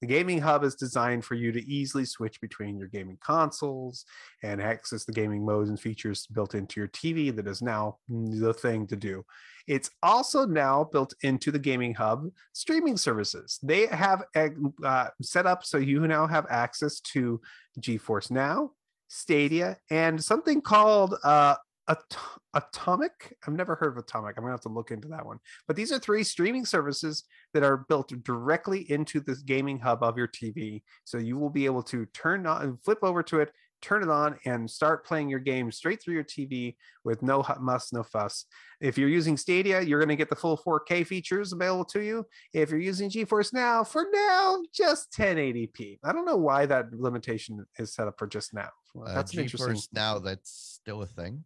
The 0.00 0.06
Gaming 0.06 0.40
Hub 0.40 0.64
is 0.64 0.74
designed 0.74 1.24
for 1.24 1.34
you 1.34 1.52
to 1.52 1.64
easily 1.64 2.04
switch 2.04 2.40
between 2.40 2.76
your 2.76 2.88
gaming 2.88 3.18
consoles 3.24 4.04
and 4.42 4.60
access 4.60 5.04
the 5.04 5.12
gaming 5.12 5.44
modes 5.44 5.70
and 5.70 5.80
features 5.80 6.26
built 6.26 6.54
into 6.54 6.80
your 6.80 6.88
TV. 6.88 7.34
That 7.34 7.46
is 7.46 7.62
now 7.62 7.98
the 8.08 8.52
thing 8.52 8.86
to 8.88 8.96
do. 8.96 9.24
It's 9.66 9.90
also 10.02 10.44
now 10.44 10.84
built 10.84 11.14
into 11.22 11.50
the 11.52 11.58
Gaming 11.58 11.94
Hub 11.94 12.26
streaming 12.52 12.96
services. 12.96 13.58
They 13.62 13.86
have 13.86 14.24
uh, 14.34 15.08
set 15.22 15.46
up 15.46 15.64
so 15.64 15.78
you 15.78 16.06
now 16.06 16.26
have 16.26 16.46
access 16.50 17.00
to 17.00 17.40
GeForce 17.80 18.30
Now, 18.30 18.72
Stadia, 19.12 19.76
and 19.90 20.22
something 20.22 20.62
called 20.62 21.16
uh, 21.22 21.56
At- 21.86 22.16
Utomik. 22.56 23.32
I've 23.46 23.54
never 23.54 23.74
heard 23.74 23.96
of 23.96 24.04
Utomik. 24.04 24.34
I'm 24.36 24.42
gonna 24.42 24.52
have 24.52 24.62
to 24.62 24.70
look 24.70 24.90
into 24.90 25.08
that 25.08 25.26
one. 25.26 25.38
But 25.66 25.76
these 25.76 25.92
are 25.92 25.98
three 25.98 26.24
streaming 26.24 26.64
services 26.64 27.24
that 27.52 27.62
are 27.62 27.84
built 27.88 28.12
directly 28.24 28.90
into 28.90 29.20
this 29.20 29.42
gaming 29.42 29.78
hub 29.78 30.02
of 30.02 30.16
your 30.16 30.28
TV. 30.28 30.82
So 31.04 31.18
you 31.18 31.36
will 31.36 31.50
be 31.50 31.66
able 31.66 31.82
to 31.84 32.06
turn 32.06 32.46
on, 32.46 32.62
and 32.62 32.82
flip 32.82 33.00
over 33.02 33.22
to 33.24 33.40
it, 33.40 33.52
turn 33.82 34.02
it 34.02 34.08
on, 34.08 34.38
and 34.46 34.70
start 34.70 35.04
playing 35.04 35.28
your 35.28 35.40
game 35.40 35.70
straight 35.70 36.02
through 36.02 36.14
your 36.14 36.24
TV 36.24 36.76
with 37.04 37.22
no 37.22 37.44
muss, 37.60 37.92
no 37.92 38.02
fuss. 38.02 38.46
If 38.80 38.96
you're 38.96 39.10
using 39.10 39.36
Stadia, 39.36 39.82
you're 39.82 40.00
going 40.00 40.08
to 40.08 40.16
get 40.16 40.30
the 40.30 40.36
full 40.36 40.56
4K 40.56 41.06
features 41.06 41.52
available 41.52 41.84
to 41.86 42.00
you. 42.00 42.26
If 42.54 42.70
you're 42.70 42.80
using 42.80 43.10
GeForce 43.10 43.52
Now, 43.52 43.84
for 43.84 44.06
now, 44.12 44.62
just 44.72 45.12
1080p. 45.12 45.98
I 46.02 46.12
don't 46.12 46.24
know 46.24 46.36
why 46.36 46.64
that 46.66 46.92
limitation 46.92 47.66
is 47.78 47.94
set 47.94 48.08
up 48.08 48.18
for 48.18 48.26
just 48.26 48.54
now. 48.54 48.70
Well, 48.94 49.08
uh, 49.08 49.14
that's 49.14 49.32
an 49.34 49.40
interesting. 49.40 49.78
Now 49.92 50.18
that's 50.18 50.50
still 50.80 51.02
a 51.02 51.06
thing. 51.06 51.44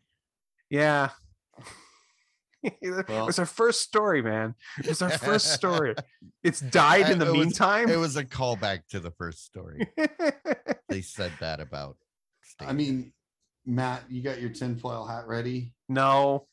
Yeah. 0.70 1.10
Well- 3.08 3.28
it's 3.28 3.38
our 3.38 3.46
first 3.46 3.82
story, 3.82 4.22
man. 4.22 4.54
It's 4.78 5.00
our 5.00 5.10
first 5.10 5.52
story. 5.52 5.94
It's 6.42 6.60
died 6.60 7.08
in 7.10 7.20
Uh, 7.22 7.24
the 7.24 7.30
it 7.30 7.36
was- 7.36 7.46
meantime. 7.46 7.88
It 7.88 7.96
was 7.96 8.16
a 8.16 8.24
callback 8.24 8.86
to 8.90 8.98
the 9.00 9.10
first 9.12 9.44
story. 9.44 9.86
They 10.88 11.00
said 11.02 11.32
that 11.40 11.60
about. 11.60 11.96
I 12.60 12.72
mean, 12.72 13.12
Matt, 13.66 14.04
you 14.08 14.22
got 14.22 14.40
your 14.40 14.50
tinfoil 14.50 15.06
hat 15.06 15.26
ready? 15.26 15.74
no. 15.88 16.46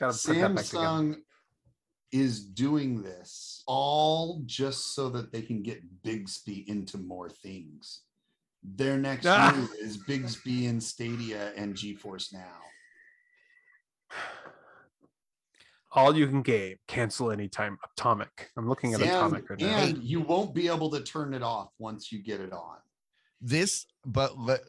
Gotta 0.00 0.16
put 0.26 0.36
that 0.38 0.54
back 0.54 0.64
together. 0.64 0.86
Samsung 0.86 1.16
is 2.12 2.44
doing 2.44 3.02
this 3.02 3.62
all 3.66 4.42
just 4.46 4.94
so 4.94 5.08
that 5.10 5.32
they 5.32 5.42
can 5.42 5.62
get 5.62 5.82
Bixby 6.02 6.64
into 6.68 6.96
more 6.98 7.28
things. 7.28 8.02
Their 8.62 8.96
next 8.96 9.26
Ah. 9.26 9.52
move 9.56 9.70
is 9.80 9.96
Bixby 9.96 10.66
and 10.66 10.82
Stadia 10.82 11.52
and 11.56 11.74
GeForce 11.74 12.32
Now. 12.32 12.60
All 15.94 16.16
you 16.16 16.26
can 16.26 16.40
game, 16.42 16.76
cancel 16.88 17.30
anytime. 17.30 17.76
Utomik. 17.98 18.46
I'm 18.56 18.66
looking 18.68 18.94
at 18.94 19.02
And, 19.02 19.10
Utomik 19.10 19.50
right 19.50 19.60
now. 19.60 19.78
and 19.78 20.02
you 20.02 20.20
won't 20.20 20.54
be 20.54 20.68
able 20.68 20.90
to 20.90 21.00
turn 21.02 21.34
it 21.34 21.42
off 21.42 21.68
once 21.78 22.10
you 22.10 22.22
get 22.22 22.40
it 22.40 22.52
on. 22.52 22.78
this, 23.44 23.86
but 24.06 24.38
le- 24.38 24.60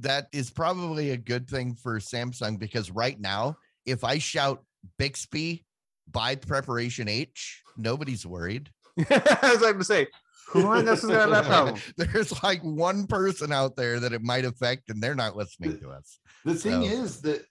that 0.00 0.28
is 0.32 0.48
probably 0.50 1.10
a 1.10 1.16
good 1.16 1.48
thing 1.48 1.74
for 1.74 1.98
Samsung 2.00 2.58
because 2.58 2.90
right 2.90 3.20
now, 3.20 3.58
if 3.84 4.02
I 4.02 4.16
shout 4.18 4.64
Bixby, 4.98 5.66
by 6.10 6.34
preparation 6.34 7.06
H. 7.06 7.62
Nobody's 7.76 8.24
worried. 8.24 8.70
As 9.10 9.62
I'm 9.62 9.78
to 9.78 9.84
say, 9.84 10.06
who 10.48 10.66
on 10.66 10.88
us 10.88 11.02
is 11.04 11.10
gonna 11.10 11.20
have 11.20 11.30
that 11.30 11.44
problem? 11.46 11.80
There's 11.96 12.42
like 12.42 12.60
one 12.62 13.06
person 13.06 13.52
out 13.52 13.76
there 13.76 14.00
that 14.00 14.12
it 14.12 14.22
might 14.22 14.44
affect, 14.44 14.90
and 14.90 15.02
they're 15.02 15.14
not 15.14 15.36
listening 15.36 15.78
to 15.80 15.90
us. 15.90 16.18
The 16.44 16.54
thing 16.54 16.82
So- 16.82 16.88
is 16.88 17.20
that 17.22 17.44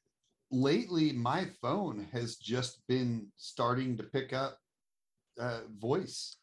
lately 0.52 1.12
my 1.12 1.48
phone 1.62 2.08
has 2.12 2.38
just 2.38 2.80
been 2.88 3.28
starting 3.36 3.98
to 3.98 4.04
pick 4.04 4.34
up 4.34 4.58
uh, 5.40 5.62
voice. 5.78 6.38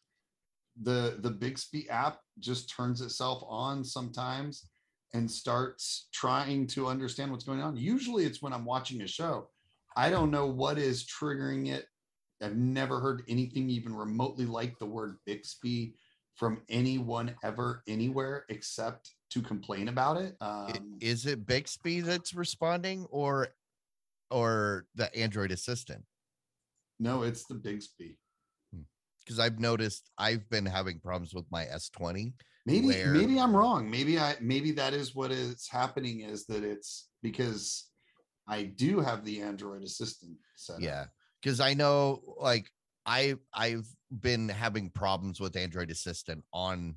The 0.81 1.17
the 1.21 1.31
Bixby 1.31 1.89
app 1.89 2.19
just 2.39 2.69
turns 2.69 3.01
itself 3.01 3.43
on 3.47 3.83
sometimes 3.83 4.67
and 5.13 5.29
starts 5.31 6.09
trying 6.13 6.67
to 6.67 6.87
understand 6.87 7.31
what's 7.31 7.45
going 7.45 7.61
on. 7.61 7.77
Usually 7.77 8.25
it's 8.25 8.41
when 8.41 8.51
I'm 8.51 8.65
watching 8.65 9.01
a 9.01 9.07
show. 9.07 9.49
I 9.95 10.09
don't 10.09 10.31
know 10.31 10.47
what 10.47 10.77
is 10.77 11.05
triggering 11.05 11.69
it. 11.69 11.85
I've 12.41 12.57
never 12.57 12.99
heard 12.99 13.23
anything 13.29 13.69
even 13.69 13.95
remotely 13.95 14.45
like 14.45 14.77
the 14.77 14.85
word 14.85 15.17
Bixby 15.25 15.95
from 16.35 16.61
anyone 16.69 17.33
ever 17.43 17.81
anywhere 17.87 18.45
except 18.49 19.11
to 19.31 19.41
complain 19.41 19.87
about 19.87 20.17
it. 20.17 20.35
Um, 20.41 20.97
Is 21.01 21.25
it 21.25 21.45
Bixby 21.45 22.01
that's 22.01 22.33
responding, 22.33 23.05
or 23.09 23.49
or 24.31 24.85
the 24.95 25.13
Android 25.15 25.51
assistant? 25.51 26.03
no, 26.99 27.23
it's 27.23 27.45
the 27.45 27.55
Bixby. 27.55 28.17
Because 29.25 29.39
I've 29.39 29.59
noticed 29.59 30.11
I've 30.19 30.47
been 30.49 30.65
having 30.67 30.99
problems 30.99 31.33
with 31.33 31.45
my 31.51 31.65
S20. 31.65 32.33
Maybe 32.67 32.87
where- 32.87 33.11
maybe 33.11 33.39
I'm 33.39 33.55
wrong. 33.55 33.89
Maybe 33.89 34.19
I 34.19 34.35
maybe 34.39 34.71
that 34.73 34.93
is 34.93 35.15
what 35.15 35.31
is 35.31 35.67
happening 35.67 36.21
is 36.21 36.45
that 36.45 36.63
it's 36.63 37.09
because 37.23 37.89
I 38.47 38.63
do 38.65 38.99
have 38.99 39.25
the 39.25 39.41
Android 39.41 39.83
assistant 39.83 40.37
set. 40.55 40.75
up. 40.75 40.81
Yeah, 40.81 41.05
because 41.41 41.59
I 41.59 41.73
know 41.73 42.35
like 42.39 42.69
I 43.05 43.35
I've 43.53 43.87
been 44.21 44.49
having 44.49 44.89
problems 44.89 45.39
with 45.39 45.55
Android 45.55 45.91
Assistant 45.91 46.43
on 46.53 46.95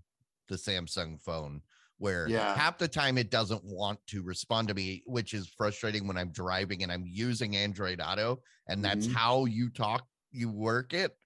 the 0.48 0.56
Samsung 0.56 1.20
phone 1.20 1.62
where 1.98 2.28
Yeah. 2.28 2.54
half 2.56 2.78
the 2.78 2.86
time 2.86 3.18
it 3.18 3.28
doesn't 3.30 3.64
want 3.64 3.98
to 4.06 4.22
respond 4.22 4.68
to 4.68 4.74
me, 4.74 5.02
which 5.04 5.34
is 5.34 5.48
frustrating 5.48 6.06
when 6.06 6.16
I'm 6.16 6.30
driving 6.30 6.84
and 6.84 6.92
I'm 6.92 7.04
using 7.04 7.56
Android 7.56 8.00
Auto, 8.00 8.40
and 8.68 8.84
that's 8.84 9.06
Mhm. 9.08 9.14
how 9.14 9.44
you 9.46 9.68
talk, 9.68 10.06
you 10.30 10.48
work 10.48 10.94
it, 10.94 11.18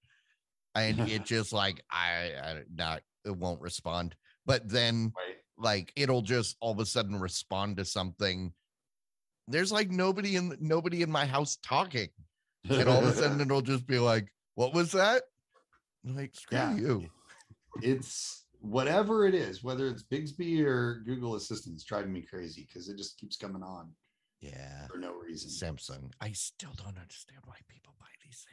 and 0.75 0.99
it 1.09 1.27
just 1.27 1.53
like 1.53 1.85
I, 1.91 2.33
I 2.43 2.65
not 2.73 3.03
it 3.25 3.37
won't 3.37 3.61
respond. 3.61 4.17
But 4.47 4.69
then 4.69 5.13
Right. 5.15 5.37
like 5.59 5.93
it'll 5.95 6.23
just 6.23 6.57
all 6.61 6.73
of 6.73 6.79
a 6.79 6.87
sudden 6.87 7.21
respond 7.21 7.77
to 7.77 7.85
something. 7.85 8.55
There's 9.47 9.71
like 9.73 9.91
nobody 9.91 10.37
in 10.37 10.57
nobody 10.61 11.03
in 11.03 11.11
my 11.11 11.27
house 11.27 11.57
talking 11.63 12.09
and 12.65 12.89
all 12.89 13.05
of 13.05 13.09
a 13.09 13.13
sudden 13.13 13.41
it'll 13.43 13.61
just 13.61 13.87
be 13.87 13.99
like, 13.99 14.33
"What 14.55 14.75
was 14.75 14.93
that?" 14.93 15.23
I'm 16.05 16.17
like, 16.17 16.35
screw 16.35 16.59
Yeah. 16.59 16.77
you. 16.77 17.11
it's 17.83 18.47
whatever 18.61 19.27
it 19.27 19.35
is, 19.35 19.63
whether 19.65 19.89
it's 19.89 20.03
Bixby 20.03 20.63
or 20.65 21.01
Google 21.07 21.35
Assistant, 21.37 21.75
it's 21.75 21.85
driving 21.85 22.13
me 22.13 22.23
crazy 22.23 22.65
because 22.67 22.89
it 22.89 22.97
just 22.97 23.19
keeps 23.19 23.37
coming 23.37 23.63
on 23.63 23.93
Yeah, 24.41 24.87
for 24.89 24.99
no 24.99 25.13
reason. 25.15 25.51
Samsung. 25.51 26.13
I 26.21 26.33
still 26.33 26.73
don't 26.77 26.99
understand 26.99 27.41
why 27.45 27.57
people 27.69 27.95
buy 27.99 28.07
these 28.25 28.45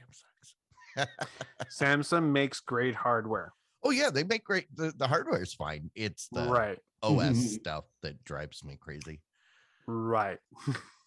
Samsungs. 0.98 1.08
Samsung 1.70 2.32
makes 2.32 2.60
great 2.60 2.96
hardware. 2.96 3.54
Oh 3.84 3.92
yeah, 3.92 4.10
they 4.10 4.24
make 4.24 4.44
great. 4.44 4.68
The, 4.76 4.92
the 4.96 5.08
hardware 5.08 5.42
is 5.42 5.54
fine. 5.54 5.90
It's 5.96 6.28
the 6.30 6.44
right. 6.44 6.80
OS 7.02 7.54
stuff 7.56 7.86
that 8.02 8.24
drives 8.24 8.64
me 8.64 8.78
crazy. 8.80 9.22
Right. 9.88 10.40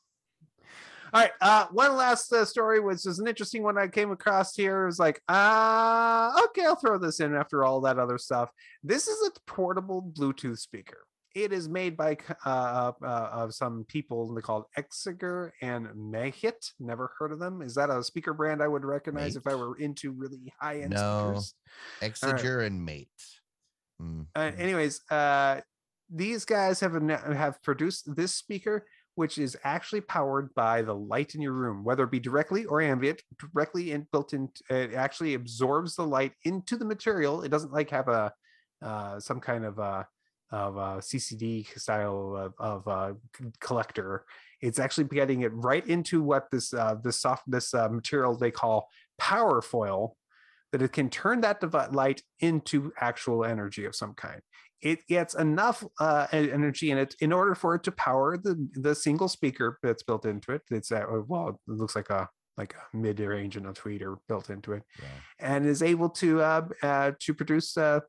All 1.12 1.20
right. 1.20 1.30
Uh, 1.42 1.66
one 1.72 1.94
last 1.96 2.32
uh, 2.32 2.44
story, 2.44 2.80
which 2.80 3.06
is 3.06 3.18
an 3.18 3.28
interesting 3.28 3.62
one 3.62 3.76
I 3.76 3.86
came 3.88 4.10
across 4.10 4.56
here 4.56 4.62
here. 4.62 4.86
Is 4.86 4.98
like, 4.98 5.20
uh, 5.28 6.40
okay, 6.44 6.64
I'll 6.64 6.76
throw 6.76 6.98
this 6.98 7.20
in 7.20 7.34
after 7.34 7.64
all 7.64 7.80
that 7.82 7.98
other 7.98 8.18
stuff. 8.18 8.50
This 8.82 9.08
is 9.08 9.28
a 9.28 9.50
portable 9.50 10.02
Bluetooth 10.02 10.58
speaker. 10.58 11.04
It 11.34 11.52
is 11.52 11.68
made 11.68 11.96
by 11.96 12.18
uh, 12.44 12.92
uh, 13.02 13.28
of 13.32 13.54
some 13.54 13.84
people. 13.88 14.34
They 14.34 14.42
called 14.42 14.64
Exeger 14.78 15.50
and 15.62 15.86
Mayht. 15.96 16.72
Never 16.78 17.10
heard 17.18 17.32
of 17.32 17.38
them. 17.38 17.62
Is 17.62 17.74
that 17.74 17.90
a 17.90 18.02
speaker 18.02 18.34
brand 18.34 18.62
I 18.62 18.68
would 18.68 18.84
recognize 18.84 19.34
if 19.36 19.46
I 19.46 19.54
were 19.54 19.76
into 19.78 20.12
really 20.12 20.52
high 20.60 20.80
end 20.80 20.90
No. 20.90 21.40
speakers? 21.40 21.54
Exeger 22.20 22.66
and 22.66 22.86
Mayht. 22.86 23.08
Mm, 24.00 24.26
Uh, 24.34 24.40
mm. 24.40 24.60
anyways, 24.60 25.00
uh, 25.10 25.60
these 26.14 26.44
guys 26.44 26.80
have 26.80 26.94
have 27.08 27.62
produced 27.62 28.14
this 28.14 28.34
speaker, 28.34 28.86
which 29.14 29.38
is 29.38 29.56
actually 29.64 30.00
powered 30.00 30.54
by 30.54 30.82
the 30.82 30.94
light 30.94 31.34
in 31.34 31.42
your 31.42 31.52
room, 31.52 31.84
whether 31.84 32.04
it 32.04 32.10
be 32.10 32.20
directly 32.20 32.64
or 32.64 32.80
ambient, 32.80 33.20
directly 33.38 33.92
in, 33.92 34.06
built 34.12 34.32
in. 34.32 34.48
It 34.70 34.94
actually 34.94 35.34
absorbs 35.34 35.96
the 35.96 36.06
light 36.06 36.32
into 36.44 36.76
the 36.76 36.84
material. 36.84 37.42
It 37.42 37.50
doesn't 37.50 37.72
like 37.72 37.90
have 37.90 38.08
a 38.08 38.32
uh, 38.82 39.20
some 39.20 39.40
kind 39.40 39.64
of 39.64 39.78
a 39.78 40.06
of 40.50 40.76
a 40.76 40.98
CCD 40.98 41.66
style 41.78 42.52
of, 42.58 42.86
of 42.86 43.16
collector. 43.60 44.24
It's 44.60 44.78
actually 44.78 45.04
getting 45.04 45.42
it 45.42 45.52
right 45.54 45.86
into 45.86 46.22
what 46.22 46.50
this 46.50 46.74
uh, 46.74 46.96
this 47.02 47.20
soft 47.20 47.44
this 47.46 47.74
uh, 47.74 47.88
material 47.88 48.36
they 48.36 48.50
call 48.50 48.88
Powerfoyle 49.20 50.12
that 50.72 50.82
it 50.82 50.92
can 50.92 51.10
turn 51.10 51.42
that 51.42 51.92
light 51.92 52.22
into 52.40 52.92
actual 52.98 53.44
energy 53.44 53.84
of 53.84 53.94
some 53.94 54.14
kind. 54.14 54.40
It 54.82 55.06
gets 55.06 55.34
enough 55.34 55.84
uh, 56.00 56.26
energy 56.32 56.90
in 56.90 56.98
it 56.98 57.14
in 57.20 57.32
order 57.32 57.54
for 57.54 57.74
it 57.76 57.84
to 57.84 57.92
power 57.92 58.36
the 58.36 58.68
the 58.74 58.94
single 58.94 59.28
speaker 59.28 59.78
that's 59.82 60.02
built 60.02 60.26
into 60.26 60.52
it. 60.52 60.62
It's 60.70 60.90
uh, 60.90 61.04
well, 61.28 61.48
it 61.50 61.56
looks 61.70 61.94
like 61.94 62.10
a 62.10 62.28
like 62.56 62.74
a 62.74 62.96
mid 62.96 63.20
range 63.20 63.56
and 63.56 63.66
a 63.66 63.72
tweeter 63.72 64.16
built 64.28 64.50
into 64.50 64.72
it, 64.72 64.82
Yeah. 64.98 65.06
and 65.38 65.66
is 65.66 65.82
able 65.82 66.10
to 66.10 66.40
uh, 66.42 66.68
uh, 66.82 67.12
to 67.20 67.34
produce 67.34 67.76
uh, 67.76 68.00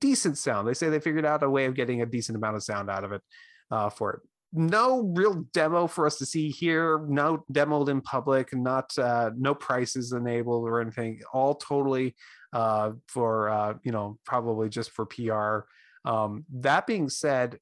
decent 0.00 0.38
sound. 0.38 0.68
They 0.68 0.74
say 0.74 0.88
they 0.90 1.00
figured 1.00 1.24
out 1.24 1.42
a 1.42 1.50
way 1.50 1.64
of 1.64 1.74
getting 1.74 2.02
a 2.02 2.06
decent 2.06 2.36
amount 2.36 2.56
of 2.56 2.62
sound 2.62 2.90
out 2.90 3.04
of 3.04 3.12
it 3.12 3.22
uh, 3.70 3.90
for 3.90 4.12
it. 4.12 4.20
No 4.52 5.02
real 5.14 5.44
demo 5.52 5.86
for 5.86 6.06
us 6.06 6.16
to 6.18 6.26
see 6.26 6.50
here. 6.50 7.04
No 7.06 7.44
demoed 7.52 7.88
in 7.88 8.00
public. 8.00 8.54
Not 8.54 8.96
uh, 8.98 9.30
no 9.36 9.54
prices 9.54 10.12
enabled 10.12 10.66
or 10.66 10.80
anything. 10.80 11.20
All 11.32 11.54
totally 11.54 12.14
uh, 12.52 12.92
for 13.08 13.50
uh, 13.50 13.74
you 13.82 13.92
know 13.92 14.18
probably 14.24 14.68
just 14.68 14.90
for 14.92 15.04
PR. 15.06 15.66
Um, 16.08 16.44
that 16.52 16.86
being 16.86 17.08
said, 17.08 17.58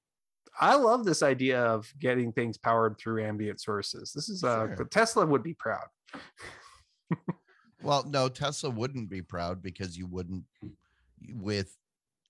I 0.60 0.76
love 0.76 1.04
this 1.04 1.22
idea 1.22 1.60
of 1.62 1.92
getting 1.98 2.32
things 2.32 2.56
powered 2.56 2.96
through 2.98 3.24
ambient 3.24 3.60
sources. 3.60 4.12
This 4.14 4.28
is 4.28 4.44
uh, 4.44 4.74
Sure. 4.76 4.84
Tesla 4.86 5.26
would 5.26 5.42
be 5.42 5.52
proud. 5.54 5.86
Well, 7.82 8.04
no, 8.08 8.28
Tesla 8.28 8.70
wouldn't 8.70 9.10
be 9.10 9.20
proud 9.20 9.62
because 9.62 9.98
you 9.98 10.06
wouldn't 10.06 10.44
with 11.34 11.76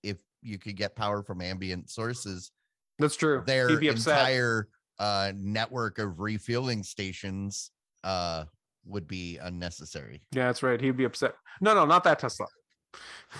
if 0.03 0.17
you 0.41 0.57
could 0.59 0.75
get 0.75 0.95
power 0.95 1.23
from 1.23 1.41
ambient 1.41 1.89
sources, 1.89 2.51
That's 2.99 3.15
true. 3.15 3.43
their 3.45 3.69
He'd 3.69 3.79
be 3.79 3.87
upset. 3.87 4.19
entire 4.19 4.67
uh 4.99 5.31
network 5.37 5.99
of 5.99 6.19
refueling 6.19 6.83
stations 6.83 7.71
uh 8.03 8.43
would 8.85 9.07
be 9.07 9.37
unnecessary. 9.37 10.21
Yeah, 10.33 10.47
that's 10.47 10.63
right. 10.63 10.79
He'd 10.81 10.97
be 10.97 11.05
upset. 11.05 11.33
No, 11.61 11.73
no, 11.73 11.85
not 11.85 12.03
that 12.03 12.19
Tesla. 12.19 12.47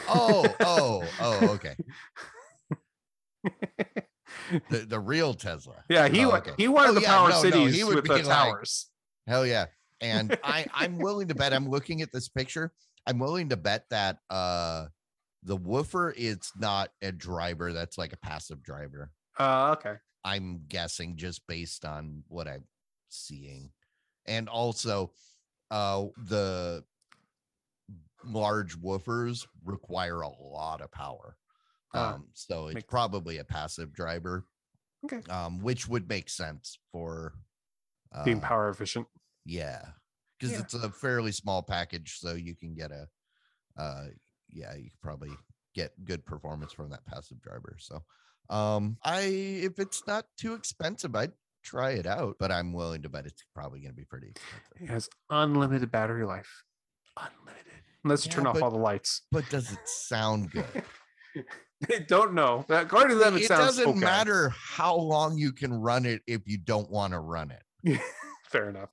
Oh, 0.08 0.46
oh, 0.62 1.04
oh, 1.22 1.48
okay. 1.56 1.76
The 4.70 4.80
the 4.80 5.00
real 5.00 5.34
Tesla. 5.34 5.84
yeah, 5.90 6.08
he 6.10 6.26
Oh, 6.26 6.32
okay. 6.32 6.52
he 6.58 6.68
wanted 6.68 6.92
Oh, 6.92 6.96
to 6.96 7.02
yeah, 7.02 7.08
power 7.08 7.30
no, 7.30 7.36
no, 7.36 7.42
cities 7.42 7.76
he 7.76 7.84
would 7.86 7.96
with 7.96 8.04
be 8.04 8.10
the 8.10 8.16
like- 8.18 8.26
towers. 8.26 8.90
Hell 9.26 9.46
yeah. 9.46 9.66
And 10.02 10.38
I 10.44 10.66
I'm 10.74 10.98
willing 11.00 11.30
to 11.30 11.36
bet 11.36 11.54
I'm 11.54 11.70
looking 11.70 12.02
at 12.02 12.12
this 12.12 12.28
picture. 12.28 12.72
I'm 13.06 13.20
willing 13.20 13.50
to 13.50 13.58
bet 13.58 13.86
that 13.90 14.18
uh 14.30 14.88
the 15.44 15.56
woofer 15.56 16.12
is 16.12 16.40
not 16.60 16.90
a 17.02 17.12
driver 17.14 17.72
that's 17.72 17.98
like 17.98 18.12
a 18.12 18.18
passive 18.18 18.62
driver. 18.64 19.12
Uh, 19.40 19.76
okay. 19.78 19.94
I'm 20.26 20.64
guessing 20.68 21.16
just 21.16 21.46
based 21.48 21.86
on 21.86 22.24
what 22.28 22.48
I'm 22.50 22.66
seeing. 23.10 23.72
And 24.26 24.50
also 24.50 25.12
uh 25.72 26.06
the 26.26 26.84
large 28.26 28.78
woofers 28.78 29.48
require 29.64 30.22
a 30.22 30.30
lot 30.30 30.82
of 30.82 30.92
power. 30.92 31.38
Ah, 31.98 32.14
Um 32.16 32.28
so 32.34 32.68
it's 32.68 32.84
probably 32.84 33.38
a 33.38 33.44
passive 33.44 33.94
driver. 33.94 34.46
Okay. 35.06 35.22
Um 35.32 35.60
which 35.62 35.88
would 35.88 36.08
make 36.10 36.30
sense 36.30 36.78
for 36.92 37.34
Being 38.26 38.38
uh, 38.38 38.48
power 38.48 38.70
efficient. 38.70 39.08
yeah, 39.46 39.82
because 40.40 40.54
Yeah. 40.54 40.62
it's 40.62 40.74
a 40.74 40.90
fairly 40.90 41.32
small 41.32 41.62
package, 41.64 42.18
so 42.20 42.34
you 42.34 42.56
can 42.56 42.74
get 42.74 42.92
a, 42.92 43.08
uh, 43.78 44.06
yeah, 44.50 44.74
you 44.76 44.90
could 44.92 45.02
probably 45.02 45.32
get 45.76 45.92
good 46.06 46.26
performance 46.26 46.72
from 46.74 46.90
that 46.90 47.06
passive 47.06 47.42
driver. 47.42 47.76
So, 47.80 48.04
um, 48.50 48.98
I 49.04 49.20
if 49.22 49.78
it's 49.78 50.08
not 50.08 50.26
too 50.38 50.54
expensive, 50.54 51.16
I'd 51.16 51.34
try 51.64 51.92
it 51.92 52.06
out, 52.08 52.38
but 52.40 52.50
I'm 52.52 52.72
willing 52.74 53.02
to 53.04 53.10
bet 53.10 53.26
it's 53.28 53.44
probably 53.54 53.82
going 53.82 53.92
to 53.92 53.96
be 53.96 54.06
pretty 54.06 54.30
expensive. 54.30 54.72
It 54.82 54.90
has 54.90 55.10
unlimited 55.30 55.92
battery 55.92 56.26
life. 56.26 56.64
Unlimited. 57.18 57.74
Unless 58.06 58.26
you 58.26 58.30
Yeah, 58.30 58.36
turn 58.36 58.48
off 58.48 58.54
but- 58.54 58.64
all 58.64 58.72
the 58.72 58.78
lights. 58.78 59.24
But 59.32 59.50
does 59.50 59.72
it 59.74 59.86
sound 59.86 60.50
good? 60.52 60.84
They 61.88 62.00
don't 62.00 62.34
know. 62.34 62.66
That 62.70 62.86
according 62.86 63.18
to 63.18 63.24
them, 63.24 63.38
it, 63.38 63.48
doesn't 63.48 63.88
okay. 63.88 64.00
matter 64.00 64.50
how 64.50 64.96
long 64.96 65.38
you 65.38 65.52
can 65.52 65.72
run 65.72 66.06
it 66.06 66.22
if 66.26 66.42
you 66.48 66.58
don't 66.58 66.90
want 66.90 67.14
to 67.14 67.20
run 67.20 67.52
it. 67.52 68.00
Fair 68.50 68.70
enough. 68.70 68.90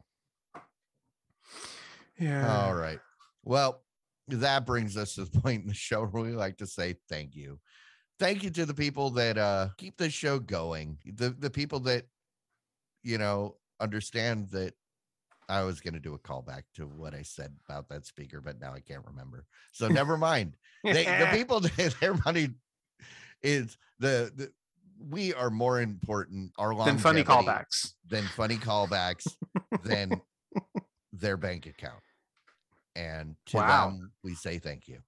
Yeah. 2.19 2.67
All 2.67 2.75
right. 2.75 3.01
Well, 3.43 3.83
that 4.29 4.67
brings 4.67 4.97
us 4.97 5.15
to 5.15 5.25
the 5.25 5.41
point 5.41 5.63
in 5.63 5.69
the 5.69 5.75
show 5.75 6.05
where 6.05 6.23
we 6.23 6.33
like 6.33 6.59
to 6.59 6.67
say 6.67 6.97
thank 7.09 7.35
you. 7.35 7.59
Thank 8.19 8.43
you 8.43 8.51
to 8.51 8.67
the 8.67 8.75
people 8.75 9.11
that 9.11 9.39
uh 9.39 9.69
keep 9.77 9.97
the 9.97 10.11
show 10.11 10.39
going. 10.39 10.99
The 11.05 11.31
the 11.31 11.51
people 11.51 11.81
that 11.81 12.05
you 13.03 13.19
know 13.19 13.57
understand 13.81 14.51
that 14.51 14.75
I 15.49 15.63
was 15.63 15.81
going 15.81 15.95
to 15.95 16.01
do 16.01 16.15
a 16.15 16.19
callback 16.19 16.63
to 16.77 16.87
what 16.87 17.15
I 17.15 17.23
said 17.23 17.55
about 17.69 17.89
that 17.89 18.07
speaker, 18.07 18.41
but 18.41 18.61
now 18.61 18.73
I 18.73 18.81
can't 18.81 19.05
remember. 19.07 19.45
So 19.73 19.89
never 19.89 20.17
mind. 20.17 20.57
They, 20.85 21.05
the 21.05 21.29
people 21.33 21.61
that 21.61 21.95
their 22.01 22.15
money 22.25 22.51
is 23.45 23.79
the, 24.01 24.33
the 24.35 24.53
we 24.99 25.35
are 25.35 25.51
more 25.51 25.81
important. 25.81 26.53
Our 26.59 26.75
Then 26.85 26.99
funny 26.99 27.23
callbacks. 27.25 27.95
than 28.07 28.29
funny 28.29 28.59
callbacks 28.59 29.37
than 29.83 30.23
their 31.13 31.37
bank 31.37 31.67
account. 31.67 32.03
And 32.97 33.37
to 33.47 33.59
Wow. 33.59 33.89
them, 33.89 34.13
we 34.23 34.35
say 34.35 34.59
thank 34.59 34.89
you. 34.89 35.03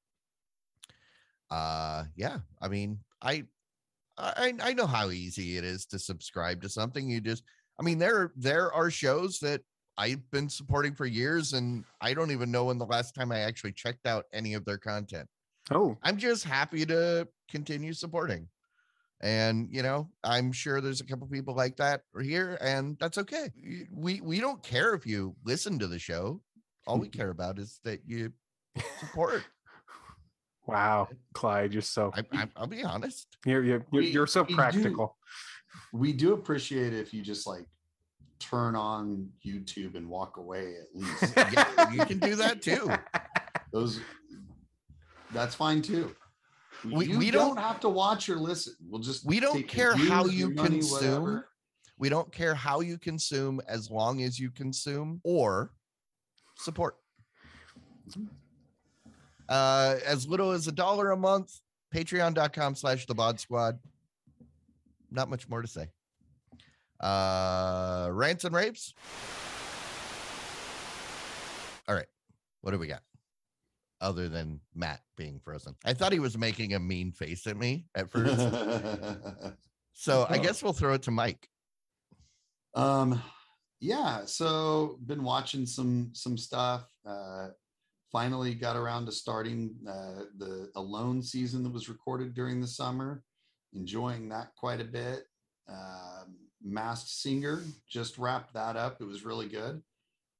Uh 1.50 2.04
yeah, 2.16 2.40
I 2.60 2.68
mean, 2.68 3.04
I 3.22 3.46
I 4.18 4.54
I 4.60 4.74
know 4.74 4.86
how 4.86 5.10
easy 5.10 5.58
it 5.58 5.64
is 5.64 5.86
to 5.86 5.98
subscribe 5.98 6.62
to 6.62 6.68
something. 6.70 7.08
You 7.10 7.20
just 7.20 7.44
I 7.80 7.84
mean, 7.84 7.98
there 7.98 8.32
there 8.36 8.72
are 8.72 8.90
shows 8.90 9.40
that 9.40 9.62
I've 9.98 10.30
been 10.30 10.48
supporting 10.50 10.94
for 10.94 11.06
years 11.06 11.54
and 11.54 11.84
I 12.00 12.14
don't 12.14 12.32
even 12.32 12.50
know 12.52 12.66
when 12.66 12.78
the 12.78 12.86
last 12.86 13.14
time 13.14 13.32
I 13.32 13.40
actually 13.40 13.72
checked 13.74 14.06
out 14.06 14.26
any 14.32 14.54
of 14.54 14.64
their 14.66 14.78
content. 14.78 15.28
Oh, 15.70 15.98
I'm 16.02 16.18
just 16.18 16.44
happy 16.44 16.86
to 16.86 17.28
continue 17.50 17.92
supporting. 17.92 18.48
And 19.22 19.68
you 19.70 19.82
know, 19.82 20.10
I'm 20.22 20.52
sure 20.52 20.80
there's 20.80 21.00
a 21.00 21.06
couple 21.06 21.26
people 21.26 21.54
like 21.54 21.76
that 21.76 22.02
here, 22.22 22.58
and 22.60 22.96
that's 23.00 23.16
okay. 23.18 23.50
We 23.90 24.20
we 24.20 24.40
don't 24.40 24.62
care 24.62 24.94
if 24.94 25.06
you 25.06 25.34
listen 25.44 25.78
to 25.78 25.86
the 25.86 25.98
show. 25.98 26.42
All 26.86 26.98
we 26.98 27.08
care 27.08 27.30
about 27.30 27.58
is 27.58 27.80
that 27.84 28.00
you 28.06 28.32
support. 29.00 29.42
wow, 30.66 31.08
Clyde, 31.32 31.72
you're 31.72 31.80
so 31.82 32.12
I, 32.14 32.24
I, 32.32 32.48
I'll 32.56 32.66
be 32.66 32.84
honest. 32.84 33.26
you're 33.46 33.64
you're 33.64 33.86
you're, 33.90 34.02
We- 34.02 34.10
you're 34.10 34.26
so 34.26 34.42
we 34.42 34.48
do- 34.48 34.54
practical. 34.54 35.16
we 35.92 36.12
do 36.12 36.34
appreciate 36.34 36.92
it 36.92 36.98
if 37.00 37.14
you 37.14 37.22
just 37.22 37.46
like 37.46 37.66
turn 38.38 38.76
on 38.76 39.30
YouTube 39.44 39.94
and 39.96 40.08
walk 40.10 40.36
away 40.36 40.74
at 40.80 40.94
least. 40.94 41.36
Yeah, 41.52 41.90
you 41.90 42.04
can 42.04 42.18
do 42.18 42.34
that 42.36 42.60
too. 42.60 42.90
Those 43.72 44.00
that's 45.32 45.54
fine 45.54 45.80
too. 45.80 46.14
We- 46.84 47.06
you 47.06 47.18
we 47.18 47.30
don't, 47.30 47.54
don't- 47.56 47.64
have 47.64 47.80
to 47.80 47.88
watch 47.88 48.28
or 48.28 48.36
listen. 48.36 48.74
We'll 48.88 49.00
just 49.00 49.24
We 49.26 49.40
don't 49.40 49.66
care 49.66 49.94
how 49.96 50.26
you 50.26 50.50
money, 50.50 50.78
consume. 50.78 50.92
whatever. 51.22 51.48
We 51.98 52.08
don't 52.10 52.30
care 52.30 52.54
how 52.54 52.80
you 52.80 52.98
consume 52.98 53.60
as 53.66 53.90
long 53.90 54.22
as 54.22 54.38
you 54.38 54.50
consume 54.50 55.20
or 55.24 55.72
support. 56.58 56.96
Uh, 59.48 59.96
as 60.04 60.26
little 60.28 60.50
as 60.52 60.66
a 60.66 60.72
dollar 60.72 61.12
a 61.12 61.16
month, 61.16 61.52
patreon.com 61.94 62.74
slash 62.74 63.06
the 63.06 63.14
vod 63.14 63.40
squad. 63.40 63.78
Not 65.10 65.30
much 65.30 65.48
more 65.48 65.62
to 65.62 65.68
say. 65.68 65.88
Uh, 67.00 68.08
rants 68.12 68.44
and 68.44 68.54
rapes. 68.54 68.92
All 71.88 71.94
right. 71.94 72.06
What 72.60 72.72
do 72.72 72.78
we 72.78 72.88
got? 72.88 73.02
Other 74.00 74.28
than 74.28 74.60
Matt 74.74 75.00
being 75.16 75.40
frozen. 75.40 75.74
I 75.84 75.94
thought 75.94 76.12
he 76.12 76.18
was 76.18 76.36
making 76.36 76.74
a 76.74 76.78
mean 76.78 77.12
face 77.12 77.46
at 77.46 77.56
me 77.56 77.86
at 77.94 78.10
first. 78.10 78.38
so 79.94 80.26
I 80.28 80.36
Oh. 80.36 80.42
guess 80.42 80.62
we'll 80.62 80.72
throw 80.74 80.92
it 80.94 81.02
to 81.04 81.10
Mike. 81.10 81.48
Um, 82.74 83.22
yeah. 83.80 84.24
So 84.26 84.98
been 85.06 85.22
watching 85.24 85.64
some 85.66 86.10
some 86.12 86.36
stuff. 86.36 86.86
Uh, 87.06 87.48
finally 88.12 88.54
got 88.54 88.76
around 88.76 89.06
to 89.06 89.12
starting 89.12 89.74
uh, 89.88 90.24
the 90.36 90.70
Alone 90.76 91.22
season 91.22 91.62
that 91.62 91.72
was 91.72 91.88
recorded 91.88 92.34
during 92.34 92.60
the 92.60 92.66
summer. 92.66 93.22
Enjoying 93.72 94.28
that 94.28 94.54
quite 94.56 94.80
a 94.80 94.84
bit. 94.84 95.24
Um, 95.68 96.36
Masked 96.62 97.08
Singer 97.10 97.62
just 97.88 98.18
wrapped 98.18 98.54
that 98.54 98.76
up. 98.76 99.00
It 99.00 99.04
was 99.04 99.24
really 99.24 99.48
good. 99.48 99.82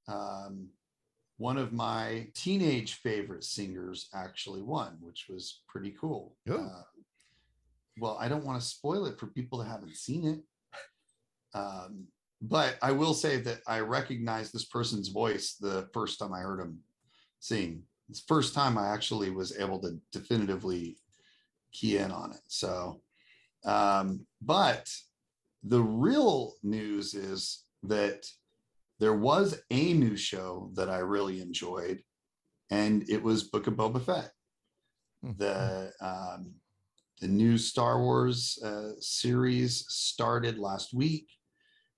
Um, 0.09 0.69
one 1.39 1.59
of 1.59 1.73
my 1.73 2.29
teenage 2.35 2.95
favorite 2.95 3.45
singers 3.45 4.09
actually 4.15 4.63
won, 4.63 4.97
which 5.01 5.27
was 5.29 5.61
pretty 5.69 5.95
cool. 6.01 6.35
Uh, 6.51 6.83
well, 7.99 8.17
I 8.21 8.29
don't 8.29 8.45
want 8.45 8.61
to 8.61 8.67
spoil 8.67 9.07
it 9.07 9.19
for 9.19 9.27
people 9.27 9.59
that 9.59 9.69
haven't 9.69 9.97
seen 9.97 10.27
it. 10.27 10.41
Um, 11.55 12.07
but 12.43 12.77
I 12.83 12.93
will 12.93 13.15
say 13.15 13.39
that 13.39 13.61
I 13.67 13.81
recognized 13.81 14.53
this 14.53 14.65
person's 14.67 15.09
voice 15.09 15.57
the 15.61 15.89
first 15.93 16.19
time 16.19 16.33
I 16.33 16.41
heard 16.41 16.61
him 16.61 16.79
sing. 17.41 17.83
It's 18.09 18.21
the 18.21 18.27
first 18.29 18.55
time 18.55 18.79
I 18.79 18.89
actually 18.89 19.31
was 19.31 19.59
able 19.59 19.81
to 19.81 19.99
definitively 20.13 20.97
key 21.73 21.99
in 21.99 22.11
on 22.11 22.33
it. 22.33 22.41
So, 22.47 23.01
um, 23.65 24.27
but 24.41 24.89
the 25.65 25.83
real 25.83 26.55
news 26.63 27.15
is 27.15 27.65
that 27.83 28.27
there 28.99 29.15
was 29.15 29.61
a 29.71 29.93
new 29.93 30.17
show 30.17 30.71
that 30.75 30.89
I 30.89 30.99
really 30.99 31.41
enjoyed, 31.41 32.03
and 32.71 33.09
it 33.09 33.23
was 33.23 33.45
Book 33.45 33.67
of 33.67 33.75
Boba 33.75 34.03
Fett. 34.03 34.31
Hmm. 35.23 35.33
The 35.39 35.93
um, 36.01 36.55
the 37.21 37.29
new 37.29 37.59
Star 37.59 38.03
Wars 38.03 38.59
uh, 38.65 38.93
series 39.01 39.87
started 39.89 40.59
last 40.59 40.93
week. 40.93 41.29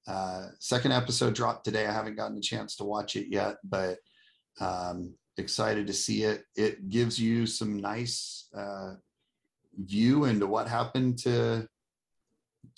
Uh, 0.06 0.46
second 0.58 0.92
episode 0.92 1.34
dropped 1.34 1.64
today. 1.64 1.86
I 1.86 1.92
haven't 1.92 2.16
gotten 2.16 2.38
a 2.38 2.42
chance 2.42 2.76
to 2.76 2.84
watch 2.84 3.16
it 3.16 3.26
yet, 3.28 3.56
but 3.64 3.98
um, 4.60 5.14
excited 5.36 5.86
to 5.86 5.92
see 5.92 6.22
it. 6.22 6.44
It 6.56 6.88
gives 6.88 7.20
you 7.20 7.46
some 7.46 7.78
nice 7.78 8.48
uh, 8.56 8.94
view 9.76 10.24
into 10.24 10.46
what 10.46 10.68
happened 10.68 11.18
to 11.20 11.68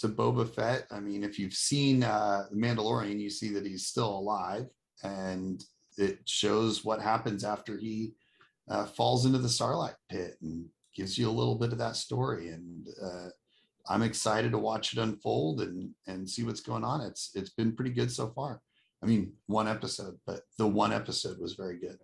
to 0.00 0.08
Boba 0.08 0.48
Fett. 0.48 0.86
I 0.90 1.00
mean, 1.00 1.22
if 1.22 1.38
you've 1.38 1.54
seen 1.54 2.02
uh, 2.02 2.46
The 2.50 2.56
Mandalorian, 2.56 3.20
you 3.20 3.30
see 3.30 3.50
that 3.50 3.66
he's 3.66 3.86
still 3.86 4.08
alive, 4.08 4.66
and 5.02 5.62
it 5.98 6.20
shows 6.26 6.84
what 6.84 7.00
happens 7.00 7.44
after 7.44 7.76
he 7.76 8.12
uh, 8.68 8.86
falls 8.86 9.26
into 9.26 9.38
the 9.38 9.48
Sarlacc 9.48 9.94
Pit 10.10 10.36
and 10.42 10.66
gives 10.94 11.18
you 11.18 11.28
a 11.28 11.30
little 11.30 11.56
bit 11.56 11.72
of 11.72 11.78
that 11.78 11.96
story. 11.96 12.48
And 12.48 12.86
uh, 13.02 13.28
I'm 13.88 14.02
excited 14.02 14.52
to 14.52 14.58
watch 14.58 14.92
it 14.92 14.98
unfold 14.98 15.60
and 15.60 15.90
and 16.06 16.28
see 16.28 16.44
what's 16.44 16.60
going 16.60 16.84
on. 16.84 17.02
It's 17.02 17.30
it's 17.34 17.50
been 17.50 17.74
pretty 17.74 17.92
good 17.92 18.10
so 18.10 18.28
far. 18.28 18.60
I 19.02 19.06
mean, 19.06 19.32
one 19.46 19.68
episode, 19.68 20.18
but 20.26 20.42
the 20.58 20.66
one 20.66 20.92
episode 20.92 21.38
was 21.38 21.54
very 21.54 21.78
good. 21.78 21.98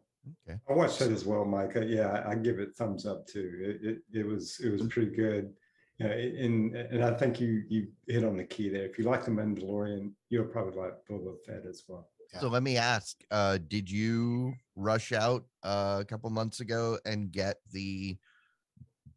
Okay. 0.48 0.58
I 0.68 0.72
watched 0.72 1.00
it 1.02 1.12
as 1.12 1.24
well, 1.24 1.44
Mike. 1.44 1.76
Yeah, 1.86 2.24
I 2.26 2.32
I 2.32 2.34
give 2.34 2.58
it 2.58 2.74
thumbs 2.76 3.06
up 3.06 3.26
too. 3.26 3.50
It, 3.60 3.88
it, 3.88 3.98
it 4.20 4.26
was 4.26 4.58
it 4.60 4.70
was 4.70 4.82
pretty 4.88 5.14
good. 5.14 5.52
Yeah, 5.98 6.08
and 6.08 6.74
and 6.76 7.02
I 7.04 7.14
think 7.14 7.40
you 7.40 7.62
you 7.68 7.88
hit 8.06 8.22
on 8.24 8.36
the 8.36 8.44
key 8.44 8.68
there. 8.68 8.84
If 8.84 8.98
you 8.98 9.04
like 9.04 9.24
the 9.24 9.30
Mandalorian, 9.30 10.12
you'll 10.28 10.44
probably 10.44 10.78
like 10.78 10.92
Boba 11.10 11.36
Fett 11.46 11.64
as 11.68 11.84
well. 11.88 12.10
So 12.40 12.48
let 12.48 12.62
me 12.62 12.76
ask, 12.76 13.16
uh, 13.30 13.58
did 13.68 13.90
you 13.90 14.52
rush 14.74 15.12
out 15.12 15.44
uh, 15.62 15.98
a 16.00 16.04
couple 16.04 16.28
months 16.28 16.60
ago 16.60 16.98
and 17.06 17.30
get 17.32 17.58
the 17.72 18.18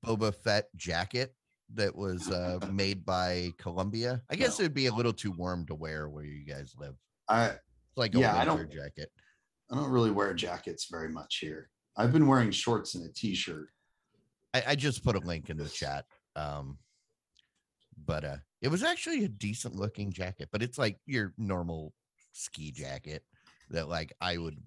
Boba 0.05 0.33
Fett 0.33 0.67
jacket 0.77 1.33
that 1.73 1.93
was 1.93 2.29
uh, 2.29 2.59
made 2.71 3.03
by 3.03 3.51
Columbia? 3.57 4.21
I 4.29 4.35
guess 4.35 4.59
No. 4.59 4.63
it'd 4.65 4.75
be 4.75 4.85
a 4.85 4.93
little 4.93 5.11
too 5.11 5.31
warm 5.31 5.65
to 5.65 5.75
wear 5.75 6.07
where 6.07 6.23
you 6.23 6.45
guys 6.45 6.75
live. 6.77 6.93
I 7.27 7.47
It's 7.47 7.59
like 7.97 8.15
a 8.15 8.19
Yeah, 8.19 8.37
I 8.37 8.45
don't- 8.45 8.71
jacket. 8.71 9.11
I 9.71 9.75
don't 9.75 9.89
really 9.91 10.11
wear 10.11 10.33
jackets 10.33 10.87
very 10.89 11.09
much 11.09 11.37
here. 11.39 11.69
I've 11.97 12.13
been 12.13 12.25
wearing 12.27 12.49
shorts 12.51 12.95
and 12.95 13.05
a 13.07 13.11
t-shirt. 13.13 13.67
I, 14.53 14.63
I 14.69 14.75
just 14.75 15.03
put 15.03 15.15
a 15.15 15.19
link 15.19 15.49
in 15.49 15.57
the 15.57 15.67
chat. 15.69 16.05
Um, 16.39 16.77
but 18.05 18.23
uh, 18.23 18.37
it 18.61 18.69
was 18.69 18.83
actually 18.83 19.25
a 19.25 19.29
decent 19.29 19.75
looking 19.75 20.11
jacket, 20.11 20.49
but 20.51 20.61
it's 20.63 20.77
like 20.77 20.97
your 21.05 21.33
normal 21.37 21.93
ski 22.33 22.71
jacket 22.71 23.23
that 23.69 23.89
like 23.89 24.13
I 24.21 24.37
would 24.37 24.57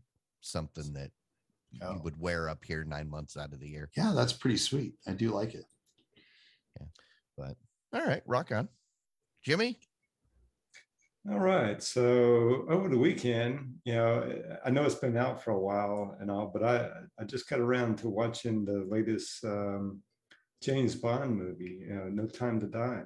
something 0.40 0.92
that 0.94 1.10
Oh. 1.80 1.94
you 1.94 2.00
would 2.02 2.20
wear 2.20 2.50
up 2.50 2.62
here 2.62 2.84
nine 2.84 3.08
months 3.08 3.34
out 3.34 3.54
of 3.54 3.58
the 3.58 3.66
year. 3.66 3.88
Yeah, 3.96 4.12
that's 4.14 4.34
pretty 4.34 4.58
sweet. 4.58 4.92
I 5.06 5.12
do 5.12 5.30
like 5.30 5.54
it. 5.54 5.64
Yeah, 6.78 6.86
but 7.34 7.56
all 7.94 8.04
right, 8.06 8.22
rock 8.26 8.52
on. 8.52 8.68
Jimmy, 9.42 9.78
All 11.30 11.38
right. 11.40 11.82
So 11.82 12.66
over 12.68 12.90
the 12.90 12.98
weekend, 12.98 13.76
you 13.86 13.94
know, 13.94 14.42
I 14.62 14.68
know 14.68 14.84
it's 14.84 14.96
been 14.96 15.16
out 15.16 15.42
for 15.42 15.52
a 15.52 15.58
while 15.58 16.14
and 16.20 16.30
all, 16.30 16.50
but 16.52 16.62
I 16.62 16.90
I 17.18 17.24
just 17.24 17.48
got 17.48 17.58
around 17.60 17.96
to 18.00 18.10
watching 18.10 18.66
the 18.66 18.84
latest 18.90 19.42
um, 19.44 20.02
James 20.62 20.94
Bond 20.94 21.36
movie, 21.36 21.80
know, 21.88 22.08
No 22.08 22.26
Time 22.26 22.60
to 22.60 22.66
Die. 22.66 23.02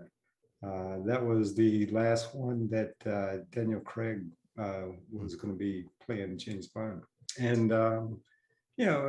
Uh, 0.66 0.96
that 1.04 1.24
was 1.24 1.54
the 1.54 1.86
last 1.86 2.34
one 2.34 2.68
that 2.68 2.94
uh, 3.06 3.44
Daniel 3.50 3.80
Craig 3.80 4.20
uh, 4.58 4.86
was 5.10 5.34
going 5.34 5.52
to 5.52 5.58
be 5.58 5.84
playing 6.04 6.38
James 6.38 6.68
Bond, 6.68 7.02
and 7.38 7.72
um, 7.72 8.20
you 8.76 8.86
know, 8.86 9.00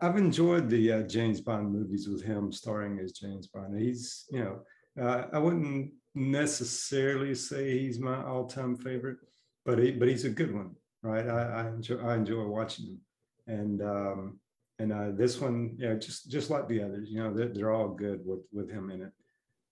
I, 0.00 0.06
I've 0.06 0.16
enjoyed 0.16 0.68
the 0.68 0.92
uh, 0.92 1.02
James 1.02 1.40
Bond 1.40 1.72
movies 1.72 2.08
with 2.08 2.22
him 2.22 2.52
starring 2.52 2.98
as 3.00 3.12
James 3.12 3.48
Bond. 3.48 3.78
He's, 3.78 4.26
you 4.30 4.44
know, 4.44 4.60
uh, 5.02 5.26
I 5.32 5.38
wouldn't 5.38 5.92
necessarily 6.14 7.34
say 7.34 7.78
he's 7.78 7.98
my 7.98 8.22
all-time 8.24 8.76
favorite, 8.76 9.18
but 9.64 9.78
he, 9.78 9.90
but 9.90 10.08
he's 10.08 10.24
a 10.24 10.30
good 10.30 10.54
one. 10.54 10.76
right? 11.02 11.26
I, 11.28 11.42
I 11.62 11.68
enjoy 11.68 11.98
I 11.98 12.14
enjoy 12.14 12.44
watching 12.46 12.86
them, 12.86 13.00
and 13.46 13.82
um, 13.82 14.40
and 14.78 14.92
uh, 14.92 15.10
this 15.12 15.40
one, 15.40 15.74
yeah, 15.78 15.94
just 15.94 16.30
just 16.30 16.50
like 16.50 16.68
the 16.68 16.82
others, 16.82 17.08
you 17.10 17.22
know, 17.22 17.34
they're, 17.34 17.48
they're 17.48 17.72
all 17.72 17.88
good 17.88 18.20
with 18.24 18.40
with 18.52 18.70
him 18.70 18.90
in 18.90 19.02
it, 19.02 19.12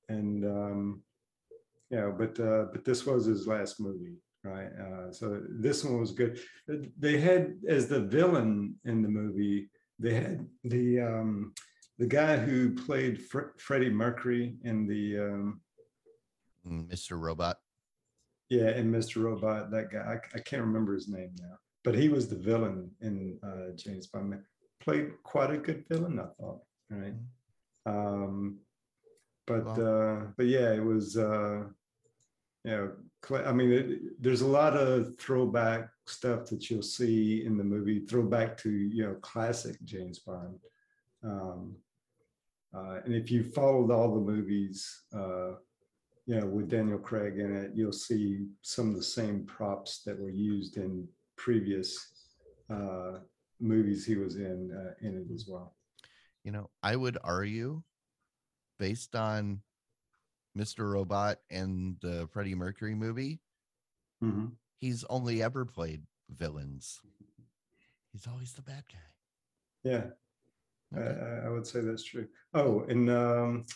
and 0.09 0.45
um, 0.45 1.03
yeah, 1.91 2.11
but 2.17 2.39
uh, 2.41 2.67
but 2.73 2.85
this 2.85 3.07
was 3.07 3.25
his 3.27 3.47
last 3.47 3.81
movie, 3.81 4.17
right? 4.43 4.71
Uh, 4.79 5.13
so 5.13 5.43
this 5.49 5.85
one 5.85 6.01
was 6.01 6.13
good. 6.13 6.41
They 6.99 7.19
had 7.19 7.55
as 7.69 7.87
the 7.87 8.01
villain 8.01 8.75
in 8.85 9.03
the 9.03 9.09
movie, 9.09 9.71
they 9.99 10.15
had 10.15 10.47
the 10.65 11.01
um, 11.01 11.53
the 11.99 12.07
guy 12.07 12.37
who 12.37 12.75
played 12.75 13.23
Fre- 13.23 13.55
Freddie 13.59 13.91
Mercury 13.91 14.57
in 14.65 14.87
the 14.87 15.19
um, 15.21 15.61
Mr. 16.67 17.19
Robot. 17.19 17.59
yeah, 18.49 18.71
in 18.77 18.91
Mr. 18.91 19.23
Robot. 19.23 19.71
That 19.71 19.93
guy, 19.93 19.99
I, 19.99 20.37
I 20.37 20.41
can't 20.41 20.63
remember 20.63 20.95
his 20.95 21.09
name 21.09 21.31
now, 21.41 21.59
but 21.85 21.95
he 21.95 22.09
was 22.09 22.27
the 22.27 22.37
villain 22.37 22.91
in 23.01 23.39
uh, 23.45 23.77
James 23.77 24.09
Bond. 24.09 24.35
Played 24.87 25.23
quite 25.25 25.51
a 25.51 25.59
good 25.59 25.85
villain, 25.89 26.21
I 26.21 26.29
thought. 26.41 26.61
Right. 26.89 27.15
Um, 27.85 28.61
but 29.47 29.79
uh, 29.79 30.27
but 30.37 30.47
yeah, 30.47 30.73
it 30.73 30.85
was. 30.85 31.17
Uh, 31.17 31.65
you 32.65 32.71
know, 32.73 32.93
I 33.45 33.53
mean, 33.53 33.73
it, 33.73 34.23
there's 34.23 34.41
a 34.41 34.47
lot 34.47 34.77
of 34.77 35.19
throwback 35.19 35.89
stuff 36.07 36.47
that 36.47 36.71
you'll 36.71 36.83
see 36.83 37.45
in 37.45 37.57
the 37.57 37.65
movie. 37.65 38.01
Throwback 38.01 38.57
to 38.59 38.71
you 38.71 39.05
know 39.05 39.15
classic 39.23 39.77
James 39.85 40.21
Bond. 40.21 40.59
Um, 41.25 41.77
uh, 42.75 43.01
and 43.05 43.15
if 43.15 43.31
you 43.31 43.43
followed 43.43 43.91
all 43.91 44.15
the 44.15 44.21
movies, 44.21 45.03
uh, 45.15 45.55
you 46.27 46.41
know, 46.41 46.47
with 46.47 46.69
Daniel 46.69 46.99
Craig 46.99 47.39
in 47.39 47.57
it, 47.57 47.71
you'll 47.75 47.93
see 47.93 48.47
some 48.63 48.91
of 48.91 48.97
the 48.97 49.03
same 49.03 49.45
props 49.45 50.03
that 50.05 50.19
were 50.19 50.31
used 50.31 50.77
in 50.77 51.09
previous 51.37 52.25
uh, 52.69 53.19
movies 53.61 54.05
he 54.05 54.17
was 54.17 54.37
in 54.37 54.71
uh, 54.73 54.95
in 55.07 55.17
it 55.17 55.33
as 55.35 55.47
well. 55.49 55.75
You 56.45 56.53
know, 56.53 56.71
I 56.83 56.95
would 56.97 57.19
argue, 57.25 57.83
based 58.79 59.17
on 59.17 59.63
Mr. 60.57 60.91
Robot 60.93 61.39
and 61.51 61.97
the 62.01 62.29
Freddie 62.33 62.55
Mercury 62.55 62.95
movie, 62.95 63.41
Mhm. 64.23 64.53
he's 64.79 65.05
only 65.05 65.43
ever 65.43 65.65
played 65.65 66.07
villains. 66.31 67.01
He's 68.13 68.27
always 68.27 68.53
the 68.55 68.63
bad 68.63 68.85
guy. 68.89 68.99
Yeah, 69.83 70.11
I, 70.95 70.99
Okay. 71.01 71.21
I 71.21 71.47
I 71.47 71.49
would 71.51 71.67
say 71.67 71.81
that's 71.81 72.05
true. 72.05 72.29
Oh, 72.55 72.83
and 72.89 73.11
um, 73.11 73.67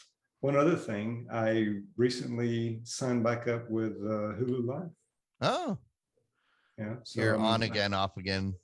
one 0.41 0.57
other 0.57 0.77
thing, 0.77 1.27
I 1.31 1.81
recently 1.97 2.81
signed 2.85 3.23
back 3.25 3.47
up 3.49 3.69
with 3.69 3.93
uh, 3.97 4.35
Hulu 4.39 4.65
Live. 4.65 4.91
Oh, 5.43 5.79
Yeah, 6.79 6.97
so 7.05 7.21
you're 7.21 7.35
I'm- 7.37 7.45
on 7.45 7.63
again, 7.63 7.93
off 7.93 8.17
again. 8.17 8.55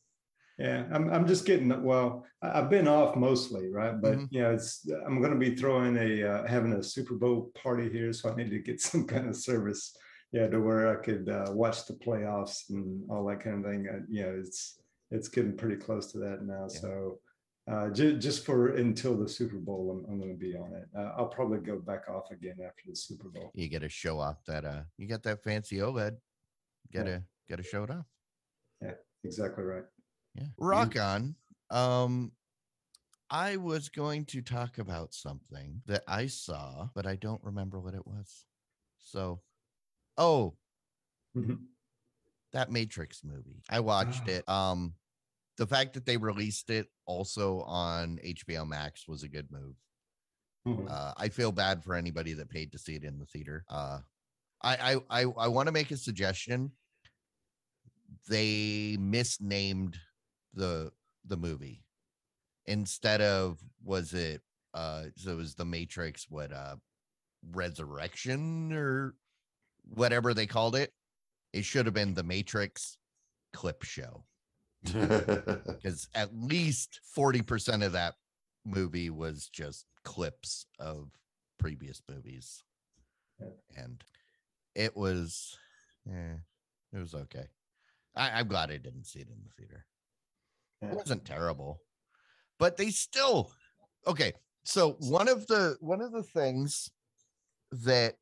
Yeah, 0.59 0.87
I'm 0.91 1.11
I'm 1.13 1.27
just 1.27 1.45
getting 1.45 1.69
well. 1.83 2.25
I've 2.41 2.71
been 2.71 2.89
off 2.89 3.15
mostly, 3.15 3.69
right? 3.71 4.01
But 4.01 4.17
Mhm. 4.17 4.29
you 4.31 4.41
know, 4.43 4.53
it's 4.55 4.89
I'm 5.07 5.21
going 5.21 5.33
to 5.33 5.39
be 5.39 5.55
throwing 5.55 5.97
a 5.99 6.23
uh, 6.23 6.47
having 6.47 6.73
a 6.73 6.83
Super 6.83 7.15
Bowl 7.15 7.51
party 7.55 7.91
here, 7.91 8.13
so 8.13 8.31
I 8.31 8.35
need 8.37 8.51
to 8.51 8.59
get 8.61 8.81
some 8.91 9.07
kind 9.07 9.29
of 9.29 9.37
service, 9.37 9.95
yeah, 10.33 10.49
to 10.49 10.59
where 10.61 10.89
I 10.99 11.03
could 11.05 11.29
uh, 11.29 11.53
watch 11.53 11.87
the 11.87 11.95
playoffs 11.95 12.71
and 12.71 13.05
all 13.11 13.27
that 13.27 13.41
kind 13.41 13.65
of 13.65 13.71
thing. 13.71 13.87
Uh, 13.89 14.01
you 14.09 14.23
know, 14.23 14.37
it's 14.39 14.81
it's 15.11 15.29
getting 15.29 15.57
pretty 15.57 15.77
close 15.77 16.11
to 16.13 16.19
that 16.21 16.43
now. 16.43 16.63
Yeah. 16.71 16.81
So 16.81 17.21
uh, 17.69 17.91
ju- 17.91 18.17
just 18.19 18.47
for 18.47 18.77
until 18.77 19.15
the 19.19 19.29
Super 19.29 19.59
Bowl, 19.59 19.91
I'm, 19.91 20.11
I'm 20.11 20.19
going 20.19 20.33
to 20.33 20.39
be 20.39 20.57
on 20.57 20.73
it. 20.73 20.89
Uh, 20.97 21.13
I'll 21.19 21.29
probably 21.29 21.59
go 21.59 21.79
back 21.81 22.09
off 22.09 22.31
again 22.31 22.57
after 22.65 22.83
the 22.87 22.97
Super 22.97 23.29
Bowl. 23.29 23.51
You 23.55 23.69
get 23.69 23.81
to 23.81 23.89
show 23.91 24.19
off 24.21 24.43
that 24.47 24.65
uh 24.65 24.85
you 24.97 25.07
got 25.07 25.23
that 25.25 25.43
fancy 25.43 25.77
OLED. 25.79 26.17
Gotta 26.95 27.25
gotta 27.51 27.63
show 27.63 27.83
it 27.85 27.91
off. 27.91 28.07
Yeah, 28.81 28.95
exactly 29.23 29.65
right. 29.65 29.85
Yeah. 30.37 30.47
Rock 30.59 30.97
on. 30.99 31.35
Um 31.71 32.33
I 33.29 33.57
was 33.57 33.89
going 33.89 34.25
to 34.27 34.41
talk 34.41 34.79
about 34.79 35.13
something 35.13 35.83
that 35.87 36.05
I 36.07 36.29
saw, 36.29 36.89
but 36.95 37.07
I 37.07 37.17
don't 37.17 37.43
remember 37.43 37.81
what 37.81 37.95
it 37.95 38.07
was. 38.07 38.47
So 38.99 39.43
oh, 40.17 40.57
Mhm. 41.37 41.67
that 42.53 42.71
Matrix 42.71 43.25
movie. 43.25 43.63
I 43.69 43.81
watched 43.81 44.23
Ah. 44.29 44.31
it. 44.31 44.49
Um 44.49 44.95
the 45.57 45.67
fact 45.67 45.95
that 45.95 46.05
they 46.05 46.19
released 46.19 46.69
it 46.71 46.89
also 47.07 47.63
on 47.63 48.19
HBO 48.23 48.67
Max 48.67 49.09
was 49.09 49.23
a 49.23 49.29
good 49.29 49.51
move. 49.51 49.77
Mhm. 50.67 50.91
Uh, 50.91 51.15
I 51.17 51.29
feel 51.31 51.51
bad 51.53 51.83
for 51.83 51.95
anybody 51.95 52.35
that 52.35 52.51
paid 52.51 52.73
to 52.73 52.79
see 52.79 52.95
it 52.95 53.05
in 53.05 53.19
the 53.19 53.27
theater. 53.27 53.65
Uh, 53.69 54.01
I 54.63 54.95
I 55.11 55.23
I, 55.23 55.23
I 55.25 55.49
want 55.49 55.67
to 55.69 55.73
make 55.73 55.91
a 55.91 55.97
suggestion. 55.97 56.73
They 58.29 58.97
misnamed 58.99 59.99
the 60.57 60.91
the 61.27 61.37
movie 61.37 61.85
instead 62.67 63.21
of 63.21 63.59
was 63.85 64.13
it 64.15 64.43
uh 64.75 65.05
so 65.17 65.31
it 65.31 65.37
was 65.37 65.55
the 65.55 65.65
Matrix 65.65 66.27
what 66.29 66.53
uh 66.53 66.75
Resurrection 67.53 68.73
or 68.73 69.15
whatever 69.95 70.35
they 70.35 70.47
called 70.47 70.75
it. 70.75 70.93
It 71.53 71.65
should 71.65 71.87
have 71.87 71.95
been 71.95 72.15
the 72.15 72.25
Matrix 72.25 72.99
clip 73.53 73.83
show 73.85 74.25
because 74.83 76.09
at 76.15 76.35
least 76.35 77.01
40% 77.17 77.85
of 77.85 77.93
that 77.93 78.15
movie 78.65 79.11
was 79.11 79.49
just 79.49 79.87
clips 80.05 80.67
of 80.79 81.11
previous 81.59 82.03
movies 82.11 82.63
Yeah. 83.41 83.47
and 83.77 84.03
it 84.75 84.97
was 84.97 85.57
eh, 86.09 86.37
it 86.93 86.99
was 86.99 87.15
okay 87.15 87.47
I, 88.15 88.31
i'm 88.41 88.49
glad 88.49 88.71
i 88.71 88.77
didn't 88.77 89.05
see 89.07 89.21
it 89.21 89.29
in 89.29 89.43
the 89.43 89.51
theater 89.57 89.87
Yeah. 90.83 90.91
it 90.91 90.97
wasn't 90.97 91.25
terrible 91.25 91.81
but 92.59 92.77
they 92.77 92.91
still 92.91 93.51
okay 94.07 94.33
so 94.65 94.97
one 95.01 95.29
of 95.29 95.47
the 95.47 95.77
one 95.81 96.01
of 96.01 96.13
the 96.13 96.23
things 96.23 96.91
that 97.71 98.17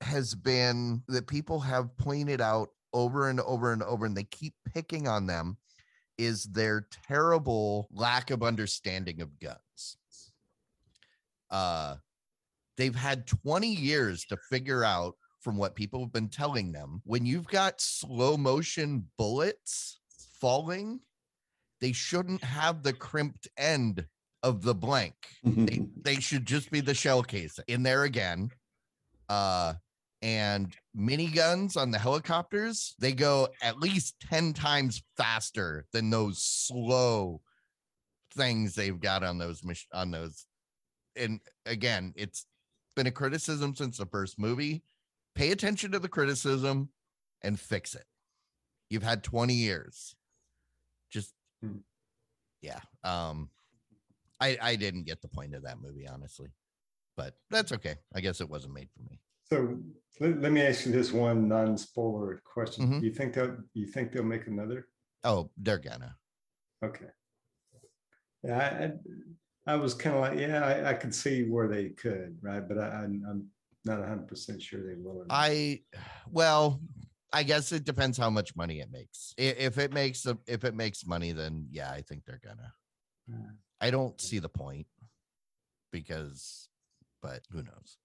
has 0.00 0.34
been 0.34 1.02
that 1.08 1.26
people 1.26 1.60
have 1.60 1.96
pointed 1.96 2.40
out 2.40 2.68
over 2.92 3.28
and 3.28 3.40
over 3.40 3.72
and 3.72 3.82
over 3.82 4.06
and 4.06 4.16
they 4.16 4.24
keep 4.24 4.54
picking 4.72 5.08
on 5.08 5.26
them 5.26 5.56
is 6.18 6.44
their 6.44 6.86
terrible 7.08 7.88
lack 7.90 8.30
of 8.30 8.42
understanding 8.42 9.20
of 9.20 9.38
guns. 9.40 9.96
Uh 11.50 11.96
they've 12.76 12.94
had 12.94 13.26
20 13.26 13.68
years 13.68 14.24
to 14.26 14.36
figure 14.36 14.84
out 14.84 15.14
from 15.40 15.56
what 15.56 15.74
people 15.74 16.00
have 16.00 16.12
been 16.12 16.28
telling 16.28 16.72
them 16.72 17.00
when 17.04 17.24
you've 17.24 17.46
got 17.48 17.80
slow 17.80 18.36
motion 18.36 19.06
bullets 19.16 20.00
falling 20.40 21.00
they 21.84 21.92
shouldn't 21.92 22.42
have 22.42 22.82
the 22.82 22.94
crimped 22.94 23.46
end 23.58 24.06
of 24.42 24.62
the 24.62 24.74
blank. 24.74 25.14
They, 25.42 25.86
they 26.02 26.14
should 26.16 26.46
just 26.46 26.70
be 26.70 26.80
the 26.80 26.94
shell 26.94 27.22
case 27.22 27.58
in 27.68 27.82
there 27.82 28.04
again 28.04 28.50
uh 29.28 29.74
and 30.20 30.74
miniguns 30.96 31.76
on 31.78 31.90
the 31.90 31.98
helicopters 31.98 32.94
they 32.98 33.12
go 33.12 33.48
at 33.62 33.78
least 33.78 34.16
10 34.28 34.52
times 34.52 35.02
faster 35.16 35.86
than 35.94 36.10
those 36.10 36.42
slow 36.42 37.40
things 38.34 38.74
they've 38.74 39.00
got 39.00 39.22
on 39.22 39.38
those 39.38 39.64
mach- 39.64 39.88
on 39.94 40.10
those 40.10 40.44
and 41.16 41.40
again 41.64 42.12
it's 42.16 42.46
been 42.94 43.06
a 43.06 43.10
criticism 43.10 43.74
since 43.74 43.98
the 43.98 44.06
first 44.06 44.38
movie. 44.38 44.82
Pay 45.34 45.50
attention 45.50 45.92
to 45.92 45.98
the 45.98 46.08
criticism 46.08 46.90
and 47.42 47.58
fix 47.58 47.94
it. 47.94 48.04
You've 48.88 49.02
had 49.02 49.22
20 49.22 49.54
years. 49.54 50.14
Just 51.10 51.32
Hmm. 51.64 51.78
yeah 52.62 52.80
um 53.04 53.48
i 54.40 54.56
i 54.60 54.76
didn't 54.76 55.04
get 55.04 55.22
the 55.22 55.28
point 55.28 55.54
of 55.54 55.62
that 55.62 55.80
movie 55.80 56.06
honestly 56.06 56.48
but 57.16 57.34
that's 57.50 57.72
okay 57.72 57.96
i 58.14 58.20
guess 58.20 58.40
it 58.40 58.48
wasn't 58.48 58.74
made 58.74 58.88
for 58.94 59.02
me 59.10 59.18
So 59.50 59.78
let, 60.20 60.40
let 60.40 60.52
me 60.52 60.62
ask 60.62 60.86
you 60.86 60.92
this 60.92 61.12
one 61.12 61.48
non-spoiler 61.48 62.40
question. 62.44 62.86
Mhm. 62.86 63.00
Do 63.00 63.06
you 63.06 63.12
think 63.12 63.34
that 63.34 63.50
you 63.74 63.86
think 63.86 64.12
they'll 64.12 64.22
make 64.24 64.46
another? 64.46 64.88
oh 65.24 65.50
they're 65.56 65.78
gonna 65.78 66.16
Okay. 66.84 67.06
Yeah, 68.42 68.58
I, 68.58 69.70
I, 69.70 69.74
I 69.74 69.76
was 69.76 69.94
kind 69.94 70.14
of 70.16 70.20
like, 70.20 70.38
yeah, 70.38 70.60
I, 70.62 70.90
I 70.90 70.94
could 70.94 71.14
see 71.14 71.44
where 71.48 71.66
they 71.66 71.88
could, 71.90 72.36
right? 72.42 72.66
But 72.68 72.78
I, 72.78 73.04
I'm, 73.04 73.48
not 73.86 74.06
hundred 74.06 74.28
percent 74.28 74.62
sure 74.62 74.82
they 74.86 74.96
will. 74.96 75.24
I 75.30 75.80
well, 76.30 76.80
I 77.34 77.42
guess 77.42 77.72
it 77.72 77.84
depends 77.84 78.16
how 78.16 78.30
much 78.30 78.54
money 78.54 78.78
it 78.80 78.90
makes. 78.92 79.34
If 79.36 79.76
it 79.78 79.92
makes 79.92 80.24
a, 80.24 80.38
if 80.46 80.62
it 80.62 80.74
makes 80.74 81.04
money, 81.04 81.32
then 81.32 81.66
yeah, 81.70 81.90
I 81.90 82.00
think 82.00 82.24
they're 82.24 82.40
gonna. 82.42 82.72
I 83.80 83.90
don't 83.90 84.20
see 84.20 84.38
the 84.38 84.48
point 84.48 84.86
because, 85.90 86.68
but 87.20 87.40
who 87.50 87.58
knows? 87.58 87.98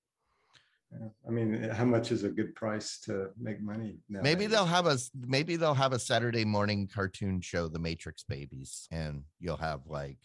Yeah. 0.92 1.10
I 1.28 1.32
mean, 1.32 1.70
how 1.70 1.86
much 1.86 2.12
is 2.12 2.24
a 2.24 2.30
good 2.30 2.56
price 2.56 3.00
to 3.02 3.30
make 3.40 3.62
money? 3.62 4.00
Maybe 4.10 4.48
they'll 4.48 4.66
have 4.66 4.88
a 4.88 4.98
maybe 5.16 5.56
they'll 5.58 5.76
have 5.76 5.94
a 5.94 6.00
Saturday 6.00 6.44
morning 6.44 6.88
cartoon 6.92 7.40
show, 7.42 7.68
The 7.68 7.78
Matrix 7.80 8.24
Babies, 8.24 8.88
and 8.90 9.24
you'll 9.40 9.58
have 9.58 9.82
like 9.86 10.18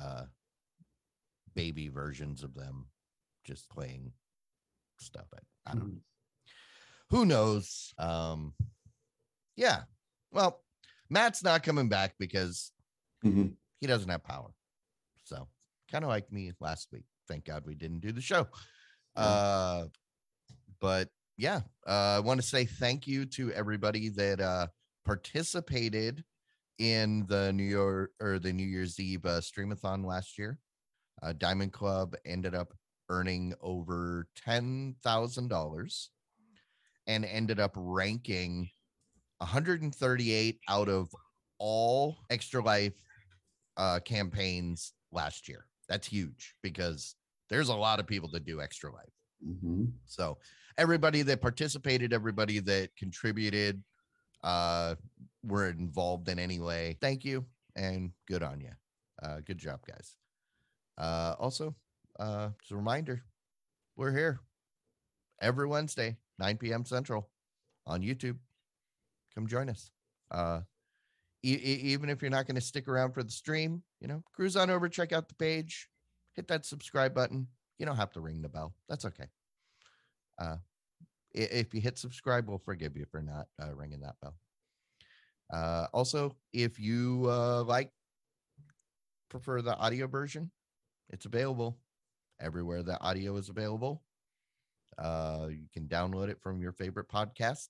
uh 0.00 0.24
baby 1.54 1.88
versions 1.88 2.42
of 2.42 2.54
them 2.54 2.86
just 3.44 3.70
playing 3.70 4.12
stuff. 4.98 5.26
I, 5.32 5.70
I 5.70 5.74
don't 5.74 5.92
Mhm. 5.94 6.00
Who 7.10 7.24
knows 7.24 7.92
um 7.98 8.52
yeah 9.56 9.82
well 10.32 10.62
Matt's 11.08 11.42
not 11.44 11.62
coming 11.62 11.88
back 11.88 12.14
because 12.18 12.72
Mhm. 13.24 13.54
he 13.80 13.86
doesn't 13.86 14.08
have 14.08 14.24
power. 14.24 14.50
So 15.24 15.48
kind 15.90 16.04
of 16.04 16.08
like 16.08 16.30
me 16.32 16.52
last 16.60 16.88
week. 16.92 17.04
Thank 17.28 17.44
God 17.44 17.64
we 17.64 17.74
didn't 17.76 18.00
do 18.00 18.10
the 18.12 18.20
show. 18.20 18.48
Yeah. 19.16 19.22
Uh, 19.22 19.88
but 20.80 21.08
yeah, 21.36 21.60
uh, 21.86 22.16
I 22.16 22.20
want 22.20 22.40
to 22.40 22.46
say 22.46 22.64
thank 22.64 23.06
you 23.06 23.24
to 23.26 23.52
everybody 23.52 24.08
that 24.10 24.40
uh, 24.40 24.66
participated 25.04 26.24
in 26.78 27.24
the 27.28 27.52
New 27.52 27.64
Year 27.64 28.10
or 28.20 28.38
the 28.38 28.52
New 28.52 28.66
Year's 28.66 28.98
Eve 28.98 29.24
uh, 29.24 29.40
streamathon 29.40 30.04
last 30.04 30.36
year. 30.38 30.58
Uh, 31.22 31.32
Diamond 31.32 31.72
Club 31.72 32.14
ended 32.24 32.54
up 32.54 32.74
earning 33.08 33.54
over 33.60 34.26
ten 34.34 34.96
thousand 35.02 35.48
dollars, 35.48 36.10
and 37.06 37.24
ended 37.24 37.60
up 37.60 37.72
ranking 37.76 38.70
138 39.38 40.60
out 40.68 40.88
of 40.88 41.08
all 41.58 42.16
Extra 42.30 42.62
Life 42.62 42.94
uh, 43.76 44.00
campaigns 44.04 44.92
last 45.12 45.48
year. 45.48 45.66
That's 45.88 46.06
huge 46.06 46.54
because 46.62 47.14
there's 47.48 47.68
a 47.68 47.74
lot 47.74 48.00
of 48.00 48.06
people 48.06 48.30
that 48.30 48.44
do 48.44 48.60
Extra 48.60 48.92
Life. 48.92 49.12
Mhm. 49.44 49.92
So 50.06 50.38
everybody 50.78 51.22
that 51.22 51.40
participated, 51.40 52.12
everybody 52.12 52.58
that 52.60 52.96
contributed, 52.96 53.82
uh, 54.42 54.96
were 55.42 55.68
involved 55.68 56.28
in 56.28 56.38
any 56.38 56.58
way. 56.60 56.96
Thank 57.00 57.24
you 57.24 57.46
and 57.76 58.12
good 58.26 58.42
on 58.42 58.60
you. 58.60 58.72
Uh, 59.22 59.40
good 59.40 59.58
job, 59.58 59.80
guys. 59.86 60.16
Uh, 60.98 61.34
also, 61.38 61.74
uh, 62.18 62.50
just 62.60 62.72
a 62.72 62.76
reminder, 62.76 63.22
we're 63.96 64.12
here 64.12 64.40
every 65.40 65.66
Wednesday, 65.66 66.16
9 66.38 66.56
p.m. 66.58 66.84
Central 66.84 67.28
on 67.86 68.02
YouTube. 68.02 68.36
Come 69.34 69.46
join 69.46 69.68
us. 69.68 69.90
Uh, 70.30 70.60
e- 71.42 71.50
even 71.50 72.08
if 72.08 72.22
you're 72.22 72.30
not 72.30 72.46
going 72.46 72.56
to 72.56 72.60
stick 72.60 72.88
around 72.88 73.12
for 73.12 73.22
the 73.22 73.30
stream, 73.30 73.82
you 74.00 74.08
know, 74.08 74.22
cruise 74.32 74.56
on 74.56 74.70
over, 74.70 74.88
check 74.88 75.12
out 75.12 75.28
the 75.28 75.34
page, 75.34 75.88
hit 76.34 76.48
that 76.48 76.66
subscribe 76.66 77.14
button. 77.14 77.46
You 77.78 77.86
don't 77.86 77.96
have 77.96 78.12
to 78.12 78.20
ring 78.20 78.42
the 78.42 78.48
bell. 78.48 78.74
That's 78.88 79.04
okay. 79.04 79.26
Uh, 80.40 80.56
if 81.32 81.74
you 81.74 81.80
hit 81.80 81.98
subscribe, 81.98 82.48
we'll 82.48 82.58
forgive 82.58 82.96
you 82.96 83.04
for 83.10 83.20
not 83.22 83.48
uh, 83.62 83.74
ringing 83.74 84.00
that 84.00 84.16
bell. 84.22 84.36
Uh, 85.52 85.86
also, 85.92 86.34
if 86.52 86.78
you 86.78 87.26
uh, 87.28 87.62
like, 87.64 87.90
prefer 89.28 89.60
the 89.60 89.76
audio 89.76 90.06
version, 90.06 90.50
it's 91.10 91.26
available 91.26 91.78
everywhere 92.40 92.82
that 92.82 92.98
audio 93.00 93.36
is 93.36 93.48
available. 93.48 94.02
Uh, 94.98 95.48
you 95.50 95.66
can 95.72 95.86
download 95.88 96.28
it 96.28 96.40
from 96.40 96.60
your 96.60 96.72
favorite 96.72 97.08
podcast. 97.08 97.68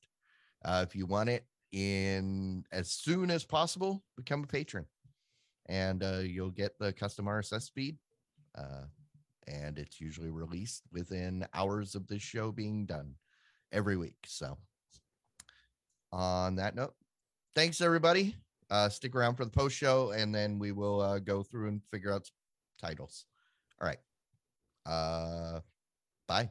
Uh, 0.64 0.84
if 0.86 0.94
you 0.94 1.06
want 1.06 1.28
it 1.28 1.44
in 1.72 2.64
as 2.72 2.90
soon 2.90 3.30
as 3.30 3.44
possible, 3.44 4.02
become 4.16 4.44
a 4.44 4.46
patron, 4.46 4.86
and 5.66 6.02
uh, 6.02 6.18
you'll 6.18 6.50
get 6.50 6.78
the 6.78 6.92
custom 6.92 7.26
RSS 7.26 7.70
feed. 7.72 7.98
Uh, 8.56 8.84
and 9.46 9.78
it's 9.78 10.00
usually 10.00 10.30
released 10.30 10.82
within 10.92 11.46
hours 11.54 11.94
of 11.94 12.06
this 12.06 12.22
show 12.22 12.50
being 12.50 12.86
done 12.86 13.14
every 13.72 13.96
week. 13.96 14.16
So, 14.26 14.56
on 16.12 16.56
that 16.56 16.74
note, 16.74 16.94
thanks 17.54 17.80
everybody. 17.80 18.34
Uh, 18.70 18.88
stick 18.88 19.14
around 19.14 19.36
for 19.36 19.44
the 19.44 19.50
post 19.50 19.76
show, 19.76 20.10
and 20.10 20.34
then 20.34 20.58
we 20.58 20.72
will 20.72 21.00
uh, 21.00 21.18
go 21.20 21.42
through 21.42 21.68
and 21.68 21.80
figure 21.90 22.12
out 22.12 22.28
titles. 22.80 23.26
All 23.80 23.86
right. 23.86 23.98
Uh, 24.84 25.60
bye. 26.26 26.50